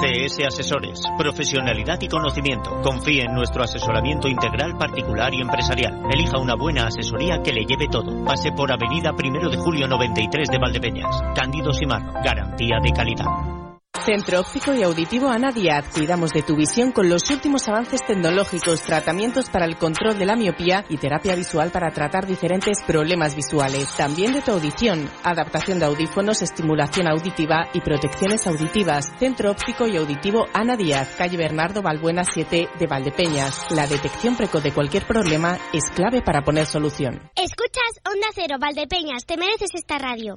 CS 0.00 0.44
Asesores, 0.46 1.00
profesionalidad 1.18 1.98
y 2.00 2.08
conocimiento. 2.08 2.80
Confíe 2.82 3.22
en 3.22 3.34
nuestro 3.34 3.62
asesoramiento 3.62 4.28
integral 4.28 4.76
particular 4.76 5.32
y 5.34 5.40
empresarial. 5.40 6.02
Elija 6.12 6.38
una 6.38 6.54
buena 6.54 6.86
asesoría 6.86 7.42
que 7.42 7.52
le 7.52 7.64
lleve 7.64 7.88
todo. 7.88 8.24
Pase 8.24 8.52
por 8.52 8.70
Avenida 8.70 9.12
Primero 9.14 9.48
de 9.48 9.56
Julio 9.56 9.88
93 9.88 10.48
de 10.48 10.58
Valdepeñas. 10.58 11.22
Cándido 11.34 11.72
Simarro, 11.72 12.12
garantía 12.22 12.78
de 12.82 12.90
calidad. 12.92 13.65
Centro 14.06 14.38
Óptico 14.38 14.72
y 14.72 14.84
Auditivo 14.84 15.28
Ana 15.28 15.50
Díaz. 15.50 15.88
Cuidamos 15.92 16.30
de 16.30 16.42
tu 16.42 16.54
visión 16.54 16.92
con 16.92 17.08
los 17.08 17.28
últimos 17.28 17.66
avances 17.66 18.06
tecnológicos, 18.06 18.82
tratamientos 18.82 19.50
para 19.50 19.64
el 19.64 19.76
control 19.76 20.16
de 20.16 20.26
la 20.26 20.36
miopía 20.36 20.84
y 20.88 20.96
terapia 20.96 21.34
visual 21.34 21.72
para 21.72 21.90
tratar 21.90 22.24
diferentes 22.24 22.84
problemas 22.86 23.34
visuales. 23.34 23.92
También 23.96 24.32
de 24.32 24.42
tu 24.42 24.52
audición, 24.52 25.10
adaptación 25.24 25.80
de 25.80 25.86
audífonos, 25.86 26.40
estimulación 26.40 27.08
auditiva 27.08 27.68
y 27.74 27.80
protecciones 27.80 28.46
auditivas. 28.46 29.12
Centro 29.18 29.50
Óptico 29.50 29.88
y 29.88 29.96
Auditivo 29.96 30.46
Ana 30.54 30.76
Díaz, 30.76 31.16
calle 31.18 31.36
Bernardo 31.36 31.82
Balbuena 31.82 32.22
7 32.22 32.68
de 32.78 32.86
Valdepeñas. 32.86 33.72
La 33.72 33.88
detección 33.88 34.36
precoz 34.36 34.62
de 34.62 34.72
cualquier 34.72 35.04
problema 35.04 35.58
es 35.72 35.82
clave 35.96 36.22
para 36.22 36.42
poner 36.42 36.66
solución. 36.66 37.28
Escuchas 37.34 38.00
Onda 38.06 38.28
Cero, 38.32 38.54
Valdepeñas. 38.60 39.26
Te 39.26 39.36
mereces 39.36 39.74
esta 39.74 39.98
radio. 39.98 40.36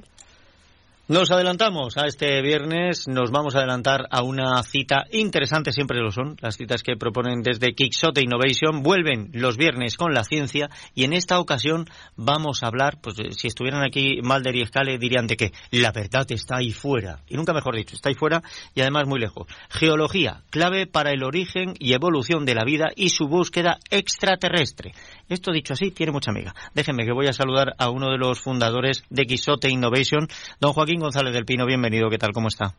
Nos 1.10 1.32
adelantamos 1.32 1.96
a 1.96 2.06
este 2.06 2.40
viernes, 2.40 3.08
nos 3.08 3.32
vamos 3.32 3.56
a 3.56 3.58
adelantar 3.58 4.06
a 4.12 4.22
una 4.22 4.62
cita 4.62 5.06
interesante, 5.10 5.72
siempre 5.72 5.98
lo 5.98 6.12
son, 6.12 6.36
las 6.40 6.56
citas 6.56 6.84
que 6.84 6.94
proponen 6.94 7.42
desde 7.42 7.74
Kickstarter 7.74 8.22
Innovation, 8.22 8.84
vuelven 8.84 9.28
los 9.32 9.56
viernes 9.56 9.96
con 9.96 10.14
la 10.14 10.22
ciencia 10.22 10.70
y 10.94 11.02
en 11.02 11.12
esta 11.12 11.40
ocasión 11.40 11.86
vamos 12.14 12.62
a 12.62 12.68
hablar, 12.68 12.98
pues 13.02 13.16
si 13.36 13.48
estuvieran 13.48 13.82
aquí 13.82 14.20
Malder 14.22 14.54
y 14.54 14.62
Escale 14.62 14.98
dirían 14.98 15.26
de 15.26 15.36
que 15.36 15.52
la 15.72 15.90
verdad 15.90 16.30
está 16.30 16.58
ahí 16.58 16.70
fuera, 16.70 17.24
y 17.26 17.34
nunca 17.34 17.52
mejor 17.52 17.74
dicho, 17.74 17.96
está 17.96 18.08
ahí 18.08 18.14
fuera 18.14 18.40
y 18.76 18.80
además 18.80 19.08
muy 19.08 19.18
lejos. 19.18 19.48
Geología, 19.68 20.42
clave 20.50 20.86
para 20.86 21.10
el 21.10 21.24
origen 21.24 21.74
y 21.80 21.92
evolución 21.92 22.44
de 22.46 22.54
la 22.54 22.62
vida 22.62 22.90
y 22.94 23.08
su 23.08 23.26
búsqueda 23.26 23.80
extraterrestre. 23.90 24.92
Esto 25.30 25.52
dicho 25.52 25.74
así, 25.74 25.92
tiene 25.92 26.10
mucha 26.10 26.32
amiga. 26.32 26.52
Déjenme 26.74 27.04
que 27.04 27.12
voy 27.12 27.28
a 27.28 27.32
saludar 27.32 27.74
a 27.78 27.88
uno 27.88 28.10
de 28.10 28.18
los 28.18 28.40
fundadores 28.40 29.04
de 29.10 29.26
Quisote 29.26 29.70
Innovation, 29.70 30.26
don 30.60 30.72
Joaquín 30.72 30.98
González 30.98 31.32
del 31.32 31.44
Pino. 31.44 31.66
Bienvenido, 31.66 32.10
¿qué 32.10 32.18
tal? 32.18 32.32
¿Cómo 32.32 32.48
está? 32.48 32.74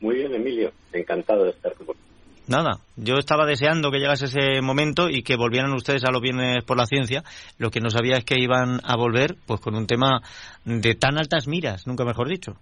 Muy 0.00 0.14
bien, 0.14 0.32
Emilio. 0.32 0.70
Encantado 0.92 1.42
de 1.42 1.50
estar 1.50 1.74
con 1.74 1.86
vosotros. 1.86 2.08
Nada, 2.46 2.78
yo 2.94 3.14
estaba 3.16 3.44
deseando 3.44 3.90
que 3.90 3.98
llegase 3.98 4.26
ese 4.26 4.60
momento 4.62 5.10
y 5.10 5.24
que 5.24 5.34
volvieran 5.34 5.72
ustedes 5.72 6.04
a 6.04 6.12
los 6.12 6.22
viernes 6.22 6.62
por 6.62 6.76
la 6.76 6.86
ciencia. 6.86 7.24
Lo 7.58 7.70
que 7.70 7.80
no 7.80 7.90
sabía 7.90 8.18
es 8.18 8.24
que 8.24 8.38
iban 8.38 8.78
a 8.84 8.96
volver 8.96 9.34
pues 9.44 9.60
con 9.60 9.74
un 9.74 9.88
tema 9.88 10.22
de 10.64 10.94
tan 10.94 11.18
altas 11.18 11.48
miras, 11.48 11.88
nunca 11.88 12.04
mejor 12.04 12.28
dicho. 12.28 12.56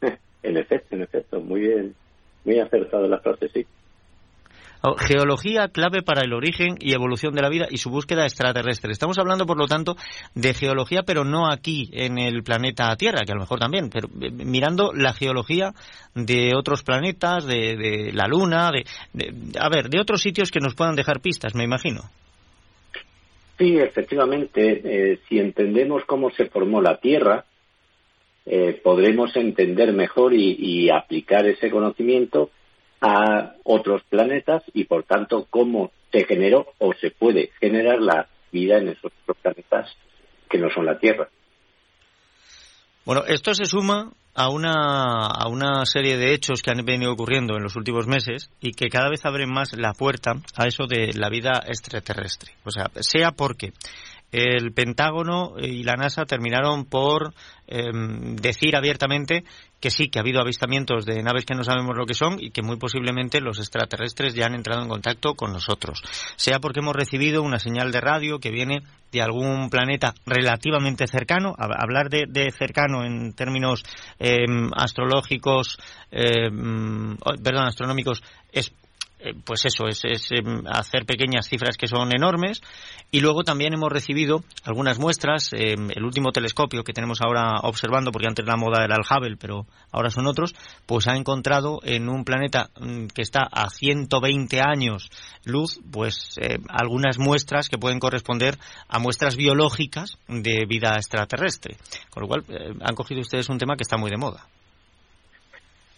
En 0.42 0.56
efecto, 0.56 0.96
en 0.96 1.02
efecto, 1.02 1.40
muy 1.40 1.60
bien, 1.60 1.94
muy 2.44 2.58
acertado 2.58 3.06
la 3.06 3.20
frase, 3.20 3.48
sí. 3.54 3.64
Oh, 4.84 4.96
geología 4.96 5.68
clave 5.68 6.02
para 6.02 6.22
el 6.22 6.32
origen 6.32 6.74
y 6.80 6.92
evolución 6.92 7.34
de 7.34 7.42
la 7.42 7.48
vida 7.48 7.68
y 7.70 7.76
su 7.76 7.88
búsqueda 7.88 8.24
extraterrestre. 8.24 8.90
Estamos 8.90 9.16
hablando, 9.16 9.46
por 9.46 9.56
lo 9.56 9.68
tanto, 9.68 9.94
de 10.34 10.54
geología, 10.54 11.04
pero 11.04 11.22
no 11.22 11.48
aquí 11.48 11.88
en 11.92 12.18
el 12.18 12.42
planeta 12.42 12.96
Tierra, 12.96 13.20
que 13.24 13.30
a 13.30 13.36
lo 13.36 13.42
mejor 13.42 13.60
también, 13.60 13.90
pero 13.90 14.08
eh, 14.20 14.32
mirando 14.32 14.92
la 14.92 15.12
geología 15.12 15.72
de 16.16 16.50
otros 16.56 16.82
planetas, 16.82 17.46
de, 17.46 18.10
la 18.12 18.26
Luna, 18.26 18.72
de, 18.72 18.84
a 19.56 19.68
ver, 19.68 19.88
de 19.88 20.00
otros 20.00 20.20
sitios 20.20 20.50
que 20.50 20.58
nos 20.58 20.74
puedan 20.74 20.96
dejar 20.96 21.20
pistas, 21.20 21.54
me 21.54 21.62
imagino. 21.62 22.00
Sí, 23.58 23.76
efectivamente, 23.76 24.80
eh, 24.84 25.20
si 25.28 25.38
entendemos 25.38 26.02
cómo 26.06 26.30
se 26.30 26.46
formó 26.46 26.82
la 26.82 26.96
Tierra, 26.96 27.44
eh, 28.46 28.80
podremos 28.82 29.36
entender 29.36 29.92
mejor 29.92 30.34
y 30.34 30.90
aplicar 30.90 31.46
ese 31.46 31.70
conocimiento 31.70 32.50
a 33.02 33.56
otros 33.64 34.02
planetas 34.08 34.62
y 34.72 34.84
por 34.84 35.02
tanto 35.02 35.46
cómo 35.50 35.90
se 36.12 36.24
generó 36.24 36.68
o 36.78 36.94
se 36.94 37.10
puede 37.10 37.50
generar 37.60 38.00
la 38.00 38.28
vida 38.52 38.78
en 38.78 38.88
esos 38.88 39.12
planetas 39.42 39.90
que 40.48 40.58
no 40.58 40.70
son 40.70 40.86
la 40.86 40.98
Tierra. 40.98 41.28
Bueno, 43.04 43.24
esto 43.26 43.52
se 43.54 43.64
suma 43.64 44.12
a 44.34 44.48
una, 44.48 45.26
a 45.26 45.48
una 45.48 45.84
serie 45.84 46.16
de 46.16 46.32
hechos 46.32 46.62
que 46.62 46.70
han 46.70 46.84
venido 46.84 47.12
ocurriendo 47.12 47.56
en 47.56 47.64
los 47.64 47.74
últimos 47.74 48.06
meses 48.06 48.50
y 48.60 48.72
que 48.72 48.88
cada 48.88 49.10
vez 49.10 49.24
abren 49.24 49.52
más 49.52 49.76
la 49.76 49.92
puerta 49.92 50.34
a 50.56 50.66
eso 50.66 50.86
de 50.86 51.12
la 51.14 51.28
vida 51.28 51.64
extraterrestre. 51.66 52.52
O 52.64 52.70
sea, 52.70 52.88
sea 53.00 53.32
porque 53.32 53.72
el 54.32 54.72
Pentágono 54.72 55.54
y 55.58 55.82
la 55.82 55.94
NASA 55.94 56.24
terminaron 56.24 56.86
por 56.86 57.34
em, 57.66 58.34
decir 58.36 58.74
abiertamente 58.74 59.44
que 59.78 59.90
sí, 59.90 60.08
que 60.08 60.18
ha 60.18 60.22
habido 60.22 60.40
avistamientos 60.40 61.04
de 61.04 61.22
naves 61.22 61.44
que 61.44 61.54
no 61.54 61.64
sabemos 61.64 61.96
lo 61.96 62.06
que 62.06 62.14
son 62.14 62.36
y 62.38 62.50
que 62.50 62.62
muy 62.62 62.76
posiblemente 62.76 63.40
los 63.40 63.58
extraterrestres 63.58 64.32
ya 64.34 64.46
han 64.46 64.54
entrado 64.54 64.82
en 64.82 64.88
contacto 64.88 65.34
con 65.34 65.52
nosotros. 65.52 66.02
Sea 66.36 66.60
porque 66.60 66.80
hemos 66.80 66.94
recibido 66.94 67.42
una 67.42 67.58
señal 67.58 67.90
de 67.92 68.00
radio 68.00 68.38
que 68.38 68.50
viene 68.50 68.82
de 69.10 69.22
algún 69.22 69.68
planeta 69.70 70.14
relativamente 70.24 71.06
cercano. 71.08 71.54
Hablar 71.58 72.08
de, 72.08 72.50
cercano 72.52 73.04
en 73.04 73.34
términos 73.34 73.84
em, 74.18 74.70
astrológicos, 74.74 75.78
em, 76.10 77.16
perdón, 77.42 77.66
astronómicos 77.66 78.22
es 78.52 78.68
eh, 78.68 78.74
pues 79.44 79.64
eso, 79.64 79.86
es, 79.86 80.02
em, 80.30 80.64
hacer 80.66 81.04
pequeñas 81.04 81.48
cifras 81.48 81.76
que 81.76 81.86
son 81.86 82.14
enormes. 82.14 82.60
Y 83.10 83.20
luego 83.20 83.44
también 83.44 83.74
hemos 83.74 83.90
recibido 83.90 84.42
algunas 84.64 84.98
muestras. 84.98 85.50
Em, 85.52 85.90
el 85.94 86.04
último 86.04 86.32
telescopio 86.32 86.84
que 86.84 86.92
tenemos 86.92 87.20
ahora 87.20 87.60
observando, 87.62 88.10
porque 88.10 88.28
antes 88.28 88.46
la 88.46 88.56
moda 88.56 88.84
era 88.84 88.96
el 88.96 89.02
Hubble, 89.08 89.36
pero 89.36 89.66
ahora 89.90 90.10
son 90.10 90.26
otros, 90.26 90.54
pues 90.86 91.08
ha 91.08 91.16
encontrado 91.16 91.80
en 91.84 92.08
un 92.08 92.24
planeta 92.24 92.70
mm, 92.80 93.06
que 93.14 93.22
está 93.22 93.48
a 93.50 93.68
120 93.70 94.60
años 94.60 95.10
luz, 95.44 95.80
pues 95.92 96.38
eh, 96.40 96.58
algunas 96.68 97.18
muestras 97.18 97.68
que 97.68 97.78
pueden 97.78 97.98
corresponder 97.98 98.54
a 98.88 98.98
muestras 98.98 99.36
biológicas 99.36 100.18
de 100.28 100.64
vida 100.66 100.94
extraterrestre. 100.96 101.76
Con 102.10 102.22
lo 102.22 102.28
cual, 102.28 102.44
eh, 102.48 102.74
han 102.80 102.94
cogido 102.94 103.20
ustedes 103.20 103.48
un 103.48 103.58
tema 103.58 103.76
que 103.76 103.82
está 103.82 103.96
muy 103.96 104.10
de 104.10 104.16
moda. 104.16 104.46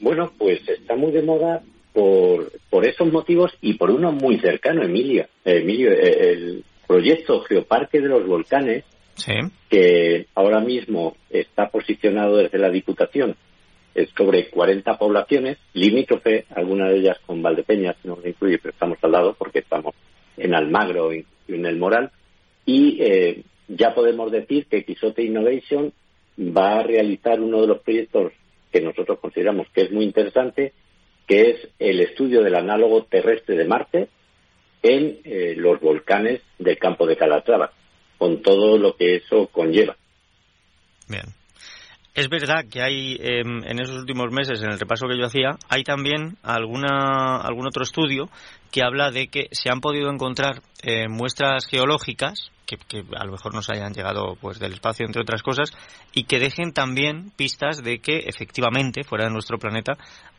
Bueno, 0.01 0.33
pues 0.37 0.61
está 0.69 0.97
muy 0.97 1.13
de 1.13 1.23
moda 1.23 1.63
por, 1.95 2.53
por 2.69 2.87
esos 2.87 3.11
motivos 3.11 3.53
y 3.62 3.75
por 3.75 3.91
uno 3.91 4.12
muy 4.12 4.39
cercano, 4.41 4.83
Emilio. 4.83 5.27
Emilio, 5.45 5.91
el 5.93 6.62
proyecto 6.87 7.41
Geoparque 7.43 8.01
de 8.01 8.09
los 8.09 8.27
Volcanes, 8.27 8.85
que 9.71 10.27
ahora 10.35 10.61
mismo 10.61 11.16
está 11.31 11.71
posicionado 11.71 12.37
desde 12.37 12.59
la 12.59 12.69
Diputación 12.69 13.37
es 13.95 14.11
sobre 14.16 14.51
40 14.51 14.99
poblaciones, 14.99 15.59
limítrofe, 15.73 16.47
algunas 16.55 16.91
de 16.91 16.99
ellas 16.99 17.19
con 17.25 17.43
Valdepeñas, 17.43 17.97
no 18.05 18.16
lo 18.16 18.29
incluye, 18.29 18.59
pero 18.59 18.73
estamos 18.73 18.99
al 19.03 19.12
lado 19.12 19.37
porque 19.39 19.61
estamos 19.61 19.95
en 20.37 20.55
Almagro 20.55 21.15
y 21.15 21.25
en 21.49 21.65
el 21.65 21.79
Moral. 21.79 22.11
Y 22.66 23.01
eh, 23.01 23.43
ya 23.69 23.95
podemos 23.95 24.33
decir 24.33 24.66
que 24.66 24.85
Quisote 24.85 25.23
Innovation 25.23 25.93
va 26.39 26.81
a 26.81 26.83
realizar 26.83 27.41
uno 27.41 27.61
de 27.61 27.69
los 27.69 27.83
proyectos 27.83 28.33
que 28.73 28.81
nosotros 28.81 29.21
consideramos 29.21 29.69
que 29.73 29.83
es 29.83 29.93
muy 29.93 30.05
interesante, 30.05 30.73
que 31.27 31.51
es 31.51 31.69
el 31.79 32.01
estudio 32.01 32.43
del 32.43 32.55
análogo 32.55 33.05
terrestre 33.05 33.57
de 33.57 33.65
Marte 33.65 34.09
en 34.83 35.21
eh, 35.25 35.55
los 35.57 35.81
volcanes 35.81 36.43
del 36.59 36.79
campo 36.79 37.07
de 37.07 37.17
Calatrava, 37.17 37.73
con 38.19 38.43
todo 38.43 38.77
lo 38.77 38.97
que 38.97 39.17
eso 39.17 39.49
conlleva. 39.49 39.97
Bien. 41.09 41.25
Es 42.15 42.29
verdad 42.29 42.65
que 42.71 42.81
hay 42.81 43.17
em, 43.19 43.65
en 43.65 43.81
esos 43.81 43.97
últimos 43.97 44.31
meses, 44.31 44.63
en 44.63 44.71
el 44.71 44.79
repaso 44.79 45.09
que 45.09 45.19
yo 45.19 45.27
hacía, 45.27 45.59
hay 45.69 45.83
también 45.83 46.37
alguna, 46.45 47.39
algún 47.39 47.67
otro 47.67 47.83
estudio 47.83 48.29
que 48.75 48.83
habla 48.83 49.13
de 49.13 49.29
que 49.29 49.47
se 49.53 49.71
han 49.71 49.81
podido 49.81 50.11
encontrar 50.11 50.61
eh, 50.83 51.07
muestras 51.09 51.65
geológicas 51.65 52.51
que, 52.67 53.05
a 53.17 53.25
lo 53.25 53.31
mejor 53.31 53.55
nos 53.55 53.71
hayan 53.71 53.95
llegado 53.95 54.37
pues 54.41 54.59
del 54.59 54.73
espacio 54.73 55.07
entre 55.07 55.23
otras 55.23 55.45
cosas 55.45 55.71
y 56.13 56.25
que 56.25 56.41
dejen 56.41 56.73
también 56.73 57.31
pistas 57.37 57.85
de 57.85 58.01
que 58.01 58.25
efectivamente 58.27 59.05
fuera 59.05 59.27
de 59.27 59.31
nuestro 59.31 59.59
planeta 59.59 59.93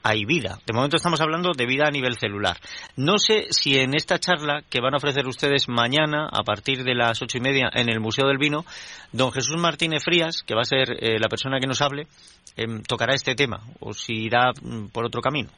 hay 0.03 0.25
vida. 0.25 0.59
De 0.65 0.73
momento 0.73 0.97
estamos 0.97 1.21
hablando 1.21 1.53
de 1.55 1.65
vida 1.65 1.85
a 1.87 1.91
nivel 1.91 2.17
celular. 2.17 2.57
No 2.97 3.19
sé 3.19 3.45
si 3.51 3.79
en 3.79 3.95
esta 3.95 4.19
charla 4.19 4.63
que 4.69 4.81
van 4.81 4.95
a 4.95 4.97
ofrecer 4.97 5.25
ustedes 5.27 5.69
mañana 5.69 6.27
a 6.29 6.43
partir 6.43 6.83
de 6.83 6.93
las 6.93 7.21
ocho 7.21 7.37
y 7.37 7.41
media 7.41 7.69
en 7.73 7.87
el 7.87 8.01
Museo 8.01 8.27
del 8.27 8.37
Vino, 8.37 8.65
don 9.13 9.31
Jesús 9.31 9.55
Martínez 9.61 10.03
Frías, 10.03 10.43
que 10.45 10.55
va 10.55 10.63
a 10.63 10.65
ser 10.65 10.91
eh, 10.99 11.19
la 11.19 11.29
persona 11.29 11.61
que 11.61 11.67
nos 11.67 11.81
hable, 11.81 12.07
em, 12.57 12.83
tocará 12.83 13.13
este 13.13 13.33
tema 13.33 13.61
o 13.79 13.93
si 13.93 14.25
irá 14.25 14.51
mm, 14.61 14.87
por 14.87 15.05
otro 15.05 15.21
camino. 15.21 15.49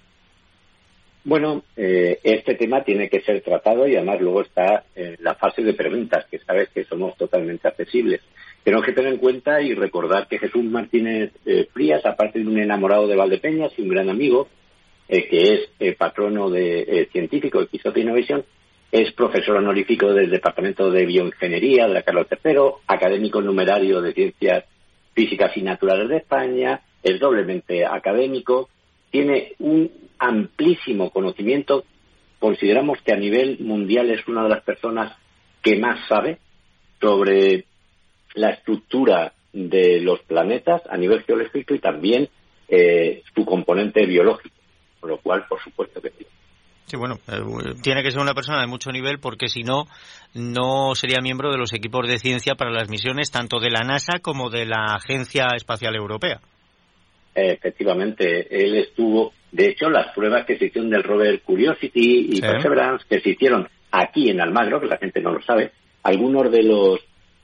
Bueno, 1.27 1.63
eh, 1.75 2.21
este 2.23 2.55
tema 2.55 2.85
tiene 2.85 3.09
que 3.09 3.19
ser 3.19 3.41
tratado 3.41 3.85
y 3.85 3.97
además 3.97 4.21
luego 4.21 4.43
está 4.43 4.85
en 4.95 5.17
la 5.19 5.35
fase 5.35 5.61
de 5.61 5.73
preguntas, 5.73 6.25
que 6.31 6.39
sabes 6.39 6.69
que 6.69 6.85
somos 6.85 7.17
totalmente 7.17 7.67
accesibles. 7.67 8.21
Tenemos 8.63 8.85
que 8.85 8.93
tener 8.93 9.11
en 9.11 9.19
cuenta 9.19 9.61
y 9.61 9.73
recordar 9.73 10.29
que 10.29 10.39
Jesús 10.39 10.63
Martínez 10.63 11.33
eh, 11.45 11.67
Frías, 11.73 12.05
aparte 12.05 12.39
de 12.39 12.47
un 12.47 12.57
enamorado 12.57 13.07
de 13.07 13.17
Valdepeñas 13.17 13.73
y 13.75 13.81
un 13.81 13.89
gran 13.89 14.09
amigo, 14.09 14.47
eh, 15.09 15.27
que 15.27 15.67
es 15.81 15.95
patrono 15.97 16.49
de 16.49 17.09
científico 17.11 17.59
de 17.59 17.67
Quixote 17.67 17.99
Innovation, 17.99 18.45
es 18.93 19.11
profesor 19.11 19.57
honorífico 19.57 20.13
del 20.13 20.29
Departamento 20.29 20.89
de 20.89 21.05
Bioingeniería 21.05 21.89
de 21.89 21.93
la 21.93 22.03
Carlos 22.03 22.27
III, 22.31 22.55
académico 22.87 23.41
numerario 23.41 24.01
de 24.01 24.13
Ciencias 24.13 24.63
Físicas 25.13 25.51
y 25.57 25.61
Naturales 25.61 26.07
de 26.07 26.17
España, 26.19 26.79
es 27.03 27.19
doblemente 27.19 27.85
académico, 27.85 28.69
tiene 29.11 29.53
un 29.59 29.91
amplísimo 30.19 31.09
conocimiento. 31.11 31.83
Consideramos 32.39 33.01
que 33.01 33.13
a 33.13 33.17
nivel 33.17 33.59
mundial 33.59 34.09
es 34.09 34.27
una 34.27 34.43
de 34.43 34.49
las 34.49 34.63
personas 34.63 35.15
que 35.61 35.77
más 35.77 36.07
sabe 36.07 36.39
sobre 36.99 37.65
la 38.35 38.51
estructura 38.51 39.33
de 39.53 40.01
los 40.01 40.19
planetas 40.21 40.81
a 40.89 40.97
nivel 40.97 41.23
geológico 41.23 41.73
y 41.73 41.79
también 41.79 42.29
eh, 42.67 43.23
su 43.33 43.45
componente 43.45 44.05
biológico, 44.05 44.55
con 44.99 45.09
lo 45.09 45.17
cual, 45.17 45.45
por 45.47 45.61
supuesto 45.61 46.01
que 46.01 46.11
sí. 46.11 46.25
Sí, 46.85 46.95
bueno, 46.95 47.15
eh, 47.27 47.75
tiene 47.81 48.01
que 48.01 48.11
ser 48.11 48.21
una 48.21 48.33
persona 48.33 48.61
de 48.61 48.67
mucho 48.67 48.91
nivel 48.91 49.19
porque 49.19 49.49
si 49.49 49.63
no, 49.63 49.87
no 50.33 50.95
sería 50.95 51.21
miembro 51.21 51.51
de 51.51 51.57
los 51.57 51.73
equipos 51.73 52.07
de 52.07 52.17
ciencia 52.17 52.55
para 52.55 52.71
las 52.71 52.89
misiones 52.89 53.29
tanto 53.29 53.59
de 53.59 53.71
la 53.71 53.83
NASA 53.83 54.19
como 54.21 54.49
de 54.49 54.65
la 54.65 54.95
Agencia 54.95 55.47
Espacial 55.55 55.95
Europea. 55.95 56.39
Efectivamente, 57.39 58.47
él 58.49 58.75
estuvo, 58.75 59.31
de 59.51 59.67
hecho, 59.67 59.91
las 59.91 60.13
pruebas 60.15 60.45
que 60.45 60.57
se 60.57 60.65
hicieron 60.65 60.89
del 60.89 61.03
rover 61.03 61.41
Curiosity 61.41 62.29
y 62.31 62.41
Perseverance 62.41 63.05
que 63.07 63.19
se 63.19 63.29
hicieron 63.29 63.67
aquí 63.91 64.29
en 64.29 64.41
Almagro, 64.41 64.81
que 64.81 64.87
la 64.87 64.97
gente 64.97 65.21
no 65.21 65.31
lo 65.31 65.41
sabe, 65.43 65.71
algunos 66.01 66.51
de 66.51 66.63
los 66.63 66.99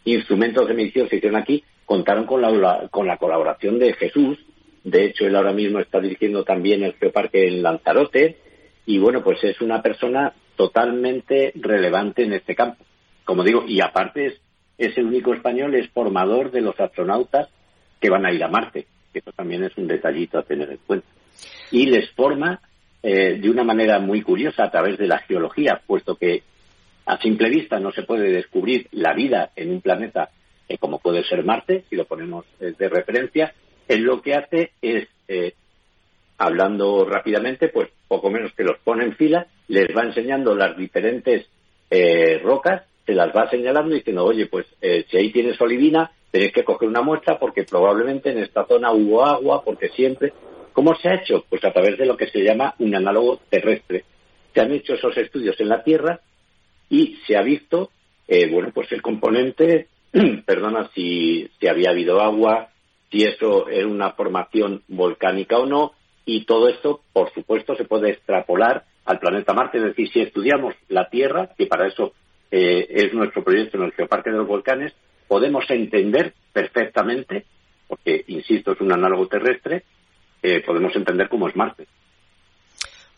instrumentos 0.06 0.68
de 0.68 0.74
medición 0.74 1.08
se 1.10 1.18
hicieron 1.18 1.40
aquí 1.40 1.64
contaron 1.86 2.26
con 2.26 2.42
la, 2.42 2.88
con 2.90 3.06
la 3.06 3.18
colaboración 3.18 3.78
de 3.78 3.94
Jesús. 3.94 4.40
De 4.84 5.06
hecho, 5.06 5.26
él 5.26 5.36
ahora 5.36 5.54
mismo 5.54 5.80
está 5.80 6.00
dirigiendo 6.00 6.44
también 6.44 6.84
el 6.84 6.94
Geoparque 6.94 7.48
en 7.48 7.62
Lanzarote 7.62 8.38
y 8.86 8.98
bueno, 8.98 9.24
pues 9.24 9.44
es 9.44 9.62
una 9.62 9.82
persona 9.84 10.34
totalmente 10.56 11.52
relevante 11.56 12.24
en 12.24 12.34
este 12.34 12.56
campo. 12.56 12.84
Como 13.26 13.44
digo, 13.44 13.64
y 13.68 13.80
aparte 13.80 14.26
es, 14.26 14.42
es 14.78 14.98
el 14.98 15.06
único 15.06 15.34
español, 15.34 15.76
es 15.76 15.90
formador 15.92 16.50
de 16.50 16.62
los 16.62 16.80
astronautas 16.80 17.50
que 18.02 18.10
van 18.10 18.26
a 18.26 18.34
ir 18.34 18.44
a 18.44 18.50
Marte, 18.50 18.88
que 19.14 19.20
eso 19.20 19.32
también 19.32 19.64
es 19.64 19.78
un 19.78 19.88
detallito 19.88 20.40
a 20.40 20.44
tener 20.44 20.72
en 20.72 20.80
cuenta. 20.86 21.08
Y 21.72 21.86
les 21.86 22.10
forma 22.12 22.60
eh, 23.02 23.40
de 23.40 23.50
una 23.50 23.64
manera 23.64 24.00
muy 24.00 24.22
curiosa 24.22 24.66
a 24.66 24.72
través 24.72 24.98
de 24.98 25.08
la 25.08 25.20
geología, 25.20 25.82
puesto 25.86 26.16
que 26.16 26.44
a 27.06 27.18
simple 27.20 27.50
vista 27.50 27.80
no 27.80 27.92
se 27.92 28.04
puede 28.04 28.32
descubrir 28.32 28.88
la 28.92 29.14
vida 29.14 29.52
en 29.56 29.72
un 29.72 29.82
planeta 29.82 30.30
eh, 30.68 30.78
como 30.78 31.00
puede 31.00 31.24
ser 31.24 31.44
Marte, 31.44 31.84
si 31.90 31.96
lo 31.96 32.06
ponemos 32.06 32.46
eh, 32.60 32.74
de 32.78 32.90
referencia. 32.90 33.54
Él 33.88 34.02
lo 34.02 34.22
que 34.22 34.34
hace 34.34 34.72
es 34.82 35.08
hablando 36.38 37.06
rápidamente, 37.06 37.70
pues 37.70 37.90
poco 38.08 38.30
menos 38.30 38.54
que 38.54 38.64
los 38.64 38.78
pone 38.80 39.06
en 39.06 39.16
fila, 39.16 39.48
les 39.68 39.88
va 39.96 40.04
enseñando 40.04 40.56
las 40.56 40.76
diferentes 40.78 41.48
eh, 41.90 42.40
rocas, 42.44 42.84
se 43.06 43.14
las 43.14 43.36
va 43.36 43.50
señalando 43.50 43.94
y 43.94 44.00
diciendo, 44.00 44.26
oye, 44.26 44.48
pues 44.48 44.66
eh, 44.82 45.06
si 45.10 45.18
ahí 45.18 45.32
tienes 45.32 45.60
olivina, 45.62 46.12
tenéis 46.34 46.52
que 46.52 46.64
coger 46.64 46.90
una 46.90 47.04
muestra 47.04 47.38
porque 47.38 47.64
probablemente 47.64 48.32
en 48.32 48.40
esta 48.40 48.66
zona 48.66 48.92
hubo 48.92 49.24
agua, 49.24 49.64
porque 49.64 49.90
siempre. 49.90 50.34
¿Cómo 50.74 50.96
se 50.96 51.08
ha 51.08 51.16
hecho? 51.22 51.46
Pues 51.48 51.64
a 51.64 51.72
través 51.72 51.96
de 52.00 52.08
lo 52.08 52.18
que 52.18 52.28
se 52.28 52.44
llama 52.44 52.74
un 52.80 52.96
análogo 52.96 53.40
terrestre. 53.52 54.04
Se 54.52 54.60
han 54.60 54.72
hecho 54.72 54.96
esos 54.96 55.16
estudios 55.16 55.60
en 55.60 55.70
la 55.70 55.84
Tierra 55.84 56.22
y 56.90 57.20
se 57.28 57.38
ha 57.38 57.44
visto, 57.44 57.92
eh, 58.28 58.50
bueno, 58.50 58.72
pues 58.74 58.92
el 58.92 59.04
componente, 59.04 59.90
perdona, 60.48 60.90
si, 60.96 61.48
si 61.60 61.68
había 61.68 61.92
habido 61.92 62.20
agua, 62.20 62.70
si 63.12 63.24
eso 63.24 63.70
era 63.70 63.86
una 63.86 64.14
formación 64.14 64.82
volcánica 64.88 65.60
o 65.60 65.68
no, 65.68 65.92
y 66.26 66.46
todo 66.46 66.68
esto, 66.68 67.02
por 67.14 67.32
supuesto, 67.32 67.76
se 67.76 67.86
puede 67.86 68.10
extrapolar 68.10 68.86
al 69.06 69.20
planeta 69.20 69.54
Marte. 69.54 69.78
Es 69.78 69.84
decir, 69.84 70.10
si 70.12 70.22
estudiamos 70.22 70.74
la 70.90 71.12
Tierra, 71.12 71.52
que 71.56 71.68
para 71.68 71.88
eso 71.88 72.14
eh, 72.50 72.88
es 72.90 73.14
nuestro 73.14 73.44
proyecto 73.44 73.78
en 73.78 73.84
el 73.84 73.92
Geoparque 73.92 74.32
de 74.32 74.38
los 74.38 74.48
Volcanes, 74.48 74.96
podemos 75.34 75.68
entender 75.72 76.36
perfectamente, 76.54 77.46
porque, 77.88 78.24
insisto, 78.28 78.74
es 78.74 78.82
un 78.82 78.92
análogo 78.92 79.28
terrestre, 79.28 79.84
eh, 80.44 80.62
podemos 80.64 80.96
entender 80.96 81.28
cómo 81.28 81.48
es 81.48 81.56
Marte. 81.56 81.88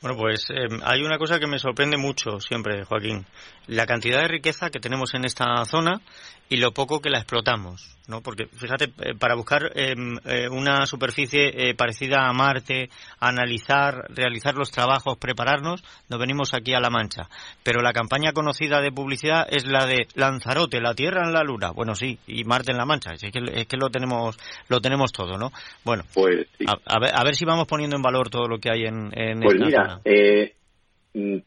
Bueno, 0.06 0.20
pues 0.20 0.46
eh, 0.52 0.68
hay 0.84 1.02
una 1.02 1.18
cosa 1.18 1.40
que 1.40 1.48
me 1.48 1.58
sorprende 1.58 1.98
mucho 1.98 2.40
siempre, 2.40 2.86
Joaquín. 2.86 3.26
La 3.66 3.88
cantidad 3.88 4.22
de 4.22 4.28
riqueza 4.28 4.70
que 4.70 4.80
tenemos 4.80 5.16
en 5.16 5.26
esta 5.26 5.66
zona 5.66 6.00
y 6.48 6.58
lo 6.58 6.74
poco 6.74 7.02
que 7.02 7.10
la 7.10 7.18
explotamos. 7.18 7.96
¿no? 8.08 8.22
Porque, 8.22 8.46
fíjate, 8.46 8.86
eh, 8.86 9.16
para 9.18 9.36
buscar 9.36 9.72
em, 9.76 10.18
eh, 10.26 10.48
una 10.50 10.86
superficie 10.86 11.70
eh, 11.70 11.76
parecida 11.76 12.28
a 12.28 12.34
Marte, 12.34 12.90
analizar, 13.20 14.06
realizar 14.10 14.56
los 14.56 14.72
trabajos, 14.72 15.18
prepararnos, 15.18 15.84
nos 16.10 16.20
venimos 16.20 16.54
aquí 16.54 16.74
a 16.74 16.80
La 16.80 16.90
Mancha. 16.90 17.28
Pero 17.64 17.82
la 17.82 17.94
campaña 17.94 18.32
conocida 18.32 18.82
de 18.82 18.92
publicidad 18.92 19.48
es 19.50 19.66
la 19.66 19.86
de 19.86 20.08
Lanzarote, 20.14 20.82
la 20.82 20.94
Tierra 20.94 21.24
en 21.26 21.34
la 21.34 21.44
Luna. 21.44 21.72
Bueno, 21.72 21.96
sí, 21.96 22.20
y 22.28 22.44
Marte 22.44 22.72
en 22.72 22.78
la 22.78 22.86
Mancha. 22.86 23.14
Es 23.14 23.22
que, 23.22 23.40
es 23.54 23.68
que 23.68 23.78
lo 23.78 23.90
tenemos 23.90 24.38
lo 24.68 24.82
tenemos 24.82 25.12
todo, 25.12 25.38
¿no? 25.38 25.52
Bueno, 25.84 26.04
pues, 26.14 26.48
a, 26.86 27.00
ver, 27.00 27.12
a 27.16 27.24
ver 27.24 27.36
si 27.36 27.46
vamos 27.46 27.68
poniendo 27.68 27.96
en 27.96 28.02
valor 28.02 28.30
todo 28.30 28.48
lo 28.48 28.60
que 28.60 28.70
hay 28.70 28.86
en, 28.86 29.10
en 29.18 29.40
pues 29.40 29.60
mira, 29.60 29.95
mm, 30.04 31.38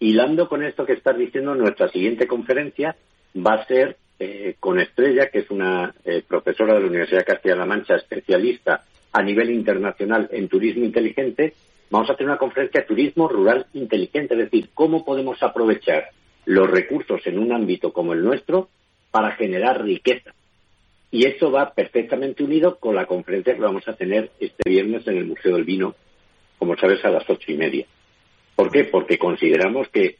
hilando 0.00 0.48
con 0.48 0.62
esto 0.62 0.86
que 0.86 0.92
estás 0.94 1.16
diciendo, 1.16 1.54
nuestra 1.54 1.88
siguiente 1.88 2.26
conferencia 2.26 2.96
va 3.36 3.54
a 3.54 3.66
ser 3.66 3.96
eh, 4.18 4.56
con 4.58 4.80
Estrella, 4.80 5.30
que 5.30 5.40
es 5.40 5.50
una 5.50 5.94
eh, 6.04 6.22
profesora 6.26 6.74
de 6.74 6.80
la 6.80 6.86
Universidad 6.86 7.20
de 7.20 7.24
Castilla-La 7.24 7.66
Mancha, 7.66 7.96
especialista 7.96 8.84
a 9.12 9.22
nivel 9.22 9.50
internacional 9.50 10.28
en 10.32 10.48
turismo 10.48 10.84
inteligente, 10.84 11.54
vamos 11.90 12.10
a 12.10 12.12
hacer 12.12 12.26
una 12.26 12.36
conferencia 12.36 12.80
de 12.80 12.86
turismo 12.86 13.28
rural 13.28 13.66
inteligente, 13.74 14.34
es 14.34 14.40
decir, 14.40 14.70
cómo 14.74 15.04
podemos 15.04 15.42
aprovechar 15.42 16.10
los 16.46 16.70
recursos 16.70 17.20
en 17.26 17.38
un 17.38 17.52
ámbito 17.52 17.92
como 17.92 18.12
el 18.12 18.22
nuestro 18.22 18.68
para 19.10 19.32
generar 19.32 19.82
riqueza. 19.82 20.34
Y 21.10 21.26
eso 21.26 21.50
va 21.50 21.72
perfectamente 21.72 22.42
unido 22.42 22.78
con 22.78 22.94
la 22.94 23.06
conferencia 23.06 23.54
que 23.54 23.60
vamos 23.60 23.86
a 23.88 23.94
tener 23.94 24.30
este 24.40 24.68
viernes 24.68 25.06
en 25.06 25.16
el 25.16 25.26
Museo 25.26 25.54
del 25.54 25.64
Vino, 25.64 25.94
como 26.58 26.76
sabes, 26.76 27.04
a 27.04 27.10
las 27.10 27.28
ocho 27.28 27.52
y 27.52 27.56
media. 27.56 27.86
¿Por 28.54 28.70
qué? 28.70 28.84
Porque 28.84 29.18
consideramos 29.18 29.88
que 29.88 30.16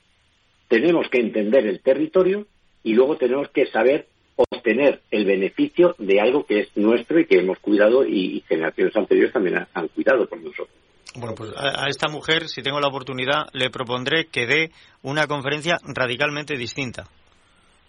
tenemos 0.69 1.09
que 1.09 1.19
entender 1.19 1.67
el 1.67 1.81
territorio 1.81 2.47
y 2.83 2.95
luego 2.95 3.17
tenemos 3.17 3.49
que 3.51 3.67
saber 3.67 4.07
obtener 4.37 5.01
el 5.11 5.25
beneficio 5.25 5.97
de 5.99 6.21
algo 6.21 6.47
que 6.47 6.61
es 6.61 6.77
nuestro 6.77 7.19
y 7.19 7.27
que 7.27 7.41
hemos 7.41 7.59
cuidado 7.59 8.07
y, 8.07 8.45
generaciones 8.49 8.97
anteriores 8.97 9.33
también 9.33 9.67
han, 9.75 9.89
cuidado 9.89 10.29
por 10.29 10.39
nosotros. 10.39 10.69
Bueno, 11.17 11.35
pues 11.35 11.51
a, 11.57 11.89
esta 11.89 12.09
mujer, 12.09 12.49
si 12.49 12.63
tengo 12.63 12.79
la 12.79 12.89
oportunidad, 12.89 13.49
le 13.53 13.71
propondré 13.71 14.27
que 14.27 14.47
dé 14.47 14.71
una 15.03 15.27
conferencia 15.27 15.79
radicalmente 15.83 16.57
distinta, 16.57 17.05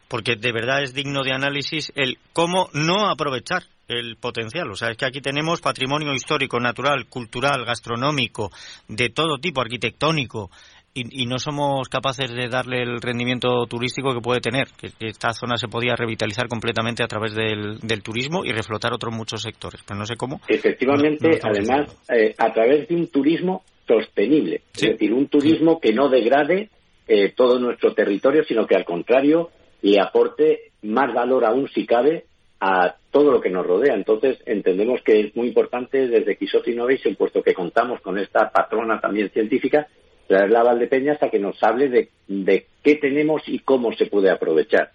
porque 0.10 0.36
de 0.36 0.52
verdad 0.52 0.84
es 0.84 0.94
digno 0.94 1.24
de 1.24 1.32
análisis 1.32 1.94
el 1.96 2.18
cómo 2.34 2.70
no 2.74 3.08
aprovechar 3.10 3.64
el 3.88 4.18
potencial. 4.18 4.70
O 4.70 4.76
sea, 4.76 4.90
es 4.90 4.98
que 4.98 5.06
aquí 5.06 5.22
tenemos 5.22 5.62
patrimonio 5.62 6.14
histórico, 6.14 6.60
natural, 6.60 7.06
cultural, 7.08 7.64
gastronómico, 7.66 8.52
de 8.88 9.10
todo 9.10 9.38
tipo, 9.38 9.62
arquitectónico, 9.62 10.50
y, 10.94 11.28
no 11.28 11.38
somos 11.38 11.88
capaces 11.88 12.30
de 12.34 12.50
darle 12.50 12.82
el 12.82 13.00
rendimiento 13.00 13.66
turístico 13.68 14.14
que 14.14 14.22
puede 14.22 14.42
tener. 14.42 14.68
Que, 14.78 14.90
esta 15.08 15.32
zona 15.34 15.56
se 15.56 15.68
podía 15.68 15.96
revitalizar 15.96 16.48
completamente 16.48 17.04
a 17.04 17.08
través 17.08 17.36
del, 17.36 18.04
turismo 18.04 18.44
y 18.44 18.52
reflotar 18.52 18.92
otros 18.94 19.14
muchos 19.14 19.42
sectores, 19.42 19.82
pero 19.88 20.00
no 20.00 20.06
sé 20.06 20.16
cómo. 20.16 20.42
Efectivamente, 20.48 21.40
además, 21.44 21.96
eh, 22.10 22.34
a 22.38 22.52
través 22.52 22.88
de 22.88 22.96
un 22.96 23.08
turismo 23.08 23.64
sostenible, 23.88 24.62
es 24.74 24.82
decir, 24.82 25.14
un 25.14 25.28
turismo 25.28 25.80
que 25.80 25.94
no 25.94 26.10
degrade 26.10 26.70
eh, 27.08 27.34
todo 27.36 27.60
nuestro 27.60 27.94
territorio, 27.94 28.44
sino 28.44 28.68
que 28.68 28.76
al 28.76 28.86
contrario 28.86 29.52
le 29.82 30.00
aporte 30.00 30.72
más 30.84 31.14
valor 31.14 31.46
aún, 31.46 31.68
si 31.70 31.86
cabe, 31.86 32.26
a 32.60 32.96
todo 33.12 33.32
lo 33.32 33.42
que 33.42 33.50
nos 33.50 33.66
rodea. 33.66 33.96
Entonces, 33.96 34.38
entendemos 34.46 35.02
que 35.04 35.20
es 35.20 35.36
muy 35.36 35.48
importante 35.48 36.08
desde 36.08 36.36
Quixote 36.38 36.72
Innovation, 36.72 37.16
puesto 37.16 37.42
que 37.42 37.54
contamos 37.54 38.02
con 38.02 38.18
esta 38.18 38.50
patrona 38.50 39.00
también 39.00 39.30
científica, 39.30 39.88
traerla 40.28 40.62
a 40.62 40.64
Valdepeñas 40.64 41.22
a 41.24 41.30
que 41.30 41.40
nos 41.40 41.62
hable 41.64 41.90
de, 41.90 42.10
de 42.28 42.68
qué 42.84 42.96
tenemos 42.96 43.42
y 43.48 43.60
cómo 43.60 43.94
se 43.94 44.08
puede 44.08 44.30
aprovechar. 44.30 44.92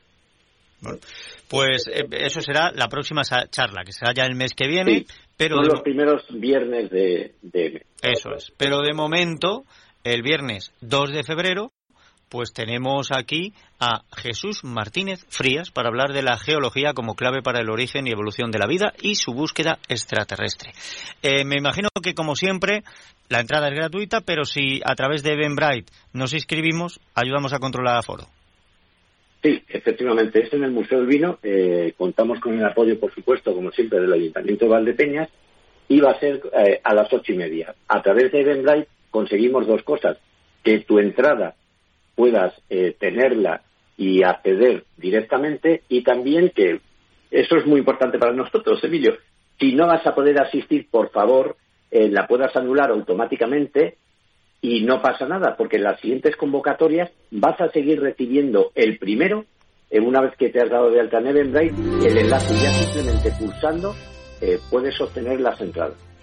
pues 1.48 1.88
eh, 1.88 2.02
eso 2.10 2.40
será 2.40 2.70
la 2.72 2.88
próxima 2.88 3.22
charla, 3.22 3.84
que 3.84 3.92
será 3.92 4.12
ya 4.14 4.24
el 4.24 4.36
mes 4.36 4.52
que 4.54 4.68
viene. 4.68 5.06
pero 5.36 5.56
Son 5.56 5.68
los 5.68 5.82
primeros 5.82 6.24
viernes 6.30 6.90
de, 6.90 7.34
de... 7.42 7.82
Eso 8.02 8.34
es. 8.34 8.52
Pero 8.58 8.80
de 8.82 8.92
momento, 8.92 9.64
el 10.04 10.22
viernes 10.22 10.72
2 10.82 11.12
de 11.12 11.24
febrero, 11.24 11.72
pues 12.28 12.52
tenemos 12.52 13.10
aquí 13.12 13.52
a 13.80 14.02
Jesús 14.16 14.64
Martínez 14.64 15.24
Frías 15.28 15.70
para 15.70 15.88
hablar 15.88 16.12
de 16.12 16.22
la 16.22 16.36
geología 16.36 16.92
como 16.94 17.14
clave 17.14 17.42
para 17.42 17.60
el 17.60 17.70
origen 17.70 18.06
y 18.06 18.10
evolución 18.10 18.50
de 18.50 18.58
la 18.58 18.66
vida 18.66 18.92
y 19.00 19.16
su 19.16 19.32
búsqueda 19.32 19.78
extraterrestre. 19.88 20.72
Eh, 21.22 21.44
me 21.44 21.56
imagino 21.56 21.88
que, 22.02 22.14
como 22.14 22.36
siempre, 22.36 22.82
la 23.28 23.40
entrada 23.40 23.68
es 23.68 23.74
gratuita, 23.74 24.20
pero 24.20 24.44
si 24.44 24.80
a 24.84 24.94
través 24.94 25.22
de 25.22 25.32
Eventbrite 25.32 25.92
nos 26.12 26.32
inscribimos, 26.34 27.00
ayudamos 27.14 27.52
a 27.52 27.58
controlar 27.58 27.98
aforo. 27.98 28.24
Sí, 29.42 29.62
efectivamente, 29.68 30.42
es 30.42 30.52
en 30.54 30.64
el 30.64 30.70
Museo 30.70 30.98
del 30.98 31.06
Vino. 31.06 31.38
Eh, 31.42 31.92
contamos 31.98 32.40
con 32.40 32.58
el 32.58 32.64
apoyo, 32.64 32.98
por 32.98 33.14
supuesto, 33.14 33.54
como 33.54 33.70
siempre, 33.72 34.00
del 34.00 34.12
Ayuntamiento 34.12 34.64
de 34.64 34.70
Valdepeñas 34.70 35.28
y 35.86 36.00
va 36.00 36.12
a 36.12 36.18
ser 36.18 36.40
eh, 36.56 36.80
a 36.82 36.94
las 36.94 37.12
ocho 37.12 37.32
y 37.32 37.36
media. 37.36 37.74
A 37.88 38.00
través 38.00 38.32
de 38.32 38.40
Eventbrite 38.40 38.88
conseguimos 39.10 39.66
dos 39.66 39.82
cosas: 39.82 40.16
que 40.62 40.78
tu 40.80 40.98
entrada 40.98 41.56
puedas 42.14 42.54
eh, 42.68 42.96
tenerla 42.98 43.62
y 43.96 44.22
acceder 44.22 44.84
directamente 44.96 45.82
y 45.88 46.02
también 46.02 46.50
que 46.54 46.80
eso 47.30 47.56
es 47.56 47.66
muy 47.66 47.80
importante 47.80 48.18
para 48.18 48.32
nosotros, 48.32 48.82
Emilio. 48.82 49.16
Si 49.58 49.74
no 49.74 49.86
vas 49.86 50.06
a 50.06 50.14
poder 50.14 50.40
asistir, 50.40 50.88
por 50.90 51.10
favor, 51.10 51.56
eh, 51.90 52.08
la 52.08 52.26
puedas 52.26 52.54
anular 52.56 52.90
automáticamente 52.90 53.96
y 54.60 54.82
no 54.82 55.02
pasa 55.02 55.26
nada, 55.26 55.56
porque 55.56 55.76
en 55.76 55.84
las 55.84 56.00
siguientes 56.00 56.36
convocatorias 56.36 57.10
vas 57.30 57.60
a 57.60 57.70
seguir 57.70 58.00
recibiendo 58.00 58.72
el 58.74 58.98
primero, 58.98 59.44
eh, 59.90 60.00
una 60.00 60.20
vez 60.20 60.36
que 60.36 60.48
te 60.48 60.60
has 60.60 60.70
dado 60.70 60.90
de 60.90 61.00
alta 61.00 61.18
en 61.18 61.26
Eventbrite, 61.28 62.06
el 62.06 62.18
enlace 62.18 62.54
ya 62.54 62.70
simplemente 62.70 63.30
pulsando 63.38 63.94
puedes 64.70 65.00
obtener 65.00 65.40
las 65.40 65.58
entradas. 65.58 66.13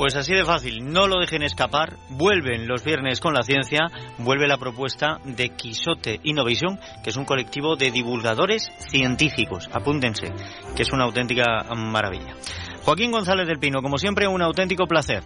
Pues 0.00 0.16
así 0.16 0.32
de 0.32 0.46
fácil, 0.46 0.90
no 0.90 1.06
lo 1.06 1.20
dejen 1.20 1.42
escapar. 1.42 1.98
Vuelven 2.08 2.66
los 2.66 2.82
viernes 2.82 3.20
con 3.20 3.34
la 3.34 3.42
ciencia, 3.42 3.80
vuelve 4.16 4.48
la 4.48 4.56
propuesta 4.56 5.18
de 5.24 5.50
Quisote 5.50 6.20
Innovation, 6.22 6.78
que 7.04 7.10
es 7.10 7.18
un 7.18 7.26
colectivo 7.26 7.76
de 7.76 7.90
divulgadores 7.90 8.72
científicos. 8.78 9.68
Apúntense, 9.70 10.32
que 10.74 10.84
es 10.84 10.92
una 10.94 11.04
auténtica 11.04 11.66
maravilla. 11.76 12.34
Joaquín 12.82 13.12
González 13.12 13.46
del 13.46 13.58
Pino, 13.58 13.82
como 13.82 13.98
siempre, 13.98 14.26
un 14.26 14.40
auténtico 14.40 14.86
placer. 14.86 15.22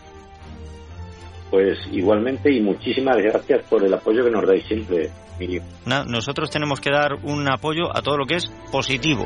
Pues 1.53 1.79
igualmente 1.93 2.53
y 2.53 2.61
muchísimas 2.61 3.19
gracias 3.19 3.65
por 3.69 3.85
el 3.85 3.95
apoyo 3.95 4.25
que 4.25 4.31
nos 4.33 4.45
dais 4.45 4.67
siempre, 4.67 5.09
Emilio. 5.39 5.63
nosotros 5.87 6.51
tenemos 6.51 6.81
que 6.81 6.91
dar 6.91 7.13
un 7.23 7.49
apoyo 7.49 7.97
a 7.97 8.03
todo 8.03 8.17
lo 8.17 8.27
que 8.27 8.35
es 8.35 8.51
positivo. 8.73 9.25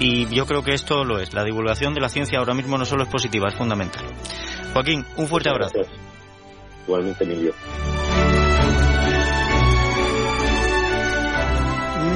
Y 0.00 0.34
yo 0.34 0.46
creo 0.46 0.62
que 0.62 0.72
esto 0.72 1.04
lo 1.04 1.18
es. 1.18 1.34
La 1.34 1.44
divulgación 1.44 1.92
de 1.92 2.00
la 2.00 2.08
ciencia 2.08 2.38
ahora 2.38 2.54
mismo 2.54 2.78
no 2.78 2.86
solo 2.86 3.02
es 3.02 3.10
positiva, 3.10 3.48
es 3.48 3.54
fundamental. 3.54 4.06
Joaquín, 4.72 5.04
un 5.16 5.26
fuerte 5.26 5.50
abrazo. 5.50 5.80
Igualmente, 6.86 7.24
Emilio. 7.24 7.54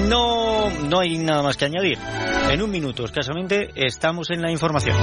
No, 0.09 0.71
no 0.71 1.01
hay 1.01 1.19
nada 1.19 1.43
más 1.43 1.57
que 1.57 1.65
añadir. 1.65 1.99
En 2.51 2.63
un 2.63 2.71
minuto, 2.71 3.05
escasamente, 3.05 3.71
estamos 3.75 4.31
en 4.31 4.43
la 4.43 4.51
información. 4.51 4.97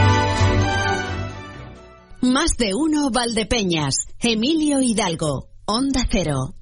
Más 2.21 2.57
de 2.57 2.73
uno 2.76 3.09
Valdepeñas. 3.11 3.95
Emilio 4.19 4.81
Hidalgo. 4.81 5.49
Onda 5.65 6.05
Cero. 6.09 6.59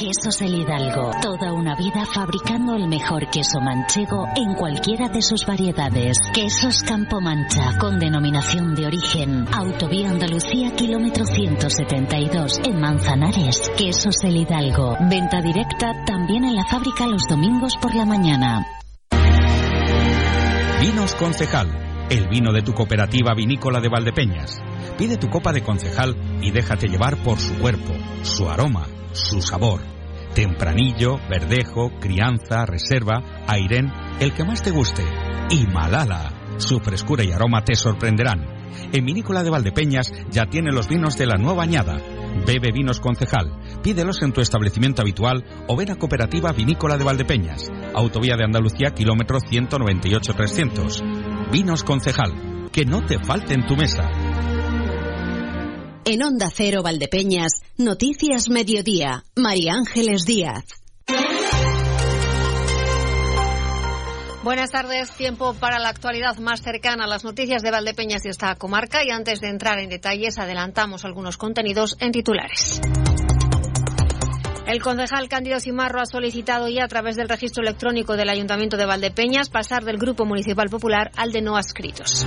Quesos 0.00 0.40
El 0.40 0.54
Hidalgo. 0.54 1.10
Toda 1.20 1.52
una 1.52 1.76
vida 1.76 2.06
fabricando 2.06 2.74
el 2.74 2.88
mejor 2.88 3.28
queso 3.28 3.60
manchego 3.60 4.26
en 4.34 4.54
cualquiera 4.54 5.10
de 5.10 5.20
sus 5.20 5.44
variedades. 5.44 6.16
Quesos 6.32 6.82
Campo 6.84 7.20
Mancha, 7.20 7.76
con 7.78 7.98
denominación 7.98 8.74
de 8.74 8.86
origen. 8.86 9.44
Autovía 9.52 10.08
Andalucía, 10.08 10.74
kilómetro 10.74 11.26
172, 11.26 12.60
en 12.64 12.80
Manzanares. 12.80 13.70
Quesos 13.76 14.24
El 14.24 14.38
Hidalgo. 14.38 14.96
Venta 15.02 15.42
directa 15.42 15.92
también 16.06 16.44
en 16.44 16.56
la 16.56 16.64
fábrica 16.64 17.06
los 17.06 17.28
domingos 17.28 17.76
por 17.76 17.94
la 17.94 18.06
mañana. 18.06 18.66
Vinos 20.80 21.14
Concejal. 21.16 22.08
El 22.08 22.26
vino 22.28 22.54
de 22.54 22.62
tu 22.62 22.72
cooperativa 22.72 23.34
vinícola 23.34 23.80
de 23.80 23.90
Valdepeñas. 23.90 24.62
Pide 24.96 25.18
tu 25.18 25.28
copa 25.28 25.52
de 25.52 25.62
concejal 25.62 26.16
y 26.40 26.52
déjate 26.52 26.88
llevar 26.88 27.18
por 27.18 27.38
su 27.38 27.58
cuerpo, 27.58 27.92
su 28.22 28.48
aroma 28.48 28.86
su 29.12 29.42
sabor. 29.42 29.82
Tempranillo, 30.34 31.18
verdejo, 31.28 31.92
crianza, 32.00 32.66
reserva, 32.66 33.22
airén, 33.46 33.92
el 34.20 34.32
que 34.32 34.44
más 34.44 34.62
te 34.62 34.70
guste. 34.70 35.04
Y 35.50 35.66
Malala. 35.66 36.32
Su 36.58 36.78
frescura 36.78 37.24
y 37.24 37.32
aroma 37.32 37.64
te 37.64 37.74
sorprenderán. 37.74 38.60
En 38.92 39.04
Vinícola 39.04 39.42
de 39.42 39.50
Valdepeñas 39.50 40.12
ya 40.30 40.46
tiene 40.46 40.70
los 40.72 40.88
vinos 40.88 41.16
de 41.16 41.26
la 41.26 41.36
nueva 41.36 41.64
añada. 41.64 42.00
Bebe 42.46 42.70
vinos 42.72 43.00
concejal. 43.00 43.58
Pídelos 43.82 44.22
en 44.22 44.32
tu 44.32 44.40
establecimiento 44.40 45.02
habitual 45.02 45.44
o 45.66 45.76
ven 45.76 45.90
a 45.90 45.96
Cooperativa 45.96 46.52
Vinícola 46.52 46.96
de 46.96 47.04
Valdepeñas. 47.04 47.68
Autovía 47.94 48.36
de 48.36 48.44
Andalucía, 48.44 48.90
kilómetro 48.90 49.40
198-300. 49.40 51.50
Vinos 51.50 51.82
concejal. 51.82 52.68
Que 52.70 52.84
no 52.84 53.04
te 53.04 53.18
falte 53.18 53.54
en 53.54 53.66
tu 53.66 53.76
mesa. 53.76 54.08
En 56.04 56.22
Onda 56.22 56.48
Cero 56.52 56.82
Valdepeñas, 56.82 57.60
Noticias 57.76 58.48
Mediodía, 58.48 59.22
María 59.36 59.74
Ángeles 59.74 60.24
Díaz. 60.24 60.64
Buenas 64.42 64.70
tardes, 64.70 65.10
tiempo 65.10 65.54
para 65.54 65.78
la 65.78 65.90
actualidad 65.90 66.38
más 66.38 66.62
cercana 66.62 67.04
a 67.04 67.06
las 67.06 67.24
noticias 67.24 67.62
de 67.62 67.70
Valdepeñas 67.70 68.24
y 68.24 68.30
esta 68.30 68.54
comarca 68.54 69.04
y 69.04 69.10
antes 69.10 69.40
de 69.40 69.50
entrar 69.50 69.78
en 69.78 69.90
detalles 69.90 70.38
adelantamos 70.38 71.04
algunos 71.04 71.36
contenidos 71.36 71.96
en 72.00 72.12
titulares. 72.12 72.80
El 74.66 74.80
concejal 74.80 75.28
Cándido 75.28 75.60
Cimarro 75.60 76.00
ha 76.00 76.06
solicitado 76.06 76.68
ya 76.68 76.84
a 76.84 76.88
través 76.88 77.16
del 77.16 77.28
registro 77.28 77.62
electrónico 77.62 78.16
del 78.16 78.30
Ayuntamiento 78.30 78.78
de 78.78 78.86
Valdepeñas 78.86 79.50
pasar 79.50 79.84
del 79.84 79.98
Grupo 79.98 80.24
Municipal 80.24 80.70
Popular 80.70 81.10
al 81.16 81.32
de 81.32 81.42
no 81.42 81.56
adscritos. 81.56 82.24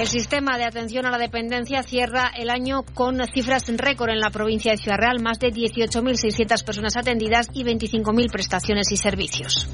El 0.00 0.08
sistema 0.08 0.56
de 0.56 0.64
atención 0.64 1.04
a 1.04 1.10
la 1.10 1.18
dependencia 1.18 1.82
cierra 1.82 2.32
el 2.34 2.48
año 2.48 2.84
con 2.94 3.20
cifras 3.34 3.64
récord 3.68 4.08
en 4.08 4.18
la 4.18 4.30
provincia 4.30 4.72
de 4.72 4.78
Ciudad 4.78 4.96
Real, 4.96 5.20
más 5.20 5.38
de 5.38 5.48
18.600 5.48 6.64
personas 6.64 6.96
atendidas 6.96 7.48
y 7.52 7.64
25.000 7.64 8.32
prestaciones 8.32 8.90
y 8.92 8.96
servicios. 8.96 9.68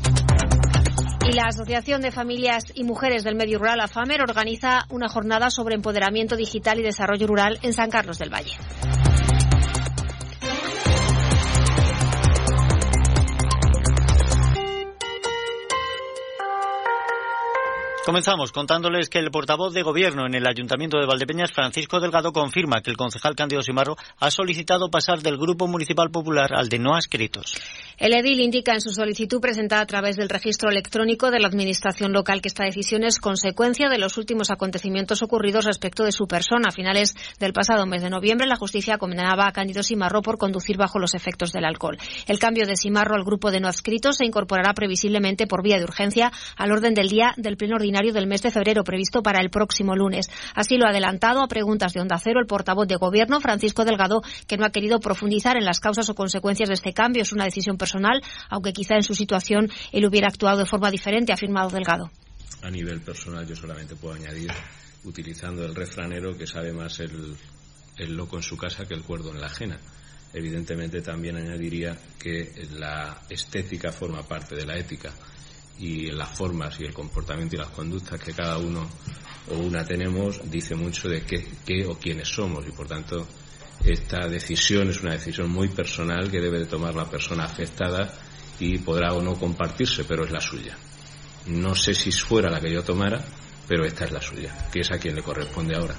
Y 1.28 1.32
la 1.32 1.44
Asociación 1.44 2.02
de 2.02 2.10
Familias 2.10 2.64
y 2.74 2.82
Mujeres 2.82 3.22
del 3.22 3.36
Medio 3.36 3.60
Rural, 3.60 3.78
AFAMER, 3.80 4.20
organiza 4.20 4.86
una 4.90 5.08
jornada 5.08 5.48
sobre 5.48 5.76
empoderamiento 5.76 6.34
digital 6.34 6.80
y 6.80 6.82
desarrollo 6.82 7.28
rural 7.28 7.60
en 7.62 7.72
San 7.72 7.88
Carlos 7.88 8.18
del 8.18 8.34
Valle. 8.34 8.58
Comenzamos 18.06 18.52
contándoles 18.52 19.10
que 19.10 19.18
el 19.18 19.32
portavoz 19.32 19.74
de 19.74 19.82
gobierno 19.82 20.26
en 20.26 20.34
el 20.36 20.46
Ayuntamiento 20.46 20.96
de 20.96 21.06
Valdepeñas, 21.06 21.50
Francisco 21.50 21.98
Delgado, 21.98 22.32
confirma 22.32 22.80
que 22.80 22.92
el 22.92 22.96
concejal 22.96 23.34
Cándido 23.34 23.62
Simarro 23.62 23.96
ha 24.20 24.30
solicitado 24.30 24.92
pasar 24.92 25.22
del 25.22 25.36
Grupo 25.36 25.66
Municipal 25.66 26.12
Popular 26.12 26.54
al 26.54 26.68
de 26.68 26.78
no 26.78 26.94
adscritos. 26.94 27.56
El 27.98 28.14
edil 28.14 28.40
indica 28.40 28.74
en 28.74 28.82
su 28.82 28.90
solicitud 28.90 29.40
presentada 29.40 29.80
a 29.80 29.86
través 29.86 30.16
del 30.16 30.28
registro 30.28 30.68
electrónico 30.68 31.30
de 31.30 31.40
la 31.40 31.48
Administración 31.48 32.12
local 32.12 32.42
que 32.42 32.48
esta 32.48 32.64
decisión 32.64 33.04
es 33.04 33.18
consecuencia 33.18 33.88
de 33.88 33.96
los 33.96 34.18
últimos 34.18 34.50
acontecimientos 34.50 35.22
ocurridos 35.22 35.64
respecto 35.64 36.04
de 36.04 36.12
su 36.12 36.28
persona. 36.28 36.68
A 36.68 36.72
finales 36.72 37.14
del 37.40 37.54
pasado 37.54 37.86
mes 37.86 38.02
de 38.02 38.10
noviembre, 38.10 38.46
la 38.46 38.56
justicia 38.56 38.98
condenaba 38.98 39.46
a 39.46 39.52
Cándido 39.52 39.82
Simarro 39.82 40.20
por 40.20 40.36
conducir 40.36 40.76
bajo 40.76 40.98
los 40.98 41.14
efectos 41.14 41.52
del 41.52 41.64
alcohol. 41.64 41.96
El 42.26 42.38
cambio 42.38 42.66
de 42.66 42.76
Simarro 42.76 43.14
al 43.14 43.24
grupo 43.24 43.50
de 43.50 43.60
no 43.60 43.68
adscritos 43.68 44.18
se 44.18 44.26
incorporará 44.26 44.74
previsiblemente 44.74 45.46
por 45.46 45.62
vía 45.62 45.78
de 45.78 45.84
urgencia 45.84 46.32
al 46.58 46.72
orden 46.72 46.92
del 46.92 47.08
día 47.08 47.32
del 47.38 47.56
pleno 47.56 47.76
ordinario 47.76 48.12
del 48.12 48.26
mes 48.26 48.42
de 48.42 48.50
febrero 48.50 48.84
previsto 48.84 49.22
para 49.22 49.40
el 49.40 49.48
próximo 49.48 49.96
lunes. 49.96 50.28
Así 50.54 50.76
lo 50.76 50.84
ha 50.84 50.90
adelantado 50.90 51.40
a 51.40 51.48
preguntas 51.48 51.94
de 51.94 52.02
Onda 52.02 52.18
Cero 52.18 52.40
el 52.40 52.46
portavoz 52.46 52.86
de 52.88 52.96
Gobierno, 52.96 53.40
Francisco 53.40 53.86
Delgado, 53.86 54.20
que 54.46 54.58
no 54.58 54.66
ha 54.66 54.70
querido 54.70 55.00
profundizar 55.00 55.56
en 55.56 55.64
las 55.64 55.80
causas 55.80 56.10
o 56.10 56.14
consecuencias 56.14 56.68
de 56.68 56.74
este 56.74 56.92
cambio. 56.92 57.22
Es 57.22 57.32
una 57.32 57.46
decisión 57.46 57.78
aunque 58.48 58.72
quizá 58.72 58.94
en 58.96 59.02
su 59.02 59.14
situación 59.14 59.70
él 59.92 60.06
hubiera 60.06 60.28
actuado 60.28 60.58
de 60.58 60.66
forma 60.66 60.90
diferente, 60.90 61.32
ha 61.32 61.34
afirmado 61.34 61.70
Delgado. 61.70 62.10
A 62.62 62.70
nivel 62.70 63.00
personal 63.00 63.46
yo 63.46 63.54
solamente 63.54 63.96
puedo 63.96 64.14
añadir, 64.14 64.50
utilizando 65.04 65.64
el 65.64 65.74
refranero, 65.74 66.36
que 66.36 66.46
sabe 66.46 66.72
más 66.72 67.00
el, 67.00 67.36
el 67.96 68.16
loco 68.16 68.36
en 68.36 68.42
su 68.42 68.56
casa 68.56 68.86
que 68.86 68.94
el 68.94 69.02
cuerdo 69.02 69.30
en 69.30 69.40
la 69.40 69.46
ajena. 69.46 69.78
Evidentemente 70.32 71.00
también 71.00 71.36
añadiría 71.36 71.96
que 72.18 72.52
la 72.72 73.22
estética 73.30 73.92
forma 73.92 74.22
parte 74.22 74.54
de 74.54 74.66
la 74.66 74.76
ética 74.76 75.12
y 75.78 76.10
las 76.10 76.30
formas 76.36 76.80
y 76.80 76.84
el 76.84 76.92
comportamiento 76.92 77.56
y 77.56 77.58
las 77.58 77.68
conductas 77.68 78.20
que 78.20 78.32
cada 78.32 78.58
uno 78.58 78.88
o 79.48 79.58
una 79.58 79.84
tenemos 79.84 80.40
dice 80.50 80.74
mucho 80.74 81.08
de 81.08 81.22
qué, 81.22 81.46
qué 81.64 81.86
o 81.86 81.98
quiénes 81.98 82.28
somos 82.28 82.66
y 82.66 82.72
por 82.72 82.88
tanto 82.88 83.26
esta 83.86 84.28
decisión 84.28 84.90
es 84.90 85.00
una 85.00 85.12
decisión 85.12 85.50
muy 85.50 85.68
personal 85.68 86.30
que 86.30 86.40
debe 86.40 86.58
de 86.58 86.66
tomar 86.66 86.94
la 86.94 87.08
persona 87.08 87.44
afectada 87.44 88.12
y 88.58 88.78
podrá 88.78 89.12
o 89.12 89.22
no 89.22 89.34
compartirse, 89.34 90.04
pero 90.04 90.24
es 90.24 90.30
la 90.32 90.40
suya. 90.40 90.76
No 91.46 91.74
sé 91.74 91.94
si 91.94 92.10
fuera 92.10 92.50
la 92.50 92.60
que 92.60 92.72
yo 92.72 92.82
tomara, 92.82 93.24
pero 93.68 93.84
esta 93.84 94.04
es 94.04 94.12
la 94.12 94.20
suya, 94.20 94.52
que 94.72 94.80
es 94.80 94.90
a 94.90 94.98
quien 94.98 95.14
le 95.14 95.22
corresponde 95.22 95.76
ahora. 95.76 95.94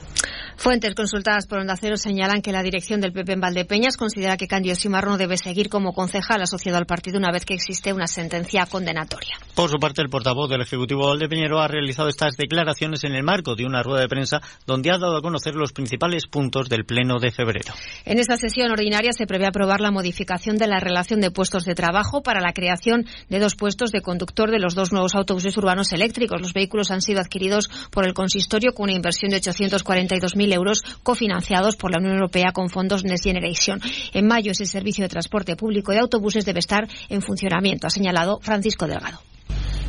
Fuentes 0.57 0.95
consultadas 0.95 1.45
por 1.45 1.59
Onda 1.59 1.75
Cero 1.79 1.97
señalan 1.97 2.41
que 2.41 2.51
la 2.51 2.63
dirección 2.63 2.99
del 2.99 3.13
PP 3.13 3.33
en 3.33 3.41
Valdepeñas 3.41 3.95
considera 3.95 4.37
que 4.37 4.47
Candio 4.47 4.75
Simarro 4.75 5.11
no 5.11 5.17
debe 5.19 5.37
seguir 5.37 5.69
como 5.69 5.93
concejal 5.93 6.41
asociado 6.41 6.79
al 6.79 6.87
partido 6.87 7.19
una 7.19 7.31
vez 7.31 7.45
que 7.45 7.53
existe 7.53 7.93
una 7.93 8.07
sentencia 8.07 8.65
condenatoria. 8.65 9.37
Por 9.53 9.69
su 9.69 9.77
parte, 9.77 10.01
el 10.01 10.09
portavoz 10.09 10.49
del 10.49 10.61
Ejecutivo 10.61 11.09
Valdepeñero 11.09 11.59
ha 11.59 11.67
realizado 11.67 12.09
estas 12.09 12.37
declaraciones 12.37 13.03
en 13.03 13.13
el 13.13 13.21
marco 13.21 13.53
de 13.53 13.65
una 13.65 13.83
rueda 13.83 14.01
de 14.01 14.07
prensa 14.07 14.41
donde 14.65 14.89
ha 14.89 14.97
dado 14.97 15.17
a 15.17 15.21
conocer 15.21 15.53
los 15.53 15.73
principales 15.73 16.25
puntos 16.25 16.69
del 16.69 16.85
Pleno 16.85 17.19
de 17.19 17.31
febrero. 17.31 17.75
En 18.05 18.17
esta 18.17 18.35
sesión 18.35 18.71
ordinaria 18.71 19.11
se 19.13 19.27
prevé 19.27 19.45
aprobar 19.45 19.79
la 19.79 19.91
modificación 19.91 20.57
de 20.57 20.67
la 20.67 20.79
relación 20.79 21.21
de 21.21 21.29
puestos 21.29 21.65
de 21.65 21.75
trabajo 21.75 22.23
para 22.23 22.41
la 22.41 22.53
creación 22.53 23.05
de 23.29 23.39
dos 23.39 23.55
puestos 23.55 23.91
de 23.91 24.01
conductor 24.01 24.49
de 24.49 24.59
los 24.59 24.73
dos 24.73 24.91
nuevos 24.91 25.13
autobuses 25.13 25.55
urbanos 25.55 25.93
eléctricos. 25.93 26.41
Los 26.41 26.53
vehículos 26.53 26.89
han 26.89 27.03
sido 27.03 27.21
adquiridos 27.21 27.69
por 27.91 28.07
el 28.07 28.15
consistorio 28.15 28.73
con 28.73 28.85
una 28.85 28.93
inversión 28.93 29.29
de 29.29 29.37
842.000 29.37 30.46
euros 30.53 30.83
cofinanciados 31.03 31.75
por 31.75 31.91
la 31.91 31.99
Unión 31.99 32.15
Europea 32.15 32.51
con 32.53 32.69
fondos 32.69 33.03
Next 33.03 33.23
Generation. 33.23 33.79
En 34.13 34.27
mayo 34.27 34.51
ese 34.51 34.65
servicio 34.65 35.03
de 35.03 35.09
transporte 35.09 35.55
público 35.55 35.91
de 35.91 35.99
autobuses 35.99 36.45
debe 36.45 36.59
estar 36.59 36.87
en 37.09 37.21
funcionamiento, 37.21 37.87
ha 37.87 37.89
señalado 37.89 38.39
Francisco 38.41 38.87
Delgado. 38.87 39.19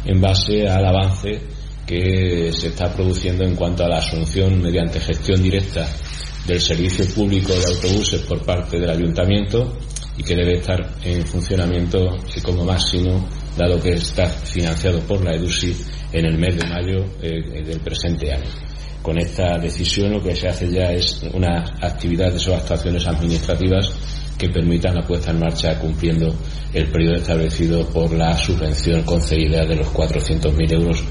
En 0.05 0.21
base 0.21 0.69
al 0.69 0.87
avance 0.87 1.41
que 1.87 2.53
se 2.53 2.69
está 2.69 2.93
produciendo 2.93 3.45
en 3.45 3.57
cuanto 3.57 3.85
a 3.85 3.89
la 3.89 3.99
asunción 3.99 4.61
mediante 4.61 5.01
gestión 5.01 5.43
directa 5.43 5.89
del 6.47 6.61
servicio 6.61 7.07
público 7.15 7.53
de 7.53 7.65
autobuses 7.65 8.21
por 8.23 8.45
parte 8.45 8.79
del 8.79 8.91
ayuntamiento 8.91 9.77
y 10.17 10.23
que 10.23 10.35
debe 10.35 10.55
estar 10.55 10.97
en 11.05 11.25
funcionamiento 11.27 12.17
como 12.43 12.65
máximo 12.65 13.27
dado 13.57 13.81
que 13.81 13.91
está 13.91 14.27
financiado 14.29 15.01
por 15.01 15.25
la 15.25 15.35
EDUSI 15.35 15.77
en 16.13 16.27
el 16.27 16.39
mes 16.39 16.57
de 16.57 16.69
mayo 16.69 17.05
eh, 17.23 17.63
del 17.63 17.81
presente 17.81 18.33
año. 18.33 18.68
Con 19.09 19.17
esta 19.17 19.57
decisión 19.57 20.13
lo 20.13 20.23
que 20.23 20.37
se 20.37 20.49
hace 20.49 20.71
ya 20.71 20.93
es 20.93 21.23
una 21.33 21.65
actividad 21.81 22.31
o 22.47 22.55
actuaciones 22.55 23.07
administrativas 23.07 23.91
que 24.37 24.51
permitan 24.51 24.97
la 24.97 25.07
puesta 25.07 25.31
en 25.31 25.39
marcha 25.39 25.79
cumpliendo 25.79 26.31
el 26.75 26.91
periodo 26.91 27.15
establecido 27.15 27.89
por 27.89 28.13
la 28.13 28.37
subvención 28.37 29.05
concedida 29.05 29.65
de 29.65 29.77
los 29.77 29.87
400.000 29.95 30.73
euros 30.75 31.03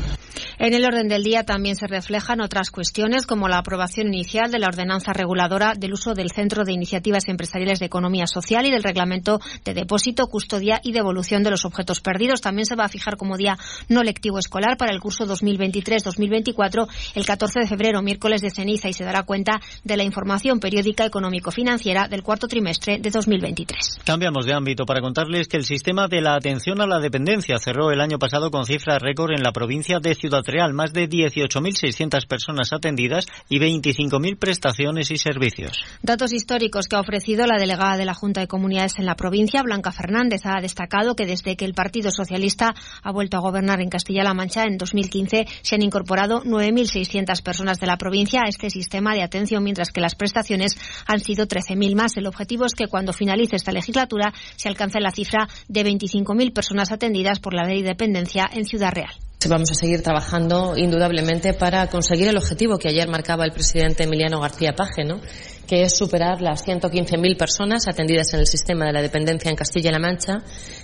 en 0.60 0.74
el 0.74 0.86
orden 0.86 1.08
del 1.08 1.24
día 1.24 1.44
también 1.44 1.76
se 1.76 1.86
reflejan 1.86 2.42
otras 2.42 2.72
cuestiones 2.72 3.28
como 3.28 3.48
la 3.48 3.60
aprobación 3.60 4.08
inicial 4.08 4.52
de 4.52 4.58
la 4.58 4.68
ordenanza 4.68 5.14
reguladora 5.14 5.74
del 5.78 5.94
uso 5.94 6.16
del 6.16 6.32
Centro 6.32 6.64
de 6.64 6.74
Iniciativas 6.74 7.28
Empresariales 7.28 7.80
de 7.80 7.86
Economía 7.86 8.26
Social 8.26 8.66
y 8.66 8.72
del 8.72 8.82
reglamento 8.82 9.40
de 9.64 9.76
depósito, 9.76 10.26
custodia 10.28 10.82
y 10.84 10.94
devolución 10.94 11.44
de 11.44 11.52
los 11.52 11.64
objetos 11.64 12.02
perdidos. 12.02 12.42
También 12.42 12.66
se 12.66 12.76
va 12.76 12.86
a 12.86 12.90
fijar 12.90 13.18
como 13.18 13.38
día 13.38 13.58
no 13.88 14.02
lectivo 14.02 14.40
escolar 14.40 14.78
para 14.78 14.92
el 14.92 15.00
curso 15.00 15.26
2023-2024 15.26 16.88
el 17.14 17.26
14 17.26 17.60
de 17.60 17.68
febrero, 17.68 18.02
miércoles 18.02 18.42
de 18.42 18.50
ceniza, 18.50 18.90
y 18.90 18.94
se 18.94 19.04
dará 19.04 19.24
cuenta 19.24 19.62
de 19.84 19.98
la 19.98 20.04
información 20.04 20.60
periódica 20.60 21.06
económico-financiera 21.06 22.08
del 22.08 22.24
cuarto 22.24 22.48
trimestre 22.48 22.98
de 22.98 23.12
2023. 23.12 24.00
Cambiamos 24.04 24.48
de 24.48 24.54
ámbito 24.54 24.86
para 24.86 25.02
contarles 25.02 25.48
que 25.48 25.58
el 25.58 25.66
sistema 25.66 26.08
de 26.08 26.22
la 26.22 26.34
atención 26.34 26.82
a 26.82 26.88
la 26.88 27.00
dependencia 27.00 27.60
cerró 27.60 27.92
el 27.92 28.02
año 28.02 28.18
pasado 28.18 28.50
con 28.50 28.66
cifras 28.66 29.02
récord 29.02 29.32
en 29.32 29.44
la 29.44 29.52
provincia 29.52 30.00
de 30.00 30.16
Ciudad 30.16 30.47
Real, 30.48 30.74
más 30.74 30.94
de 30.94 31.08
18.600 31.08 32.28
personas 32.28 32.74
atendidas 32.74 33.28
y 33.50 33.60
25.000 33.60 34.38
prestaciones 34.38 35.12
y 35.12 35.18
servicios. 35.18 35.80
Datos 36.02 36.34
históricos 36.34 36.88
que 36.88 36.96
ha 36.96 37.02
ofrecido 37.02 37.46
la 37.46 37.60
delegada 37.60 37.98
de 37.98 38.06
la 38.06 38.14
Junta 38.14 38.42
de 38.42 38.48
Comunidades 38.48 38.98
en 38.98 39.06
la 39.06 39.16
provincia, 39.16 39.62
Blanca 39.64 39.92
Fernández, 39.92 40.42
ha 40.46 40.62
destacado 40.62 41.16
que 41.16 41.26
desde 41.26 41.56
que 41.56 41.66
el 41.66 41.74
Partido 41.74 42.12
Socialista 42.12 42.74
ha 43.04 43.12
vuelto 43.12 43.38
a 43.38 43.42
gobernar 43.42 43.82
en 43.82 43.90
Castilla-La 43.90 44.34
Mancha 44.34 44.64
en 44.64 44.78
2015 44.78 45.46
se 45.62 45.76
han 45.76 45.82
incorporado 45.82 46.44
9.600 46.44 47.42
personas 47.44 47.80
de 47.80 47.88
la 47.88 47.98
provincia 47.98 48.42
a 48.46 48.50
este 48.50 48.70
sistema 48.70 49.14
de 49.14 49.24
atención, 49.24 49.64
mientras 49.64 49.92
que 49.92 50.02
las 50.02 50.16
prestaciones 50.16 50.78
han 51.06 51.20
sido 51.20 51.48
13.000 51.48 51.96
más. 51.96 52.18
El 52.18 52.28
objetivo 52.28 52.66
es 52.66 52.74
que 52.74 52.88
cuando 52.88 53.14
finalice 53.14 53.56
esta 53.56 53.72
legislatura 53.72 54.34
se 54.56 54.70
alcance 54.70 55.00
la 55.00 55.12
cifra 55.12 55.48
de 55.68 55.84
25.000 55.84 56.54
personas 56.54 56.92
atendidas 56.92 57.40
por 57.40 57.54
la 57.54 57.64
ley 57.64 57.82
de 57.82 57.90
dependencia 57.90 58.50
en 58.52 58.66
Ciudad 58.66 58.94
Real. 58.94 59.27
Vamos 59.46 59.72
a 59.72 59.76
seguir 59.76 60.02
trabajando 60.02 60.74
indudablemente 60.76 61.54
para 61.54 61.88
conseguir 61.88 62.28
el 62.28 62.38
objetivo 62.38 62.78
que 62.80 62.90
ayer 62.90 63.08
marcaba 63.08 63.46
el 63.46 63.52
presidente 63.52 64.04
Emiliano 64.04 64.42
García 64.42 64.74
Paje, 64.74 65.06
¿no? 65.06 65.22
que 65.68 65.84
es 65.84 65.96
superar 65.96 66.42
las 66.42 66.66
115.000 66.66 67.38
personas 67.38 67.88
atendidas 67.88 68.34
en 68.34 68.42
el 68.42 68.48
sistema 68.48 68.86
de 68.86 68.94
la 68.94 69.02
dependencia 69.02 69.50
en 69.50 69.56
Castilla-La 69.56 70.00
Mancha. 70.00 70.40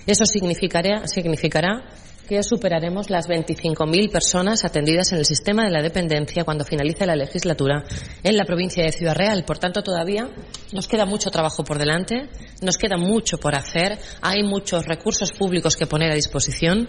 Eso 0.06 0.24
significará, 0.24 1.06
significará 1.08 1.82
que 2.28 2.42
superaremos 2.42 3.10
las 3.10 3.28
25.000 3.28 4.10
personas 4.10 4.64
atendidas 4.64 5.12
en 5.12 5.18
el 5.18 5.26
sistema 5.26 5.64
de 5.64 5.70
la 5.70 5.82
dependencia 5.82 6.44
cuando 6.44 6.64
finalice 6.64 7.06
la 7.06 7.16
legislatura 7.16 7.84
en 8.22 8.36
la 8.36 8.44
provincia 8.44 8.84
de 8.84 8.92
Ciudad 8.92 9.16
Real. 9.16 9.44
Por 9.44 9.58
tanto, 9.58 9.82
todavía 9.82 10.30
nos 10.72 10.88
queda 10.88 11.04
mucho 11.04 11.30
trabajo 11.30 11.64
por 11.64 11.78
delante, 11.78 12.28
nos 12.62 12.78
queda 12.78 12.96
mucho 12.96 13.38
por 13.38 13.54
hacer, 13.54 13.98
hay 14.22 14.42
muchos 14.42 14.86
recursos 14.86 15.32
públicos 15.32 15.76
que 15.76 15.86
poner 15.86 16.12
a 16.12 16.14
disposición. 16.14 16.88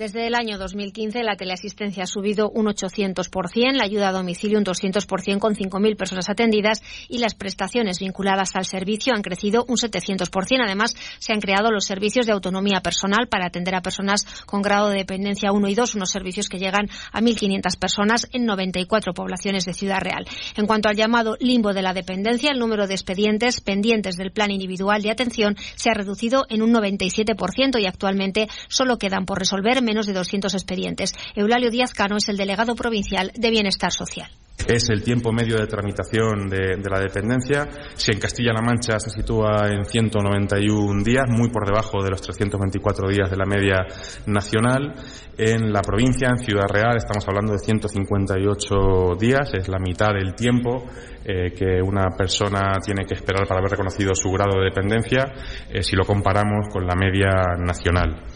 Desde 0.00 0.26
el 0.26 0.34
año 0.34 0.56
2015 0.56 1.22
la 1.22 1.36
teleasistencia 1.36 2.04
ha 2.04 2.06
subido 2.06 2.48
un 2.48 2.64
800%, 2.64 3.74
la 3.74 3.84
ayuda 3.84 4.08
a 4.08 4.12
domicilio 4.12 4.56
un 4.56 4.64
200% 4.64 5.38
con 5.38 5.54
5.000 5.54 5.94
personas 5.94 6.30
atendidas 6.30 6.80
y 7.10 7.18
las 7.18 7.34
prestaciones 7.34 7.98
vinculadas 7.98 8.56
al 8.56 8.64
servicio 8.64 9.12
han 9.14 9.20
crecido 9.20 9.66
un 9.68 9.76
700%. 9.76 10.30
Además, 10.64 10.96
se 11.18 11.34
han 11.34 11.40
creado 11.40 11.70
los 11.70 11.84
servicios 11.84 12.24
de 12.24 12.32
autonomía 12.32 12.80
personal 12.80 13.28
para 13.28 13.48
atender 13.48 13.74
a 13.74 13.82
personas 13.82 14.24
con 14.46 14.62
grado 14.62 14.88
de 14.88 15.00
dependencia 15.00 15.52
1 15.52 15.68
y 15.68 15.74
2, 15.74 15.96
unos 15.96 16.10
servicios 16.10 16.48
que 16.48 16.58
llegan 16.58 16.88
a 17.12 17.20
1.500 17.20 17.78
personas 17.78 18.26
en 18.32 18.46
94 18.46 19.12
poblaciones 19.12 19.66
de 19.66 19.74
Ciudad 19.74 20.00
Real. 20.00 20.24
En 20.56 20.66
cuanto 20.66 20.88
al 20.88 20.96
llamado 20.96 21.36
limbo 21.40 21.74
de 21.74 21.82
la 21.82 21.92
dependencia, 21.92 22.52
el 22.52 22.58
número 22.58 22.86
de 22.86 22.94
expedientes 22.94 23.60
pendientes 23.60 24.16
del 24.16 24.32
plan 24.32 24.50
individual 24.50 25.02
de 25.02 25.10
atención 25.10 25.56
se 25.74 25.90
ha 25.90 25.94
reducido 25.94 26.46
en 26.48 26.62
un 26.62 26.72
97% 26.72 27.78
y 27.78 27.84
actualmente 27.84 28.48
solo 28.70 28.96
quedan 28.96 29.26
por 29.26 29.38
resolver 29.38 29.82
menos 29.90 30.06
de 30.06 30.12
200 30.12 30.54
expedientes. 30.54 31.14
Eulalio 31.34 31.70
Díaz 31.70 31.92
Cano 31.92 32.16
es 32.16 32.28
el 32.28 32.36
delegado 32.36 32.76
provincial 32.76 33.32
de 33.34 33.50
Bienestar 33.50 33.92
Social 33.92 34.30
es 34.66 34.88
el 34.90 35.02
tiempo 35.02 35.32
medio 35.32 35.56
de 35.56 35.66
tramitación 35.66 36.48
de, 36.48 36.76
la 36.88 37.00
dependencia. 37.00 37.68
Si 37.94 38.12
en 38.12 38.18
Castilla-La 38.18 38.62
Mancha 38.62 38.98
se 38.98 39.10
sitúa 39.10 39.68
en 39.68 39.84
191 39.84 41.02
días, 41.02 41.26
muy 41.28 41.50
por 41.50 41.66
debajo 41.66 42.02
de 42.02 42.10
los 42.10 42.20
324 42.22 43.08
días 43.08 43.30
de 43.30 43.36
la 43.36 43.46
media 43.46 43.86
nacional. 44.26 44.94
En 45.36 45.72
la 45.72 45.80
provincia, 45.80 46.28
en 46.28 46.38
Ciudad 46.38 46.68
Real, 46.68 46.96
estamos 46.96 47.26
hablando 47.26 47.52
de 47.52 47.58
158 47.58 49.16
días, 49.18 49.54
es 49.54 49.68
la 49.68 49.78
mitad 49.78 50.12
del 50.12 50.34
tiempo 50.34 50.84
eh, 51.24 51.52
que 51.52 51.80
una 51.82 52.10
persona 52.16 52.72
tiene 52.84 53.04
que 53.06 53.14
esperar 53.14 53.46
para 53.46 53.60
haber 53.60 53.70
reconocido 53.70 54.14
su 54.14 54.30
grado 54.30 54.58
de 54.58 54.66
dependencia 54.66 55.32
eh, 55.70 55.82
si 55.82 55.96
lo 55.96 56.04
comparamos 56.04 56.68
con 56.72 56.86
la 56.86 56.94
media 56.94 57.56
nacional. 57.58 58.29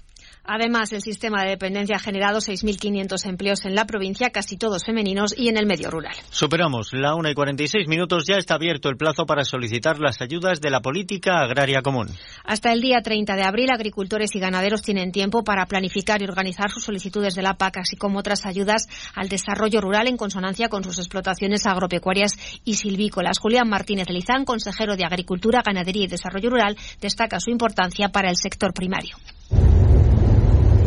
Además, 0.47 0.93
el 0.93 1.01
sistema 1.01 1.43
de 1.43 1.51
dependencia 1.51 1.97
ha 1.97 1.99
generado 1.99 2.39
6.500 2.39 3.27
empleos 3.27 3.65
en 3.65 3.75
la 3.75 3.87
provincia, 3.87 4.31
casi 4.31 4.57
todos 4.57 4.85
femeninos 4.85 5.35
y 5.37 5.49
en 5.49 5.57
el 5.57 5.67
medio 5.67 5.91
rural. 5.91 6.15
Superamos 6.31 6.93
la 6.93 7.15
1 7.15 7.31
y 7.31 7.35
46 7.35 7.89
minutos. 7.89 8.25
Ya 8.27 8.37
está 8.37 8.55
abierto 8.55 8.91
el 8.91 8.97
plazo 8.97 9.25
para 9.25 9.45
solicitar 9.45 9.99
las 9.99 10.21
ayudas 10.21 10.61
de 10.61 10.71
la 10.71 10.81
política 10.81 11.41
agraria 11.41 11.81
común. 11.81 12.09
Hasta 12.45 12.73
el 12.73 12.83
día 12.83 13.01
30 13.03 13.37
de 13.37 13.43
abril, 13.43 13.71
agricultores 13.71 14.35
y 14.35 14.39
ganaderos 14.39 14.83
tienen 14.83 15.13
tiempo 15.13 15.45
para 15.45 15.65
planificar 15.67 16.21
y 16.21 16.27
organizar 16.27 16.71
sus 16.71 16.85
solicitudes 16.85 17.35
de 17.35 17.43
la 17.43 17.55
PAC, 17.55 17.79
así 17.79 17.97
como 17.97 18.19
otras 18.19 18.45
ayudas 18.45 18.87
al 19.15 19.29
desarrollo 19.29 19.81
rural 19.81 20.09
en 20.09 20.17
consonancia 20.19 20.69
con 20.69 20.85
sus 20.85 20.99
explotaciones 20.99 21.67
agropecuarias 21.67 22.37
y 22.65 22.75
silvícolas. 22.75 23.39
Julián 23.39 23.69
Martínez 23.69 24.09
Lizán, 24.11 24.45
consejero 24.45 24.97
de 24.97 25.05
Agricultura, 25.05 25.63
Ganadería 25.65 26.05
y 26.05 26.09
Desarrollo 26.09 26.51
Rural, 26.51 26.77
destaca 27.01 27.41
su 27.41 27.51
importancia 27.51 28.11
para 28.11 28.29
el 28.29 28.37
sector 28.37 28.75
primario. 28.75 29.17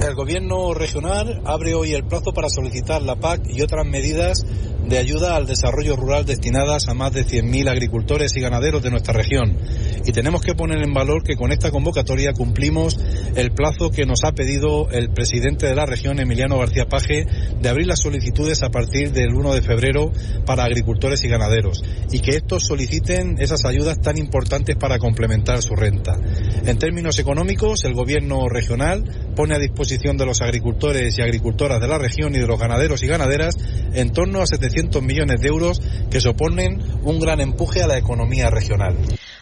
El 0.02 0.14
gobierno 0.14 0.76
regional 0.76 1.42
abre 1.44 1.74
hoy 1.74 1.94
el 1.94 2.04
plazo 2.04 2.32
para 2.32 2.50
solicitar 2.50 3.02
la 3.02 3.16
PAC 3.16 3.50
y 3.50 3.62
otras 3.62 3.86
medidas 3.86 4.46
de 4.88 4.98
ayuda 5.00 5.36
al 5.36 5.48
desarrollo 5.48 5.98
rural 5.98 6.26
destinadas 6.26 6.88
a 6.88 6.94
más 6.94 7.12
de 7.12 7.26
100.000 7.26 7.68
agricultores 7.68 8.38
y 8.38 8.40
ganaderos 8.40 8.84
de 8.84 8.92
nuestra 8.92 9.14
región. 9.14 9.58
Y 10.06 10.12
tenemos 10.14 10.42
que 10.42 10.54
poner 10.54 10.82
en 10.82 10.94
valor 10.94 11.24
que 11.24 11.36
con 11.36 11.52
esta 11.52 11.72
convocatoria 11.72 12.32
cumplimos 12.32 12.98
el 13.36 13.52
plazo 13.52 13.90
que 13.90 14.06
nos 14.06 14.24
ha 14.24 14.32
pedido 14.32 14.90
el 14.92 15.10
presidente 15.10 15.66
de 15.66 15.76
la 15.76 15.86
región, 15.86 16.20
Emiliano 16.20 16.60
García 16.60 16.86
Paje, 16.86 17.26
de 17.60 17.68
abrir 17.68 17.88
las 17.88 18.00
solicitudes 18.00 18.64
a 18.64 18.70
partir 18.70 19.12
del 19.12 19.34
1 19.34 19.56
de 19.56 19.62
febrero 19.62 20.12
para 20.46 20.64
agricultores 20.64 21.24
y 21.26 21.28
ganaderos 21.28 21.84
y 22.12 22.20
que 22.20 22.38
estos 22.38 22.66
soliciten 22.66 23.38
esas 23.40 23.66
ayudas 23.66 24.00
tan 24.00 24.18
importantes 24.18 24.78
para 24.78 25.00
complementar 25.00 25.62
su 25.64 25.76
renta. 25.76 26.18
En 26.66 26.78
términos 26.78 27.20
económicos, 27.20 27.84
el 27.84 27.94
gobierno 27.94 28.48
regional 28.48 29.04
pone 29.36 29.56
a 29.56 29.60
disposición 29.60 29.87
de 29.88 30.26
los 30.26 30.42
agricultores 30.42 31.18
y 31.18 31.22
agricultoras 31.22 31.80
de 31.80 31.88
la 31.88 31.98
región 31.98 32.36
y 32.36 32.40
de 32.40 32.46
los 32.46 32.60
ganaderos 32.60 33.04
y 33.04 33.08
ganaderas 33.08 33.56
en 33.94 34.12
torno 34.12 34.42
a 34.42 34.46
700 34.46 35.02
millones 35.02 35.40
de 35.40 35.48
euros 35.48 35.82
que 36.12 36.20
suponen 36.20 36.82
un 37.04 37.20
gran 37.20 37.40
empuje 37.40 37.82
a 37.82 37.88
la 37.88 37.98
economía 37.98 38.50
regional. 38.50 38.98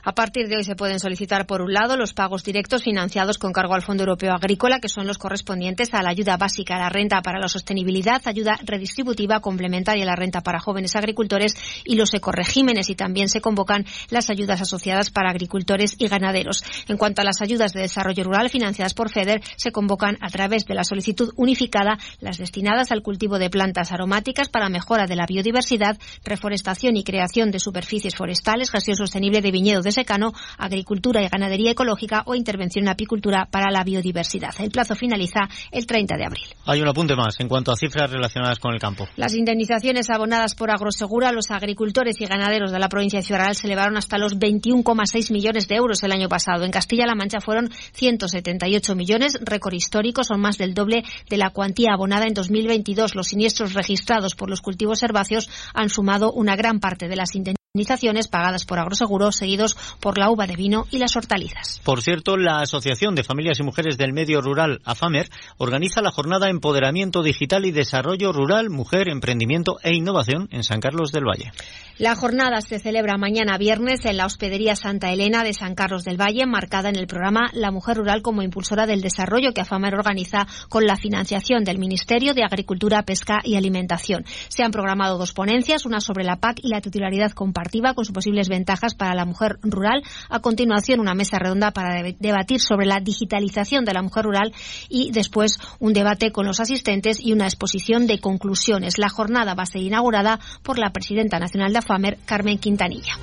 A 0.08 0.14
partir 0.14 0.48
de 0.48 0.58
hoy 0.58 0.64
se 0.64 0.76
pueden 0.76 1.00
solicitar, 1.00 1.48
por 1.48 1.64
un 1.64 1.74
lado, 1.74 1.98
los 1.98 2.14
pagos 2.14 2.44
directos 2.44 2.84
financiados 2.84 3.40
con 3.40 3.52
cargo 3.52 3.74
al 3.74 3.82
Fondo 3.82 4.04
Europeo 4.04 4.34
Agrícola, 4.34 4.80
que 4.80 4.88
son 4.88 5.08
los 5.08 5.18
correspondientes 5.18 5.96
a 5.96 6.04
la 6.04 6.12
ayuda 6.12 6.38
básica 6.38 6.76
a 6.76 6.80
la 6.80 6.90
renta 6.90 7.24
para 7.24 7.40
la 7.40 7.48
sostenibilidad, 7.48 8.22
ayuda 8.26 8.60
redistributiva 8.64 9.40
complementaria 9.40 10.04
a 10.04 10.06
la 10.06 10.16
renta 10.16 10.42
para 10.42 10.60
jóvenes 10.60 10.96
agricultores 10.96 11.56
y 11.84 11.96
los 11.96 12.14
ecoregímenes. 12.14 12.92
Y 12.92 12.96
también 12.96 13.30
se 13.30 13.42
convocan 13.42 13.84
las 14.12 14.30
ayudas 14.30 14.62
asociadas 14.62 15.10
para 15.10 15.32
agricultores 15.32 15.96
y 15.98 16.08
ganaderos. 16.08 16.64
En 16.88 16.98
cuanto 16.98 17.24
a 17.24 17.26
las 17.26 17.42
ayudas 17.42 17.74
de 17.74 17.82
desarrollo 17.82 18.26
rural 18.26 18.52
financiadas 18.52 18.94
por 18.94 19.10
FEDER, 19.10 19.42
se 19.56 19.72
convocan 19.72 20.20
a 20.22 20.30
través 20.36 20.66
de 20.66 20.76
la 20.76 20.84
solicitud 20.84 21.32
unificada 21.38 21.98
las 22.20 22.38
destinadas 22.38 22.92
al 22.92 23.02
cultivo 23.02 23.40
de 23.40 23.50
plantas 23.50 23.94
aromáticas 23.94 24.50
para 24.50 24.68
mejora 24.68 25.06
de 25.06 25.16
la 25.16 25.26
biodiversidad, 25.26 25.98
reforestación 26.26 26.98
y 26.98 27.06
creación 27.06 27.52
de 27.52 27.60
superficies 27.60 28.18
forestales, 28.18 28.70
gestión 28.70 28.98
sostenible 28.98 29.42
de 29.42 29.52
viñedos 29.52 29.86
de 29.86 29.94
secano, 29.94 30.34
agricultura 30.58 31.24
y 31.24 31.30
ganadería 31.30 31.72
ecológica 31.72 32.24
o 32.26 32.36
intervención 32.36 32.84
en 32.84 32.90
apicultura 32.90 33.48
para 33.50 33.72
la 33.72 33.86
biodiversidad. 33.86 34.54
El 34.60 34.72
plazo 34.72 34.94
finaliza 34.96 35.48
el 35.72 35.88
30 35.88 36.18
de 36.18 36.26
abril. 36.26 36.44
Hay 36.66 36.82
un 36.82 36.90
apunte 36.90 37.16
más 37.16 37.40
en 37.40 37.48
cuanto 37.48 37.72
a 37.72 37.78
cifras 37.78 38.12
relacionadas 38.12 38.60
con 38.60 38.74
el 38.74 38.80
campo. 38.82 39.08
Las 39.16 39.36
indemnizaciones 39.36 40.10
abonadas 40.10 40.54
por 40.54 40.70
Agrosegura 40.70 41.30
a 41.30 41.32
los 41.32 41.50
agricultores 41.50 42.20
y 42.20 42.26
ganaderos 42.26 42.74
de 42.74 42.80
la 42.80 42.90
provincia 42.90 43.20
de 43.20 43.26
Ciudad 43.26 43.54
se 43.54 43.68
elevaron 43.68 43.96
hasta 43.96 44.18
los 44.18 44.38
21,6 44.38 45.32
millones 45.32 45.70
de 45.70 45.76
euros 45.76 46.04
el 46.04 46.12
año 46.12 46.28
pasado. 46.28 46.66
En 46.66 46.72
Castilla-La 46.72 47.16
Mancha 47.16 47.40
fueron 47.40 47.70
178 47.94 48.96
millones, 48.96 49.38
récord 49.40 49.74
histórico, 49.74 50.25
son 50.26 50.42
más 50.42 50.58
del 50.58 50.74
doble 50.74 51.04
de 51.30 51.38
la 51.38 51.52
cuantía 51.52 51.94
abonada 51.94 52.26
en 52.26 52.34
2022. 52.34 53.16
Los 53.16 53.28
siniestros 53.28 53.74
registrados 53.74 54.36
por 54.36 54.50
los 54.50 54.62
cultivos 54.62 55.04
herbáceos 55.04 55.50
han 55.74 55.90
sumado 55.90 56.32
una 56.32 56.56
gran 56.56 56.80
parte 56.80 57.08
de 57.08 57.16
las 57.16 57.36
indemnizaciones 57.36 57.65
indemnizaciones 57.76 58.30
pagadas 58.30 58.66
por 58.66 58.80
agroseguros, 58.80 59.36
seguidos 59.36 59.76
por 60.00 60.18
la 60.18 60.32
uva 60.32 60.48
de 60.48 60.56
vino 60.56 60.88
y 60.92 60.98
las 60.98 61.16
hortalizas. 61.18 61.82
Por 61.84 62.02
cierto, 62.02 62.38
la 62.38 62.62
Asociación 62.62 63.16
de 63.16 63.24
Familias 63.24 63.60
y 63.60 63.64
Mujeres 63.64 63.98
del 63.98 64.14
Medio 64.14 64.40
Rural, 64.40 64.80
AFAMER, 64.86 65.30
organiza 65.58 66.02
la 66.02 66.12
jornada 66.12 66.50
Empoderamiento 66.50 67.22
Digital 67.22 67.66
y 67.66 67.72
Desarrollo 67.72 68.32
Rural, 68.32 68.70
Mujer, 68.70 69.10
Emprendimiento 69.10 69.78
e 69.84 69.94
Innovación 69.94 70.48
en 70.52 70.64
San 70.64 70.80
Carlos 70.80 71.12
del 71.12 71.26
Valle. 71.26 71.52
La 71.98 72.16
jornada 72.16 72.62
se 72.62 72.80
celebra 72.80 73.18
mañana 73.18 73.58
viernes 73.58 74.06
en 74.06 74.18
la 74.18 74.26
Hospedería 74.26 74.76
Santa 74.76 75.12
Elena 75.12 75.44
de 75.44 75.54
San 75.54 75.76
Carlos 75.76 76.04
del 76.04 76.20
Valle, 76.20 76.46
marcada 76.46 76.90
en 76.90 76.98
el 76.98 77.08
programa 77.08 77.50
La 77.54 77.72
Mujer 77.72 77.98
Rural 77.98 78.22
como 78.22 78.42
impulsora 78.42 78.86
del 78.86 79.02
desarrollo 79.02 79.54
que 79.54 79.62
AFAMER 79.62 79.96
organiza 79.96 80.48
con 80.70 80.86
la 80.86 80.96
financiación 80.96 81.64
del 81.64 81.78
Ministerio 81.78 82.34
de 82.34 82.44
Agricultura, 82.44 83.04
Pesca 83.04 83.40
y 83.44 83.56
Alimentación. 83.56 84.26
Se 84.48 84.64
han 84.64 84.72
programado 84.72 85.18
dos 85.18 85.34
ponencias, 85.34 85.86
una 85.86 86.00
sobre 86.00 86.26
la 86.26 86.38
PAC 86.38 86.60
y 86.64 86.70
la 86.70 86.82
titularidad 86.82 87.32
compartida 87.32 87.65
con 87.94 88.06
sus 88.06 88.14
posibles 88.14 88.50
ventajas 88.50 88.96
para 88.96 89.14
la 89.16 89.26
mujer 89.26 89.58
rural. 89.62 90.04
A 90.30 90.40
continuación, 90.40 91.00
una 91.00 91.14
mesa 91.14 91.40
redonda 91.40 91.72
para 91.72 92.04
debatir 92.20 92.62
sobre 92.62 92.86
la 92.86 93.00
digitalización 93.00 93.86
de 93.86 93.94
la 93.94 94.02
mujer 94.02 94.26
rural 94.26 94.54
y 94.90 95.12
después 95.12 95.60
un 95.80 95.94
debate 95.94 96.32
con 96.32 96.46
los 96.46 96.60
asistentes 96.60 97.20
y 97.20 97.34
una 97.34 97.46
exposición 97.46 98.08
de 98.08 98.20
conclusiones. 98.20 98.98
La 98.98 99.10
jornada 99.10 99.54
va 99.56 99.64
a 99.64 99.68
ser 99.68 99.82
inaugurada 99.82 100.40
por 100.64 100.78
la 100.78 100.92
presidenta 100.92 101.40
nacional 101.40 101.74
de 101.74 101.82
Famer, 101.82 102.18
Carmen 102.26 102.58
Quintanilla. 102.58 103.14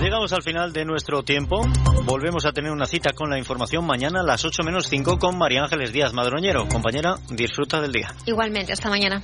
Llegamos 0.00 0.32
al 0.34 0.42
final 0.42 0.72
de 0.72 0.84
nuestro 0.84 1.22
tiempo. 1.22 1.62
Volvemos 2.04 2.44
a 2.46 2.52
tener 2.52 2.70
una 2.70 2.86
cita 2.86 3.12
con 3.12 3.30
la 3.30 3.38
información 3.38 3.84
mañana 3.84 4.20
a 4.20 4.22
las 4.22 4.44
8 4.44 4.62
menos 4.62 4.86
5 4.88 5.18
con 5.18 5.36
María 5.38 5.62
Ángeles 5.62 5.92
Díaz 5.92 6.12
Madroñero. 6.12 6.68
Compañera, 6.68 7.16
disfruta 7.30 7.80
del 7.80 7.92
día. 7.92 8.14
Igualmente, 8.26 8.72
hasta 8.72 8.88
mañana. 8.88 9.20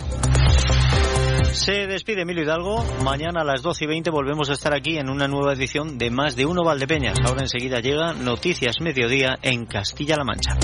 Se 1.52 1.86
despide 1.86 2.22
Emilio 2.22 2.44
Hidalgo. 2.44 2.82
Mañana 3.04 3.42
a 3.42 3.44
las 3.44 3.60
12 3.60 3.84
y 3.84 3.86
20 3.86 4.10
volvemos 4.10 4.48
a 4.48 4.54
estar 4.54 4.74
aquí 4.74 4.96
en 4.96 5.10
una 5.10 5.28
nueva 5.28 5.52
edición 5.52 5.98
de 5.98 6.10
Más 6.10 6.34
de 6.34 6.46
Uno 6.46 6.64
Valdepeñas. 6.64 7.18
Ahora 7.26 7.42
enseguida 7.42 7.80
llega 7.80 8.14
Noticias 8.14 8.80
Mediodía 8.80 9.38
en 9.42 9.66
Castilla-La 9.66 10.24
Mancha. 10.24 10.56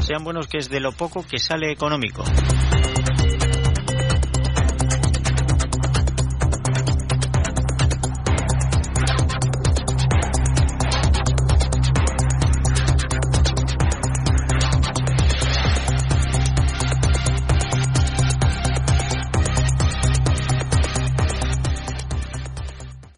Sean 0.00 0.24
buenos 0.24 0.46
que 0.46 0.58
es 0.58 0.70
de 0.70 0.80
lo 0.80 0.92
poco 0.92 1.26
que 1.26 1.38
sale 1.38 1.70
económico. 1.70 2.24